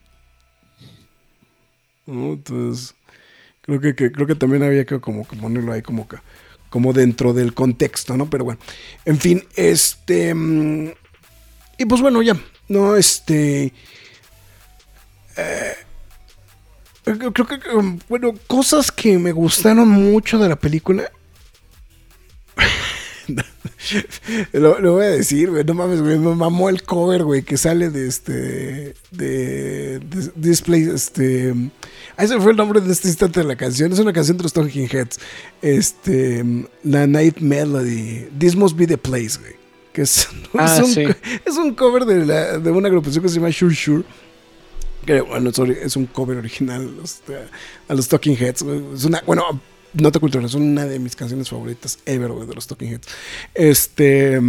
entonces, 2.08 2.96
creo 3.62 3.80
que, 3.80 3.96
creo 3.96 4.28
que 4.28 4.36
también 4.36 4.64
había 4.64 4.86
que 4.86 5.00
como, 5.00 5.26
ponerlo 5.26 5.74
ahí 5.74 5.82
como, 5.82 6.08
como 6.70 6.94
dentro 6.94 7.34
del 7.34 7.54
contexto, 7.54 8.18
¿no? 8.18 8.30
Pero 8.30 8.46
bueno, 8.46 8.60
en 9.06 9.18
fin, 9.20 9.44
este, 9.56 10.34
mm, 10.34 10.92
y 11.78 11.86
pues 11.86 12.02
bueno, 12.02 12.22
ya, 12.22 12.36
no, 12.68 12.96
este, 12.96 13.74
eh, 15.38 15.74
Creo 17.18 17.48
que, 17.48 17.60
um, 17.74 18.00
bueno, 18.08 18.34
cosas 18.48 18.92
que 18.92 19.18
me 19.18 19.32
gustaron 19.32 19.88
mucho 19.88 20.38
de 20.38 20.50
la 20.50 20.56
película. 20.56 21.12
lo, 24.54 24.94
voy 24.94 25.06
a 25.06 25.10
decir, 25.10 25.50
güey. 25.50 25.64
No 25.64 25.74
mames, 25.74 26.02
güey. 26.02 26.20
Me 26.20 26.36
mamó 26.36 26.70
el 26.70 26.84
cover, 26.84 27.24
güey, 27.24 27.42
que 27.44 27.58
sale 27.58 27.90
de 27.90 28.08
este. 28.08 28.96
De. 29.12 30.00
Display. 30.36 30.84
Este. 30.84 31.54
Ah, 32.18 32.24
ese 32.24 32.40
fue 32.40 32.52
el 32.52 32.58
nombre 32.58 32.82
de 32.82 32.92
este 32.92 33.08
instante 33.08 33.40
de 33.40 33.46
la 33.46 33.56
canción. 33.56 33.92
Es 33.92 34.00
una 34.00 34.14
canción 34.14 34.38
de 34.38 34.44
los 34.44 34.54
Talking 34.54 34.88
Heads. 34.92 35.20
Este. 35.62 36.44
La 36.84 37.08
Night 37.08 37.40
Melody. 37.40 38.28
This 38.38 38.56
Must 38.56 38.76
Be 38.76 38.86
the 38.88 38.98
Place, 38.98 39.40
güey. 39.40 39.54
Que 39.94 40.04
es, 40.04 40.28
ah, 40.58 40.82
un, 40.84 41.16
es 41.46 41.58
un 41.58 41.74
cover 41.74 42.06
de, 42.06 42.26
la, 42.26 42.60
de 42.60 42.72
una 42.72 42.88
agrupación 42.88 43.24
que 43.24 43.30
se 43.30 43.36
llama 43.36 43.52
Sure 43.52 43.74
Sure 43.74 44.04
bueno, 45.28 45.50
es 45.50 45.96
un 45.96 46.06
cover 46.06 46.38
original 46.38 46.90
a 47.88 47.94
los 47.94 48.08
Talking 48.08 48.38
Heads. 48.38 48.64
Es 48.94 49.06
una, 49.06 49.22
bueno, 49.26 49.44
Nota 49.94 50.20
Cultural, 50.20 50.46
es 50.46 50.54
una 50.54 50.86
de 50.86 51.00
mis 51.00 51.16
canciones 51.16 51.50
favoritas 51.50 51.98
ever, 52.06 52.32
de 52.32 52.54
los 52.54 52.68
Talking 52.68 52.90
Heads. 52.90 53.08
Este, 53.56 54.40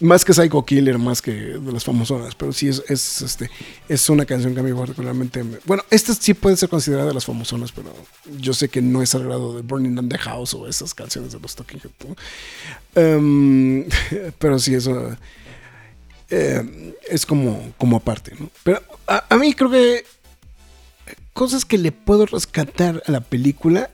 más 0.00 0.24
que 0.24 0.32
Psycho 0.32 0.64
Killer, 0.64 0.98
más 0.98 1.20
que 1.20 1.32
de 1.32 1.72
las 1.72 1.84
famosonas, 1.84 2.34
pero 2.34 2.52
sí 2.52 2.68
es, 2.68 2.82
es, 2.88 3.20
este, 3.20 3.50
es 3.88 4.08
una 4.08 4.24
canción 4.24 4.54
que 4.54 4.60
a 4.60 4.62
mí 4.62 4.72
particularmente... 4.72 5.44
bueno, 5.66 5.84
esta 5.90 6.14
sí 6.14 6.32
puede 6.32 6.56
ser 6.56 6.70
considerada 6.70 7.08
de 7.08 7.14
las 7.14 7.26
famosonas, 7.26 7.72
pero 7.72 7.92
yo 8.38 8.54
sé 8.54 8.70
que 8.70 8.80
no 8.80 9.02
es 9.02 9.14
al 9.14 9.24
grado 9.24 9.54
de 9.54 9.62
Burning 9.62 9.94
Down 9.94 10.08
the 10.08 10.18
House 10.18 10.54
o 10.54 10.66
esas 10.66 10.94
canciones 10.94 11.32
de 11.32 11.40
los 11.40 11.54
Talking 11.54 11.80
Heads. 11.80 12.16
Em, 12.94 13.84
pero 14.38 14.58
sí, 14.58 14.74
eso... 14.74 15.16
Eh, 16.30 16.94
es 17.08 17.24
como, 17.24 17.72
como 17.78 17.96
aparte, 17.96 18.34
¿no? 18.38 18.50
Pero 18.64 18.82
a, 19.06 19.36
mí 19.36 19.54
creo 19.54 19.70
que 19.70 20.04
cosas 21.32 21.64
que 21.64 21.78
le 21.78 21.92
puedo 21.92 22.26
rescatar 22.26 23.02
a 23.06 23.12
la 23.12 23.20
película. 23.20 23.90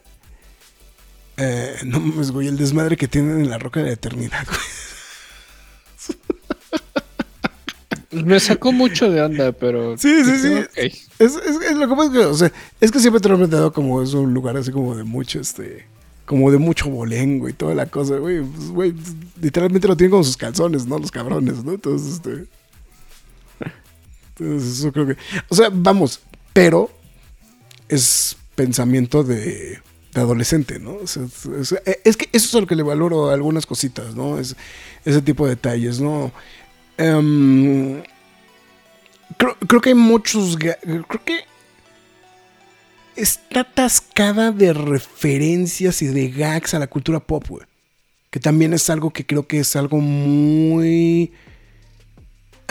Eh, 1.37 1.77
no 1.85 2.01
mames, 2.01 2.31
güey, 2.31 2.49
el 2.49 2.57
desmadre 2.57 2.97
que 2.97 3.09
tienen 3.09 3.41
en 3.41 3.51
la 3.51 3.59
roca 3.59 3.81
de 3.81 3.87
la 3.87 3.93
eternidad, 3.93 4.47
güey. 4.47 4.61
Me 8.25 8.41
sacó 8.41 8.73
mucho 8.73 9.11
de 9.11 9.23
onda, 9.23 9.53
pero. 9.53 9.97
Sí, 9.97 10.25
sí, 10.25 10.39
sí. 10.39 10.53
Es, 11.19 11.35
lo 11.75 11.89
que 11.89 11.97
pasa 11.97 12.05
es 12.05 12.11
que, 12.11 12.19
o 12.19 12.35
sea, 12.35 12.53
es 12.79 12.93
que 12.93 13.01
siempre 13.01 13.21
te 13.21 13.29
lo 13.29 13.37
he 13.37 13.39
planteado 13.39 13.73
como 13.73 14.03
es 14.03 14.13
un 14.13 14.35
lugar 14.35 14.57
así 14.57 14.71
como 14.71 14.95
de 14.95 15.05
mucho, 15.05 15.41
este. 15.41 15.87
Como 16.24 16.51
de 16.51 16.59
mucho 16.59 16.89
bolengo 16.89 17.49
y 17.49 17.53
toda 17.53 17.74
la 17.74 17.86
cosa, 17.86 18.16
güey. 18.16 18.40
Pues, 18.43 18.69
güey, 18.70 18.94
literalmente 19.40 19.89
lo 19.89 19.97
tienen 19.97 20.12
con 20.12 20.24
sus 20.24 20.36
calzones, 20.36 20.86
¿no? 20.86 20.99
Los 20.99 21.11
cabrones, 21.11 21.65
¿no? 21.65 21.73
Entonces, 21.73 22.15
este. 22.15 22.47
Entonces, 24.36 24.78
eso 24.78 24.93
creo 24.93 25.07
que. 25.07 25.16
O 25.49 25.55
sea, 25.55 25.69
vamos, 25.73 26.20
pero 26.53 26.90
es 27.89 28.36
pensamiento 28.55 29.24
de, 29.24 29.81
adolescente, 30.15 30.78
¿no? 30.78 30.99
es, 31.03 32.16
que 32.16 32.28
eso 32.32 32.47
es 32.47 32.55
lo 32.55 32.66
que 32.66 32.77
le 32.77 32.82
valoro 32.82 33.31
a 33.31 33.35
algunas 33.35 33.66
cositas, 33.66 34.15
¿no? 34.15 34.39
Es, 34.39 34.57
ese 35.05 35.23
tipo 35.23 35.44
de 35.44 35.51
detalles, 35.57 36.01
¿no? 36.01 36.32
Em, 36.99 38.03
creo, 39.36 39.81
que 39.81 39.90
hay 39.90 39.94
muchos. 39.94 40.57
Creo 40.57 41.24
que 41.24 41.44
está 43.17 43.61
atascada 43.61 44.53
de 44.53 44.73
referencias 44.73 46.03
y 46.03 46.07
de 46.07 46.31
gags 46.31 46.75
a 46.75 46.79
la 46.79 46.87
cultura 46.87 47.21
pop, 47.21 47.47
güey. 47.49 47.67
Que 48.31 48.41
también 48.41 48.73
es 48.73 48.89
algo 48.91 49.11
que 49.11 49.27
creo 49.27 49.47
que 49.47 49.61
es 49.61 49.77
algo 49.77 49.99
muy 49.99 51.33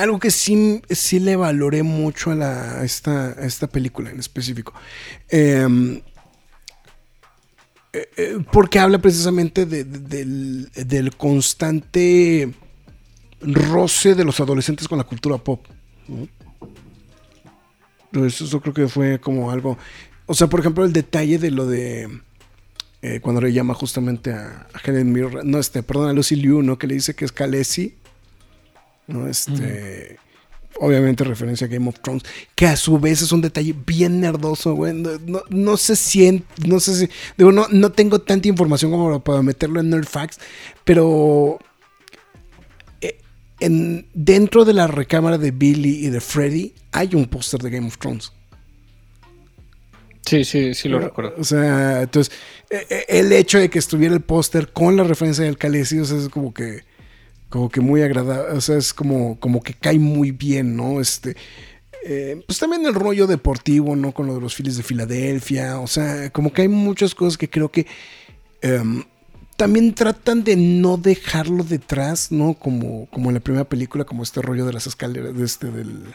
algo 0.01 0.19
que 0.19 0.31
sí, 0.31 0.81
sí 0.89 1.19
le 1.19 1.35
valoré 1.35 1.83
mucho 1.83 2.31
a, 2.31 2.35
la, 2.35 2.83
esta, 2.83 3.33
esta 3.33 3.67
película 3.67 4.09
en 4.09 4.19
específico. 4.19 4.73
Em, 5.29 6.01
eh, 7.93 8.09
eh, 8.17 8.37
porque 8.51 8.79
habla 8.79 8.99
precisamente 8.99 9.65
del, 9.65 11.13
constante 11.17 12.53
roce 13.41 14.15
de 14.15 14.23
los 14.23 14.39
adolescentes 14.39 14.87
con 14.87 14.97
la 14.97 15.03
cultura 15.03 15.37
pop. 15.37 15.65
Entonces, 18.11 18.41
eso 18.41 18.61
creo 18.61 18.73
que 18.73 18.87
fue 18.87 19.19
como 19.19 19.51
algo. 19.51 19.77
O 20.31 20.33
sea, 20.33 20.47
por 20.47 20.61
ejemplo, 20.61 20.85
el 20.85 20.93
detalle 20.93 21.37
de 21.39 21.51
lo 21.51 21.65
de. 21.65 22.07
Eh, 23.01 23.19
cuando 23.19 23.41
le 23.41 23.51
llama 23.51 23.73
justamente 23.73 24.31
a, 24.31 24.65
Helen 24.81 25.11
Mirren, 25.11 25.51
no, 25.51 25.59
este, 25.59 25.83
perdón, 25.83 26.07
a 26.07 26.13
Lucy 26.13 26.37
Liu, 26.37 26.61
¿no? 26.61 26.77
Que 26.77 26.87
le 26.87 26.93
dice 26.93 27.15
que 27.15 27.25
es 27.25 27.33
Khaleesi 27.33 27.95
¿no? 29.07 29.27
Este, 29.27 30.17
Obviamente 30.79 31.25
referencia 31.25 31.67
a 31.67 31.69
Game 31.69 31.89
of 31.89 31.99
Thrones, 31.99 32.23
que 32.55 32.65
a 32.65 32.77
su 32.77 32.97
vez 32.97 33.21
es 33.21 33.33
un 33.33 33.41
detalle 33.41 33.75
bien 33.85 34.21
nerdoso, 34.21 34.73
güey. 34.73 34.93
No, 34.93 35.41
no, 35.49 35.75
sé 35.75 35.97
si, 35.97 36.45
no 36.65 36.79
sé 36.79 36.95
si, 36.95 37.09
digo, 37.37 37.51
no, 37.51 37.67
no 37.69 37.91
tengo 37.91 38.21
tanta 38.21 38.47
información 38.47 38.89
como 38.89 39.21
para 39.21 39.41
meterlo 39.41 39.81
en 39.81 39.89
Nerdfacts, 39.89 40.39
pero 40.85 41.59
eh, 43.01 43.19
en, 43.59 44.07
dentro 44.13 44.63
de 44.63 44.75
la 44.75 44.87
recámara 44.87 45.37
de 45.37 45.51
Billy 45.51 46.05
y 46.05 46.09
de 46.09 46.21
Freddy 46.21 46.73
hay 46.93 47.15
un 47.15 47.25
póster 47.25 47.61
de 47.61 47.69
Game 47.69 47.87
of 47.87 47.97
Thrones. 47.97 48.31
Sí, 50.31 50.45
sí, 50.45 50.73
sí 50.73 50.87
lo 50.87 50.97
recuerdo. 50.99 51.33
O 51.37 51.43
sea, 51.43 52.03
entonces, 52.03 52.33
eh, 52.69 52.87
eh, 52.89 53.05
el 53.09 53.33
hecho 53.33 53.59
de 53.59 53.69
que 53.69 53.79
estuviera 53.79 54.15
el 54.15 54.21
póster 54.21 54.71
con 54.71 54.95
la 54.95 55.03
referencia 55.03 55.43
del 55.43 55.55
o 55.55 56.05
sea, 56.05 56.17
es 56.17 56.29
como 56.29 56.53
que 56.53 56.83
como 57.49 57.67
que 57.67 57.81
muy 57.81 58.01
agradable, 58.01 58.57
o 58.57 58.61
sea, 58.61 58.77
es 58.77 58.93
como, 58.93 59.37
como 59.41 59.61
que 59.61 59.73
cae 59.73 59.99
muy 59.99 60.31
bien, 60.31 60.77
¿no? 60.77 61.01
Este, 61.01 61.35
eh, 62.05 62.41
pues 62.47 62.59
también 62.59 62.85
el 62.85 62.93
rollo 62.93 63.27
deportivo, 63.27 63.97
¿no? 63.97 64.13
Con 64.13 64.25
lo 64.25 64.35
de 64.35 64.39
los 64.39 64.55
Phillies 64.55 64.77
de 64.77 64.83
Filadelfia, 64.83 65.81
o 65.81 65.87
sea, 65.87 66.29
como 66.29 66.53
que 66.53 66.61
hay 66.61 66.69
muchas 66.69 67.13
cosas 67.13 67.37
que 67.37 67.49
creo 67.49 67.69
que 67.69 67.85
em, 68.61 69.03
también 69.57 69.93
tratan 69.93 70.45
de 70.45 70.55
no 70.55 70.95
dejarlo 70.95 71.65
detrás, 71.65 72.31
¿no? 72.31 72.53
Como, 72.53 73.07
como 73.07 73.31
en 73.31 73.33
la 73.33 73.41
primera 73.41 73.65
película, 73.65 74.05
como 74.05 74.23
este 74.23 74.41
rollo 74.41 74.65
de 74.65 74.71
las 74.71 74.87
escaleras, 74.87 75.35
de 75.35 75.43
este, 75.43 75.69
del... 75.71 76.05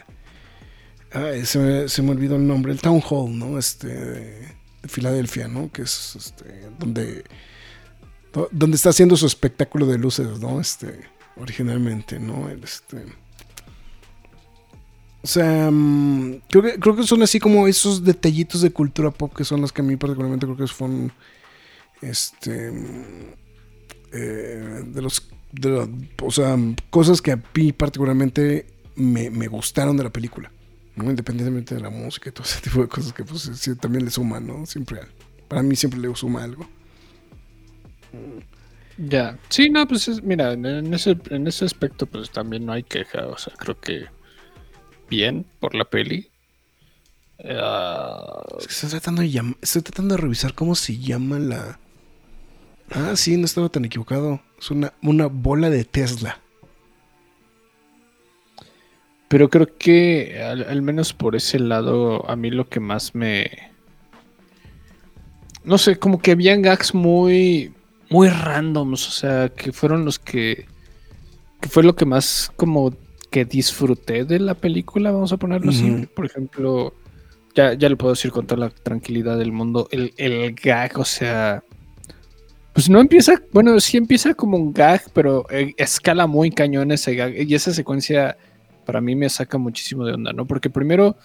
Ay, 1.11 1.45
se, 1.45 1.59
me, 1.59 1.89
se 1.89 2.01
me 2.01 2.11
olvidó 2.11 2.35
el 2.35 2.45
nombre, 2.45 2.71
el 2.71 2.81
Town 2.81 3.01
Hall, 3.09 3.37
¿no? 3.37 3.57
Este, 3.57 3.87
de 3.87 4.55
Filadelfia, 4.87 5.47
¿no? 5.47 5.71
Que 5.71 5.83
es 5.83 6.15
este, 6.15 6.69
donde, 6.79 7.23
donde 8.51 8.75
está 8.75 8.89
haciendo 8.89 9.15
su 9.15 9.25
espectáculo 9.25 9.85
de 9.85 9.97
luces, 9.97 10.39
¿no? 10.39 10.59
Este 10.59 11.17
originalmente, 11.39 12.19
¿no? 12.19 12.49
Este, 12.49 13.05
O 15.21 15.27
sea, 15.27 15.69
mm, 15.71 16.41
creo 16.49 16.63
que, 16.63 16.79
creo 16.79 16.95
que 16.95 17.03
son 17.03 17.21
así 17.23 17.39
como 17.39 17.67
esos 17.67 18.03
detallitos 18.03 18.61
de 18.61 18.71
cultura 18.71 19.11
pop 19.11 19.33
que 19.35 19.43
son 19.43 19.61
los 19.61 19.71
que 19.71 19.81
a 19.81 19.85
mí 19.85 19.97
particularmente 19.97 20.45
creo 20.45 20.57
que 20.57 20.67
son 20.67 21.11
este 22.01 22.71
eh, 24.13 24.83
de 24.85 25.01
los 25.01 25.29
de 25.51 25.89
o 26.21 26.31
sea, 26.31 26.57
cosas 26.89 27.21
que 27.21 27.31
a 27.31 27.41
mí 27.55 27.71
particularmente 27.71 28.67
me, 28.95 29.29
me 29.29 29.47
gustaron 29.47 29.97
de 29.97 30.03
la 30.03 30.11
película. 30.11 30.51
¿No? 30.97 31.09
Independientemente 31.09 31.75
de 31.75 31.81
la 31.81 31.89
música 31.89 32.29
y 32.29 32.31
todo 32.33 32.43
ese 32.43 32.59
tipo 32.69 32.81
de 32.81 32.87
cosas 32.87 33.13
que 33.13 33.23
pues 33.23 33.49
sí, 33.53 33.75
también 33.75 34.03
le 34.03 34.11
suman, 34.11 34.45
¿no? 34.45 34.65
Siempre, 34.65 35.01
para 35.47 35.63
mí 35.63 35.75
siempre 35.75 35.99
le 35.99 36.13
suma 36.15 36.43
algo. 36.43 36.67
Ya, 38.97 39.37
sí, 39.49 39.69
no, 39.69 39.87
pues 39.87 40.23
mira, 40.23 40.53
en 40.53 40.93
ese, 40.93 41.17
en 41.29 41.47
ese 41.47 41.65
aspecto 41.65 42.07
pues 42.07 42.31
también 42.31 42.65
no 42.65 42.73
hay 42.73 42.83
queja, 42.83 43.27
o 43.27 43.37
sea, 43.37 43.53
creo 43.55 43.79
que 43.79 44.05
bien 45.09 45.45
por 45.59 45.75
la 45.75 45.85
peli. 45.85 46.29
Uh... 47.39 48.57
estoy, 48.67 48.89
tratando 48.89 49.21
de 49.21 49.55
estoy 49.61 49.83
tratando 49.83 50.15
de 50.15 50.21
revisar 50.21 50.55
cómo 50.55 50.73
se 50.73 50.97
llama 50.97 51.37
la... 51.37 51.79
Ah, 52.89 53.15
sí, 53.15 53.37
no 53.37 53.45
estaba 53.45 53.69
tan 53.69 53.85
equivocado. 53.85 54.41
Es 54.57 54.71
una, 54.71 54.93
una 55.03 55.27
bola 55.27 55.69
de 55.69 55.83
Tesla. 55.83 56.41
Pero 59.27 59.49
creo 59.49 59.67
que 59.77 60.41
al, 60.41 60.81
menos 60.81 61.13
por 61.13 61.35
ese 61.35 61.59
lado, 61.59 62.29
a 62.29 62.35
mí 62.35 62.49
lo 62.49 62.69
que 62.69 62.79
más 62.79 63.13
me. 63.13 63.71
No 65.65 65.77
sé, 65.77 65.97
como 65.97 66.19
que 66.19 66.31
habían 66.31 66.61
gags 66.61 66.93
muy. 66.93 67.73
muy 68.09 68.29
randoms. 68.29 69.07
O 69.07 69.11
sea, 69.11 69.49
que 69.49 69.73
fueron 69.73 70.05
los 70.05 70.17
que. 70.17 70.65
que 71.59 71.69
fue 71.69 71.83
lo 71.83 71.95
que 71.95 72.05
más 72.05 72.51
como 72.55 72.93
que 73.29 73.43
disfruté 73.43 74.23
de 74.23 74.39
la 74.39 74.53
película, 74.53 75.11
vamos 75.11 75.33
a 75.33 75.37
ponerlo 75.37 75.71
así. 75.71 76.07
Por 76.15 76.25
ejemplo, 76.25 76.93
ya, 77.53 77.73
ya 77.73 77.89
le 77.89 77.97
puedo 77.97 78.13
decir 78.13 78.31
con 78.31 78.47
toda 78.47 78.67
la 78.67 78.69
tranquilidad 78.69 79.37
del 79.37 79.51
mundo. 79.51 79.89
El, 79.91 80.13
el 80.15 80.53
gag, 80.53 80.97
o 80.97 81.05
sea. 81.05 81.63
Pues 82.71 82.89
no 82.89 83.01
empieza, 83.01 83.41
bueno, 83.51 83.77
sí 83.79 83.97
empieza 83.97 84.35
como 84.35 84.55
un 84.55 84.71
gag, 84.71 85.01
pero 85.11 85.47
eh, 85.49 85.73
escala 85.77 86.27
muy 86.27 86.51
cañón 86.51 86.91
ese 86.91 87.15
gag. 87.15 87.35
Y 87.35 87.55
esa 87.55 87.73
secuencia 87.73 88.37
para 88.87 89.01
mí 89.01 89.15
me 89.15 89.29
saca 89.29 89.57
muchísimo 89.57 90.05
de 90.05 90.13
onda, 90.13 90.31
¿no? 90.31 90.45
Porque 90.45 90.69
primero 90.69 91.17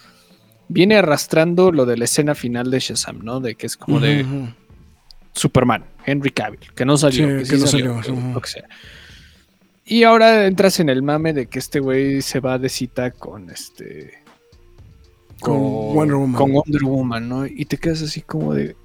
viene 0.67 0.97
arrastrando 0.97 1.71
lo 1.71 1.85
de 1.85 1.95
la 1.95 2.03
escena 2.03 2.35
final 2.35 2.69
de 2.69 2.79
Shazam, 2.81 3.23
¿no? 3.23 3.39
De 3.39 3.55
que 3.55 3.67
es 3.67 3.77
como 3.77 4.01
de 4.01 4.25
Superman, 5.31 5.85
Henry 6.05 6.31
Cavill, 6.31 6.59
que 6.75 6.83
no 6.83 6.97
salió, 6.97 7.25
que, 7.41 7.57
no 7.57 7.65
salió, 7.65 8.01
lo 8.33 8.41
que 8.41 8.49
sea. 8.49 8.67
Y 9.85 10.03
ahora 10.03 10.45
entras 10.45 10.81
en 10.81 10.89
el 10.89 11.03
mame 11.03 11.31
de 11.31 11.47
que 11.47 11.57
este 11.57 11.79
güey 11.79 12.21
se 12.21 12.41
va 12.41 12.59
de 12.59 12.67
cita 12.67 13.11
con 13.11 13.49
este. 13.49 14.21
Con, 15.39 15.57
Wonder 15.61 16.17
Woman. 16.17 16.35
Con 16.35 16.51
Wonder 16.51 16.83
Woman, 16.83 17.29
¿no? 17.29 17.45
Y 17.45 17.63
te 17.63 17.77
quedas 17.77 18.01
así 18.01 18.21
como 18.21 18.53
de. 18.53 18.75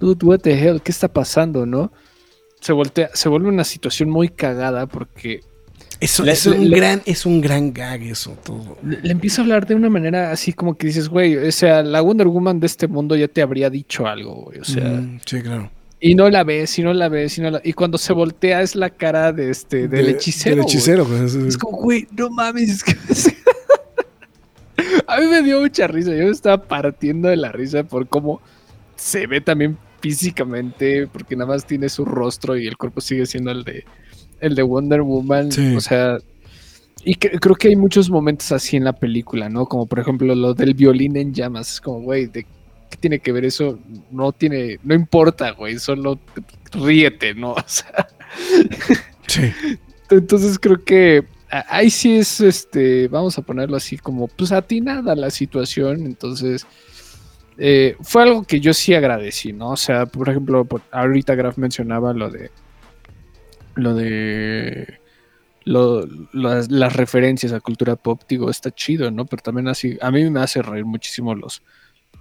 Dude, 0.00 0.24
what 0.24 0.40
the 0.40 0.52
hell, 0.52 0.80
¿qué 0.80 0.90
está 0.90 1.08
pasando, 1.08 1.66
no? 1.66 1.92
Se, 2.60 2.72
voltea, 2.72 3.10
se 3.12 3.28
vuelve 3.28 3.48
una 3.48 3.64
situación 3.64 4.08
muy 4.08 4.30
cagada 4.30 4.86
porque 4.86 5.42
eso, 6.02 6.24
es, 6.24 6.46
un 6.46 6.68
gran, 6.68 7.00
es 7.06 7.24
un 7.26 7.40
gran 7.40 7.72
gag 7.72 8.02
eso 8.02 8.36
todo. 8.44 8.76
Le, 8.82 9.10
empiezo 9.10 9.40
a 9.40 9.44
hablar 9.44 9.66
de 9.66 9.76
una 9.76 9.88
manera 9.88 10.32
así 10.32 10.52
como 10.52 10.76
que 10.76 10.88
dices, 10.88 11.08
güey, 11.08 11.36
o 11.36 11.52
sea, 11.52 11.82
la 11.82 12.00
Wonder 12.00 12.26
Woman 12.26 12.58
de 12.58 12.66
este 12.66 12.88
mundo 12.88 13.14
ya 13.14 13.28
te 13.28 13.40
habría 13.40 13.70
dicho 13.70 14.06
algo, 14.06 14.46
güey, 14.46 14.58
o 14.58 14.64
sea. 14.64 14.84
Mm, 14.84 15.20
sí, 15.24 15.40
claro. 15.40 15.70
Y 16.00 16.16
no 16.16 16.28
la 16.28 16.42
ves, 16.42 16.76
y 16.78 16.82
no 16.82 16.92
la 16.92 17.08
ves, 17.08 17.38
y 17.38 17.42
no 17.42 17.52
la... 17.52 17.60
Y 17.62 17.74
cuando 17.74 17.98
se 17.98 18.12
voltea 18.12 18.62
es 18.62 18.74
la 18.74 18.90
cara 18.90 19.32
de 19.32 19.50
este, 19.50 19.86
del 19.86 20.08
hechicero. 20.08 20.56
Del 20.56 20.64
hechicero, 20.64 21.06
güey. 21.06 21.46
Es 21.46 21.56
como, 21.56 21.78
güey, 21.78 22.08
no 22.16 22.28
mames, 22.30 22.84
a 25.06 25.20
mí 25.20 25.26
me 25.28 25.42
dio 25.42 25.60
mucha 25.60 25.86
risa, 25.86 26.10
yo 26.10 26.24
me 26.24 26.30
estaba 26.30 26.60
partiendo 26.60 27.28
de 27.28 27.36
la 27.36 27.52
risa 27.52 27.84
por 27.84 28.08
cómo 28.08 28.40
se 28.96 29.28
ve 29.28 29.40
también 29.40 29.78
físicamente, 30.00 31.06
porque 31.06 31.36
nada 31.36 31.52
más 31.52 31.64
tiene 31.64 31.88
su 31.88 32.04
rostro 32.04 32.56
y 32.56 32.66
el 32.66 32.76
cuerpo 32.76 33.00
sigue 33.00 33.24
siendo 33.24 33.52
el 33.52 33.62
de 33.62 33.84
el 34.42 34.54
de 34.54 34.62
Wonder 34.62 35.00
Woman. 35.00 35.48
O 35.76 35.80
sea, 35.80 36.18
y 37.04 37.14
creo 37.14 37.54
que 37.54 37.68
hay 37.68 37.76
muchos 37.76 38.10
momentos 38.10 38.52
así 38.52 38.76
en 38.76 38.84
la 38.84 38.92
película, 38.92 39.48
¿no? 39.48 39.66
Como 39.66 39.86
por 39.86 40.00
ejemplo 40.00 40.34
lo 40.34 40.52
del 40.52 40.74
violín 40.74 41.16
en 41.16 41.32
llamas. 41.32 41.72
Es 41.72 41.80
como, 41.80 42.00
güey, 42.00 42.26
¿de 42.26 42.44
qué 42.90 42.96
tiene 43.00 43.20
que 43.20 43.32
ver 43.32 43.44
eso? 43.44 43.78
No 44.10 44.32
tiene, 44.32 44.78
no 44.82 44.94
importa, 44.94 45.52
güey, 45.52 45.78
solo 45.78 46.18
ríete, 46.72 47.34
¿no? 47.34 47.52
O 47.56 47.64
sea. 47.66 48.08
Sí. 49.26 49.52
Entonces 50.10 50.58
creo 50.58 50.82
que 50.84 51.24
ahí 51.68 51.90
sí 51.90 52.16
es, 52.16 52.40
este, 52.40 53.08
vamos 53.08 53.38
a 53.38 53.42
ponerlo 53.42 53.76
así 53.76 53.98
como, 53.98 54.28
pues 54.28 54.52
atinada 54.52 55.14
la 55.14 55.30
situación. 55.30 56.06
Entonces, 56.06 56.66
eh, 57.58 57.96
fue 58.00 58.22
algo 58.22 58.44
que 58.44 58.60
yo 58.60 58.72
sí 58.74 58.94
agradecí, 58.94 59.52
¿no? 59.52 59.70
O 59.70 59.76
sea, 59.76 60.06
por 60.06 60.28
ejemplo, 60.28 60.66
ahorita 60.90 61.34
Graf 61.34 61.58
mencionaba 61.58 62.12
lo 62.12 62.30
de 62.30 62.50
lo 63.74 63.94
de 63.94 65.00
las, 65.64 66.92
referencias 66.94 67.52
a 67.52 67.60
cultura 67.60 67.96
pop, 67.96 68.22
digo, 68.28 68.50
está 68.50 68.70
chido, 68.70 69.10
¿no? 69.10 69.26
Pero 69.26 69.42
también 69.42 69.68
así, 69.68 69.98
a 70.00 70.10
mí 70.10 70.28
me 70.30 70.40
hace 70.40 70.62
reír 70.62 70.84
muchísimo 70.84 71.34
los 71.34 71.62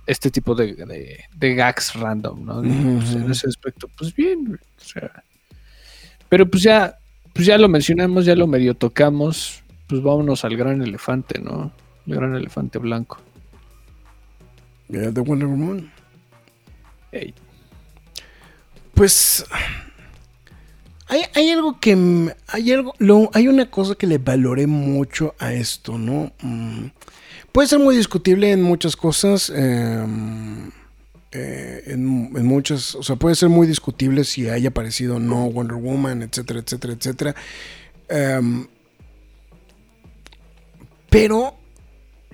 este 0.07 0.31
tipo 0.31 0.55
de, 0.55 1.27
de, 1.35 1.55
gags 1.55 1.93
random, 1.93 2.45
¿no? 2.45 2.61
Pues, 2.61 3.13
en 3.13 3.29
ese 3.29 3.47
aspecto, 3.47 3.87
pues 3.97 4.13
bien, 4.15 4.59
o 4.77 4.83
sea. 4.83 5.23
Pero 6.27 6.49
pues 6.49 6.63
ya, 6.63 6.97
pues 7.33 7.45
ya 7.45 7.57
lo 7.57 7.67
mencionamos, 7.67 8.25
ya 8.25 8.35
lo 8.35 8.47
medio 8.47 8.73
tocamos, 8.73 9.63
pues 9.87 10.01
vámonos 10.01 10.43
al 10.43 10.57
gran 10.57 10.81
elefante, 10.81 11.39
¿no? 11.39 11.71
El 12.07 12.15
gran 12.15 12.35
elefante 12.35 12.79
blanco. 12.79 13.19
de 14.87 15.09
Wonder 15.21 15.47
Woman. 15.47 15.91
Pues 18.93 19.45
hay, 21.11 21.49
algo 21.49 21.79
que. 21.79 22.33
Hay, 22.47 22.71
algo, 22.71 22.93
hay 23.33 23.47
una 23.47 23.69
cosa 23.69 23.95
que 23.95 24.07
le 24.07 24.17
valoré 24.17 24.65
mucho 24.65 25.35
a 25.39 25.53
esto, 25.53 25.97
¿no? 25.97 26.31
Mm, 26.41 26.87
puede 27.51 27.67
ser 27.67 27.79
muy 27.79 27.97
discutible 27.97 28.51
en 28.51 28.61
muchas 28.61 28.95
cosas. 28.95 29.49
Em, 29.49 30.71
eh, 31.33 31.83
en, 31.87 32.05
muchas. 32.05 32.95
O 32.95 33.03
sea, 33.03 33.17
puede 33.17 33.35
ser 33.35 33.49
muy 33.49 33.67
discutible 33.67 34.23
si 34.23 34.47
haya 34.49 34.69
aparecido 34.69 35.19
no 35.19 35.49
Wonder 35.49 35.75
Woman, 35.77 36.23
etcétera, 36.23 36.61
etcétera, 36.61 36.93
etcétera. 36.93 37.35
Em, 38.07 38.67
pero 41.09 41.55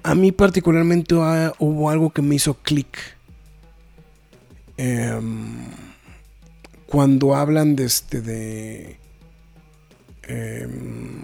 a 0.04 0.14
mí 0.14 0.32
particularmente 0.32 1.16
hubo 1.16 1.90
algo 1.90 2.12
que 2.12 2.22
me 2.22 2.36
hizo 2.36 2.54
clic. 2.54 2.96
Eh, 4.78 5.20
cuando 6.88 7.36
hablan 7.36 7.76
de 7.76 7.86
este 7.86 8.22
de 8.22 9.00
em, 10.24 11.24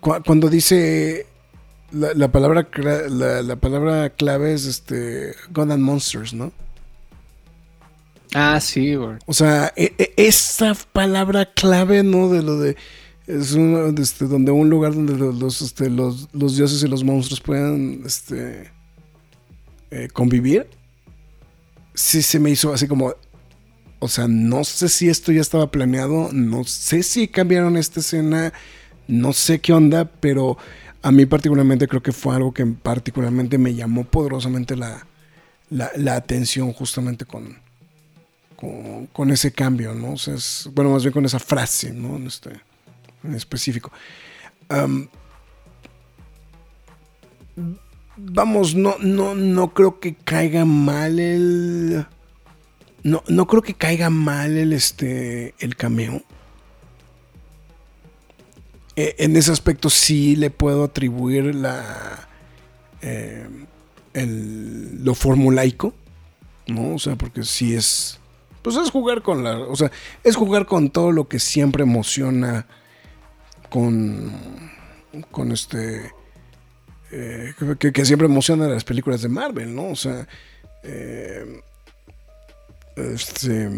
cuando 0.00 0.48
dice 0.48 1.26
la, 1.92 2.30
palabra 2.30 2.68
la, 3.08 3.56
palabra 3.56 4.10
clave 4.10 4.54
es 4.54 4.66
este 4.66 5.34
God 5.50 5.72
and 5.72 5.82
Monsters, 5.82 6.32
¿no? 6.32 6.52
Ah, 8.34 8.60
sí, 8.60 8.94
güey. 8.94 9.16
O 9.26 9.32
sea, 9.32 9.72
e, 9.76 9.94
e, 9.98 10.12
esa 10.16 10.74
palabra 10.92 11.52
clave, 11.54 12.02
¿no? 12.02 12.28
De 12.28 12.42
lo 12.42 12.58
de 12.58 12.76
es 13.26 13.52
uno 13.52 13.88
este, 14.00 14.26
donde 14.26 14.52
un 14.52 14.70
lugar 14.70 14.94
donde 14.94 15.16
los, 15.16 15.60
este, 15.60 15.90
los, 15.90 16.28
los, 16.32 16.56
dioses 16.56 16.82
y 16.82 16.88
los 16.88 17.02
monstruos 17.02 17.40
puedan 17.40 18.02
este, 18.04 18.70
eh, 19.90 20.08
convivir. 20.12 20.66
Sí 21.94 22.22
se 22.22 22.38
me 22.38 22.50
hizo 22.50 22.72
así 22.72 22.86
como, 22.86 23.14
o 23.98 24.08
sea, 24.08 24.28
no 24.28 24.64
sé 24.64 24.88
si 24.88 25.08
esto 25.08 25.32
ya 25.32 25.40
estaba 25.40 25.70
planeado, 25.70 26.30
no 26.32 26.64
sé 26.64 27.02
si 27.02 27.28
cambiaron 27.28 27.76
esta 27.76 28.00
escena, 28.00 28.52
no 29.08 29.32
sé 29.32 29.60
qué 29.60 29.72
onda, 29.72 30.04
pero 30.04 30.58
a 31.02 31.10
mí 31.12 31.24
particularmente 31.24 31.88
creo 31.88 32.02
que 32.02 32.12
fue 32.12 32.34
algo 32.34 32.52
que 32.52 32.66
particularmente 32.66 33.58
me 33.58 33.74
llamó 33.74 34.04
poderosamente 34.04 34.76
la, 34.76 35.06
atención 36.14 36.72
justamente 36.72 37.24
con, 37.24 37.58
con, 39.12 39.30
ese 39.30 39.52
cambio, 39.52 39.94
¿no? 39.94 40.12
O 40.12 40.18
sea, 40.18 40.34
es, 40.34 40.68
bueno, 40.74 40.90
más 40.90 41.02
bien 41.02 41.12
con 41.12 41.24
esa 41.24 41.38
frase, 41.38 41.92
¿no? 41.92 42.16
En, 42.16 42.26
este, 42.26 42.50
en 43.24 43.34
específico. 43.34 43.90
vamos, 48.16 48.74
no, 48.74 48.96
no, 49.00 49.34
no 49.34 49.72
creo 49.72 50.00
que 50.00 50.14
caiga 50.16 50.64
mal 50.64 51.18
el 51.18 52.06
no, 53.06 53.22
no 53.28 53.46
creo 53.46 53.62
que 53.62 53.74
caiga 53.74 54.10
mal 54.10 54.56
el, 54.56 54.72
este, 54.72 55.54
el 55.60 55.76
cameo. 55.76 56.22
E, 58.96 59.14
en 59.18 59.36
ese 59.36 59.52
aspecto 59.52 59.90
sí 59.90 60.34
le 60.34 60.50
puedo 60.50 60.82
atribuir 60.82 61.54
la, 61.54 62.28
eh, 63.02 63.46
el, 64.12 65.04
lo 65.04 65.14
formulaico, 65.14 65.94
¿no? 66.66 66.96
O 66.96 66.98
sea, 66.98 67.14
porque 67.14 67.44
sí 67.44 67.76
es, 67.76 68.18
pues 68.62 68.74
es 68.74 68.90
jugar 68.90 69.22
con 69.22 69.44
la, 69.44 69.56
o 69.56 69.76
sea, 69.76 69.92
es 70.24 70.34
jugar 70.34 70.66
con 70.66 70.90
todo 70.90 71.12
lo 71.12 71.28
que 71.28 71.38
siempre 71.38 71.84
emociona 71.84 72.66
con, 73.70 74.32
con 75.30 75.52
este, 75.52 76.10
eh, 77.12 77.54
que, 77.78 78.04
siempre 78.04 78.26
emociona 78.26 78.66
las 78.66 78.82
películas 78.82 79.22
de 79.22 79.28
Marvel, 79.28 79.76
¿no? 79.76 79.90
O 79.90 79.96
sea, 79.96 80.26
eh, 80.82 81.62
este, 82.96 83.70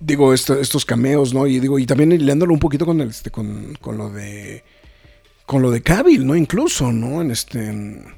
digo, 0.00 0.32
estos 0.34 0.84
cameos, 0.84 1.34
¿no? 1.34 1.46
Y 1.46 1.60
digo, 1.60 1.78
y 1.78 1.86
también 1.86 2.12
hilándolo 2.12 2.52
un 2.52 2.60
poquito 2.60 2.86
con, 2.86 3.00
este, 3.00 3.30
con, 3.30 3.74
con 3.80 3.98
lo 3.98 4.10
de 4.10 4.62
con 5.48 5.62
lo 5.62 5.70
de 5.70 5.80
Cavill, 5.80 6.26
¿no? 6.26 6.36
Incluso, 6.36 6.92
¿no? 6.92 7.22
En 7.22 7.30
este. 7.30 7.68
En, 7.68 8.14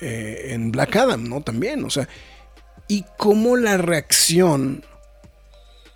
eh, 0.00 0.58
Black 0.72 0.96
Adam, 0.96 1.28
¿no? 1.28 1.42
También, 1.42 1.84
o 1.84 1.90
sea. 1.90 2.08
Y 2.88 3.04
cómo 3.16 3.56
la 3.56 3.76
reacción. 3.76 4.84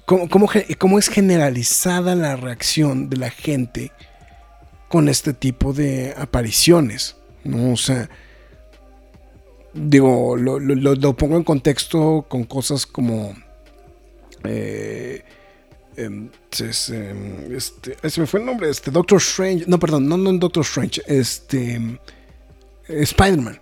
Cómo, 0.05 0.29
cómo, 0.79 0.99
es 1.01 1.09
generalizada 1.09 2.15
la 2.15 2.37
reacción 2.37 3.11
de 3.11 3.17
la 3.17 3.31
gente 3.31 3.91
con 4.89 5.09
este 5.09 5.33
tipo 5.33 5.73
de 5.73 6.15
apariciones, 6.17 7.17
¿no? 7.43 7.73
O 7.73 7.77
sea. 7.77 8.09
Digo, 9.77 10.37
lo, 10.37 10.59
lo 10.59 11.17
pongo 11.17 11.37
en 11.37 11.45
contexto 11.45 12.27
con 12.29 12.45
cosas 12.45 12.87
como. 12.87 13.35
Eh, 14.45 15.23
Em, 15.97 16.29
este, 16.51 16.73
se 18.11 18.21
me 18.21 18.27
fue 18.27 18.41
el 18.41 18.47
nombre, 18.47 18.69
este, 18.69 18.91
Doctor 18.91 19.19
Strange, 19.19 19.65
no, 19.67 19.79
perdón, 19.79 20.09
no, 20.09 20.19
no 20.19 20.33
Doctor 20.35 20.63
Strange, 20.63 21.03
este, 21.07 21.99
Spider-Man. 22.87 23.61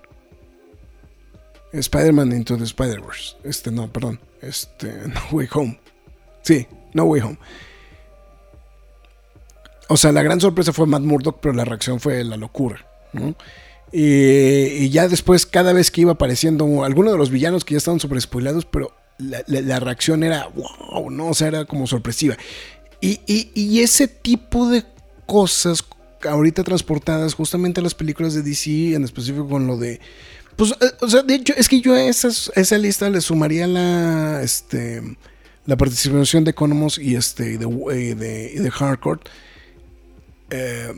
Spider-Man 1.72 2.32
Into 2.32 2.56
the 2.56 2.64
Spider-Verse. 2.64 3.36
Este, 3.44 3.70
no, 3.70 3.92
perdón, 3.92 4.20
este, 4.42 4.92
No 5.08 5.20
Way 5.30 5.48
Home. 5.52 5.80
Sí, 6.42 6.66
No 6.92 7.04
Way 7.04 7.20
Home. 7.22 7.38
O 9.88 9.96
sea, 9.96 10.10
la 10.10 10.22
gran 10.22 10.40
sorpresa 10.40 10.72
fue 10.72 10.86
Matt 10.86 11.02
Murdock, 11.02 11.38
pero 11.40 11.54
la 11.54 11.64
reacción 11.64 12.00
fue 12.00 12.24
la 12.24 12.36
locura, 12.36 12.84
Y, 13.96 14.90
ya 14.90 15.06
después, 15.06 15.46
cada 15.46 15.72
vez 15.72 15.92
que 15.92 16.00
iba 16.00 16.12
apareciendo 16.12 16.82
alguno 16.82 17.12
de 17.12 17.18
los 17.18 17.30
villanos 17.30 17.64
que 17.64 17.74
ya 17.74 17.78
estaban 17.78 18.00
super 18.00 18.20
spoilados, 18.20 18.64
pero 18.64 18.92
la, 19.18 19.78
reacción 19.78 20.24
era 20.24 20.48
wow, 20.48 21.10
¿no? 21.10 21.28
O 21.28 21.34
sea, 21.34 21.46
era 21.46 21.64
como 21.64 21.86
sorpresiva. 21.86 22.36
Y, 23.00 23.80
ese 23.80 24.08
tipo 24.08 24.68
de 24.68 24.84
cosas 25.26 25.84
ahorita 26.28 26.64
transportadas 26.64 27.34
justamente 27.34 27.78
a 27.78 27.84
las 27.84 27.94
películas 27.94 28.34
de 28.34 28.42
DC, 28.42 28.94
en 28.94 29.04
específico 29.04 29.48
con 29.48 29.68
lo 29.68 29.76
de... 29.76 30.00
Pues, 30.56 30.72
eh, 30.72 30.90
o 31.00 31.08
sea, 31.08 31.22
de 31.22 31.36
hecho, 31.36 31.54
es 31.56 31.68
que 31.68 31.80
yo 31.80 31.94
a 31.94 32.02
esa 32.02 32.78
lista 32.78 33.08
le 33.10 33.20
sumaría 33.20 33.68
la, 33.68 34.42
este, 34.42 35.02
la 35.66 35.76
participación 35.76 36.42
de 36.42 36.50
Economos 36.50 36.98
y 36.98 37.14
este, 37.14 37.58
de, 37.58 38.14
de, 38.16 38.60
de 38.60 38.70
Hardcore. 38.72 39.20
Eh, 40.50 40.92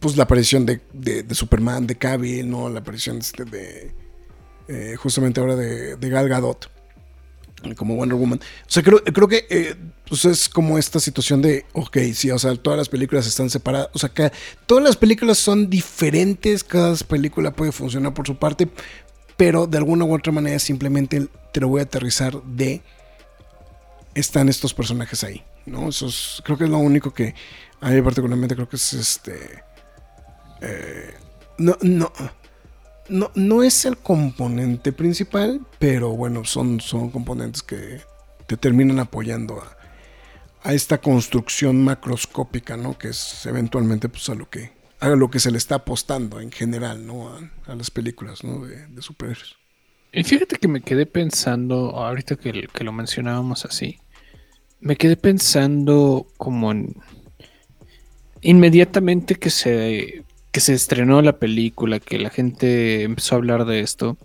pues 0.00 0.16
la 0.16 0.24
aparición 0.24 0.66
de, 0.66 0.80
Superman, 1.30 1.86
de 1.86 1.96
Cavill, 1.96 2.48
¿no? 2.48 2.68
La 2.68 2.80
aparición 2.80 3.18
este, 3.18 3.44
de 3.44 3.94
eh, 4.68 4.96
justamente 4.96 5.40
ahora 5.40 5.56
de, 5.56 5.96
Gal 6.08 6.28
Gadot, 6.28 6.70
como 7.76 7.96
Wonder 7.96 8.18
Woman. 8.18 8.38
O 8.38 8.70
sea, 8.70 8.82
creo, 8.82 9.02
creo 9.02 9.28
que 9.28 9.46
eh, 9.48 9.74
pues 10.06 10.24
es 10.26 10.48
como 10.48 10.78
esta 10.78 11.00
situación 11.00 11.40
de, 11.40 11.64
ok, 11.72 11.98
sí, 12.12 12.30
o 12.30 12.38
sea, 12.38 12.54
todas 12.56 12.78
las 12.78 12.88
películas 12.88 13.26
están 13.26 13.48
separadas, 13.48 13.88
o 13.94 13.98
sea, 13.98 14.10
que 14.10 14.30
todas 14.66 14.84
las 14.84 14.96
películas 14.96 15.38
son 15.38 15.70
diferentes, 15.70 16.62
cada 16.64 16.94
película 16.96 17.52
puede 17.52 17.72
funcionar 17.72 18.12
por 18.12 18.26
su 18.26 18.36
parte, 18.36 18.68
pero 19.36 19.66
de 19.66 19.78
alguna 19.78 20.04
u 20.04 20.14
otra 20.14 20.32
manera 20.32 20.58
simplemente 20.58 21.28
te 21.52 21.60
lo 21.60 21.68
voy 21.68 21.80
a 21.80 21.84
aterrizar 21.84 22.42
de, 22.42 22.82
están 24.14 24.48
estos 24.48 24.74
personajes 24.74 25.24
ahí, 25.24 25.42
¿no? 25.64 25.88
Eso 25.88 26.08
es, 26.08 26.42
creo 26.44 26.58
que 26.58 26.64
es 26.64 26.70
lo 26.70 26.78
único 26.78 27.14
que 27.14 27.34
a 27.80 27.90
mí 27.90 28.02
particularmente 28.02 28.54
creo 28.54 28.68
que 28.68 28.76
es 28.76 28.92
este... 28.92 29.67
Eh, 30.60 31.14
no, 31.58 31.76
no, 31.82 32.12
no, 33.08 33.30
no 33.34 33.62
es 33.62 33.84
el 33.84 33.96
componente 33.96 34.92
principal, 34.92 35.60
pero 35.78 36.10
bueno, 36.10 36.44
son, 36.44 36.80
son 36.80 37.10
componentes 37.10 37.62
que 37.62 38.00
te 38.46 38.56
terminan 38.56 38.98
apoyando 38.98 39.62
a, 39.62 39.74
esta 40.72 40.98
construcción 40.98 41.82
macroscópica, 41.82 42.76
¿no? 42.76 42.98
Que 42.98 43.08
es 43.08 43.46
eventualmente 43.46 44.08
pues, 44.08 44.28
a 44.28 44.34
lo 44.34 44.50
que 44.50 44.76
a 45.00 45.10
lo 45.10 45.30
que 45.30 45.38
se 45.38 45.52
le 45.52 45.58
está 45.58 45.76
apostando 45.76 46.40
en 46.40 46.50
general, 46.50 47.06
¿no? 47.06 47.30
A, 47.66 47.74
las 47.74 47.90
películas, 47.90 48.42
¿no? 48.42 48.66
De, 48.66 49.00
superhéroes. 49.00 49.54
Y 50.12 50.24
fíjate 50.24 50.56
que 50.56 50.68
me 50.68 50.80
quedé 50.80 51.06
pensando, 51.06 51.90
ahorita 51.90 52.36
que, 52.36 52.66
que 52.72 52.84
lo 52.84 52.92
mencionábamos 52.92 53.64
así, 53.64 54.00
me 54.80 54.96
quedé 54.96 55.16
pensando 55.16 56.26
como 56.36 56.72
en 56.72 56.96
inmediatamente 58.40 59.36
que 59.36 59.50
se 59.50 60.24
que 60.52 60.60
se 60.60 60.74
estrenó 60.74 61.22
la 61.22 61.38
película, 61.38 62.00
que 62.00 62.18
la 62.18 62.30
gente 62.30 63.02
empezó 63.02 63.34
a 63.34 63.38
hablar 63.38 63.64
de 63.64 63.80
esto, 63.80 64.16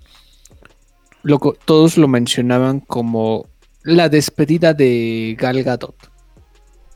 todos 1.66 1.98
lo 1.98 2.08
mencionaban 2.08 2.80
como 2.80 3.50
la 3.84 4.10
despedida 4.10 4.74
de 4.74 5.36
Gal 5.38 5.64
Gadot. 5.64 5.96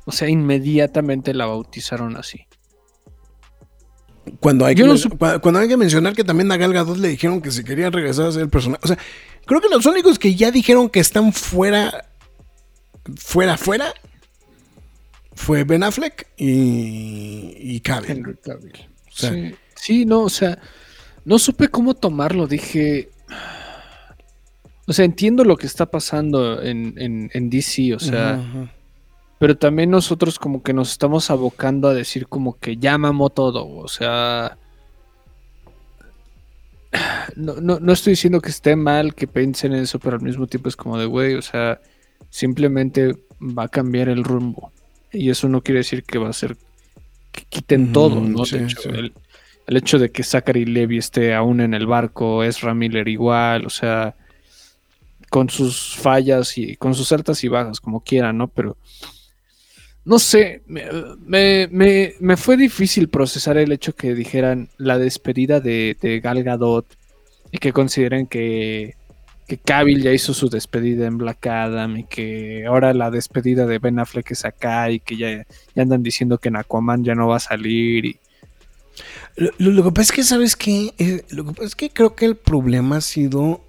O 0.05 0.11
sea, 0.11 0.29
inmediatamente 0.29 1.33
la 1.33 1.45
bautizaron 1.45 2.15
así. 2.15 2.45
Cuando 4.39 4.65
hay, 4.65 4.75
que, 4.75 4.83
cuando 5.41 5.59
hay 5.59 5.67
que 5.67 5.77
mencionar 5.77 6.13
que 6.13 6.23
también 6.23 6.51
a 6.51 6.57
Gal 6.57 6.73
Gadot 6.73 6.97
le 6.97 7.09
dijeron 7.09 7.41
que 7.41 7.51
si 7.51 7.63
quería 7.63 7.89
regresar 7.89 8.27
a 8.27 8.31
ser 8.31 8.43
el 8.43 8.49
personaje. 8.49 8.81
O 8.83 8.87
sea, 8.87 8.97
creo 9.45 9.61
que 9.61 9.69
los 9.69 9.85
únicos 9.85 10.19
que 10.19 10.35
ya 10.35 10.51
dijeron 10.51 10.89
que 10.89 10.99
están 10.99 11.33
fuera, 11.33 12.09
fuera, 13.17 13.57
fuera, 13.57 13.93
fue 15.33 15.63
Ben 15.63 15.83
Affleck 15.83 16.27
y, 16.37 17.53
y 17.57 17.79
Cavill 17.81 18.37
sí, 19.75 20.05
no, 20.05 20.21
o 20.21 20.29
sea, 20.29 20.59
no 21.25 21.39
supe 21.39 21.67
cómo 21.69 21.93
tomarlo. 21.93 22.47
Dije, 22.47 23.09
o 24.85 24.93
sea, 24.93 25.05
entiendo 25.05 25.43
lo 25.43 25.57
que 25.57 25.67
está 25.67 25.85
pasando 25.85 26.61
en, 26.61 27.29
en, 27.33 27.49
DC, 27.49 27.95
o 27.95 27.99
sea, 27.99 28.41
pero 29.37 29.57
también 29.57 29.89
nosotros 29.89 30.39
como 30.39 30.63
que 30.63 30.73
nos 30.73 30.91
estamos 30.91 31.29
abocando 31.29 31.87
a 31.87 31.93
decir 31.93 32.27
como 32.27 32.57
que 32.57 32.77
ya 32.77 32.97
mamó 32.97 33.29
todo, 33.29 33.67
o 33.67 33.87
sea, 33.87 34.57
no, 37.35 37.55
no, 37.55 37.79
no 37.79 37.93
estoy 37.93 38.11
diciendo 38.11 38.41
que 38.41 38.49
esté 38.49 38.75
mal 38.75 39.13
que 39.13 39.27
piensen 39.27 39.73
en 39.73 39.83
eso, 39.83 39.99
pero 39.99 40.15
al 40.15 40.21
mismo 40.21 40.47
tiempo 40.47 40.69
es 40.69 40.75
como 40.75 40.97
de, 40.97 41.05
güey, 41.05 41.35
o 41.35 41.41
sea, 41.41 41.79
simplemente 42.29 43.15
va 43.41 43.63
a 43.63 43.69
cambiar 43.69 44.09
el 44.09 44.23
rumbo. 44.23 44.71
Y 45.11 45.29
eso 45.29 45.47
no 45.47 45.61
quiere 45.61 45.79
decir 45.79 46.03
que 46.03 46.17
va 46.17 46.29
a 46.29 46.33
ser 46.33 46.57
quiten 47.45 47.91
todo, 47.93 48.21
¿no? 48.21 48.43
El, 48.43 49.77
hecho 49.77 49.99
de 49.99 50.11
que 50.11 50.23
Zachary 50.23 50.65
Levy 50.65 50.97
esté 50.97 51.33
aún 51.33 51.59
en 51.61 51.73
el 51.73 51.87
barco, 51.87 52.43
es 52.43 52.63
Miller 52.63 53.07
igual, 53.07 53.65
o 53.65 53.69
sea, 53.69 54.15
con 55.29 55.49
sus 55.49 55.95
fallas 55.95 56.57
y 56.57 56.75
con 56.77 56.95
sus 56.95 57.11
altas 57.11 57.43
y 57.43 57.47
bajas, 57.47 57.79
como 57.79 58.01
quieran, 58.01 58.37
¿no? 58.37 58.47
Pero 58.47 58.77
no 60.05 60.19
sé, 60.19 60.63
me, 60.67 61.67
me, 61.69 62.37
fue 62.37 62.55
difícil 62.55 63.09
procesar 63.09 63.57
el 63.57 63.73
hecho 63.73 63.93
que 63.93 64.15
dijeran 64.15 64.69
la 64.77 64.97
despedida 64.97 65.59
de, 65.59 65.97
de 65.99 66.21
Gal 66.21 66.43
Gadot 66.43 66.85
y 67.51 67.57
que 67.57 67.73
consideren 67.73 68.27
que 68.27 68.96
que 69.47 69.57
Cavill 69.57 70.03
ya 70.03 70.11
hizo 70.11 70.33
su 70.33 70.49
despedida 70.49 71.07
en 71.07 71.17
Black 71.17 71.47
Adam 71.47 71.97
y 71.97 72.03
que 72.03 72.65
ahora 72.65 72.93
la 72.93 73.09
despedida 73.09 73.65
de 73.65 73.79
Ben 73.79 73.97
Affleck 73.97 74.31
es 74.31 74.43
acá 74.43 74.91
y 74.91 74.99
que 74.99 75.15
ya, 75.15 75.45
andan 75.81 76.03
diciendo 76.03 76.37
que 76.37 76.49
en 76.49 76.57
Aquaman 76.57 77.05
ya 77.05 77.15
no 77.15 77.29
va 77.29 77.37
a 77.37 77.39
salir. 77.39 78.05
Y... 78.05 78.19
Lo, 79.37 79.83
que 79.83 79.91
pasa 79.91 80.01
es 80.01 80.11
que, 80.11 80.23
¿sabes 80.23 80.55
qué? 80.57 80.93
Eh, 80.97 81.23
lo 81.29 81.45
que 81.45 81.53
pasa 81.53 81.65
es 81.65 81.75
que 81.75 81.89
creo 81.89 82.13
que 82.13 82.25
el 82.25 82.35
problema 82.35 82.97
ha 82.97 83.01
sido 83.01 83.61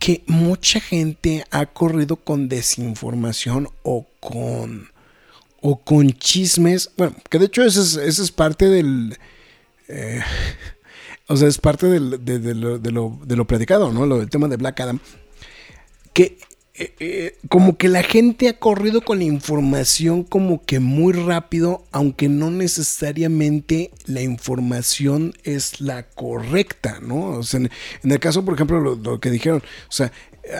que 0.00 0.24
mucha 0.26 0.80
gente 0.80 1.44
ha 1.52 1.66
corrido 1.66 2.16
con 2.16 2.48
desinformación 2.48 3.68
o 3.84 4.08
con 4.18 4.90
o 5.60 5.78
con 5.78 6.10
chismes. 6.10 6.90
Bueno, 6.96 7.14
que 7.30 7.38
de 7.38 7.46
hecho 7.46 7.62
ese 7.62 8.04
es, 8.08 8.32
parte 8.32 8.68
del... 8.68 9.16
Eh, 9.86 10.20
o 11.28 11.36
sea, 11.36 11.48
es 11.48 11.58
parte 11.58 11.86
de, 11.86 12.00
lo, 12.00 12.18
de, 12.18 12.90
lo, 12.90 13.18
¿no? 13.92 14.06
Lo 14.06 14.18
del 14.18 14.30
tema 14.30 14.48
de 14.48 14.56
Black 14.56 14.80
Adam. 14.80 14.98
Que 16.12 16.36
eh, 16.74 16.94
eh, 17.00 17.36
como 17.48 17.76
que 17.76 17.88
la 17.88 18.02
gente 18.02 18.48
ha 18.48 18.58
corrido 18.58 19.02
con 19.02 19.18
la 19.18 19.24
información 19.24 20.24
como 20.24 20.64
que 20.64 20.80
muy 20.80 21.12
rápido, 21.12 21.84
aunque 21.92 22.28
no 22.28 22.50
necesariamente 22.50 23.90
la 24.06 24.22
información 24.22 25.34
es 25.44 25.80
la 25.80 26.04
correcta, 26.04 26.98
¿no? 27.02 27.38
O 27.38 27.42
sea, 27.42 27.60
en, 27.60 27.70
el 28.10 28.18
caso, 28.20 28.44
por 28.44 28.54
ejemplo, 28.54 28.80
lo, 28.80 28.96
lo, 28.96 29.20
que 29.20 29.30
dijeron, 29.30 29.58
o 29.60 29.92
sea, 29.92 30.12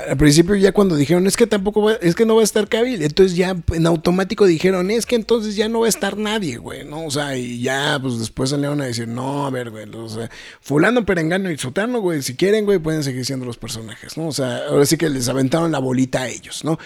al 0.09 0.17
principio 0.17 0.55
ya 0.55 0.71
cuando 0.71 0.95
dijeron 0.95 1.27
es 1.27 1.37
que 1.37 1.47
tampoco 1.47 1.83
va, 1.83 1.95
es 1.95 2.15
que 2.15 2.25
no 2.25 2.37
va 2.37 2.43
a 2.43 2.45
estar 2.45 2.69
Cabil, 2.69 3.03
entonces 3.03 3.37
ya 3.37 3.57
en 3.73 3.87
automático 3.87 4.47
dijeron 4.47 4.91
es 4.93 5.07
que 5.07 5.17
entonces 5.17 5.57
ya 5.57 5.69
no 5.69 5.81
va 5.81 5.87
a 5.87 5.89
estar 5.89 6.17
nadie, 6.17 6.57
güey, 6.57 6.85
¿no? 6.85 7.05
O 7.05 7.11
sea, 7.11 7.37
y 7.37 7.61
ya 7.61 7.99
pues 8.01 8.21
después 8.21 8.51
salieron 8.51 8.81
a 8.81 8.85
decir, 8.85 9.09
no, 9.09 9.45
a 9.45 9.51
ver, 9.51 9.71
güey, 9.71 9.89
o 9.93 10.09
sea, 10.09 10.31
fulano, 10.61 11.05
perengano 11.05 11.51
y 11.51 11.59
sotano, 11.59 12.01
güey, 12.01 12.23
si 12.23 12.37
quieren, 12.37 12.65
güey, 12.65 12.79
pueden 12.79 13.03
seguir 13.03 13.27
siendo 13.27 13.45
los 13.45 13.57
personajes, 13.57 14.17
¿no? 14.17 14.29
O 14.29 14.33
sea, 14.33 14.69
ahora 14.69 14.87
sí 14.87 14.97
que 14.97 15.09
les 15.09 15.29
aventaron 15.29 15.73
la 15.73 15.81
bolita 15.81 16.23
a 16.23 16.29
ellos, 16.29 16.65
¿no? 16.65 16.79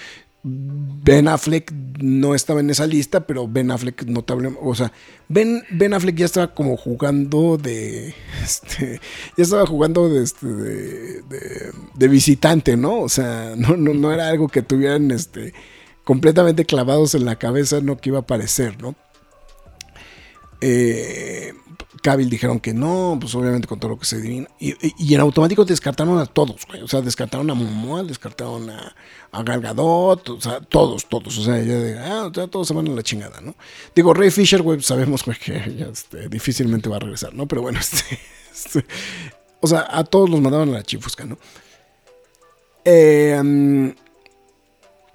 Ben 0.43 1.27
Affleck 1.27 1.73
no 1.73 2.35
estaba 2.35 2.61
en 2.61 2.71
esa 2.71 2.87
lista, 2.87 3.27
pero 3.27 3.49
Ben 3.49 3.71
Affleck 3.71 4.05
notable, 4.05 4.53
o 4.61 4.75
sea, 4.75 4.93
Ben, 5.29 5.65
ben 5.71 5.93
Affleck 5.93 6.17
ya 6.17 6.27
estaba 6.27 6.55
como 6.55 6.77
jugando 6.77 7.57
de, 7.57 8.15
este, 8.45 9.01
ya 9.37 9.43
estaba 9.43 9.67
jugando 9.67 10.09
de, 10.09 10.23
este, 10.23 10.47
de, 10.47 12.09
visitante, 12.09 12.77
¿no? 12.77 13.01
O 13.01 13.09
sea, 13.09 13.55
no, 13.57 13.77
no, 13.77 13.93
no, 13.93 14.13
era 14.13 14.29
algo 14.29 14.47
que 14.49 14.63
tuvieran, 14.63 15.11
este, 15.11 15.53
completamente 16.05 16.65
clavados 16.65 17.17
en 17.17 17.25
la 17.25 17.37
cabeza, 17.37 17.81
no 17.81 17.99
que 17.99 18.11
iba 18.11 18.19
a 18.19 18.23
aparecer, 18.23 18.81
¿no? 18.81 18.95
Eh, 20.61 21.53
Cavill 22.02 22.31
dijeron 22.31 22.60
que 22.60 22.73
no, 22.73 23.18
pues 23.20 23.35
obviamente 23.35 23.66
con 23.66 23.78
todo 23.78 23.93
lo 23.93 23.98
que 23.98 24.06
se 24.06 24.16
adivina. 24.16 24.48
Y, 24.59 25.14
en 25.14 25.20
automático 25.20 25.64
descartaron 25.64 26.18
a 26.18 26.27
todos, 26.27 26.66
güey. 26.66 26.82
O 26.82 26.89
sea, 26.89 27.01
descartaron 27.01 27.51
a 27.51 27.55
Momoa, 27.55 28.02
descartaron 28.02 28.70
a, 28.70 28.94
a 29.32 29.40
o 29.40 30.40
sea, 30.40 30.60
todos, 30.60 31.06
todos. 31.09 31.39
O 31.39 31.43
sea, 31.43 31.59
ya 31.59 31.78
de, 31.78 31.98
ah, 31.98 32.31
todos 32.32 32.68
se 32.68 32.74
van 32.74 32.89
a 32.89 32.90
la 32.90 33.02
chingada, 33.02 33.40
¿no? 33.40 33.55
Digo, 33.94 34.14
Ray 34.14 34.31
Fisher, 34.31 34.62
güey, 34.62 34.81
sabemos 34.82 35.24
que 35.24 35.77
ya, 35.77 35.86
este, 35.86 36.28
difícilmente 36.28 36.89
va 36.89 36.97
a 36.97 37.01
regresar, 37.01 37.35
¿no? 37.35 37.47
Pero 37.47 37.62
bueno, 37.62 37.78
este, 37.81 38.18
este, 38.52 38.86
o 39.60 39.66
sea, 39.66 39.86
a 39.90 40.05
todos 40.05 40.31
los 40.31 40.40
mandaban 40.40 40.68
a 40.70 40.73
la 40.73 40.82
chifusca, 40.82 41.24
¿no? 41.24 41.39
Eh, 42.85 43.94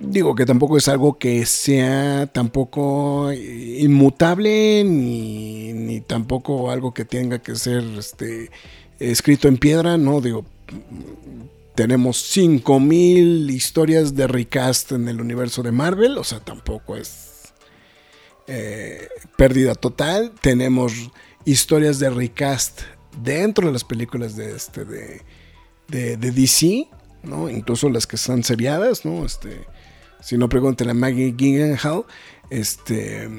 Digo 0.03 0.33
que 0.33 0.47
tampoco 0.47 0.77
es 0.77 0.87
algo 0.87 1.19
que 1.19 1.45
sea 1.45 2.25
tampoco 2.25 3.31
inmutable 3.31 4.83
ni, 4.83 6.01
tampoco 6.07 6.71
algo 6.71 6.93
que 6.93 7.05
tenga 7.05 7.39
que 7.39 7.55
ser 7.55 7.83
este, 7.97 8.49
escrito 8.99 9.47
en 9.47 9.57
piedra, 9.57 9.97
¿no? 9.97 10.19
Digo, 10.19 10.43
tenemos 11.75 12.17
5000 12.17 13.51
historias 13.51 14.15
de 14.15 14.27
recast 14.27 14.91
en 14.91 15.07
el 15.07 15.21
universo 15.21 15.61
de 15.61 15.71
Marvel, 15.71 16.17
o 16.17 16.23
sea, 16.23 16.39
tampoco 16.39 16.95
es 16.97 17.53
eh, 18.47 19.07
pérdida 19.37 19.75
total. 19.75 20.31
Tenemos 20.41 20.93
historias 21.45 21.99
de 21.99 22.09
recast 22.09 22.81
dentro 23.21 23.67
de 23.67 23.73
las 23.73 23.83
películas 23.83 24.35
de, 24.35 24.55
este, 24.55 24.83
de, 24.83 25.21
de 25.87 26.31
DC, 26.31 26.87
¿no? 27.21 27.49
Incluso 27.51 27.87
las 27.87 28.07
que 28.07 28.15
están 28.15 28.43
seriadas, 28.43 29.05
¿no? 29.05 29.25
Este 29.25 29.69
si 30.21 30.37
no, 30.37 30.47
pregunten 30.49 30.89
a 30.89 30.93
Maggie 30.93 31.33
Gyllenhaal. 31.33 32.05
Este. 32.49 33.29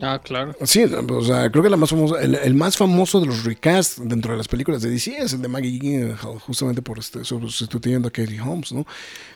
Ah, 0.00 0.18
claro. 0.22 0.54
Sí, 0.64 0.84
o 0.84 1.24
sea, 1.24 1.50
creo 1.50 1.62
que 1.62 1.70
la 1.70 1.76
más 1.76 1.90
famosa, 1.90 2.22
el, 2.22 2.54
más 2.54 2.76
famoso 2.76 3.20
de 3.20 3.26
los 3.26 3.44
recasts 3.44 4.00
dentro 4.02 4.32
de 4.32 4.38
las 4.38 4.48
películas 4.48 4.80
de 4.80 4.90
DC 4.90 5.18
es 5.18 5.34
el 5.34 5.42
de 5.42 5.48
Maggie 5.48 5.78
Gyllenhaal, 5.78 6.38
justamente 6.38 6.80
por 6.80 6.98
este, 6.98 7.24
sustituyendo 7.24 8.08
a 8.08 8.10
Katie 8.10 8.40
Holmes, 8.40 8.72
¿no? 8.72 8.86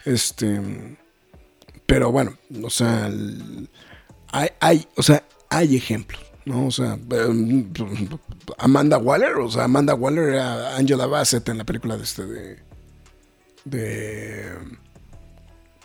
Este. 0.05 0.61
Pero 1.87 2.11
bueno, 2.11 2.35
o 2.63 2.71
sea, 2.71 3.11
hay, 4.33 4.49
hay, 4.61 4.89
o 4.97 5.03
sea, 5.03 5.23
hay 5.51 5.77
ejemplos. 5.77 6.25
¿no? 6.45 6.67
O 6.67 6.71
sea, 6.71 6.99
em, 7.11 7.71
Amanda 8.59 8.99
Waller, 8.99 9.37
o 9.37 9.51
sea, 9.51 9.65
Amanda 9.65 9.95
Waller 9.95 10.35
era 10.35 10.77
Angela 10.77 11.07
Bassett 11.07 11.49
en 11.49 11.59
la 11.59 11.65
película 11.65 11.97
de 11.97 12.03
este 12.03 12.27
de, 12.27 12.59
de, 13.65 14.55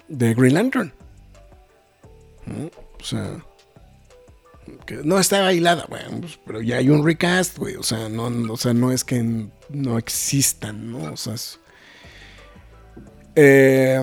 de 0.08 0.34
Green 0.34 0.54
Lantern. 0.54 0.94
O 3.00 3.04
sea, 3.04 3.44
que 4.86 4.96
no 5.04 5.20
está 5.20 5.42
bailada, 5.42 5.86
bueno, 5.90 6.22
pues, 6.22 6.40
pero 6.46 6.62
ya 6.62 6.78
hay 6.78 6.90
un 6.90 7.06
recast, 7.06 7.58
güey. 7.58 7.76
O 7.76 7.84
sea, 7.84 8.10
no, 8.10 8.26
o 8.52 8.58
sea, 8.58 8.74
no 8.74 8.92
es 8.92 9.04
que 9.04 9.48
no 9.70 9.98
existan, 9.98 10.92
¿no? 10.92 11.14
O 11.14 11.18
sea, 11.18 11.36
eh, 13.36 14.02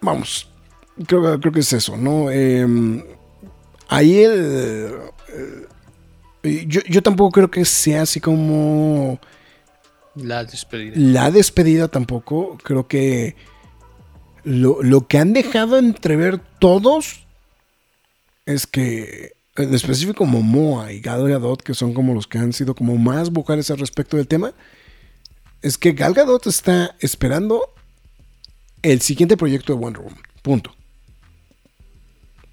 vamos, 0.00 0.48
creo, 1.06 1.38
creo, 1.40 1.52
que 1.52 1.60
es 1.60 1.72
eso, 1.72 1.96
¿no? 1.96 2.30
Eh, 2.30 2.66
ahí 3.88 4.22
el, 4.22 4.98
eh, 6.42 6.66
yo, 6.66 6.80
yo 6.88 7.02
tampoco 7.02 7.32
creo 7.32 7.50
que 7.50 7.64
sea 7.64 8.02
así 8.02 8.20
como... 8.20 9.18
La 10.14 10.44
despedida. 10.44 10.94
La 10.96 11.30
despedida 11.30 11.88
tampoco. 11.88 12.58
Creo 12.62 12.86
que 12.86 13.34
lo, 14.44 15.06
que 15.06 15.18
han 15.18 15.32
dejado 15.32 15.78
entrever 15.78 16.40
todos 16.58 17.24
es 18.46 18.66
que, 18.66 19.32
en 19.56 19.74
específico 19.74 20.24
Momoa 20.24 20.92
y 20.92 21.00
Gal 21.00 21.28
Gadot, 21.28 21.62
que 21.62 21.74
son 21.74 21.94
como 21.94 22.14
los 22.14 22.26
que 22.26 22.38
han 22.38 22.52
sido 22.52 22.74
como 22.74 22.96
más 22.98 23.30
vocales 23.30 23.70
al 23.70 23.78
respecto 23.78 24.16
del 24.16 24.26
tema, 24.26 24.52
es 25.62 25.78
que 25.78 25.92
Gal 25.92 26.14
Gadot 26.14 26.46
está 26.46 26.96
esperando 27.00 27.72
el 28.82 29.00
siguiente 29.00 29.36
proyecto 29.36 29.72
de 29.72 29.78
Wonder 29.78 30.02
Woman. 30.02 30.22
Punto. 30.42 30.74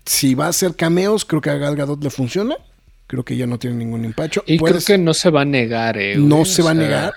Si 0.06 0.36
va 0.36 0.45
a 0.45 0.49
hacer 0.49 0.76
cameos, 0.76 1.26
creo 1.26 1.41
que 1.41 1.49
a 1.49 1.57
Gal 1.57 1.76
Gadot 1.76 2.03
le 2.03 2.10
funciona. 2.10 2.56
Creo 3.07 3.26
que 3.26 3.36
ya 3.36 3.48
no 3.48 3.57
tiene 3.57 3.76
ningún 3.78 4.06
empacho. 4.06 4.44
Y 4.45 4.60
creo 4.60 4.80
que 4.86 4.99
no 4.99 5.16
se 5.16 5.32
va 5.32 5.41
a 5.41 5.45
negar, 5.45 5.98
eh, 5.98 6.16
No 6.16 6.45
se 6.45 6.61
va 6.61 6.72
a 6.72 6.76
negar. 6.76 7.14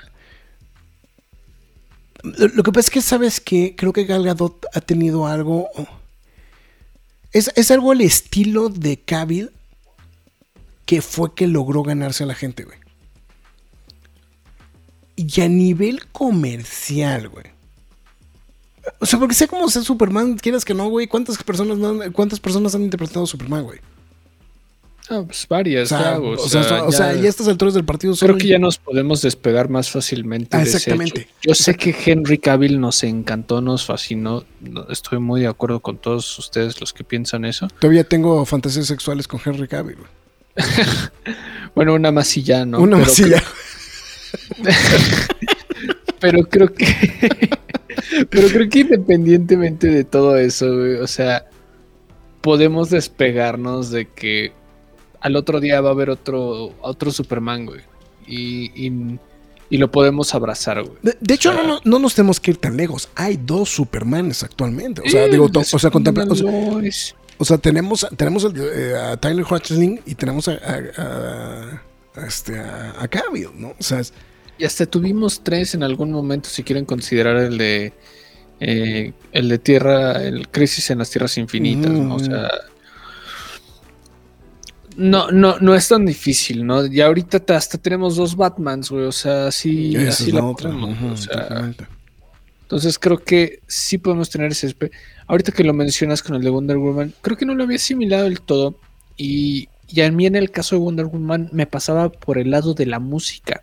Lo 2.23 2.63
que 2.63 2.73
pasa 2.73 2.87
es 2.87 2.91
que, 2.91 3.03
¿sabes 3.03 3.41
que 3.41 3.75
Creo 3.77 3.93
que 3.93 4.05
Gal 4.05 4.25
Gadot 4.25 4.67
ha 4.73 4.81
tenido 4.81 5.27
algo... 5.27 5.69
Es, 7.33 7.71
algo 7.71 7.93
el 7.93 8.03
estilo 8.03 8.69
de 8.69 8.99
Cavill 8.99 9.51
que 10.85 11.01
fue 11.01 11.35
que 11.35 11.47
logró 11.47 11.83
ganarse 11.83 12.25
a 12.25 12.27
la 12.27 12.35
gente, 12.35 12.65
güey. 12.65 12.79
Y 15.17 15.41
a 15.41 15.49
nivel 15.49 16.07
comercial, 16.09 17.29
güey. 17.29 17.47
O 18.99 19.07
sea, 19.07 19.19
porque 19.19 19.35
sé 19.35 19.49
cómo 19.49 19.71
ser 19.71 19.85
Superman, 19.85 20.37
quieras 20.37 20.65
que 20.65 20.75
no, 20.75 20.89
güey. 20.89 21.07
¿Cuántas 21.07 21.43
personas, 21.43 22.11
¿Cuántas 22.13 22.41
personas 22.41 22.75
han 22.75 22.83
interpretado 22.83 23.27
Superman, 23.27 23.65
güey? 23.65 23.81
Ah, 25.11 25.25
pues 25.27 25.47
varias, 25.49 25.91
o 25.91 25.99
sea, 25.99 26.19
o, 26.21 26.37
sea, 26.39 26.85
o 26.85 26.93
sea, 26.93 27.15
y 27.15 27.27
estas 27.27 27.49
alturas 27.49 27.75
del 27.75 27.85
partido 27.85 28.15
Creo 28.15 28.37
que 28.37 28.47
ya 28.47 28.59
nos 28.59 28.79
podemos 28.79 29.21
despegar 29.21 29.69
más 29.69 29.91
fácilmente. 29.91 30.57
Ah, 30.57 30.63
exactamente. 30.63 31.29
Yo 31.43 31.55
sé 31.55 31.75
que 31.75 31.95
Henry 32.07 32.39
Cavill 32.39 32.81
nos 32.81 33.03
encantó, 33.03 33.61
nos 33.61 33.85
fascinó. 33.85 34.45
Estoy 34.91 35.19
muy 35.19 35.41
de 35.41 35.49
acuerdo 35.49 35.81
con 35.81 35.99
todos 35.99 36.39
ustedes 36.39 36.81
los 36.81 36.93
que 36.93 37.03
piensan 37.03 37.45
eso. 37.45 37.69
Todavía 37.81 38.05
tengo 38.05 38.45
fantasías 38.47 38.87
sexuales 38.87 39.27
con 39.27 39.41
Henry 39.45 39.67
Cavill. 39.67 39.99
bueno, 41.75 41.95
una 41.95 42.13
masilla, 42.13 42.65
¿no? 42.65 42.79
Una 42.79 42.99
masilla. 42.99 43.43
pero 46.21 46.45
creo 46.45 46.73
que. 46.73 46.87
pero 48.31 48.49
creo 48.49 48.69
que 48.69 48.79
independientemente 48.81 49.89
de 49.89 50.05
todo 50.05 50.37
eso, 50.37 50.67
o 51.01 51.07
sea, 51.09 51.47
podemos 52.41 52.91
despegarnos 52.91 53.91
de 53.91 54.07
que 54.07 54.53
al 55.23 55.37
otro 55.37 55.61
día 55.61 55.81
va 55.81 55.91
a 55.91 55.93
haber 55.93 56.11
otro, 56.11 56.75
otro 56.81 57.11
Superman, 57.11 57.67
güey. 57.67 57.81
Y, 58.27 59.19
y, 59.71 59.79
lo 59.79 59.91
podemos 59.91 60.35
abrazar, 60.35 60.83
güey. 60.83 60.97
De, 61.03 61.35
hecho, 61.35 61.53
no, 61.55 61.81
no, 61.83 61.99
nos 61.99 62.15
tenemos 62.15 62.39
que 62.39 62.51
ir 62.51 62.57
tan 62.59 62.77
lejos. 62.77 63.09
Hay 63.15 63.39
dos 63.43 63.71
Supermanes 63.71 64.43
actualmente. 64.43 65.01
O 65.05 65.09
sea, 65.09 65.27
digo, 65.29 65.49
o 65.53 65.65
sea, 65.65 65.91
contemplamos. 65.91 66.45
O 67.39 67.45
sea, 67.45 67.59
tenemos, 67.59 68.07
tenemos 68.17 68.47
eh, 68.55 68.95
a 68.95 69.17
Tyler 69.17 69.45
Hoechlin 69.49 70.01
y 70.07 70.15
tenemos 70.15 70.47
a, 70.49 70.53
a, 70.53 72.27
este, 72.27 72.59
a, 72.59 73.09
Cavill, 73.09 73.49
¿no? 73.57 73.69
O 73.71 73.83
sea, 73.83 74.03
y 74.59 74.65
hasta 74.65 74.87
tuvimos 74.87 75.43
tres 75.43 75.75
en 75.75 75.83
algún 75.83 76.13
momento, 76.13 76.49
si 76.49 76.63
quieren 76.63 76.85
considerar 76.85 77.37
el 77.37 77.59
de 77.59 77.93
eh, 78.61 79.13
el 79.33 79.49
de 79.49 79.59
Tierra, 79.59 80.23
el 80.23 80.49
Crisis 80.49 80.91
en 80.91 80.99
las 80.99 81.11
Tierras 81.11 81.37
Infinitas, 81.39 81.91
¿no? 81.91 82.15
O 82.15 82.19
mm. 82.19 82.25
sea, 82.25 82.51
no, 84.97 85.31
no, 85.31 85.59
no 85.59 85.75
es 85.75 85.89
tan 85.89 86.07
difícil, 86.07 86.67
¿no? 86.67 86.87
Y 86.87 87.01
ahorita 87.01 87.43
hasta 87.55 87.79
tenemos 87.79 88.17
dos 88.17 88.37
Batmans, 88.37 88.91
güey. 88.91 89.05
O 89.05 89.13
sea, 89.13 89.49
así, 89.49 89.97
así 89.97 90.33
la, 90.33 90.43
entonces 92.63 92.99
creo 92.99 93.23
que 93.23 93.61
sí 93.67 93.99
podemos 93.99 94.31
tener 94.31 94.53
ese. 94.53 94.75
Ahorita 95.27 95.53
que 95.53 95.63
lo 95.63 95.75
mencionas 95.75 96.23
con 96.23 96.37
el 96.37 96.43
de 96.43 96.49
Wonder 96.49 96.79
Woman, 96.79 97.13
creo 97.21 97.37
que 97.37 97.45
no 97.45 97.55
lo 97.55 97.65
había 97.65 97.77
asimilado 97.77 98.25
del 98.25 98.41
todo. 98.41 98.77
Y 99.17 99.69
ya 99.89 100.07
en 100.07 100.17
mí, 100.17 100.25
en 100.25 100.37
el 100.37 100.51
caso 100.51 100.77
de 100.77 100.81
Wonder 100.81 101.07
Woman, 101.07 101.51
me 101.53 101.67
pasaba 101.67 102.11
por 102.11 102.39
el 102.39 102.51
lado 102.51 102.73
de 102.73 102.87
la 102.87 102.99
música. 102.99 103.63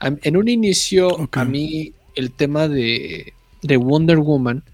En 0.00 0.36
un 0.36 0.48
inicio, 0.48 1.28
a 1.30 1.44
mí, 1.44 1.92
el 2.16 2.32
tema 2.32 2.66
de, 2.66 3.32
de 3.62 3.76
Wonder 3.76 4.18
Woman 4.18 4.64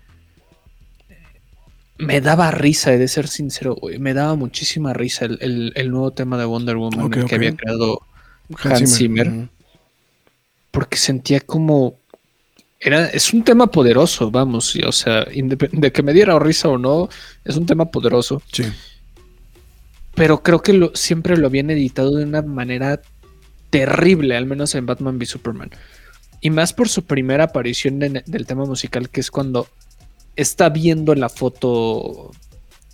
me 2.01 2.21
daba 2.21 2.51
risa, 2.51 2.93
he 2.93 2.99
de 2.99 3.09
ser 3.09 3.29
sincero, 3.29 3.77
Me 3.99 4.15
daba 4.15 4.35
muchísima 4.35 4.93
risa 4.93 5.27
el, 5.27 5.91
nuevo 5.91 6.13
tema 6.13 6.39
de 6.39 6.45
Wonder 6.45 6.77
Woman 6.77 7.11
que 7.11 7.35
había 7.35 7.55
creado 7.57 8.01
Hans, 8.63 8.97
Zimmer. 8.97 9.49
Porque 10.71 10.97
sentía 10.97 11.41
como. 11.41 11.99
Era, 12.79 13.07
es 13.07 13.35
un 13.35 13.45
tema 13.45 13.67
poderoso, 13.67 14.31
vamos. 14.31 14.75
o 14.87 14.93
sea, 14.93 15.27
de 15.27 15.93
que 15.93 16.03
me 16.03 16.13
diera 16.13 16.39
risa 16.39 16.69
o 16.69 16.79
no, 16.79 17.09
es 17.45 17.57
un 17.57 17.67
tema 17.67 17.91
poderoso. 17.91 18.43
Sí. 18.51 18.65
Pero 20.15 20.43
creo 20.43 20.63
que 20.63 20.73
lo, 20.73 20.93
siempre 20.95 21.37
lo 21.37 21.47
habían 21.47 21.71
editado 21.71 22.17
de 22.17 22.25
una 22.25 22.43
manera 22.43 23.01
terrible, 23.69 24.37
al 24.37 24.47
menos 24.47 24.75
en 24.75 24.87
Batman 24.87 25.19
v 25.19 25.27
Superman. 25.27 25.71
Y 26.41 26.51
más 26.51 26.73
por 26.73 26.89
su 26.89 27.05
primera 27.05 27.45
aparición 27.45 27.99
del 27.99 28.47
tema 28.47 28.65
musical, 28.65 29.11
que 29.11 29.21
es 29.21 29.31
cuando 29.31 29.69
está 30.41 30.69
viendo 30.69 31.13
en 31.13 31.21
la 31.21 31.29
foto 31.29 32.31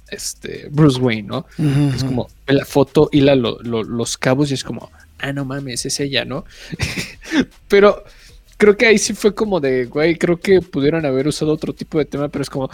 este, 0.09 0.69
Bruce 0.71 1.01
Wayne, 1.01 1.29
¿no? 1.29 1.47
Es 1.95 2.05
como 2.05 2.29
en 2.47 2.57
la 2.57 2.65
foto 2.65 3.09
y 3.13 3.21
los 3.21 4.17
cabos 4.17 4.51
y 4.51 4.55
es 4.55 4.65
como, 4.65 4.91
ah, 5.19 5.33
no 5.33 5.45
mames, 5.45 5.87
es 5.87 6.01
ella, 6.01 6.25
¿no? 6.25 6.45
pero 7.69 8.05
creo 8.57 8.77
que 8.77 8.87
ahí 8.87 8.99
sí 8.99 9.15
fue 9.15 9.35
como 9.35 9.61
de, 9.61 9.87
güey, 9.87 10.17
creo 10.17 10.39
que 10.39 10.61
pudieron 10.61 11.05
haber 11.05 11.29
usado 11.29 11.53
otro 11.53 11.73
tipo 11.73 11.99
de 11.99 12.05
tema, 12.05 12.29
pero 12.29 12.43
es 12.43 12.51
como, 12.51 12.71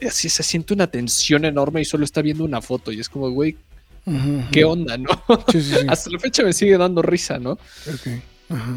y 0.00 0.06
así 0.06 0.28
se 0.28 0.42
siente 0.42 0.74
una 0.74 0.86
tensión 0.86 1.44
enorme 1.44 1.80
y 1.80 1.84
solo 1.84 2.04
está 2.04 2.22
viendo 2.22 2.44
una 2.44 2.60
foto 2.60 2.92
y 2.92 3.00
es 3.00 3.08
como, 3.08 3.30
güey, 3.30 3.56
¿qué 4.50 4.64
onda, 4.64 4.96
no? 4.96 5.10
Hasta 5.88 6.10
la 6.10 6.18
fecha 6.18 6.42
me 6.42 6.52
sigue 6.52 6.76
dando 6.76 7.02
risa, 7.02 7.38
¿no? 7.38 7.58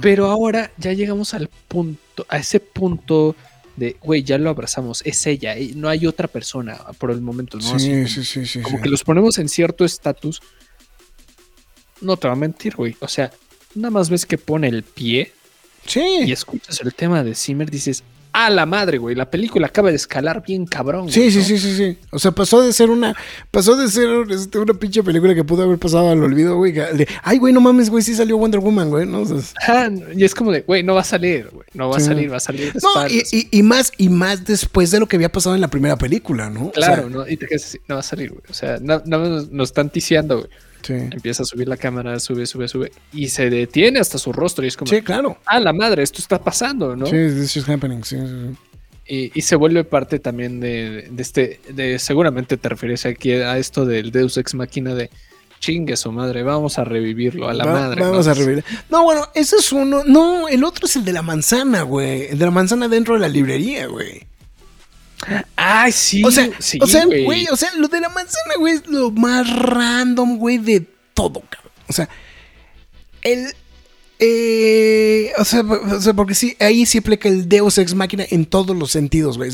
Pero 0.01 0.27
ahora 0.27 0.71
ya 0.77 0.93
llegamos 0.93 1.33
al 1.33 1.49
punto, 1.67 2.25
a 2.29 2.37
ese 2.37 2.59
punto 2.59 3.35
de, 3.75 3.97
güey, 4.01 4.23
ya 4.23 4.37
lo 4.37 4.49
abrazamos, 4.49 5.01
es 5.05 5.25
ella, 5.25 5.55
no 5.75 5.89
hay 5.89 6.05
otra 6.05 6.27
persona 6.27 6.77
por 6.97 7.11
el 7.11 7.21
momento, 7.21 7.57
¿no? 7.57 7.79
Sí, 7.79 8.07
sí, 8.07 8.23
sí, 8.23 8.45
sí. 8.45 8.61
Como 8.61 8.81
que 8.81 8.89
los 8.89 9.03
ponemos 9.03 9.39
en 9.39 9.49
cierto 9.49 9.85
estatus. 9.85 10.41
No 12.01 12.17
te 12.17 12.27
va 12.27 12.33
a 12.33 12.37
mentir, 12.37 12.75
güey. 12.75 12.95
O 12.99 13.07
sea, 13.07 13.31
nada 13.75 13.91
más 13.91 14.09
ves 14.09 14.25
que 14.25 14.37
pone 14.37 14.67
el 14.67 14.83
pie. 14.83 15.31
Sí. 15.85 16.23
Y 16.25 16.31
escuchas 16.31 16.81
el 16.81 16.93
tema 16.93 17.23
de 17.23 17.35
Zimmer, 17.35 17.69
dices, 17.69 18.03
a 18.33 18.49
la 18.49 18.65
madre, 18.65 18.97
güey. 18.97 19.15
La 19.15 19.29
película 19.29 19.67
acaba 19.67 19.89
de 19.89 19.95
escalar 19.95 20.43
bien 20.45 20.65
cabrón. 20.65 21.09
Sí, 21.11 21.31
sí, 21.31 21.43
sí, 21.43 21.59
sí, 21.59 21.75
sí. 21.77 21.97
O 22.11 22.17
sea, 22.17 22.31
pasó 22.31 22.61
de 22.63 22.73
ser 22.73 22.89
una. 22.89 23.15
Pasó 23.51 23.75
de 23.75 23.87
ser 23.87 24.09
este, 24.31 24.57
una 24.57 24.73
pinche 24.73 25.03
película 25.03 25.35
que 25.35 25.43
pudo 25.43 25.63
haber 25.63 25.77
pasado 25.77 26.09
al 26.09 26.21
olvido, 26.23 26.57
güey. 26.57 26.73
Ay, 27.21 27.37
güey, 27.37 27.53
no 27.53 27.61
mames, 27.61 27.91
güey, 27.91 28.03
sí 28.03 28.15
salió 28.15 28.37
Wonder 28.37 28.59
Woman, 28.59 28.89
güey. 28.89 29.05
¿no? 29.05 29.23
y 30.15 30.23
es 30.23 30.33
como 30.33 30.51
de, 30.51 30.61
güey, 30.61 30.81
no 30.81 30.95
va 30.95 31.01
a 31.01 31.05
salir, 31.05 31.49
güey. 31.51 31.67
No 31.73 31.89
va 31.89 31.97
a 31.97 31.99
salir, 31.99 32.31
va 32.31 32.37
a 32.37 32.39
salir. 32.39 32.73
No, 32.81 33.07
y, 33.07 33.23
y, 33.51 33.63
más, 33.63 33.91
y 33.97 34.09
más 34.09 34.43
después 34.43 34.89
de 34.91 34.99
lo 34.99 35.07
que 35.07 35.15
había 35.15 35.31
pasado 35.31 35.55
en 35.55 35.61
la 35.61 35.67
primera 35.67 35.95
película, 35.95 36.49
¿no? 36.49 36.71
Claro, 36.71 37.09
¿no? 37.09 37.27
Y 37.27 37.37
te 37.37 37.45
quedas 37.45 37.65
así, 37.65 37.79
no 37.87 37.95
va 37.95 38.01
a 38.01 38.03
salir, 38.03 38.31
güey. 38.31 38.43
O 38.49 38.53
sea, 38.53 38.77
no, 38.81 39.01
no, 39.05 39.19
nos 39.51 39.69
están 39.69 39.89
ticiando, 39.89 40.39
güey. 40.39 40.49
Empieza 40.89 41.43
a 41.43 41.45
subir 41.45 41.67
la 41.67 41.77
cámara, 41.77 42.19
sube, 42.19 42.45
sube, 42.45 42.67
sube. 42.67 42.91
Y 43.11 43.29
se 43.29 43.49
detiene 43.49 43.99
hasta 43.99 44.17
su 44.17 44.33
rostro. 44.33 44.65
Y 44.65 44.67
es 44.67 44.77
como. 44.77 44.89
Sí, 44.89 45.01
claro. 45.01 45.37
Ah, 45.45 45.59
la 45.59 45.73
madre, 45.73 46.03
esto 46.03 46.19
está 46.19 46.41
pasando, 46.41 46.95
¿no? 46.95 47.05
Sí, 47.05 47.11
this 47.11 47.57
is 47.57 47.69
happening. 47.69 48.03
Sí, 48.03 48.17
Y, 49.07 49.41
se 49.41 49.55
vuelve 49.55 49.83
parte 49.83 50.19
también 50.19 50.59
de, 50.59 51.09
este. 51.17 51.59
De, 51.69 51.99
seguramente 51.99 52.57
te 52.57 52.69
refieres 52.69 53.05
aquí 53.05 53.31
a 53.31 53.57
esto 53.57 53.85
del 53.85 54.11
Deus 54.11 54.37
Ex 54.37 54.53
Máquina 54.55 54.93
de 54.95 55.09
chingue 55.63 55.95
su 55.95 56.11
madre, 56.11 56.43
vamos 56.43 56.77
a 56.77 56.83
revivirlo 56.83 57.47
a 57.47 57.53
la 57.53 57.63
madre. 57.63 58.01
Vamos 58.01 58.27
a 58.27 58.33
revivirlo. 58.33 58.63
No, 58.89 59.03
bueno, 59.05 59.29
ese 59.33 59.55
es 59.55 59.71
uno. 59.71 60.03
No, 60.05 60.49
el 60.49 60.61
otro 60.65 60.87
es 60.87 60.97
el 60.97 61.05
de 61.05 61.13
la 61.13 61.21
manzana, 61.21 61.83
güey. 61.83 62.23
El 62.31 62.37
de 62.37 62.45
la 62.45 62.51
manzana 62.51 62.89
dentro 62.89 63.13
de 63.13 63.21
la 63.21 63.29
librería, 63.29 63.87
güey. 63.87 64.27
Ay, 65.55 65.91
sí. 65.91 66.23
O 66.23 66.31
sea, 66.31 66.49
o 66.81 66.87
sea, 66.87 67.05
güey, 67.05 67.47
o 67.51 67.55
sea, 67.55 67.69
lo 67.77 67.87
de 67.87 67.99
la 67.99 68.09
manzana, 68.09 68.55
güey, 68.57 68.75
es 68.75 68.87
lo 68.87 69.11
más 69.11 69.49
random, 69.55 70.37
güey, 70.37 70.57
de 70.57 70.85
todo, 71.13 71.41
cabrón. 71.49 71.71
O 71.87 71.93
sea, 71.93 72.09
el. 73.21 73.53
Eh, 74.19 75.31
o, 75.37 75.43
sea, 75.43 75.61
o 75.61 76.01
sea, 76.01 76.13
porque 76.13 76.35
sí, 76.35 76.55
ahí 76.59 76.85
sí 76.85 76.99
aplica 76.99 77.27
el 77.27 77.49
Deus 77.49 77.77
Ex 77.77 77.93
Máquina 77.93 78.25
en 78.29 78.45
todos 78.45 78.75
los 78.75 78.91
sentidos, 78.91 79.37
güey. 79.37 79.51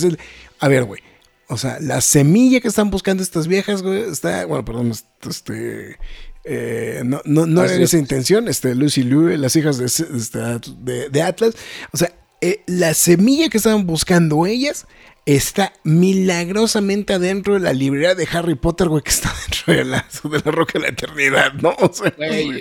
a 0.59 0.67
ver, 0.67 0.83
güey. 0.83 1.01
O 1.47 1.57
sea, 1.57 1.79
la 1.79 2.01
semilla 2.01 2.59
que 2.59 2.67
están 2.67 2.91
buscando 2.91 3.23
estas 3.23 3.47
viejas, 3.47 3.81
güey, 3.81 4.03
está. 4.03 4.45
Bueno, 4.45 4.63
perdón, 4.65 4.93
este. 5.27 5.97
Eh, 6.45 7.01
no, 7.05 7.21
no, 7.25 7.45
no 7.45 7.63
era 7.63 7.73
esa 7.75 7.97
intención. 7.97 8.47
Este, 8.47 8.75
Lucy 8.75 9.03
Liu, 9.03 9.27
las 9.37 9.55
hijas 9.55 9.77
de, 9.77 9.85
este, 9.85 10.39
de, 10.79 11.09
de 11.09 11.21
Atlas. 11.21 11.55
O 11.91 11.97
sea, 11.97 12.13
eh, 12.41 12.63
la 12.67 12.93
semilla 12.93 13.49
que 13.49 13.57
estaban 13.57 13.85
buscando 13.85 14.45
ellas 14.45 14.85
está 15.35 15.73
milagrosamente 15.83 17.13
adentro 17.13 17.53
de 17.53 17.59
la 17.59 17.71
librería 17.71 18.15
de 18.15 18.27
Harry 18.31 18.55
Potter, 18.55 18.87
güey, 18.87 19.03
que 19.03 19.11
está 19.11 19.31
dentro 19.47 19.73
de 19.73 19.85
la, 19.85 20.07
de 20.23 20.41
la 20.43 20.51
roca 20.51 20.73
de 20.73 20.79
la 20.79 20.87
eternidad, 20.87 21.53
¿no? 21.53 21.75
O 21.79 21.93
sea, 21.93 22.11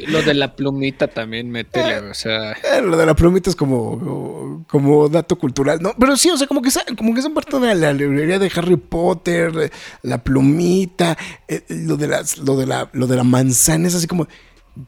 lo 0.09 0.23
de 0.23 0.35
la 0.35 0.55
plumita 0.55 1.09
también 1.09 1.51
métele, 1.51 1.97
eh, 1.97 2.11
o 2.11 2.15
sea. 2.15 2.53
Eh, 2.53 2.83
lo 2.83 2.97
de 2.97 3.07
la 3.07 3.15
plumita 3.15 3.49
es 3.49 3.57
como, 3.57 4.67
como 4.69 5.09
dato 5.09 5.37
cultural, 5.37 5.81
¿no? 5.81 5.95
Pero 5.99 6.17
sí, 6.17 6.31
o 6.31 6.37
sea, 6.37 6.47
como 6.47 6.61
que, 6.61 6.71
como 6.97 7.15
que 7.15 7.23
son 7.23 7.33
parte 7.33 7.59
de 7.59 7.75
la 7.75 7.93
librería 7.93 8.39
de 8.39 8.53
Harry 8.55 8.77
Potter, 8.77 9.73
la 10.03 10.23
plumita, 10.23 11.17
eh, 11.49 11.63
lo, 11.69 11.97
de 11.97 12.09
las, 12.09 12.37
lo, 12.39 12.57
de 12.57 12.67
la, 12.67 12.91
lo 12.93 13.07
de 13.07 13.17
la 13.17 13.25
manzana 13.25 13.89
es 13.89 13.95
así 13.95 14.07
como. 14.07 14.29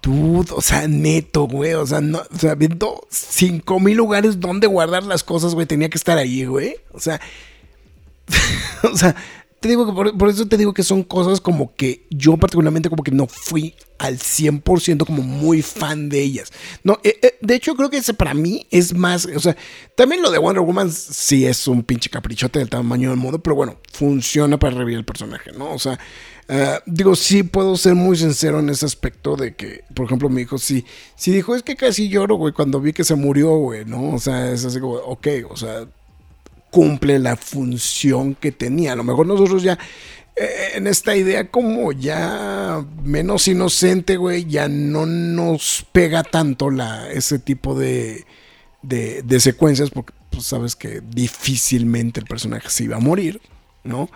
Dude, 0.03 0.53
o 0.55 0.61
sea, 0.61 0.87
neto, 0.87 1.49
güey. 1.49 1.75
O 1.75 1.85
sea, 1.85 2.01
no, 2.01 2.19
o 2.19 2.39
sea, 2.39 2.55
viendo 2.55 3.09
cinco 3.11 3.81
mil 3.81 3.97
lugares 3.97 4.39
donde 4.39 4.69
guardar 4.69 5.03
las 5.03 5.25
cosas, 5.25 5.57
güey. 5.57 5.67
Tenía 5.67 5.89
que 5.89 5.99
estar 5.99 6.17
ahí, 6.17 6.45
güey. 6.45 6.77
O 6.93 7.01
sea, 7.01 7.21
o 8.93 8.97
sea, 8.97 9.15
te 9.61 9.69
digo 9.69 9.87
que 9.87 10.15
por, 10.15 10.29
eso 10.29 10.47
te 10.47 10.57
digo 10.57 10.73
que 10.73 10.83
son 10.83 11.03
cosas 11.03 11.41
como 11.41 11.75
que 11.75 12.07
yo 12.11 12.39
particularmente 12.39 12.89
como 12.89 13.03
que 13.03 13.11
no 13.11 13.27
fui 13.27 13.75
al 13.99 14.19
100% 14.19 15.05
como 15.05 15.23
muy 15.23 15.61
fan 15.61 16.09
de 16.09 16.21
ellas. 16.21 16.51
No, 16.83 16.99
eh, 17.05 17.19
eh, 17.21 17.35
de 17.43 17.55
hecho 17.55 17.75
creo 17.75 17.91
que 17.91 17.99
ese 17.99 18.15
para 18.15 18.33
mí 18.33 18.67
es 18.71 18.95
más, 18.95 19.27
o 19.27 19.41
sea, 19.41 19.55
también 19.95 20.23
lo 20.23 20.31
de 20.31 20.39
Wonder 20.39 20.63
Woman 20.63 20.91
sí 20.91 21.45
es 21.45 21.69
un 21.69 21.83
pinche 21.83 22.09
caprichote 22.09 22.59
del 22.59 22.71
tamaño 22.71 23.11
del 23.11 23.19
mundo, 23.19 23.43
pero 23.43 23.55
bueno, 23.55 23.79
funciona 23.93 24.59
para 24.59 24.77
revivir 24.77 24.99
el 24.99 25.05
personaje, 25.05 25.53
¿no? 25.53 25.75
O 25.75 25.79
sea, 25.79 25.99
eh, 26.49 26.81
digo, 26.87 27.15
sí 27.15 27.43
puedo 27.43 27.77
ser 27.77 27.95
muy 27.95 28.17
sincero 28.17 28.61
en 28.61 28.71
ese 28.71 28.87
aspecto 28.87 29.37
de 29.37 29.55
que, 29.55 29.85
por 29.95 30.07
ejemplo, 30.07 30.31
mi 30.31 30.41
hijo 30.41 30.57
sí, 30.57 30.87
sí 31.17 31.33
dijo, 31.33 31.55
es 31.55 31.63
que 31.63 31.77
casi 31.77 32.09
lloro, 32.09 32.37
güey, 32.37 32.55
cuando 32.55 32.81
vi 32.81 32.95
que 32.95 33.05
se 33.05 33.15
murió, 33.15 33.51
güey, 33.57 33.85
¿no? 33.85 34.15
O 34.15 34.19
sea, 34.19 34.51
es 34.51 34.65
así 34.65 34.81
como, 34.81 34.95
ok, 34.95 35.29
o 35.51 35.57
sea, 35.57 35.87
cumple 36.71 37.19
la 37.19 37.37
función 37.37 38.35
que 38.35 38.53
tenía. 38.53 38.93
A 38.93 38.97
lo 38.97 39.05
mejor 39.05 39.27
nosotros 39.27 39.63
ya 39.63 39.79
eh, 40.37 40.71
en 40.75 40.87
esta 40.87 41.17
idea 41.17 41.51
como 41.51 41.93
ya 41.93 42.85
menos 43.03 43.47
inocente, 43.49 44.17
güey, 44.17 44.47
ya 44.47 44.69
no 44.69 45.05
nos 45.05 45.85
pega 45.93 46.23
tanto 46.23 46.71
la, 46.71 47.11
ese 47.11 47.39
tipo 47.39 47.79
de, 47.79 48.25
de, 48.83 49.41
secuencias 49.41 49.91
porque 49.91 50.15
pues, 50.31 50.45
sabes 50.45 50.77
que 50.77 51.03
difícilmente 51.03 52.21
el 52.21 52.27
personaje 52.27 52.71
se 52.71 52.85
iba 52.85 52.97
a 52.97 53.01
morir, 53.01 53.41
¿no? 53.85 54.09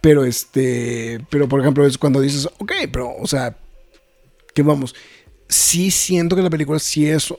Pero 0.00 0.24
este, 0.24 1.20
pero 1.30 1.48
por 1.48 1.60
ejemplo 1.60 1.86
es 1.86 1.98
cuando 1.98 2.20
dices, 2.20 2.48
ok, 2.58 2.72
pero, 2.90 3.14
o 3.14 3.26
sea, 3.26 3.56
que 4.54 4.62
vamos, 4.62 4.94
sí 5.48 5.90
siento 5.90 6.36
que 6.36 6.42
la 6.42 6.50
película 6.50 6.78
sí 6.78 7.08
es 7.08 7.34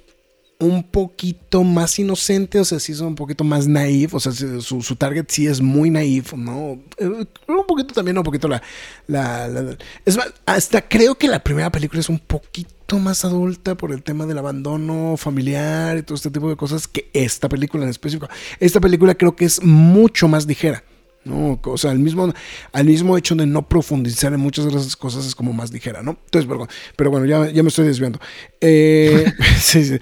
un 0.60 0.84
poquito 0.84 1.64
más 1.64 2.00
inocente, 2.00 2.60
o 2.60 2.66
sea, 2.66 2.80
sí 2.80 2.92
es 2.92 3.00
un 3.00 3.16
poquito 3.16 3.44
más 3.44 3.68
naif, 3.68 4.14
o 4.16 4.20
sea, 4.20 4.32
su, 4.32 4.96
target 4.96 5.26
sí 5.28 5.46
es 5.46 5.62
muy 5.62 5.90
naif, 5.90 6.34
¿no? 6.34 6.80
Eh, 6.98 7.26
un 7.48 7.66
poquito 7.68 7.94
también, 7.94 8.18
un 8.18 8.24
poquito 8.24 8.48
la, 8.48 8.62
la, 9.08 9.78
Es 10.04 10.18
más, 10.18 10.34
hasta 10.46 10.82
creo 10.82 11.16
que 11.16 11.28
la 11.28 11.44
primera 11.44 11.72
película 11.72 12.00
es 12.00 12.10
un 12.10 12.20
poquito 12.20 12.98
más 12.98 13.24
adulta 13.24 13.76
por 13.76 13.92
el 13.92 14.02
tema 14.02 14.26
del 14.26 14.40
abandono 14.40 15.16
familiar 15.18 15.98
y 15.98 16.04
todo 16.04 16.16
este 16.16 16.32
tipo 16.32 16.50
de 16.50 16.56
cosas 16.56 16.88
que 16.88 17.10
esta 17.14 17.50
película 17.50 17.84
en 17.84 17.90
específico. 17.90 18.28
Esta 18.60 18.80
película 18.80 19.14
creo 19.14 19.36
que 19.36 19.46
es 19.46 19.62
mucho 19.62 20.28
más 20.28 20.48
ligera. 20.48 20.84
¿no? 21.28 21.60
O 21.64 21.78
sea, 21.78 21.92
al 21.92 22.00
mismo, 22.00 22.34
al 22.72 22.86
mismo 22.86 23.18
hecho 23.18 23.36
de 23.36 23.46
no 23.46 23.68
profundizar 23.68 24.34
en 24.34 24.40
muchas 24.40 24.66
de 24.66 24.72
esas 24.72 24.96
cosas 24.96 25.26
es 25.26 25.36
como 25.36 25.54
más 25.54 25.72
ligera, 25.72 26.02
¿no? 26.02 26.18
Entonces, 26.26 26.50
pero, 26.50 26.68
pero 26.96 27.12
bueno, 27.12 27.26
ya, 27.26 27.52
ya 27.52 27.64
me 27.64 27.70
estoy 27.70 27.86
desviando. 27.86 28.20
Eh, 28.62 29.26
sí, 29.60 29.84
sí. 29.84 30.00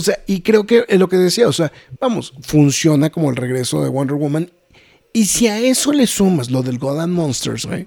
O 0.00 0.04
sea, 0.04 0.18
y 0.26 0.40
creo 0.40 0.64
que 0.64 0.84
es 0.88 0.98
lo 0.98 1.08
que 1.08 1.16
decía, 1.16 1.46
o 1.46 1.52
sea, 1.52 1.70
vamos, 2.00 2.32
funciona 2.40 3.10
como 3.10 3.28
el 3.28 3.36
regreso 3.36 3.82
de 3.82 3.90
Wonder 3.90 4.16
Woman. 4.16 4.50
Y 5.12 5.26
si 5.26 5.46
a 5.46 5.58
eso 5.58 5.92
le 5.92 6.06
sumas 6.06 6.50
lo 6.50 6.62
del 6.62 6.78
God 6.78 7.00
and 7.00 7.12
Monsters, 7.12 7.66
güey, 7.66 7.86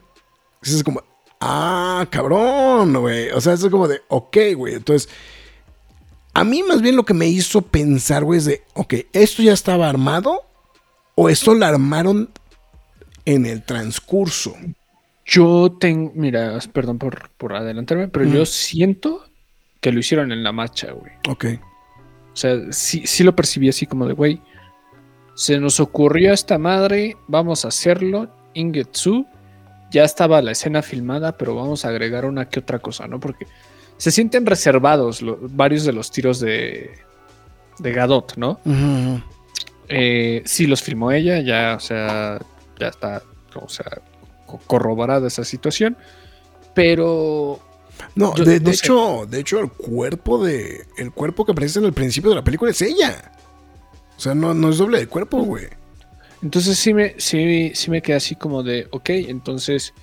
es 0.62 0.84
como, 0.84 1.02
ah, 1.42 2.06
cabrón, 2.12 2.94
güey. 2.94 3.32
O 3.32 3.42
sea, 3.42 3.54
es 3.54 3.66
como 3.68 3.88
de, 3.88 4.02
ok, 4.10 4.38
güey. 4.56 4.76
Entonces, 4.76 5.10
a 6.34 6.44
mí 6.44 6.62
más 6.62 6.84
bien 6.84 6.96
lo 6.96 7.04
que 7.04 7.16
me 7.16 7.28
hizo 7.28 7.64
pensar, 7.64 8.24
güey, 8.24 8.38
es 8.38 8.46
de, 8.46 8.62
ok, 8.74 8.94
¿esto 9.14 9.42
ya 9.42 9.54
estaba 9.54 9.90
armado? 9.90 10.42
¿O 11.16 11.30
esto 11.30 11.56
lo 11.56 11.66
armaron 11.66 12.30
en 13.26 13.46
el 13.48 13.64
transcurso? 13.64 14.56
Yo 15.26 15.76
tengo, 15.80 16.12
mira, 16.14 16.60
perdón 16.74 17.00
por, 17.00 17.32
por 17.38 17.56
adelantarme, 17.56 18.08
pero 18.08 18.26
yo 18.26 18.46
siento 18.46 19.26
que 19.80 19.92
lo 19.92 20.00
hicieron 20.00 20.32
en 20.32 20.44
la 20.44 20.52
marcha, 20.52 20.92
güey. 20.92 21.12
Ok. 21.30 21.46
O 22.34 22.36
sea, 22.36 22.58
sí, 22.72 23.04
sí 23.06 23.24
lo 23.24 23.36
percibí 23.36 23.70
así 23.70 23.86
como 23.86 24.08
de, 24.08 24.14
güey, 24.14 24.42
se 25.36 25.60
nos 25.60 25.80
ocurrió 25.80 26.34
esta 26.34 26.58
madre, 26.58 27.18
vamos 27.28 27.66
a 27.66 27.70
hacerlo, 27.70 28.28
Ingetsu, 28.54 29.26
ya 29.92 30.04
estaba 30.04 30.42
la 30.42 30.52
escena 30.52 30.82
filmada, 30.82 31.38
pero 31.38 31.56
vamos 31.56 31.86
a 31.86 31.90
agregar 31.90 32.26
una 32.26 32.50
que 32.50 32.60
otra 32.60 32.80
cosa, 32.80 33.08
¿no? 33.08 33.20
Porque 33.20 33.48
se 33.98 34.12
sienten 34.12 34.46
reservados 34.46 35.24
varios 35.52 35.86
de 35.86 35.94
los 35.94 36.12
tiros 36.12 36.40
de, 36.40 36.92
de 37.80 37.92
Gadot, 37.92 38.36
¿no? 38.36 38.60
Eh, 39.88 40.42
sí 40.46 40.66
los 40.66 40.82
filmó 40.82 41.12
ella, 41.12 41.40
ya, 41.42 41.76
o 41.78 41.80
sea, 41.80 42.40
ya 42.80 42.88
está, 42.88 43.22
o 43.56 43.70
sea, 43.70 44.02
corroborada 44.68 45.28
esa 45.28 45.44
situación, 45.44 45.96
pero 46.74 47.60
no, 48.16 48.32
de, 48.34 48.56
hecho, 48.72 49.26
de 49.30 49.40
hecho, 49.40 49.60
el 49.60 49.70
cuerpo 49.70 50.44
de. 50.44 50.86
El 50.98 51.12
cuerpo 51.12 51.46
que 51.46 51.52
aparece 51.52 51.80
en 51.80 51.86
el 51.86 51.94
principio 51.94 52.30
de 52.30 52.38
la 52.38 52.44
película 52.44 52.72
es 52.72 52.82
ella. 52.82 53.32
O 54.18 54.20
sea, 54.20 54.36
no, 54.36 54.54
no 54.54 54.70
es 54.70 54.78
doble 54.78 55.00
de 55.00 55.08
cuerpo, 55.08 55.42
güey. 55.44 55.68
Entonces 56.42 56.78
sí 56.78 56.94
me, 56.94 57.16
sí, 57.18 57.72
sí 57.74 57.90
me 57.90 58.02
quedé 58.02 58.18
así 58.18 58.36
como 58.36 58.64
de, 58.64 58.88
ok, 58.92 59.10
entonces, 59.10 59.94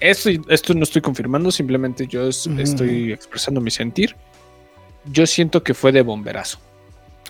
esto, 0.00 0.30
esto 0.48 0.74
no 0.74 0.82
estoy 0.82 1.02
confirmando, 1.02 1.50
simplemente 1.50 2.06
yo 2.06 2.28
estoy 2.28 3.12
expresando 3.12 3.60
mi 3.60 3.70
sentir. 3.70 4.16
Yo 5.04 5.26
siento 5.26 5.62
que 5.62 5.74
fue 5.74 5.92
de 5.92 6.02
bomberazo. 6.02 6.58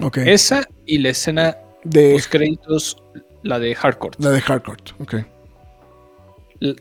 Ok. 0.00 0.18
Esa 0.18 0.68
y 0.86 0.98
la 0.98 1.10
escena 1.10 1.56
de 1.82 2.12
los 2.12 2.28
créditos, 2.28 3.02
la 3.42 3.58
de 3.58 3.74
Hardcore. 3.74 4.16
La 4.20 4.30
de 4.30 4.40
Hardcore, 4.40 4.82
ok. 5.00 5.14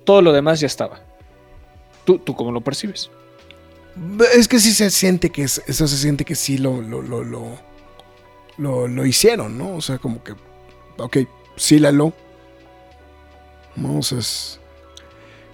Todo 0.03 0.22
lo 0.22 0.34
demás 0.34 0.60
ya 0.60 0.68
estaba. 0.68 1.07
¿Tú, 2.08 2.20
tú 2.20 2.38
cómo 2.38 2.54
lo 2.54 2.62
percibes? 2.62 3.12
Es 4.34 4.48
que 4.48 4.60
sí 4.60 4.74
se 4.74 4.90
siente 4.90 5.30
que 5.30 5.44
eso 5.44 5.62
se 5.66 5.98
siente 5.98 6.24
que 6.24 6.36
sí 6.36 6.58
lo, 6.58 6.82
lo, 6.82 7.02
lo, 7.02 7.22
lo, 8.58 8.88
lo 8.88 9.06
hicieron, 9.06 9.58
¿no? 9.58 9.76
O 9.76 9.82
sea, 9.82 9.98
como 9.98 10.24
que, 10.24 10.34
ok, 10.98 11.18
sí 11.58 11.80
la 11.80 11.92
lo. 11.92 12.14
Vamos, 13.76 14.14
es... 14.14 14.58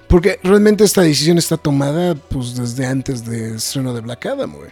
Porque 0.08 0.40
realmente 0.44 0.84
esta 0.84 1.02
decisión 1.02 1.40
está 1.40 1.58
tomada 1.58 2.14
pues 2.14 2.56
desde 2.56 2.86
antes 2.86 3.26
del 3.26 3.56
estreno 3.56 3.92
de 3.92 4.02
Black 4.02 4.28
Adam, 4.28 4.54
güey. 4.56 4.70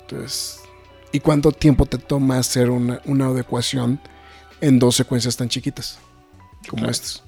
Entonces, 0.00 0.60
¿y 1.12 1.20
cuánto 1.20 1.52
tiempo 1.52 1.84
te 1.84 1.98
toma 1.98 2.38
hacer 2.38 2.70
una, 2.70 3.02
una 3.04 3.26
adecuación 3.26 4.00
en 4.62 4.78
dos 4.78 4.96
secuencias 4.96 5.36
tan 5.36 5.50
chiquitas 5.50 5.98
como 6.66 6.88
estas? 6.88 7.25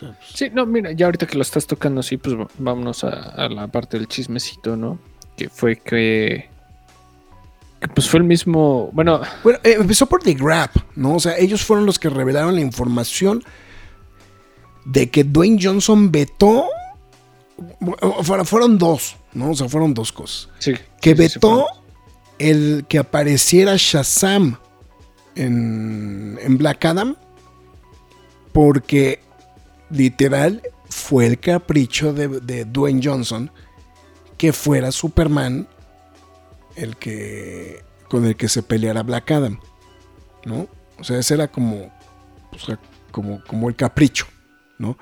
Pues 0.00 0.32
sí, 0.34 0.50
no, 0.52 0.66
mira, 0.66 0.92
ya 0.92 1.06
ahorita 1.06 1.26
que 1.26 1.36
lo 1.36 1.42
estás 1.42 1.66
tocando 1.66 2.00
así, 2.00 2.16
pues 2.16 2.34
vámonos 2.58 3.04
a, 3.04 3.48
la 3.48 3.68
parte 3.68 3.98
del 3.98 4.08
chismecito, 4.08 4.76
¿no? 4.76 4.98
Que 5.36 5.48
fue 5.48 5.76
que 5.76 6.48
pues 7.94 8.08
fue 8.08 8.18
el 8.18 8.24
mismo. 8.24 8.90
Bueno. 8.92 9.20
Bueno, 9.42 9.58
eh, 9.64 9.76
empezó 9.78 10.06
por 10.06 10.22
The 10.22 10.34
Grab, 10.34 10.70
¿no? 10.96 11.14
O 11.14 11.20
sea, 11.20 11.38
ellos 11.38 11.64
fueron 11.64 11.86
los 11.86 11.98
que 11.98 12.10
revelaron 12.10 12.54
la 12.54 12.60
información 12.60 13.42
de 14.84 15.10
que 15.10 15.24
Dwayne 15.24 15.58
Johnson 15.60 16.10
vetó. 16.10 16.66
Fueron 18.44 18.78
dos, 18.78 19.16
¿no? 19.32 19.50
O 19.50 19.54
sea, 19.54 19.68
fueron 19.68 19.94
dos 19.94 20.12
cosas. 20.12 20.48
Sí. 20.58 20.74
Que 21.00 21.14
vetó 21.14 21.66
el 22.38 22.84
que 22.88 22.98
apareciera 22.98 23.74
Shazam 23.76 24.58
en, 25.34 26.38
en 26.42 26.58
Black 26.58 26.84
Adam. 26.84 27.16
Porque 28.52 29.20
literal 29.90 30.62
fue 30.88 31.26
el 31.26 31.38
capricho 31.38 32.12
de, 32.12 32.28
de 32.28 32.64
Dwayne 32.64 33.00
Johnson 33.02 33.50
que 34.36 34.52
fuera 34.52 34.90
Superman 34.92 35.68
el 36.76 36.96
que 36.96 37.84
con 38.08 38.24
el 38.24 38.36
que 38.36 38.48
se 38.48 38.62
peleara 38.62 39.02
Black 39.02 39.30
Adam, 39.30 39.60
¿no? 40.44 40.68
O 40.98 41.04
sea, 41.04 41.18
ese 41.18 41.34
era 41.34 41.48
como, 41.48 41.92
como, 43.12 43.42
como 43.44 43.68
el 43.68 43.76
capricho, 43.76 44.26
¿no? 44.78 44.98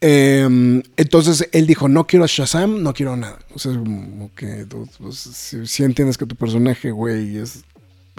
Em, 0.00 0.82
entonces 0.96 1.48
él 1.52 1.66
dijo, 1.66 1.88
no 1.88 2.06
quiero 2.06 2.24
a 2.24 2.28
Shazam, 2.28 2.82
no 2.82 2.92
quiero 2.92 3.16
nada. 3.16 3.38
O 3.54 3.58
sea, 3.58 3.72
como 3.72 4.34
que 4.34 4.66
pues, 4.98 5.16
si, 5.16 5.82
entiendes 5.82 6.18
que 6.18 6.26
tu 6.26 6.36
personaje, 6.36 6.90
güey, 6.90 7.38
es, 7.38 7.64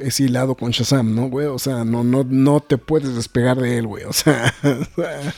es 0.02 0.20
hilado 0.20 0.56
con 0.56 0.72
Shazam, 0.72 1.16
¿no, 1.16 1.30
güey? 1.30 1.48
O 1.48 1.60
sea, 1.60 1.84
no, 1.84 2.04
no, 2.04 2.24
no 2.24 2.60
te 2.60 2.78
puedes 2.78 3.16
despegar 3.16 3.58
de 3.58 3.78
él, 3.78 3.88
güey. 3.88 4.04
O 4.04 4.14
sea, 4.14 4.54
ah, 4.64 5.34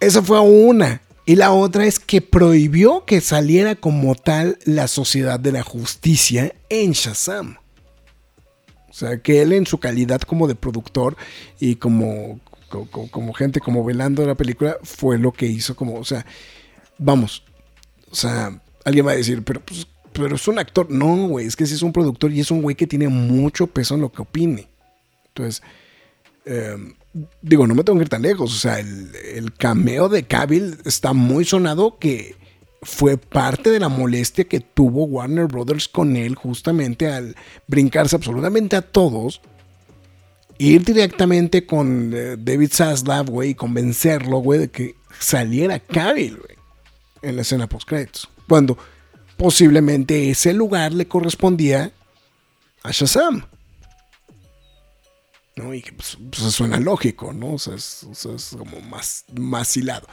Esa 0.00 0.22
fue 0.22 0.40
una. 0.40 1.02
Y 1.24 1.34
la 1.34 1.52
otra 1.52 1.86
es 1.86 1.98
que 1.98 2.20
prohibió 2.20 3.04
que 3.04 3.20
saliera 3.20 3.74
como 3.74 4.14
tal 4.14 4.58
la 4.64 4.86
Sociedad 4.86 5.40
de 5.40 5.52
la 5.52 5.62
Justicia 5.62 6.54
en 6.68 6.92
Shazam. 6.92 7.56
O 8.88 8.92
sea, 8.92 9.18
que 9.18 9.42
él 9.42 9.52
en 9.52 9.66
su 9.66 9.78
calidad 9.78 10.22
como 10.22 10.46
de 10.46 10.54
productor 10.54 11.16
y 11.60 11.76
como, 11.76 12.40
como, 13.10 13.32
gente 13.34 13.60
como 13.60 13.84
velando 13.84 14.24
la 14.24 14.36
película 14.36 14.78
fue 14.82 15.18
lo 15.18 15.32
que 15.32 15.46
hizo 15.46 15.76
como, 15.76 15.96
o 15.96 16.04
sea, 16.04 16.24
vamos, 16.96 17.42
o 18.10 18.14
sea, 18.14 18.58
alguien 18.84 19.06
va 19.06 19.10
a 19.10 19.16
decir, 19.16 19.44
pero 19.44 19.60
pues, 19.60 19.86
pero 20.16 20.36
es 20.36 20.48
un 20.48 20.58
actor. 20.58 20.90
No, 20.90 21.28
güey, 21.28 21.46
es 21.46 21.56
que 21.56 21.66
sí 21.66 21.74
es 21.74 21.82
un 21.82 21.92
productor 21.92 22.32
y 22.32 22.40
es 22.40 22.50
un 22.50 22.62
güey 22.62 22.76
que 22.76 22.86
tiene 22.86 23.08
mucho 23.08 23.66
peso 23.66 23.94
en 23.94 24.00
lo 24.00 24.10
que 24.10 24.22
opine. 24.22 24.68
Entonces, 25.28 25.62
eh, 26.44 26.76
digo, 27.42 27.66
no 27.66 27.74
me 27.74 27.84
tengo 27.84 27.98
que 27.98 28.04
ir 28.04 28.08
tan 28.08 28.22
lejos. 28.22 28.54
O 28.54 28.58
sea, 28.58 28.78
el, 28.78 29.52
cameo 29.58 30.08
de 30.08 30.24
Cavill 30.24 30.78
está 30.84 31.12
muy 31.12 31.44
sonado 31.44 31.98
que 31.98 32.36
fue 32.82 33.16
parte 33.16 33.70
de 33.70 33.80
la 33.80 33.88
molestia 33.88 34.44
que 34.44 34.60
tuvo 34.60 35.04
Warner 35.04 35.46
Brothers 35.46 35.88
con 35.88 36.16
él 36.16 36.34
justamente 36.34 37.08
al 37.08 37.34
brincarse 37.66 38.16
absolutamente 38.16 38.76
a 38.76 38.82
todos. 38.82 39.40
Ir 40.58 40.84
directamente 40.84 41.66
con 41.66 42.12
eh, 42.14 42.36
David 42.38 42.70
Zaslav, 42.72 43.28
güey, 43.28 43.50
y 43.50 43.54
convencerlo, 43.54 44.38
güey, 44.38 44.60
de 44.60 44.68
que 44.68 44.94
saliera 45.18 45.78
Cavill, 45.78 46.38
güey, 46.38 46.56
en 47.20 47.36
la 47.36 47.42
escena 47.42 47.68
post-créditos. 47.68 48.30
Cuando 48.48 48.78
posiblemente 49.36 50.30
ese 50.30 50.52
lugar 50.52 50.92
le 50.92 51.06
correspondía 51.06 51.92
a 52.82 52.90
Shazam. 52.90 53.44
¿no? 55.56 55.72
Y 55.72 55.82
que 55.82 55.92
pues, 55.92 56.18
pues 56.30 56.42
suena 56.52 56.78
lógico, 56.78 57.32
¿no? 57.32 57.54
O 57.54 57.58
sea, 57.58 57.74
es, 57.74 58.54
como 58.56 58.80
más, 58.82 59.24
más 59.34 59.76
hilado. 59.76 60.06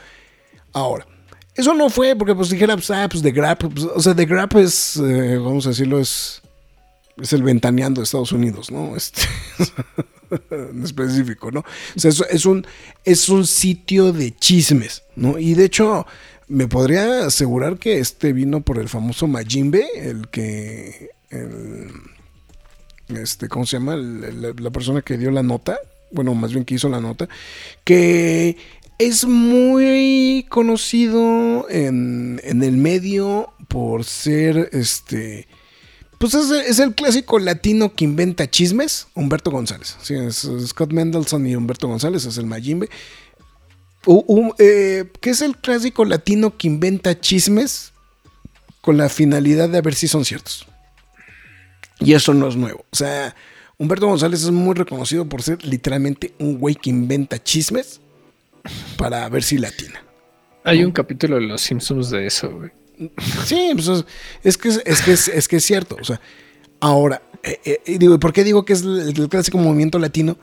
Ahora, 0.72 1.06
eso 1.54 1.74
no 1.74 1.90
fue 1.90 2.16
porque 2.16 2.34
pues 2.34 2.50
dijera, 2.50 2.74
pues, 2.74 2.90
ah, 2.90 3.06
pues 3.08 3.22
The 3.22 3.30
Grab, 3.30 3.58
pues, 3.58 3.84
o 3.84 4.00
sea, 4.00 4.14
The 4.14 4.24
Grab 4.24 4.56
es, 4.58 4.96
eh, 4.96 5.36
vamos 5.36 5.66
a 5.66 5.68
decirlo, 5.70 6.00
es, 6.00 6.42
es 7.18 7.32
el 7.32 7.42
ventaneando 7.42 8.00
de 8.00 8.04
Estados 8.04 8.32
Unidos, 8.32 8.70
¿no? 8.70 8.96
Este, 8.96 9.22
en 10.50 10.82
específico, 10.82 11.50
¿no? 11.50 11.60
O 11.60 12.00
sea, 12.00 12.10
es, 12.10 12.46
un, 12.46 12.66
es 13.04 13.28
un 13.28 13.46
sitio 13.46 14.12
de 14.12 14.34
chismes, 14.34 15.02
¿no? 15.14 15.38
Y 15.38 15.54
de 15.54 15.66
hecho, 15.66 16.06
me 16.48 16.68
podría 16.68 17.26
asegurar 17.26 17.78
que 17.78 17.98
este 17.98 18.32
vino 18.32 18.60
por 18.62 18.78
el 18.78 18.88
famoso 18.88 19.26
Majimbe, 19.26 19.86
el 19.96 20.28
que... 20.28 21.10
Este, 23.08 23.48
¿cómo 23.48 23.66
se 23.66 23.78
llama? 23.78 23.96
La, 23.96 24.70
persona 24.70 25.02
que 25.02 25.18
dio 25.18 25.30
la 25.30 25.42
nota, 25.42 25.78
bueno, 26.10 26.34
más 26.34 26.52
bien 26.52 26.64
que 26.64 26.74
hizo 26.74 26.88
la 26.88 27.00
nota, 27.00 27.28
que 27.84 28.56
es 28.98 29.26
muy 29.26 30.46
conocido 30.48 31.66
en, 31.68 32.40
el 32.44 32.76
medio 32.76 33.52
por 33.68 34.04
ser, 34.04 34.70
este, 34.72 35.48
pues 36.18 36.34
es, 36.34 36.78
el 36.78 36.94
clásico 36.94 37.38
latino 37.38 37.92
que 37.92 38.04
inventa 38.04 38.48
chismes, 38.48 39.08
Humberto 39.14 39.50
González. 39.50 39.96
Es 40.08 40.48
Scott 40.66 40.92
Mendelson 40.92 41.46
y 41.46 41.56
Humberto 41.56 41.88
González, 41.88 42.24
es 42.24 42.38
el 42.38 42.46
Majimbe. 42.46 42.88
Eh, 44.58 45.04
¿Qué 45.20 45.30
es 45.30 45.40
el 45.42 45.56
clásico 45.56 46.04
latino 46.04 46.56
que 46.56 46.66
inventa 46.66 47.18
chismes 47.18 47.92
con 48.80 48.96
la 48.96 49.08
finalidad 49.08 49.68
de 49.68 49.80
ver 49.80 49.94
si 49.94 50.08
son 50.08 50.24
ciertos? 50.24 50.66
Y 52.00 52.12
eso 52.12 52.34
no 52.34 52.48
es 52.48 52.56
nuevo. 52.56 52.84
O 52.90 52.96
sea, 52.96 53.34
Humberto 53.78 54.06
González 54.06 54.42
es 54.42 54.50
muy 54.50 54.74
reconocido 54.74 55.28
por 55.28 55.42
ser 55.42 55.64
literalmente 55.64 56.34
un 56.38 56.58
güey 56.58 56.74
que 56.74 56.90
inventa 56.90 57.42
chismes 57.42 58.00
para 58.96 59.28
ver 59.28 59.42
si 59.42 59.58
latina. 59.58 60.02
Hay 60.64 60.82
un 60.82 60.92
capítulo 60.92 61.36
de 61.36 61.42
Los 61.42 61.60
Simpsons 61.60 62.10
de 62.10 62.26
eso, 62.26 62.50
güey. 62.50 62.70
Sí, 63.44 63.72
pues 63.74 64.04
es, 64.42 64.56
que, 64.56 64.68
es, 64.68 65.02
que, 65.02 65.12
es, 65.12 65.48
que 65.48 65.56
es 65.56 65.64
cierto. 65.64 65.96
O 66.00 66.04
sea, 66.04 66.20
ahora, 66.80 67.22
eh, 67.42 67.80
eh, 67.84 67.98
digo, 67.98 68.18
¿por 68.18 68.32
qué 68.32 68.44
digo 68.44 68.64
que 68.64 68.72
es 68.72 68.82
el, 68.82 69.28
clásico 69.28 69.58
movimiento 69.58 69.98
latino? 69.98 70.38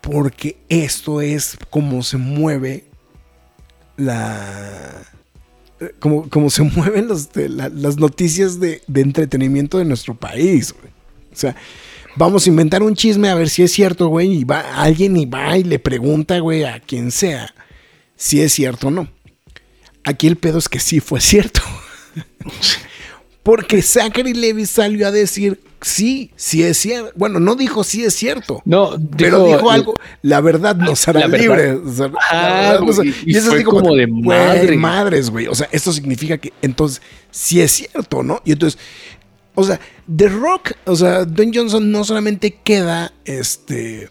Porque 0.00 0.56
esto 0.68 1.20
es 1.20 1.58
como 1.68 2.02
se 2.02 2.16
mueve 2.16 2.84
la 4.00 5.02
como, 5.98 6.50
se 6.50 6.62
mueven 6.76 7.08
las 7.08 7.96
noticias 7.96 8.60
de, 8.60 8.82
entretenimiento 8.94 9.78
de 9.78 9.84
nuestro 9.84 10.14
país. 10.14 10.74
O 11.32 11.36
sea, 11.36 11.56
vamos 12.16 12.46
a 12.46 12.50
inventar 12.50 12.82
un 12.82 12.94
chisme 12.94 13.28
a 13.28 13.34
ver 13.34 13.48
si 13.48 13.62
es 13.62 13.72
cierto, 13.72 14.08
güey, 14.08 14.40
y 14.40 14.44
va 14.44 14.60
alguien 14.82 15.16
y 15.16 15.26
va 15.26 15.56
y 15.56 15.64
le 15.64 15.78
pregunta, 15.78 16.38
güey, 16.38 16.64
a 16.64 16.80
quien 16.80 17.10
sea 17.10 17.54
si 18.16 18.40
es 18.40 18.52
cierto 18.52 18.88
o 18.88 18.90
no. 18.90 19.08
Aquí 20.04 20.26
el 20.26 20.36
pedo 20.36 20.58
es 20.58 20.68
que 20.68 20.80
sí 20.80 21.00
fue 21.00 21.20
cierto. 21.20 21.60
Porque 23.42 23.80
Zachary 23.80 24.34
Levi 24.34 24.66
salió 24.66 25.06
a 25.06 25.10
decir, 25.10 25.60
sí, 25.80 26.30
sí 26.36 26.62
es 26.62 26.76
cierto. 26.76 27.10
Bueno, 27.16 27.40
no 27.40 27.54
dijo 27.54 27.84
sí 27.84 28.04
es 28.04 28.14
cierto. 28.14 28.60
No, 28.66 28.98
pero 29.16 29.46
dijo 29.46 29.70
algo, 29.70 29.98
la 30.22 30.40
verdad 30.40 30.76
nos 30.76 31.08
hará 31.08 31.26
libre. 31.26 31.78
y 33.24 33.36
eso 33.36 33.56
es 33.56 33.64
como, 33.64 33.94
de 33.94 34.06
madre. 34.06 34.76
madres, 34.76 35.30
güey. 35.30 35.46
O 35.46 35.54
sea, 35.54 35.68
esto 35.72 35.92
significa 35.92 36.36
que 36.36 36.52
entonces 36.60 37.00
sí 37.30 37.60
es 37.60 37.72
cierto, 37.72 38.22
¿no? 38.22 38.42
Y 38.44 38.52
entonces, 38.52 38.78
o 39.54 39.64
sea, 39.64 39.80
The 40.14 40.28
Rock, 40.28 40.72
o 40.84 40.96
sea, 40.96 41.24
Dwayne 41.24 41.52
Johnson 41.54 41.90
no 41.90 42.04
solamente 42.04 42.58
queda, 42.62 43.12
este... 43.24 44.10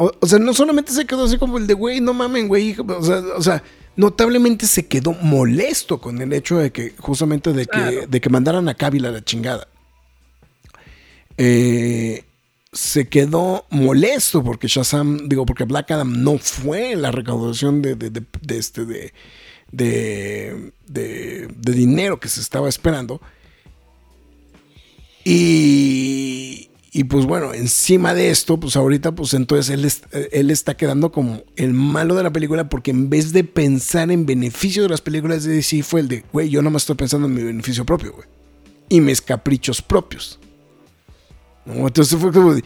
O, 0.00 0.28
sea, 0.28 0.38
no 0.38 0.54
solamente 0.54 0.92
se 0.92 1.06
quedó 1.06 1.24
así 1.24 1.38
como 1.38 1.58
el 1.58 1.66
de, 1.66 1.74
güey, 1.74 2.00
no 2.00 2.14
mamen, 2.14 2.46
güey. 2.46 2.76
O 2.78 3.02
sea, 3.02 3.20
o 3.36 3.42
sea 3.42 3.64
notablemente 3.98 4.66
se 4.66 4.86
quedó 4.86 5.12
molesto 5.12 6.00
con 6.00 6.22
el 6.22 6.32
hecho 6.32 6.58
de 6.58 6.70
que, 6.70 6.94
justamente 6.98 7.52
de 7.52 7.66
que, 7.66 8.06
de 8.08 8.20
que 8.20 8.30
mandaran 8.30 8.68
a 8.68 8.74
Kabil 8.74 9.04
a 9.04 9.10
la 9.10 9.24
chingada. 9.24 9.66
eh, 11.36 12.24
se 12.72 13.08
quedó 13.08 13.66
molesto 13.70 14.44
porque 14.44 14.68
Shazam, 14.68 15.28
digo, 15.28 15.44
porque 15.44 15.64
Black 15.64 15.90
Adam 15.90 16.22
no 16.22 16.38
fue 16.38 16.94
la 16.94 17.10
recaudación 17.10 17.82
de, 17.82 17.96
de, 17.96 18.22
este, 18.56 18.84
de, 18.84 19.12
de, 19.72 21.48
dinero 21.56 22.20
que 22.20 22.28
se 22.28 22.40
estaba 22.40 22.68
esperando. 22.68 23.20
Y, 25.24 26.67
y, 26.98 27.04
pues 27.04 27.26
bueno, 27.26 27.54
encima 27.54 28.12
de 28.12 28.30
esto, 28.30 28.58
pues 28.58 28.74
ahorita, 28.74 29.12
pues 29.12 29.32
entonces 29.32 29.70
él, 29.70 30.28
él 30.32 30.50
está 30.50 30.76
quedando 30.76 31.12
como 31.12 31.44
el 31.54 31.72
malo 31.72 32.16
de 32.16 32.24
la 32.24 32.32
película 32.32 32.68
porque 32.68 32.90
en 32.90 33.08
vez 33.08 33.32
de 33.32 33.44
pensar 33.44 34.10
en 34.10 34.26
beneficio 34.26 34.82
de 34.82 34.88
las 34.88 35.00
películas 35.00 35.44
de 35.44 35.54
DC 35.54 35.84
fue 35.84 36.00
el 36.00 36.08
de, 36.08 36.24
güey, 36.32 36.48
yo 36.48 36.60
nomás 36.60 36.82
estoy 36.82 36.96
pensando 36.96 37.28
en 37.28 37.34
mi 37.34 37.44
beneficio 37.44 37.86
propio, 37.86 38.14
güey. 38.14 38.26
Y 38.88 39.00
mis 39.00 39.22
caprichos 39.22 39.80
propios. 39.80 40.40
Entonces 41.66 42.18
fue 42.18 42.32
como 42.32 42.56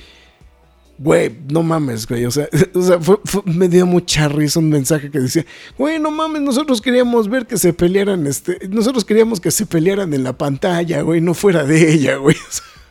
güey, 0.96 1.36
no 1.50 1.62
mames, 1.62 2.06
güey. 2.06 2.24
O 2.24 2.30
sea, 2.30 2.48
me 3.44 3.68
dio 3.68 3.84
mucha 3.84 4.28
risa 4.28 4.60
un 4.60 4.70
mensaje 4.70 5.10
que 5.10 5.20
decía, 5.20 5.44
güey, 5.76 5.98
no 5.98 6.10
mames, 6.10 6.40
nosotros 6.40 6.80
queríamos 6.80 7.28
ver 7.28 7.46
que 7.46 7.58
se 7.58 7.74
pelearan, 7.74 8.26
este, 8.26 8.66
nosotros 8.70 9.04
queríamos 9.04 9.40
que 9.40 9.50
se 9.50 9.66
pelearan 9.66 10.14
en 10.14 10.24
la 10.24 10.38
pantalla, 10.38 11.02
güey, 11.02 11.20
no 11.20 11.34
fuera 11.34 11.64
de 11.64 11.92
ella, 11.92 12.16
güey. 12.16 12.36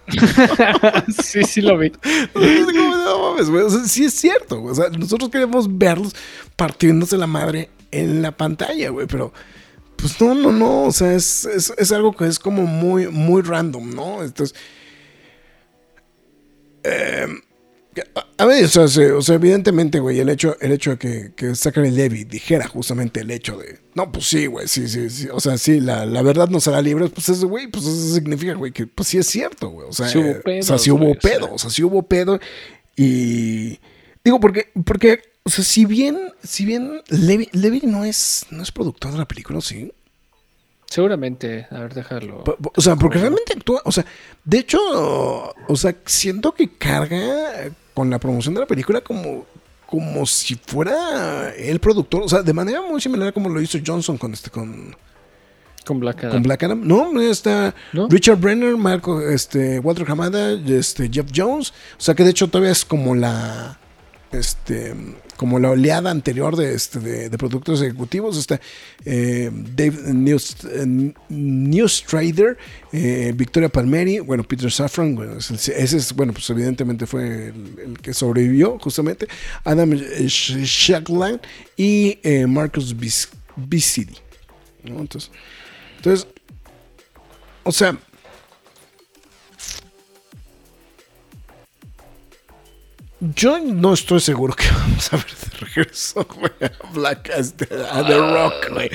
sí, 1.24 1.44
sí 1.44 1.62
lo 1.62 1.78
vi. 1.78 1.92
No 2.34 3.32
mames, 3.32 3.50
güey. 3.50 3.70
Sí 3.88 4.06
es 4.06 4.14
cierto. 4.14 4.62
O 4.64 4.76
sea, 4.76 4.90
nosotros 4.90 5.30
queríamos 5.30 5.78
verlos 5.78 6.16
partiéndose 6.56 7.18
la 7.18 7.28
madre 7.28 7.70
en 7.92 8.22
la 8.22 8.32
pantalla, 8.32 8.90
güey, 8.90 9.08
pero 9.08 9.34
pues 9.96 10.20
no, 10.20 10.34
no, 10.34 10.52
no. 10.52 10.84
O 10.84 10.92
sea, 10.92 11.14
es, 11.14 11.46
es, 11.46 11.74
es 11.78 11.92
algo 11.92 12.16
que 12.16 12.26
es 12.26 12.40
como 12.40 12.64
muy, 12.64 13.08
muy 13.08 13.42
random, 13.42 13.94
¿no? 13.94 14.24
Entonces 14.24 14.56
eh, 16.84 17.28
a 18.38 18.46
ver, 18.46 18.66
o 18.66 19.22
sea, 19.22 19.36
evidentemente, 19.36 20.00
güey, 20.00 20.20
el 20.20 20.30
hecho, 20.30 20.56
el 20.62 20.72
hecho 20.72 20.92
de 20.92 20.98
que, 20.98 21.34
que 21.36 21.56
Zachary 21.56 21.92
Levy 21.92 22.24
dijera 22.24 22.68
justamente 22.68 23.20
el 23.22 23.32
hecho 23.32 23.58
de, 23.58 23.80
no, 23.96 24.12
pues 24.12 24.28
sí, 24.28 24.46
güey, 24.46 24.68
sí, 24.68 24.88
sí, 24.88 25.10
sí, 25.10 25.28
o 25.32 25.40
sea, 25.40 25.58
sí, 25.58 25.82
la, 25.82 26.06
la 26.06 26.22
verdad 26.22 26.48
no 26.48 26.60
será 26.62 26.82
libre, 26.82 27.10
pues 27.10 27.28
eso, 27.30 27.48
güey, 27.48 27.68
pues 27.68 27.86
eso 27.86 28.14
significa, 28.16 28.54
güey, 28.54 28.72
que 28.72 28.88
pues 28.88 29.10
sí 29.10 29.18
es 29.18 29.28
cierto, 29.28 29.70
güey, 29.70 29.90
o 29.90 29.94
sea, 29.94 30.08
sí 30.08 30.20
hubo 30.20 30.42
pedo, 30.42 30.60
o 30.60 30.64
sea, 30.64 30.78
sí 30.78 30.92
hubo 30.92 31.16
pedo, 31.16 31.54
o 31.54 31.58
sea, 31.58 31.70
sí 31.70 31.84
hubo 31.84 32.04
pedo, 32.04 32.40
y 32.96 33.80
digo, 34.24 34.40
porque, 34.40 34.70
porque, 34.86 35.22
o 35.44 35.50
sea, 35.50 35.64
si 35.64 35.86
bien, 35.86 36.18
si 36.44 36.66
bien 36.66 37.02
Levy, 37.10 37.50
Levy 37.52 37.82
no 37.84 38.06
es, 38.06 38.46
no 38.52 38.64
es 38.64 38.72
productor 38.72 39.12
de 39.12 39.18
la 39.18 39.28
película, 39.28 39.60
sí, 39.60 39.92
Seguramente, 40.92 41.68
a 41.72 41.80
ver, 41.80 41.94
dejarlo. 41.94 42.44
O 42.76 42.82
sea, 42.82 42.98
porque 42.98 43.18
realmente 43.18 43.54
actúa, 43.54 43.82
o 43.86 43.94
sea, 43.94 44.06
de 44.44 44.58
hecho, 44.58 44.78
o 44.82 45.76
sea, 45.78 45.96
siento 46.06 46.52
que 46.52 46.68
carga 46.68 47.72
con 47.94 48.10
la 48.10 48.20
promoción 48.20 48.54
de 48.54 48.62
la 48.62 48.68
película 48.68 49.02
como, 49.02 49.46
como 49.86 50.26
si 50.26 50.56
fuera 50.56 51.54
el 51.56 51.80
productor, 51.80 52.24
o 52.24 52.30
sea, 52.30 52.42
de 52.42 52.54
manera 52.54 52.82
muy 52.82 53.02
similar 53.02 53.30
a 53.30 53.32
como 53.32 53.50
lo 53.50 53.62
hizo 53.62 53.78
Johnson 53.86 54.18
con 54.18 54.34
este, 54.34 54.50
con... 54.50 54.96
Con 55.86 56.00
Black 56.00 56.20
Adam. 56.20 56.32
Con 56.32 56.44
Black 56.44 56.64
Adam. 56.64 56.88
No, 56.88 57.20
está 57.20 57.74
Richard 57.92 58.38
Brenner, 58.38 58.78
Marco, 58.78 59.20
este, 59.20 59.80
Walter 59.80 60.06
Hamada, 60.10 60.52
este, 60.52 61.10
Jeff 61.12 61.26
Jones. 61.36 61.72
O 61.98 62.02
sea 62.02 62.14
que 62.14 62.24
de 62.24 62.30
hecho 62.30 62.48
todavía 62.48 62.72
es 62.72 62.86
como 62.86 63.16
la 63.16 63.81
este, 64.32 64.96
como 65.38 65.60
la 65.60 65.72
oleada 65.72 66.12
anterior 66.12 66.56
de, 66.56 66.74
este, 66.74 67.00
de, 67.00 67.38
productos 67.38 67.82
ejecutivos. 67.82 68.38
Está 68.38 68.60
eh, 69.06 69.50
Dave 69.52 70.14
News, 70.14 72.04
Trader, 72.04 72.58
eh, 72.92 73.34
Victoria 73.36 73.70
Palmeri, 73.70 74.20
bueno, 74.20 74.44
Peter 74.44 74.72
Safran, 74.72 75.18
ese 75.38 75.98
es, 75.98 76.14
bueno, 76.14 76.34
pues 76.34 76.50
evidentemente 76.50 77.06
fue 77.06 77.48
el, 77.48 77.98
que 78.02 78.14
sobrevivió 78.14 78.78
justamente, 78.80 79.28
Adam 79.64 79.92
Shackland 79.92 81.42
y 81.78 82.20
eh, 82.24 82.46
Marcus 82.48 82.96
Bicidi. 83.56 84.16
Entonces, 84.84 85.32
entonces, 85.98 86.28
o 87.64 87.72
sea, 87.72 87.98
Yo 93.22 93.60
no 93.60 93.94
estoy 93.94 94.20
seguro 94.20 94.56
que 94.56 94.66
vamos 94.72 95.14
a 95.14 95.18
ver 95.18 95.26
de 95.26 95.58
regreso, 95.60 96.22
a 96.22 96.92
Black 96.92 97.32
este, 97.38 97.66
a 97.66 98.04
The 98.04 98.18
Rock, 98.18 98.72
güey. 98.74 98.90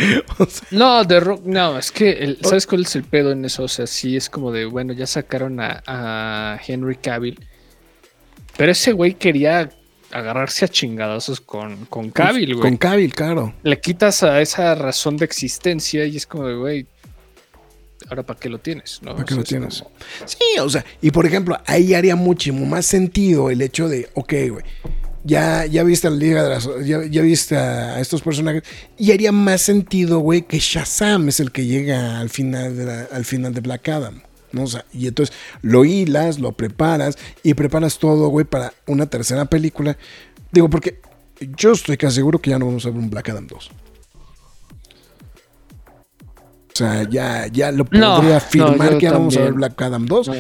No, 0.72 1.06
The 1.06 1.20
Rock, 1.20 1.42
no, 1.44 1.78
es 1.78 1.92
que, 1.92 2.36
¿sabes 2.42 2.66
cuál 2.66 2.82
es 2.82 2.96
el 2.96 3.04
pedo 3.04 3.30
en 3.30 3.44
eso? 3.44 3.62
O 3.62 3.68
sea, 3.68 3.86
sí 3.86 4.16
es 4.16 4.28
como 4.28 4.50
de, 4.50 4.64
bueno, 4.64 4.92
ya 4.92 5.06
sacaron 5.06 5.60
a, 5.60 6.58
Henry 6.66 6.96
Cavill, 6.96 7.38
pero 8.56 8.72
ese 8.72 8.90
güey 8.90 9.14
quería 9.14 9.70
agarrarse 10.10 10.64
a 10.64 10.68
chingadazos 10.68 11.40
con, 11.40 11.86
con 11.86 12.10
Cavill, 12.10 12.54
güey. 12.54 12.62
Con 12.62 12.76
Cavill, 12.78 13.14
claro. 13.14 13.54
Le 13.62 13.80
quitas 13.80 14.24
a 14.24 14.40
esa 14.40 14.74
razón 14.74 15.16
de 15.18 15.24
existencia 15.24 16.04
y 16.04 16.16
es 16.16 16.26
como 16.26 16.46
de, 16.48 16.54
güey, 16.56 16.86
ahora 18.08 18.22
para 18.24 18.38
qué 18.38 18.48
lo 18.48 18.58
tienes, 18.58 19.00
¿no? 19.02 19.12
¿Para 19.12 19.24
qué 19.24 19.34
lo 19.34 19.44
tienes? 19.44 19.84
Sí, 20.24 20.58
o 20.60 20.68
sea, 20.68 20.84
y 21.00 21.10
por 21.10 21.26
ejemplo, 21.26 21.58
ahí 21.66 21.94
haría 21.94 22.16
muchísimo 22.16 22.64
más 22.66 22.86
sentido 22.86 23.50
el 23.50 23.62
hecho 23.62 23.88
de, 23.88 24.08
ok, 24.14 24.32
güey, 24.50 24.64
ya, 25.26 25.66
ya 25.66 25.82
viste 25.82 26.06
a 26.06 26.10
la 26.10 26.16
Liga 26.16 26.42
de 26.44 26.48
las. 26.50 26.68
Ya, 26.84 27.04
ya, 27.04 27.22
viste 27.22 27.56
a 27.56 28.00
estos 28.00 28.22
personajes. 28.22 28.62
Y 28.96 29.10
haría 29.10 29.32
más 29.32 29.60
sentido, 29.60 30.20
güey, 30.20 30.42
que 30.42 30.60
Shazam 30.60 31.28
es 31.28 31.40
el 31.40 31.50
que 31.50 31.66
llega 31.66 32.20
al 32.20 32.30
final 32.30 32.76
de, 32.76 33.06
al 33.10 33.24
final 33.24 33.52
de 33.52 33.60
Black 33.60 33.88
Adam. 33.88 34.22
¿no? 34.52 34.62
O 34.62 34.66
sea, 34.68 34.84
y 34.92 35.08
entonces 35.08 35.34
lo 35.62 35.84
hilas, 35.84 36.38
lo 36.38 36.52
preparas 36.52 37.18
y 37.42 37.54
preparas 37.54 37.98
todo, 37.98 38.28
güey, 38.28 38.46
para 38.46 38.72
una 38.86 39.06
tercera 39.06 39.46
película. 39.46 39.98
Digo, 40.52 40.70
porque 40.70 41.00
yo 41.56 41.72
estoy 41.72 41.96
casi 41.96 42.16
seguro 42.16 42.38
que 42.38 42.50
ya 42.50 42.58
no 42.60 42.66
vamos 42.66 42.86
a 42.86 42.90
ver 42.90 42.98
un 42.98 43.10
Black 43.10 43.28
Adam 43.28 43.48
2. 43.48 43.70
O 46.76 46.78
sea, 46.78 47.08
ya, 47.08 47.46
ya 47.46 47.72
lo 47.72 47.86
podría 47.86 48.36
afirmar 48.36 48.98
que 48.98 49.04
ya 49.04 49.12
vamos 49.12 49.34
a 49.38 49.40
ver 49.40 49.54
Black 49.54 49.80
Adam 49.80 50.04
2. 50.04 50.30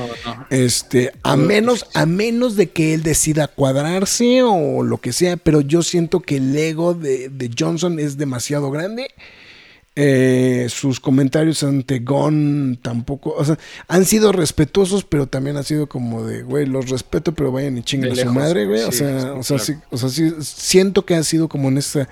este, 0.50 1.10
a 1.22 1.34
menos, 1.34 1.86
a 1.94 2.04
menos 2.04 2.56
de 2.56 2.68
que 2.68 2.92
él 2.92 3.02
decida 3.02 3.48
cuadrarse 3.48 4.42
o 4.42 4.82
lo 4.82 4.98
que 4.98 5.14
sea, 5.14 5.38
pero 5.38 5.62
yo 5.62 5.82
siento 5.82 6.20
que 6.20 6.36
el 6.36 6.54
ego 6.54 6.92
de, 6.92 7.50
Johnson 7.58 7.98
es 7.98 8.18
demasiado 8.18 8.70
grande. 8.70 9.08
Eh, 9.98 10.66
sus 10.68 11.00
comentarios 11.00 11.62
ante 11.62 12.00
Gon 12.00 12.78
tampoco, 12.82 13.34
o 13.34 13.42
sea, 13.42 13.58
han 13.88 14.04
sido 14.04 14.30
respetuosos, 14.30 15.04
pero 15.04 15.26
también 15.26 15.56
ha 15.56 15.62
sido 15.62 15.86
como 15.86 16.22
de, 16.22 16.42
güey, 16.42 16.66
los 16.66 16.90
respeto, 16.90 17.32
pero 17.32 17.50
vayan 17.50 17.78
y 17.78 17.82
chinguen 17.82 18.12
a 18.12 18.16
su 18.16 18.30
madre, 18.30 18.66
güey. 18.66 18.82
o 18.82 18.92
sea, 18.92 19.32
o 19.32 19.42
sea, 19.42 19.58
sí, 19.58 19.72
o 19.90 19.96
sea, 19.96 20.10
sí, 20.10 20.34
siento 20.40 21.06
que 21.06 21.14
ha 21.14 21.22
sido 21.24 21.48
como 21.48 21.68
en 21.68 21.78
esta 21.78 22.10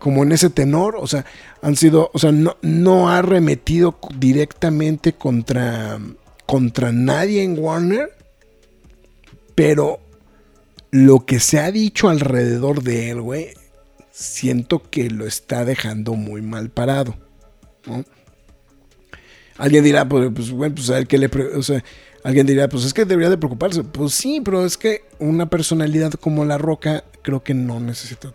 como 0.00 0.24
en 0.24 0.32
ese 0.32 0.50
tenor, 0.50 0.96
o 0.98 1.06
sea, 1.06 1.24
han 1.62 1.76
sido, 1.76 2.10
o 2.12 2.18
sea, 2.18 2.32
no, 2.32 2.56
no 2.62 3.10
ha 3.10 3.22
remetido 3.22 3.98
directamente 4.18 5.12
contra, 5.12 6.00
contra 6.46 6.90
nadie 6.90 7.44
en 7.44 7.56
Warner, 7.58 8.10
pero 9.54 10.00
lo 10.90 11.26
que 11.26 11.38
se 11.38 11.60
ha 11.60 11.70
dicho 11.70 12.08
alrededor 12.08 12.82
de 12.82 13.10
él, 13.10 13.20
güey, 13.20 13.48
siento 14.10 14.82
que 14.90 15.10
lo 15.10 15.26
está 15.26 15.66
dejando 15.66 16.14
muy 16.14 16.40
mal 16.40 16.70
parado. 16.70 17.14
Alguien 19.58 19.84
dirá, 19.84 20.08
pues, 20.08 20.30
pues 20.34 20.50
bueno, 20.50 20.74
pues 20.76 20.88
a 20.88 20.96
él 20.96 21.06
que 21.06 21.18
le, 21.18 21.26
o 21.54 21.62
sea, 21.62 21.84
alguien 22.24 22.46
dirá, 22.46 22.70
pues 22.70 22.86
es 22.86 22.94
que 22.94 23.04
debería 23.04 23.28
de 23.28 23.36
preocuparse. 23.36 23.84
Pues 23.84 24.14
sí, 24.14 24.40
pero 24.42 24.64
es 24.64 24.78
que 24.78 25.02
una 25.18 25.50
personalidad 25.50 26.12
como 26.14 26.46
La 26.46 26.56
Roca 26.56 27.04
creo 27.20 27.42
que 27.42 27.52
no 27.52 27.80
necesita 27.80 28.32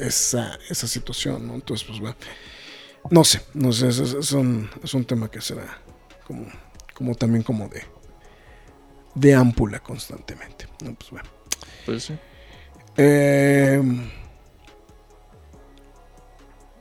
esa, 0.00 0.58
esa 0.68 0.86
situación, 0.86 1.46
¿no? 1.46 1.54
Entonces, 1.54 1.86
pues 1.86 2.00
bueno, 2.00 2.16
no 3.10 3.24
sé, 3.24 3.40
no 3.54 3.72
sé, 3.72 3.88
es, 3.88 4.32
un, 4.32 4.68
es 4.82 4.94
un 4.94 5.04
tema 5.04 5.30
que 5.30 5.40
será 5.40 5.78
como, 6.26 6.46
como 6.94 7.14
también 7.14 7.42
como 7.42 7.68
de, 7.68 7.82
de 9.14 9.34
ámpula 9.34 9.80
constantemente, 9.80 10.66
¿no? 10.84 10.94
Pues 10.94 11.10
bueno. 11.10 11.28
Pues 11.84 12.04
sí. 12.04 12.14
Em, 12.96 14.08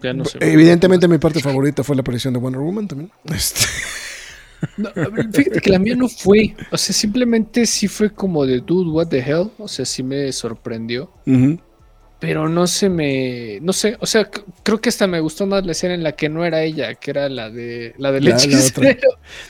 ya 0.02 0.14
no 0.14 0.26
sé. 0.26 0.38
Evidentemente 0.42 1.08
mi 1.08 1.18
parte 1.18 1.40
favorita 1.40 1.84
fue 1.84 1.96
la 1.96 2.02
aparición 2.02 2.34
de 2.34 2.40
Wonder 2.40 2.62
Woman 2.62 2.88
también. 2.88 3.12
Este. 3.34 3.66
fíjate 5.34 5.60
que 5.60 5.70
la 5.72 5.80
mía 5.80 5.96
no 5.96 6.08
fue. 6.08 6.56
O 6.72 6.78
sea, 6.78 6.94
simplemente 6.94 7.66
sí 7.66 7.88
fue 7.88 8.14
como 8.14 8.46
de 8.46 8.60
dude, 8.60 8.92
what 8.92 9.08
the 9.08 9.20
hell. 9.20 9.52
O 9.58 9.68
sea, 9.68 9.86
sí 9.86 10.04
me 10.04 10.32
sorprendió 10.32 11.12
pero 12.22 12.48
no 12.48 12.68
se 12.68 12.88
me, 12.88 13.58
no 13.64 13.74
sé, 13.74 13.98
o 14.00 14.06
sea, 14.06 14.30
creo 14.62 14.80
que 14.80 14.90
hasta 14.90 15.08
me 15.08 15.20
gustó 15.20 15.48
más 15.48 15.66
la 15.66 15.72
escena 15.72 15.96
en 15.96 16.04
la 16.04 16.12
que 16.12 16.30
no 16.30 16.46
era 16.46 16.62
ella, 16.62 16.94
que 16.94 17.10
era 17.10 17.28
la 17.30 17.50
de 17.50 17.96
la 17.98 18.12
de 18.12 18.22
leche. 18.22 18.48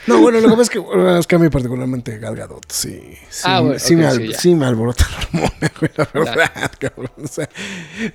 no, 0.08 0.22
bueno, 0.22 0.40
lo 0.40 0.48
que 0.48 0.56
pasa 0.56 0.62
es 0.62 0.70
que, 0.70 0.80
es 1.20 1.28
que 1.28 1.36
a 1.36 1.40
mí 1.40 1.50
particularmente 1.50 2.18
Gal 2.18 2.34
Gadot, 2.34 2.72
sí, 2.72 3.18
sí, 3.30 3.42
ah, 3.44 3.60
bueno, 3.60 3.78
sí, 3.78 3.98
me, 3.98 4.34
sí, 4.36 4.56
me, 4.56 4.68
alborota 4.68 5.06
la 5.12 5.18
hormona, 5.18 5.72
güey, 5.82 5.92
la 5.98 6.10
verdad, 6.14 6.72
cabrón, 6.80 7.12
o 7.22 7.28
sea, 7.28 7.50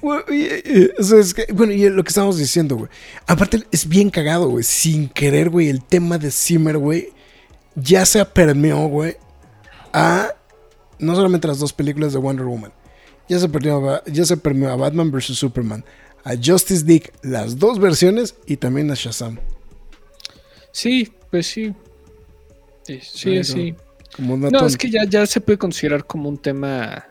o 0.00 1.02
sea, 1.02 1.18
es 1.18 1.34
que, 1.34 1.52
bueno, 1.52 1.74
y 1.74 1.90
lo 1.90 2.02
que 2.02 2.08
estábamos 2.08 2.38
diciendo, 2.38 2.76
güey, 2.76 2.88
aparte 3.26 3.62
es 3.70 3.86
bien 3.86 4.08
cagado, 4.08 4.48
güey, 4.48 4.64
sin 4.64 5.10
querer, 5.10 5.50
güey, 5.50 5.68
el 5.68 5.84
tema 5.84 6.16
de 6.16 6.30
Zimmer, 6.30 6.78
güey, 6.78 7.10
ya 7.74 8.06
se 8.06 8.24
permeó, 8.24 8.88
güey, 8.88 9.18
a 9.92 10.30
no 10.98 11.14
solamente 11.14 11.46
las 11.46 11.58
dos 11.58 11.74
películas 11.74 12.14
de 12.14 12.20
Wonder 12.20 12.46
Woman, 12.46 12.72
ya 13.28 13.38
se, 13.38 13.48
perdió, 13.48 14.02
ya 14.06 14.24
se 14.24 14.36
perdió 14.36 14.70
a 14.70 14.76
Batman 14.76 15.10
vs. 15.10 15.36
Superman, 15.36 15.84
a 16.24 16.34
Justice 16.42 16.84
League, 16.84 17.12
las 17.22 17.58
dos 17.58 17.78
versiones, 17.78 18.34
y 18.46 18.56
también 18.56 18.90
a 18.90 18.94
Shazam. 18.94 19.38
Sí, 20.72 21.12
pues 21.30 21.46
sí. 21.46 21.72
Sí, 22.82 23.00
sí, 23.02 23.44
sí. 23.44 23.74
no, 24.18 24.66
es 24.66 24.76
que 24.76 24.90
ya, 24.90 25.04
ya 25.04 25.26
se 25.26 25.40
puede 25.40 25.58
considerar 25.58 26.04
como 26.04 26.28
un 26.28 26.38
tema 26.38 27.06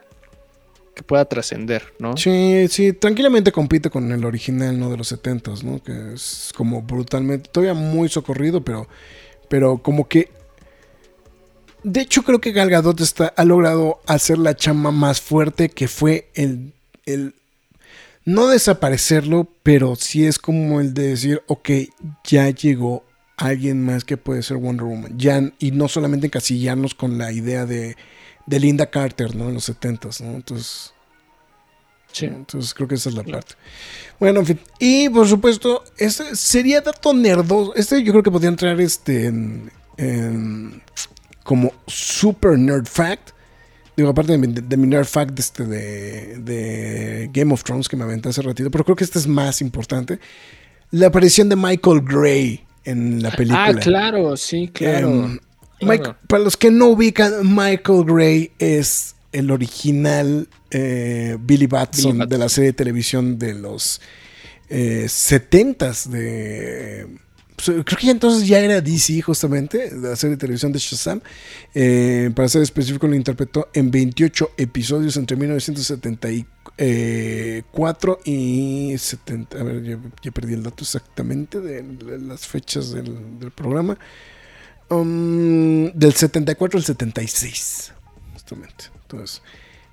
que 0.94 1.02
pueda 1.02 1.26
trascender, 1.26 1.92
¿no? 1.98 2.16
Sí, 2.16 2.66
sí, 2.70 2.94
tranquilamente 2.94 3.52
compite 3.52 3.90
con 3.90 4.10
el 4.12 4.24
original, 4.24 4.80
¿no? 4.80 4.90
De 4.90 4.96
los 4.96 5.08
70 5.08 5.52
¿no? 5.62 5.82
Que 5.82 6.14
es 6.14 6.52
como 6.56 6.80
brutalmente, 6.80 7.50
todavía 7.52 7.74
muy 7.74 8.08
socorrido, 8.08 8.64
pero, 8.64 8.88
pero 9.50 9.76
como 9.78 10.08
que... 10.08 10.30
De 11.88 12.00
hecho, 12.00 12.22
creo 12.22 12.40
que 12.40 12.52
Gal 12.52 12.70
Gadot 12.70 13.00
está, 13.00 13.28
ha 13.36 13.44
logrado 13.44 14.00
hacer 14.06 14.38
la 14.38 14.56
chama 14.56 14.90
más 14.90 15.20
fuerte 15.20 15.68
que 15.68 15.88
fue 15.88 16.30
el, 16.34 16.72
el... 17.04 17.34
No 18.24 18.48
desaparecerlo, 18.48 19.48
pero 19.62 19.94
sí 19.94 20.26
es 20.26 20.38
como 20.38 20.80
el 20.80 20.94
de 20.94 21.08
decir, 21.08 21.42
ok, 21.46 21.70
ya 22.24 22.50
llegó 22.50 23.04
alguien 23.36 23.84
más 23.84 24.04
que 24.04 24.16
puede 24.16 24.42
ser 24.42 24.56
Wonder 24.56 24.84
Woman. 24.84 25.16
Ya, 25.16 25.40
y 25.60 25.70
no 25.70 25.86
solamente 25.86 26.26
encasillarnos 26.26 26.94
con 26.94 27.18
la 27.18 27.30
idea 27.30 27.66
de 27.66 27.96
de 28.46 28.60
Linda 28.60 28.86
Carter, 28.86 29.34
¿no? 29.34 29.48
En 29.48 29.54
los 29.54 29.64
70 29.64 30.08
¿no? 30.20 30.36
Entonces. 30.36 30.92
Sí. 32.12 32.26
Entonces 32.26 32.72
creo 32.72 32.88
que 32.88 32.94
esa 32.94 33.10
es 33.10 33.14
la 33.14 33.24
parte. 33.24 33.54
Bueno, 34.18 34.40
en 34.40 34.46
fin. 34.46 34.60
Y 34.78 35.08
por 35.10 35.28
supuesto, 35.28 35.84
este 35.98 36.34
sería 36.34 36.80
dato 36.80 37.12
nerdoso. 37.12 37.74
Este 37.74 38.02
yo 38.02 38.12
creo 38.12 38.22
que 38.22 38.30
podría 38.30 38.48
entrar 38.48 38.80
este 38.80 39.26
en, 39.26 39.70
como 41.46 41.72
super 41.86 42.58
nerd 42.58 42.86
fact. 42.86 43.30
Digo, 43.96 44.10
aparte 44.10 44.36
de, 44.36 44.76
mi 44.76 44.86
nerd 44.86 45.06
fact 45.06 45.38
este 45.38 45.64
de, 45.64 46.36
de, 46.40 47.30
Game 47.32 47.54
of 47.54 47.64
Thrones 47.64 47.88
que 47.88 47.96
me 47.96 48.04
aventé 48.04 48.28
hace 48.28 48.42
ratito, 48.42 48.70
pero 48.70 48.84
creo 48.84 48.96
que 48.96 49.04
este 49.04 49.18
es 49.18 49.26
más 49.26 49.62
importante. 49.62 50.18
La 50.90 51.06
aparición 51.06 51.48
de 51.48 51.56
Michael 51.56 52.02
Gray 52.02 52.62
en 52.84 53.22
la 53.22 53.30
película. 53.30 53.68
Ah, 53.68 53.74
claro, 53.74 54.36
sí, 54.36 54.68
claro. 54.68 55.38
Em, 55.80 56.00
para 56.28 56.42
los 56.42 56.56
que 56.56 56.70
no 56.70 56.88
ubican, 56.88 57.32
Michael 57.42 58.04
Gray 58.04 58.50
es 58.58 59.14
el 59.32 59.50
original 59.50 60.48
eh, 60.70 61.38
Billy, 61.40 61.66
Batson 61.66 62.28
de 62.28 62.38
la 62.38 62.48
serie 62.48 62.70
de 62.70 62.76
televisión 62.76 63.38
de 63.38 63.54
los 63.54 64.00
eh, 64.68 65.04
70s 65.06 66.08
de... 66.08 67.25
Pues, 67.56 67.66
creo 67.84 67.98
que 67.98 68.06
ya 68.06 68.12
entonces 68.12 68.46
ya 68.46 68.60
era 68.60 68.80
DC 68.80 69.20
justamente, 69.22 69.90
de 69.90 70.10
la 70.10 70.14
serie 70.16 70.36
de 70.36 70.40
televisión 70.40 70.70
de 70.72 70.78
Shazam. 70.78 71.20
Eh, 71.74 72.30
para 72.34 72.48
ser 72.48 72.62
específico, 72.62 73.06
lo 73.06 73.14
interpretó 73.14 73.68
en 73.72 73.90
28 73.90 74.52
episodios 74.58 75.16
entre 75.16 75.36
1974 75.36 78.20
y 78.24 78.94
70. 78.96 79.58
A 79.58 79.62
ver, 79.62 79.98
ya, 80.22 80.30
perdí 80.30 80.54
el 80.54 80.62
dato 80.62 80.84
exactamente 80.84 81.60
de, 81.60 81.82
las 82.18 82.46
fechas 82.46 82.92
del, 82.92 83.40
del 83.40 83.50
programa. 83.50 83.98
Um, 84.88 85.90
del 85.92 86.12
74 86.12 86.78
al 86.78 86.84
76, 86.84 87.92
justamente. 88.34 88.84
Entonces, 89.02 89.42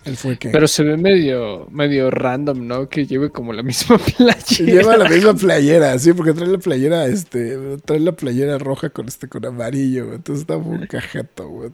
él 0.06 0.18
fue 0.18 0.38
que. 0.38 0.50
Pero 0.50 0.68
se 0.68 0.84
ve 0.84 0.98
medio, 0.98 1.68
medio 1.72 2.12
random, 2.12 2.68
¿no? 2.68 2.90
Que 2.90 3.06
lleve 3.06 3.30
como 3.30 3.54
la 3.54 3.64
misma 3.64 3.98
playera. 4.18 4.82
Lleva 4.82 4.98
la 4.98 5.10
misma 5.10 5.34
playera, 5.34 5.98
sí, 6.00 6.14
porque 6.14 6.34
trae 6.34 6.48
la 6.48 6.58
playera, 6.58 7.06
este, 7.08 7.78
trae 7.86 8.00
la 8.00 8.12
playera 8.12 8.58
roja 8.58 8.90
con 8.90 9.08
este, 9.08 9.28
con 9.28 9.46
amarillo, 9.46 10.14
Entonces 10.14 10.42
está 10.42 10.58
muy 10.58 10.88
cajeto, 10.88 11.48
güey. 11.48 11.72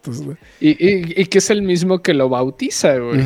y, 0.59 0.69
y, 0.69 1.21
y, 1.21 1.25
que 1.25 1.39
es 1.39 1.49
el 1.49 1.61
mismo 1.61 2.01
que 2.01 2.13
lo 2.13 2.29
bautiza, 2.29 2.97
güey. 2.97 3.21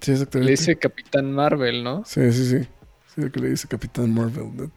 Sí, 0.00 0.12
exactamente. 0.12 0.40
Le 0.40 0.50
dice 0.50 0.76
Capitán 0.76 1.32
Marvel, 1.32 1.84
¿no? 1.84 2.02
Sí, 2.04 2.32
sí, 2.32 2.46
sí. 2.46 2.68
Sí, 3.14 3.30
que 3.30 3.40
le 3.40 3.50
dice 3.50 3.68
Capitán 3.68 4.12
Marvel. 4.12 4.70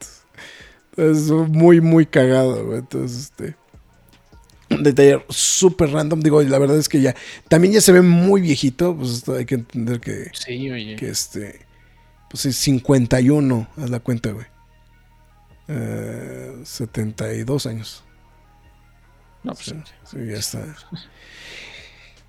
Es 0.98 1.30
muy, 1.30 1.82
muy 1.82 2.06
cagado, 2.06 2.66
güey. 2.66 2.80
Entonces, 2.80 3.32
este 3.32 3.56
un 4.70 4.84
detalle 4.84 5.24
súper 5.30 5.92
random. 5.92 6.22
Digo, 6.22 6.42
la 6.42 6.60
verdad 6.60 6.78
es 6.78 6.90
que 6.90 7.02
ya 7.02 7.16
también 7.48 7.74
ya 7.74 7.82
se 7.82 7.92
ve 7.92 8.02
muy 8.02 8.42
viejito. 8.42 8.96
Pues 8.96 9.28
hay 9.30 9.46
que 9.46 9.56
entender 9.56 10.00
que, 10.00 10.32
sí, 10.34 10.72
oye. 10.72 10.96
que 10.96 11.10
este, 11.10 11.66
pues 12.30 12.46
es 12.46 12.56
51, 12.58 13.68
haz 13.78 13.90
la 13.90 14.00
cuenta, 14.00 14.32
güey. 14.32 14.46
72 16.64 17.66
eh, 17.66 17.70
años. 17.70 18.04
No, 19.44 19.54
pues 19.54 19.74
sí, 20.06 20.18
ya 20.28 20.38
está. 20.38 20.64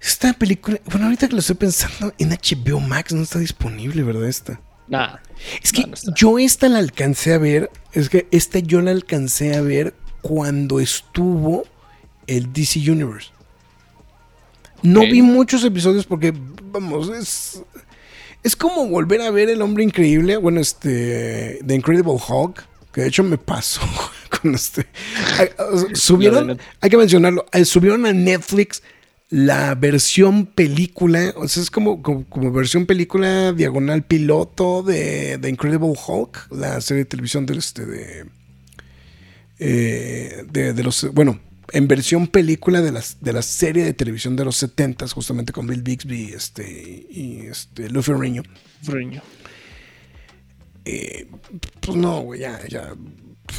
Esta 0.01 0.33
película, 0.35 0.79
bueno, 0.87 1.07
ahorita 1.07 1.29
que 1.29 1.35
lo 1.35 1.41
estoy 1.41 1.57
pensando, 1.57 2.15
en 2.19 2.31
HBO 2.31 2.81
Max 2.81 3.13
no 3.13 3.23
está 3.23 3.39
disponible, 3.39 4.03
¿verdad? 4.03 4.29
Esta. 4.29 4.61
Nah, 4.89 5.17
es 5.63 5.73
que 5.73 5.85
yo 6.15 6.39
esta 6.39 6.69
la 6.69 6.79
alcancé 6.79 7.35
a 7.35 7.39
ver, 7.39 7.71
es 7.93 8.09
que 8.09 8.29
esta 8.31 8.61
yo 8.61 8.81
la 8.83 8.93
alcancé 8.93 9.57
a 9.57 9.61
ver 9.61 9.95
cuando 10.23 10.79
estuvo 10.79 11.65
el 12.27 12.53
DC 12.53 12.91
Universe. 12.91 13.31
No 14.83 15.01
vi 15.01 15.23
muchos 15.23 15.65
episodios 15.65 16.07
porque, 16.07 16.33
vamos, 16.71 17.09
es, 17.09 17.63
es 18.43 18.55
como 18.55 18.87
volver 18.87 19.21
a 19.23 19.31
ver 19.31 19.49
El 19.49 19.63
Hombre 19.63 19.85
Increíble, 19.85 20.37
bueno, 20.37 20.61
este, 20.61 21.61
The 21.67 21.75
Incredible 21.75 22.17
Hulk, 22.29 22.65
que 22.93 23.01
de 23.03 23.09
hecho 23.09 23.23
me 23.23 23.39
pasó 23.39 23.81
con 24.43 24.55
este. 24.55 24.87
Subieron, 25.95 26.59
hay 26.81 26.91
que 26.91 26.97
mencionarlo, 26.97 27.47
subieron 27.65 28.07
a 28.07 28.13
Netflix 28.13 28.83
la 29.29 29.75
versión 29.75 30.47
película, 30.47 31.35
o 31.37 31.49
sea, 31.49 31.63
es 31.63 31.71
como, 31.71 32.01
como, 32.01 32.53
versión 32.53 32.87
película 32.87 33.53
diagonal 33.53 34.05
piloto 34.05 34.85
de 34.85 35.39
The 35.41 35.49
Incredible 35.49 35.95
Hulk, 36.07 36.53
la 36.53 36.81
serie 36.81 37.03
de 37.03 37.11
televisión 37.11 37.45
de 37.45 37.59
este, 37.59 37.87
de, 37.87 38.27
eh, 39.59 40.45
de, 40.49 40.73
de 40.73 40.83
los, 40.85 41.13
bueno, 41.13 41.41
en 41.73 41.89
versión 41.89 42.27
película 42.27 42.81
de, 42.81 42.93
las, 42.93 43.19
de 43.21 43.33
la 43.33 43.43
serie 43.43 43.85
de 43.85 43.93
televisión 43.93 44.37
de 44.37 44.45
los 44.45 44.57
70 44.57 45.09
justamente 45.09 45.53
con 45.53 45.67
Bill 45.67 45.83
Bixby 45.83 46.33
este, 46.35 47.07
y 47.11 47.47
este, 47.47 47.89
Luffy 47.89 48.13
Riño. 48.13 48.43
Eh, 50.85 51.27
pues 51.81 51.97
no, 51.97 52.21
güey, 52.21 52.41
ya, 52.41 52.61
ya. 52.69 52.95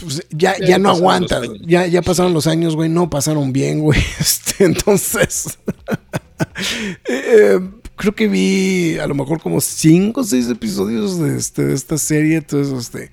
Pues 0.02 0.26
ya, 0.32 0.56
ya, 0.60 0.78
no 0.78 0.92
aguanta. 0.92 1.42
Ya, 1.62 1.88
ya 1.88 2.02
pasaron 2.02 2.34
los 2.34 2.48
años, 2.48 2.76
güey. 2.76 2.90
No 2.90 3.10
pasaron 3.10 3.54
bien, 3.54 3.80
güey. 3.80 4.00
Este, 4.20 4.66
entonces. 4.66 5.58
Eh, 7.10 7.60
creo 7.96 8.14
que 8.14 8.28
vi 8.28 9.00
a 9.00 9.08
lo 9.08 9.16
mejor 9.16 9.42
como 9.42 9.60
5 9.60 10.22
o 10.22 10.24
6 10.24 10.50
episodios 10.50 11.20
de, 11.20 11.36
este, 11.36 11.66
de 11.66 11.74
esta 11.74 11.98
serie. 11.98 12.38
Entonces, 12.38 12.78
este 12.78 13.12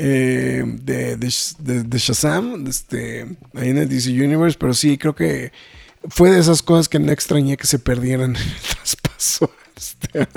eh, 0.00 0.62
de, 0.64 1.16
de, 1.16 1.98
Shazam, 1.98 2.68
este, 2.68 3.36
ahí 3.54 3.70
en 3.70 3.78
el 3.78 3.88
DC 3.88 4.10
Universe, 4.10 4.56
pero 4.56 4.72
sí, 4.72 4.96
creo 4.96 5.12
que 5.12 5.50
fue 6.08 6.30
de 6.30 6.38
esas 6.38 6.62
cosas 6.62 6.88
que 6.88 7.00
no 7.00 7.10
extrañé 7.10 7.56
que 7.56 7.66
se 7.66 7.80
perdieran 7.80 8.36
en 8.36 8.42
el 8.42 8.60
traspaso 8.60 9.50
este, 9.76 10.28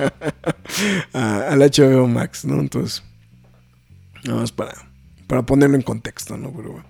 al 1.13 1.59
HBO 1.59 2.07
Max, 2.07 2.43
¿no? 2.43 2.59
Entonces, 2.59 3.03
nada 4.23 4.39
más 4.39 4.51
para, 4.51 4.73
para 5.27 5.43
ponerlo 5.43 5.75
en 5.75 5.83
contexto, 5.83 6.37
¿no? 6.37 6.51
Pero 6.51 6.83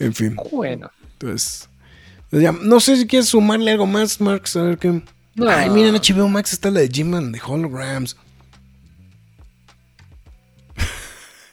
en 0.00 0.12
fin. 0.12 0.36
Bueno. 0.50 0.90
Entonces, 1.12 1.68
pues 2.30 2.42
ya, 2.42 2.50
no 2.50 2.80
sé 2.80 2.96
si 2.96 3.06
quieres 3.06 3.28
sumarle 3.28 3.70
algo 3.70 3.86
más, 3.86 4.20
Marx, 4.20 4.56
a 4.56 4.62
ver 4.62 4.78
qué. 4.78 5.02
Ay, 5.38 5.70
miren, 5.70 5.94
HBO 5.94 6.28
Max 6.28 6.52
está 6.52 6.68
la 6.68 6.80
de 6.80 6.88
Jim 6.88 7.12
de 7.30 7.40
Holograms. 7.46 8.16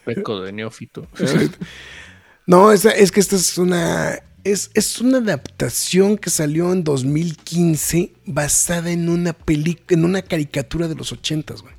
Peco 0.05 0.41
de 0.41 0.51
neófito. 0.51 1.07
no, 2.47 2.71
es, 2.71 2.85
es, 2.85 3.11
que 3.11 3.19
esta 3.19 3.35
es 3.35 3.57
una. 3.57 4.19
Es, 4.43 4.71
es, 4.73 4.99
una 4.99 5.19
adaptación 5.19 6.17
que 6.17 6.29
salió 6.29 6.73
en 6.73 6.83
2015 6.83 8.13
basada 8.25 8.91
en 8.91 9.09
una 9.09 9.33
película, 9.33 9.97
en 9.97 10.05
una 10.05 10.21
caricatura 10.21 10.87
de 10.87 10.95
los 10.95 11.11
80 11.11 11.53
güey. 11.61 11.73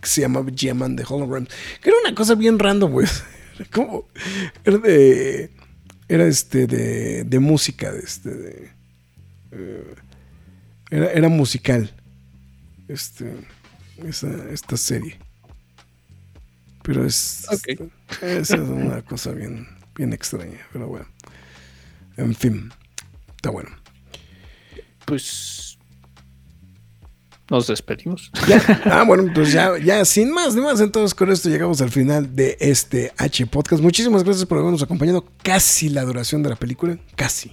Que 0.00 0.08
se 0.08 0.20
llamaba 0.20 0.46
G-Man 0.46 0.94
de 0.94 1.04
Holograms. 1.08 1.48
Que 1.82 1.90
era 1.90 1.98
una 2.04 2.14
cosa 2.14 2.34
bien 2.34 2.58
random, 2.58 2.92
güey. 2.92 3.08
Como. 3.72 4.08
Era 4.64 4.78
de. 4.78 5.50
Era 6.08 6.26
este 6.26 6.68
de, 6.68 7.24
de 7.24 7.38
música, 7.40 7.90
de 7.90 8.00
este. 8.00 8.30
De, 8.30 8.70
eh, 9.50 9.94
era, 10.90 11.10
era 11.10 11.28
musical. 11.28 11.92
Este. 12.86 13.32
Esa, 14.04 14.28
esta 14.52 14.76
serie. 14.76 15.18
Pero 16.86 17.04
es, 17.04 17.46
es 18.22 18.50
una 18.50 19.02
cosa 19.02 19.32
bien, 19.32 19.66
bien 19.96 20.12
extraña. 20.12 20.66
Pero 20.72 20.86
bueno. 20.86 21.06
En 22.16 22.34
fin. 22.34 22.72
Está 23.34 23.50
bueno. 23.50 23.70
Pues 25.04 25.76
nos 27.50 27.66
despedimos. 27.66 28.30
Ah, 28.84 29.04
bueno, 29.04 29.30
pues 29.34 29.52
ya, 29.52 29.78
ya 29.78 30.04
sin 30.04 30.32
más, 30.32 30.54
ni 30.54 30.60
más. 30.60 30.80
Entonces, 30.80 31.14
con 31.14 31.30
esto 31.30 31.48
llegamos 31.48 31.80
al 31.80 31.90
final 31.90 32.34
de 32.34 32.56
este 32.60 33.12
H 33.16 33.46
Podcast. 33.46 33.82
Muchísimas 33.82 34.24
gracias 34.24 34.46
por 34.46 34.58
habernos 34.58 34.82
acompañado. 34.82 35.24
Casi 35.42 35.88
la 35.88 36.02
duración 36.02 36.42
de 36.42 36.50
la 36.50 36.56
película. 36.56 36.98
Casi. 37.14 37.52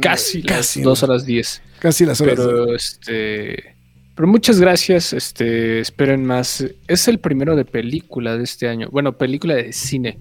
casi, 0.00 0.42
las 0.42 0.82
dos 0.82 1.02
horas 1.02 1.24
diez. 1.24 1.62
Casi 1.80 2.04
las 2.04 2.20
horas. 2.20 2.36
Pero 2.36 2.74
este. 2.74 3.75
Pero 4.16 4.26
muchas 4.26 4.58
gracias. 4.58 5.12
Este, 5.12 5.80
esperen 5.80 6.24
más. 6.24 6.64
Es 6.88 7.06
el 7.06 7.20
primero 7.20 7.54
de 7.54 7.66
película 7.66 8.36
de 8.36 8.44
este 8.44 8.66
año. 8.66 8.88
Bueno, 8.90 9.12
película 9.12 9.54
de 9.54 9.72
cine. 9.72 10.18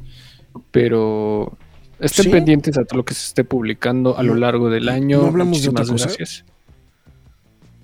Pero 0.72 1.57
estén 1.99 2.30
pendientes 2.30 2.77
a 2.77 2.84
todo 2.84 2.97
lo 2.97 3.05
que 3.05 3.13
se 3.13 3.27
esté 3.27 3.45
publicando 3.45 4.17
a 4.17 4.23
lo 4.23 4.35
largo 4.35 4.69
del 4.69 4.89
año. 4.89 5.22
No 5.22 5.27
hablamos 5.27 5.63
de 5.63 5.69
otra 5.69 5.85
cosa? 5.85 6.07
gracias. 6.07 6.43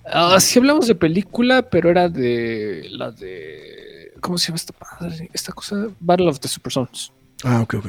Ah, 0.05 0.37
sí 0.41 0.59
hablamos 0.59 0.87
de 0.87 0.95
película, 0.95 1.69
pero 1.69 1.89
era 1.89 2.09
de 2.09 2.87
la 2.91 3.11
de. 3.11 4.13
¿Cómo 4.19 4.37
se 4.37 4.47
llama 4.47 4.57
esta 4.57 4.73
Esta 5.31 5.53
cosa. 5.53 5.87
Battle 6.01 6.27
of 6.27 6.39
the 6.41 6.49
Super 6.49 6.73
Sons. 6.73 7.13
Ah, 7.43 7.61
ok, 7.61 7.75
ok. 7.75 7.87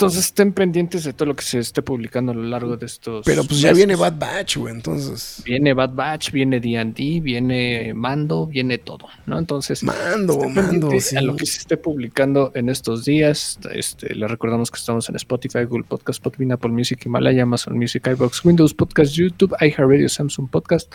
Entonces 0.00 0.24
estén 0.24 0.54
pendientes 0.54 1.04
de 1.04 1.12
todo 1.12 1.26
lo 1.26 1.36
que 1.36 1.44
se 1.44 1.58
esté 1.58 1.82
publicando 1.82 2.32
a 2.32 2.34
lo 2.34 2.44
largo 2.44 2.74
de 2.78 2.86
estos. 2.86 3.22
Pero 3.26 3.44
pues 3.44 3.60
ya 3.60 3.74
viene 3.74 3.96
Bad 3.96 4.14
Batch, 4.18 4.56
güey, 4.56 4.72
entonces. 4.72 5.42
Viene 5.44 5.74
Bad 5.74 5.90
Batch, 5.90 6.30
viene 6.32 6.58
DD, 6.58 7.20
viene 7.22 7.92
Mando, 7.92 8.46
viene 8.46 8.78
todo, 8.78 9.08
¿no? 9.26 9.38
Entonces. 9.38 9.82
Mando, 9.82 10.38
Mando. 10.48 10.88
A 10.88 11.20
lo 11.20 11.36
que 11.36 11.44
se 11.44 11.58
esté 11.58 11.76
publicando 11.76 12.50
en 12.54 12.70
estos 12.70 13.04
días. 13.04 13.58
Este, 13.74 14.14
les 14.14 14.30
recordamos 14.30 14.70
que 14.70 14.78
estamos 14.78 15.06
en 15.10 15.16
Spotify, 15.16 15.64
Google 15.64 15.84
Podcast, 15.86 16.22
Podbean, 16.22 16.52
Apple 16.52 16.70
Music, 16.70 17.04
Himalaya, 17.04 17.42
Amazon 17.42 17.76
Music, 17.76 18.06
iBox, 18.06 18.42
Windows 18.42 18.72
Podcast, 18.72 19.12
YouTube, 19.12 19.54
iHeartRadio, 19.60 20.08
Samsung 20.08 20.48
Podcast. 20.48 20.94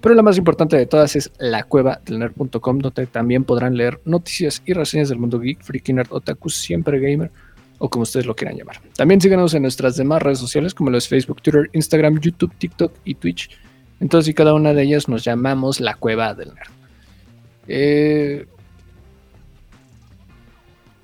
Pero 0.00 0.14
la 0.14 0.22
más 0.22 0.38
importante 0.38 0.76
de 0.76 0.86
todas 0.86 1.16
es 1.16 1.32
la 1.40 1.64
cueva 1.64 2.00
del 2.04 2.20
nerd.com, 2.20 2.78
donde 2.78 3.06
también 3.08 3.42
podrán 3.42 3.76
leer 3.76 4.00
noticias 4.04 4.62
y 4.64 4.72
reseñas 4.72 5.08
del 5.08 5.18
mundo 5.18 5.40
geek, 5.40 5.64
freaky 5.64 5.94
nerd, 5.94 6.12
otaku, 6.12 6.48
siempre 6.48 7.00
gamer 7.00 7.32
o 7.78 7.88
como 7.88 8.04
ustedes 8.04 8.26
lo 8.26 8.34
quieran 8.34 8.56
llamar. 8.56 8.80
También 8.96 9.20
síganos 9.20 9.54
en 9.54 9.62
nuestras 9.62 9.96
demás 9.96 10.22
redes 10.22 10.38
sociales 10.38 10.74
como 10.74 10.90
los 10.90 11.08
Facebook, 11.08 11.42
Twitter, 11.42 11.68
Instagram, 11.72 12.20
YouTube, 12.20 12.52
TikTok 12.58 12.92
y 13.04 13.14
Twitch. 13.14 13.50
Entonces, 14.00 14.30
y 14.30 14.34
cada 14.34 14.54
una 14.54 14.74
de 14.74 14.82
ellas 14.82 15.08
nos 15.08 15.24
llamamos 15.24 15.80
la 15.80 15.94
cueva 15.94 16.34
del 16.34 16.48
nerd. 16.48 16.70
Eh, 17.68 18.46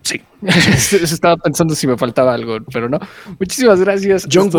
sí, 0.03 0.21
estaba 0.93 1.37
pensando 1.37 1.75
si 1.75 1.87
me 1.87 1.97
faltaba 1.97 2.35
algo, 2.35 2.59
pero 2.73 2.89
no. 2.89 2.99
Muchísimas 3.39 3.81
gracias. 3.81 4.27
John 4.31 4.51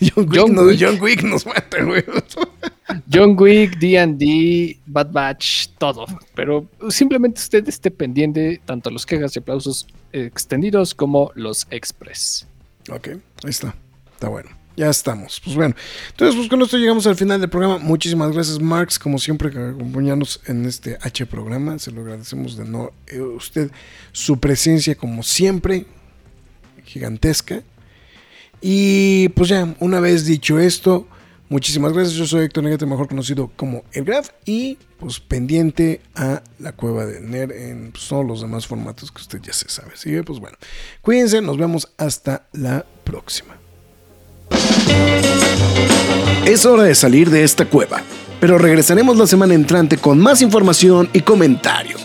Wick. 0.00 0.78
John, 0.78 1.00
Wick, 1.00 1.22
nos 1.22 1.46
mata, 1.46 1.82
güey. 1.82 2.04
John 3.12 3.36
Wick, 3.38 3.78
D&D, 3.78 4.78
Bad 4.86 5.12
Batch, 5.12 5.68
todo. 5.78 6.06
Pero 6.34 6.68
simplemente 6.88 7.40
usted 7.40 7.68
esté 7.68 7.90
pendiente 7.90 8.60
tanto 8.64 8.90
los 8.90 9.06
quejas 9.06 9.34
y 9.36 9.38
aplausos 9.38 9.86
extendidos 10.12 10.94
como 10.94 11.30
los 11.34 11.66
express. 11.70 12.46
Ok, 12.90 13.08
ahí 13.08 13.50
está. 13.50 13.74
Está 14.14 14.28
bueno. 14.28 14.50
Ya 14.76 14.90
estamos. 14.90 15.40
Pues 15.42 15.56
bueno. 15.56 15.74
Entonces, 16.10 16.36
pues 16.36 16.48
con 16.48 16.60
esto 16.60 16.76
llegamos 16.76 17.06
al 17.06 17.16
final 17.16 17.40
del 17.40 17.48
programa. 17.48 17.78
Muchísimas 17.78 18.30
gracias, 18.32 18.60
Marx, 18.60 18.98
como 18.98 19.18
siempre, 19.18 19.50
que 19.50 19.58
acompañarnos 19.58 20.40
en 20.46 20.66
este 20.66 20.98
H 21.00 21.24
programa. 21.26 21.78
Se 21.78 21.90
lo 21.90 22.02
agradecemos 22.02 22.56
de 22.56 22.66
no 22.66 22.92
eh, 23.06 23.20
usted 23.20 23.70
su 24.12 24.38
presencia, 24.38 24.94
como 24.94 25.22
siempre, 25.22 25.86
gigantesca. 26.84 27.62
Y 28.60 29.28
pues 29.30 29.48
ya, 29.48 29.74
una 29.80 30.00
vez 30.00 30.24
dicho 30.24 30.58
esto, 30.58 31.06
muchísimas 31.48 31.92
gracias. 31.92 32.16
Yo 32.16 32.26
soy 32.26 32.44
Héctor 32.44 32.64
Negate, 32.64 32.86
mejor 32.86 33.08
conocido 33.08 33.50
como 33.56 33.84
El 33.92 34.04
Graf. 34.04 34.30
Y 34.44 34.78
pues 34.98 35.20
pendiente 35.20 36.00
a 36.14 36.42
la 36.58 36.72
cueva 36.72 37.06
de 37.06 37.20
Ner 37.20 37.52
en 37.52 37.92
pues, 37.92 38.08
todos 38.08 38.26
los 38.26 38.40
demás 38.40 38.66
formatos 38.66 39.12
que 39.12 39.20
usted 39.20 39.40
ya 39.42 39.52
se 39.52 39.68
sabe. 39.68 39.92
Así 39.94 40.10
que 40.10 40.22
pues 40.22 40.40
bueno, 40.40 40.56
cuídense, 41.02 41.40
nos 41.40 41.58
vemos 41.58 41.92
hasta 41.98 42.46
la 42.52 42.84
próxima. 43.04 43.56
Es 46.46 46.64
hora 46.64 46.84
de 46.84 46.94
salir 46.94 47.30
de 47.30 47.42
esta 47.42 47.66
cueva, 47.66 48.02
pero 48.40 48.58
regresaremos 48.58 49.16
la 49.16 49.26
semana 49.26 49.54
entrante 49.54 49.98
con 49.98 50.18
más 50.18 50.40
información 50.42 51.08
y 51.12 51.20
comentarios. 51.20 52.04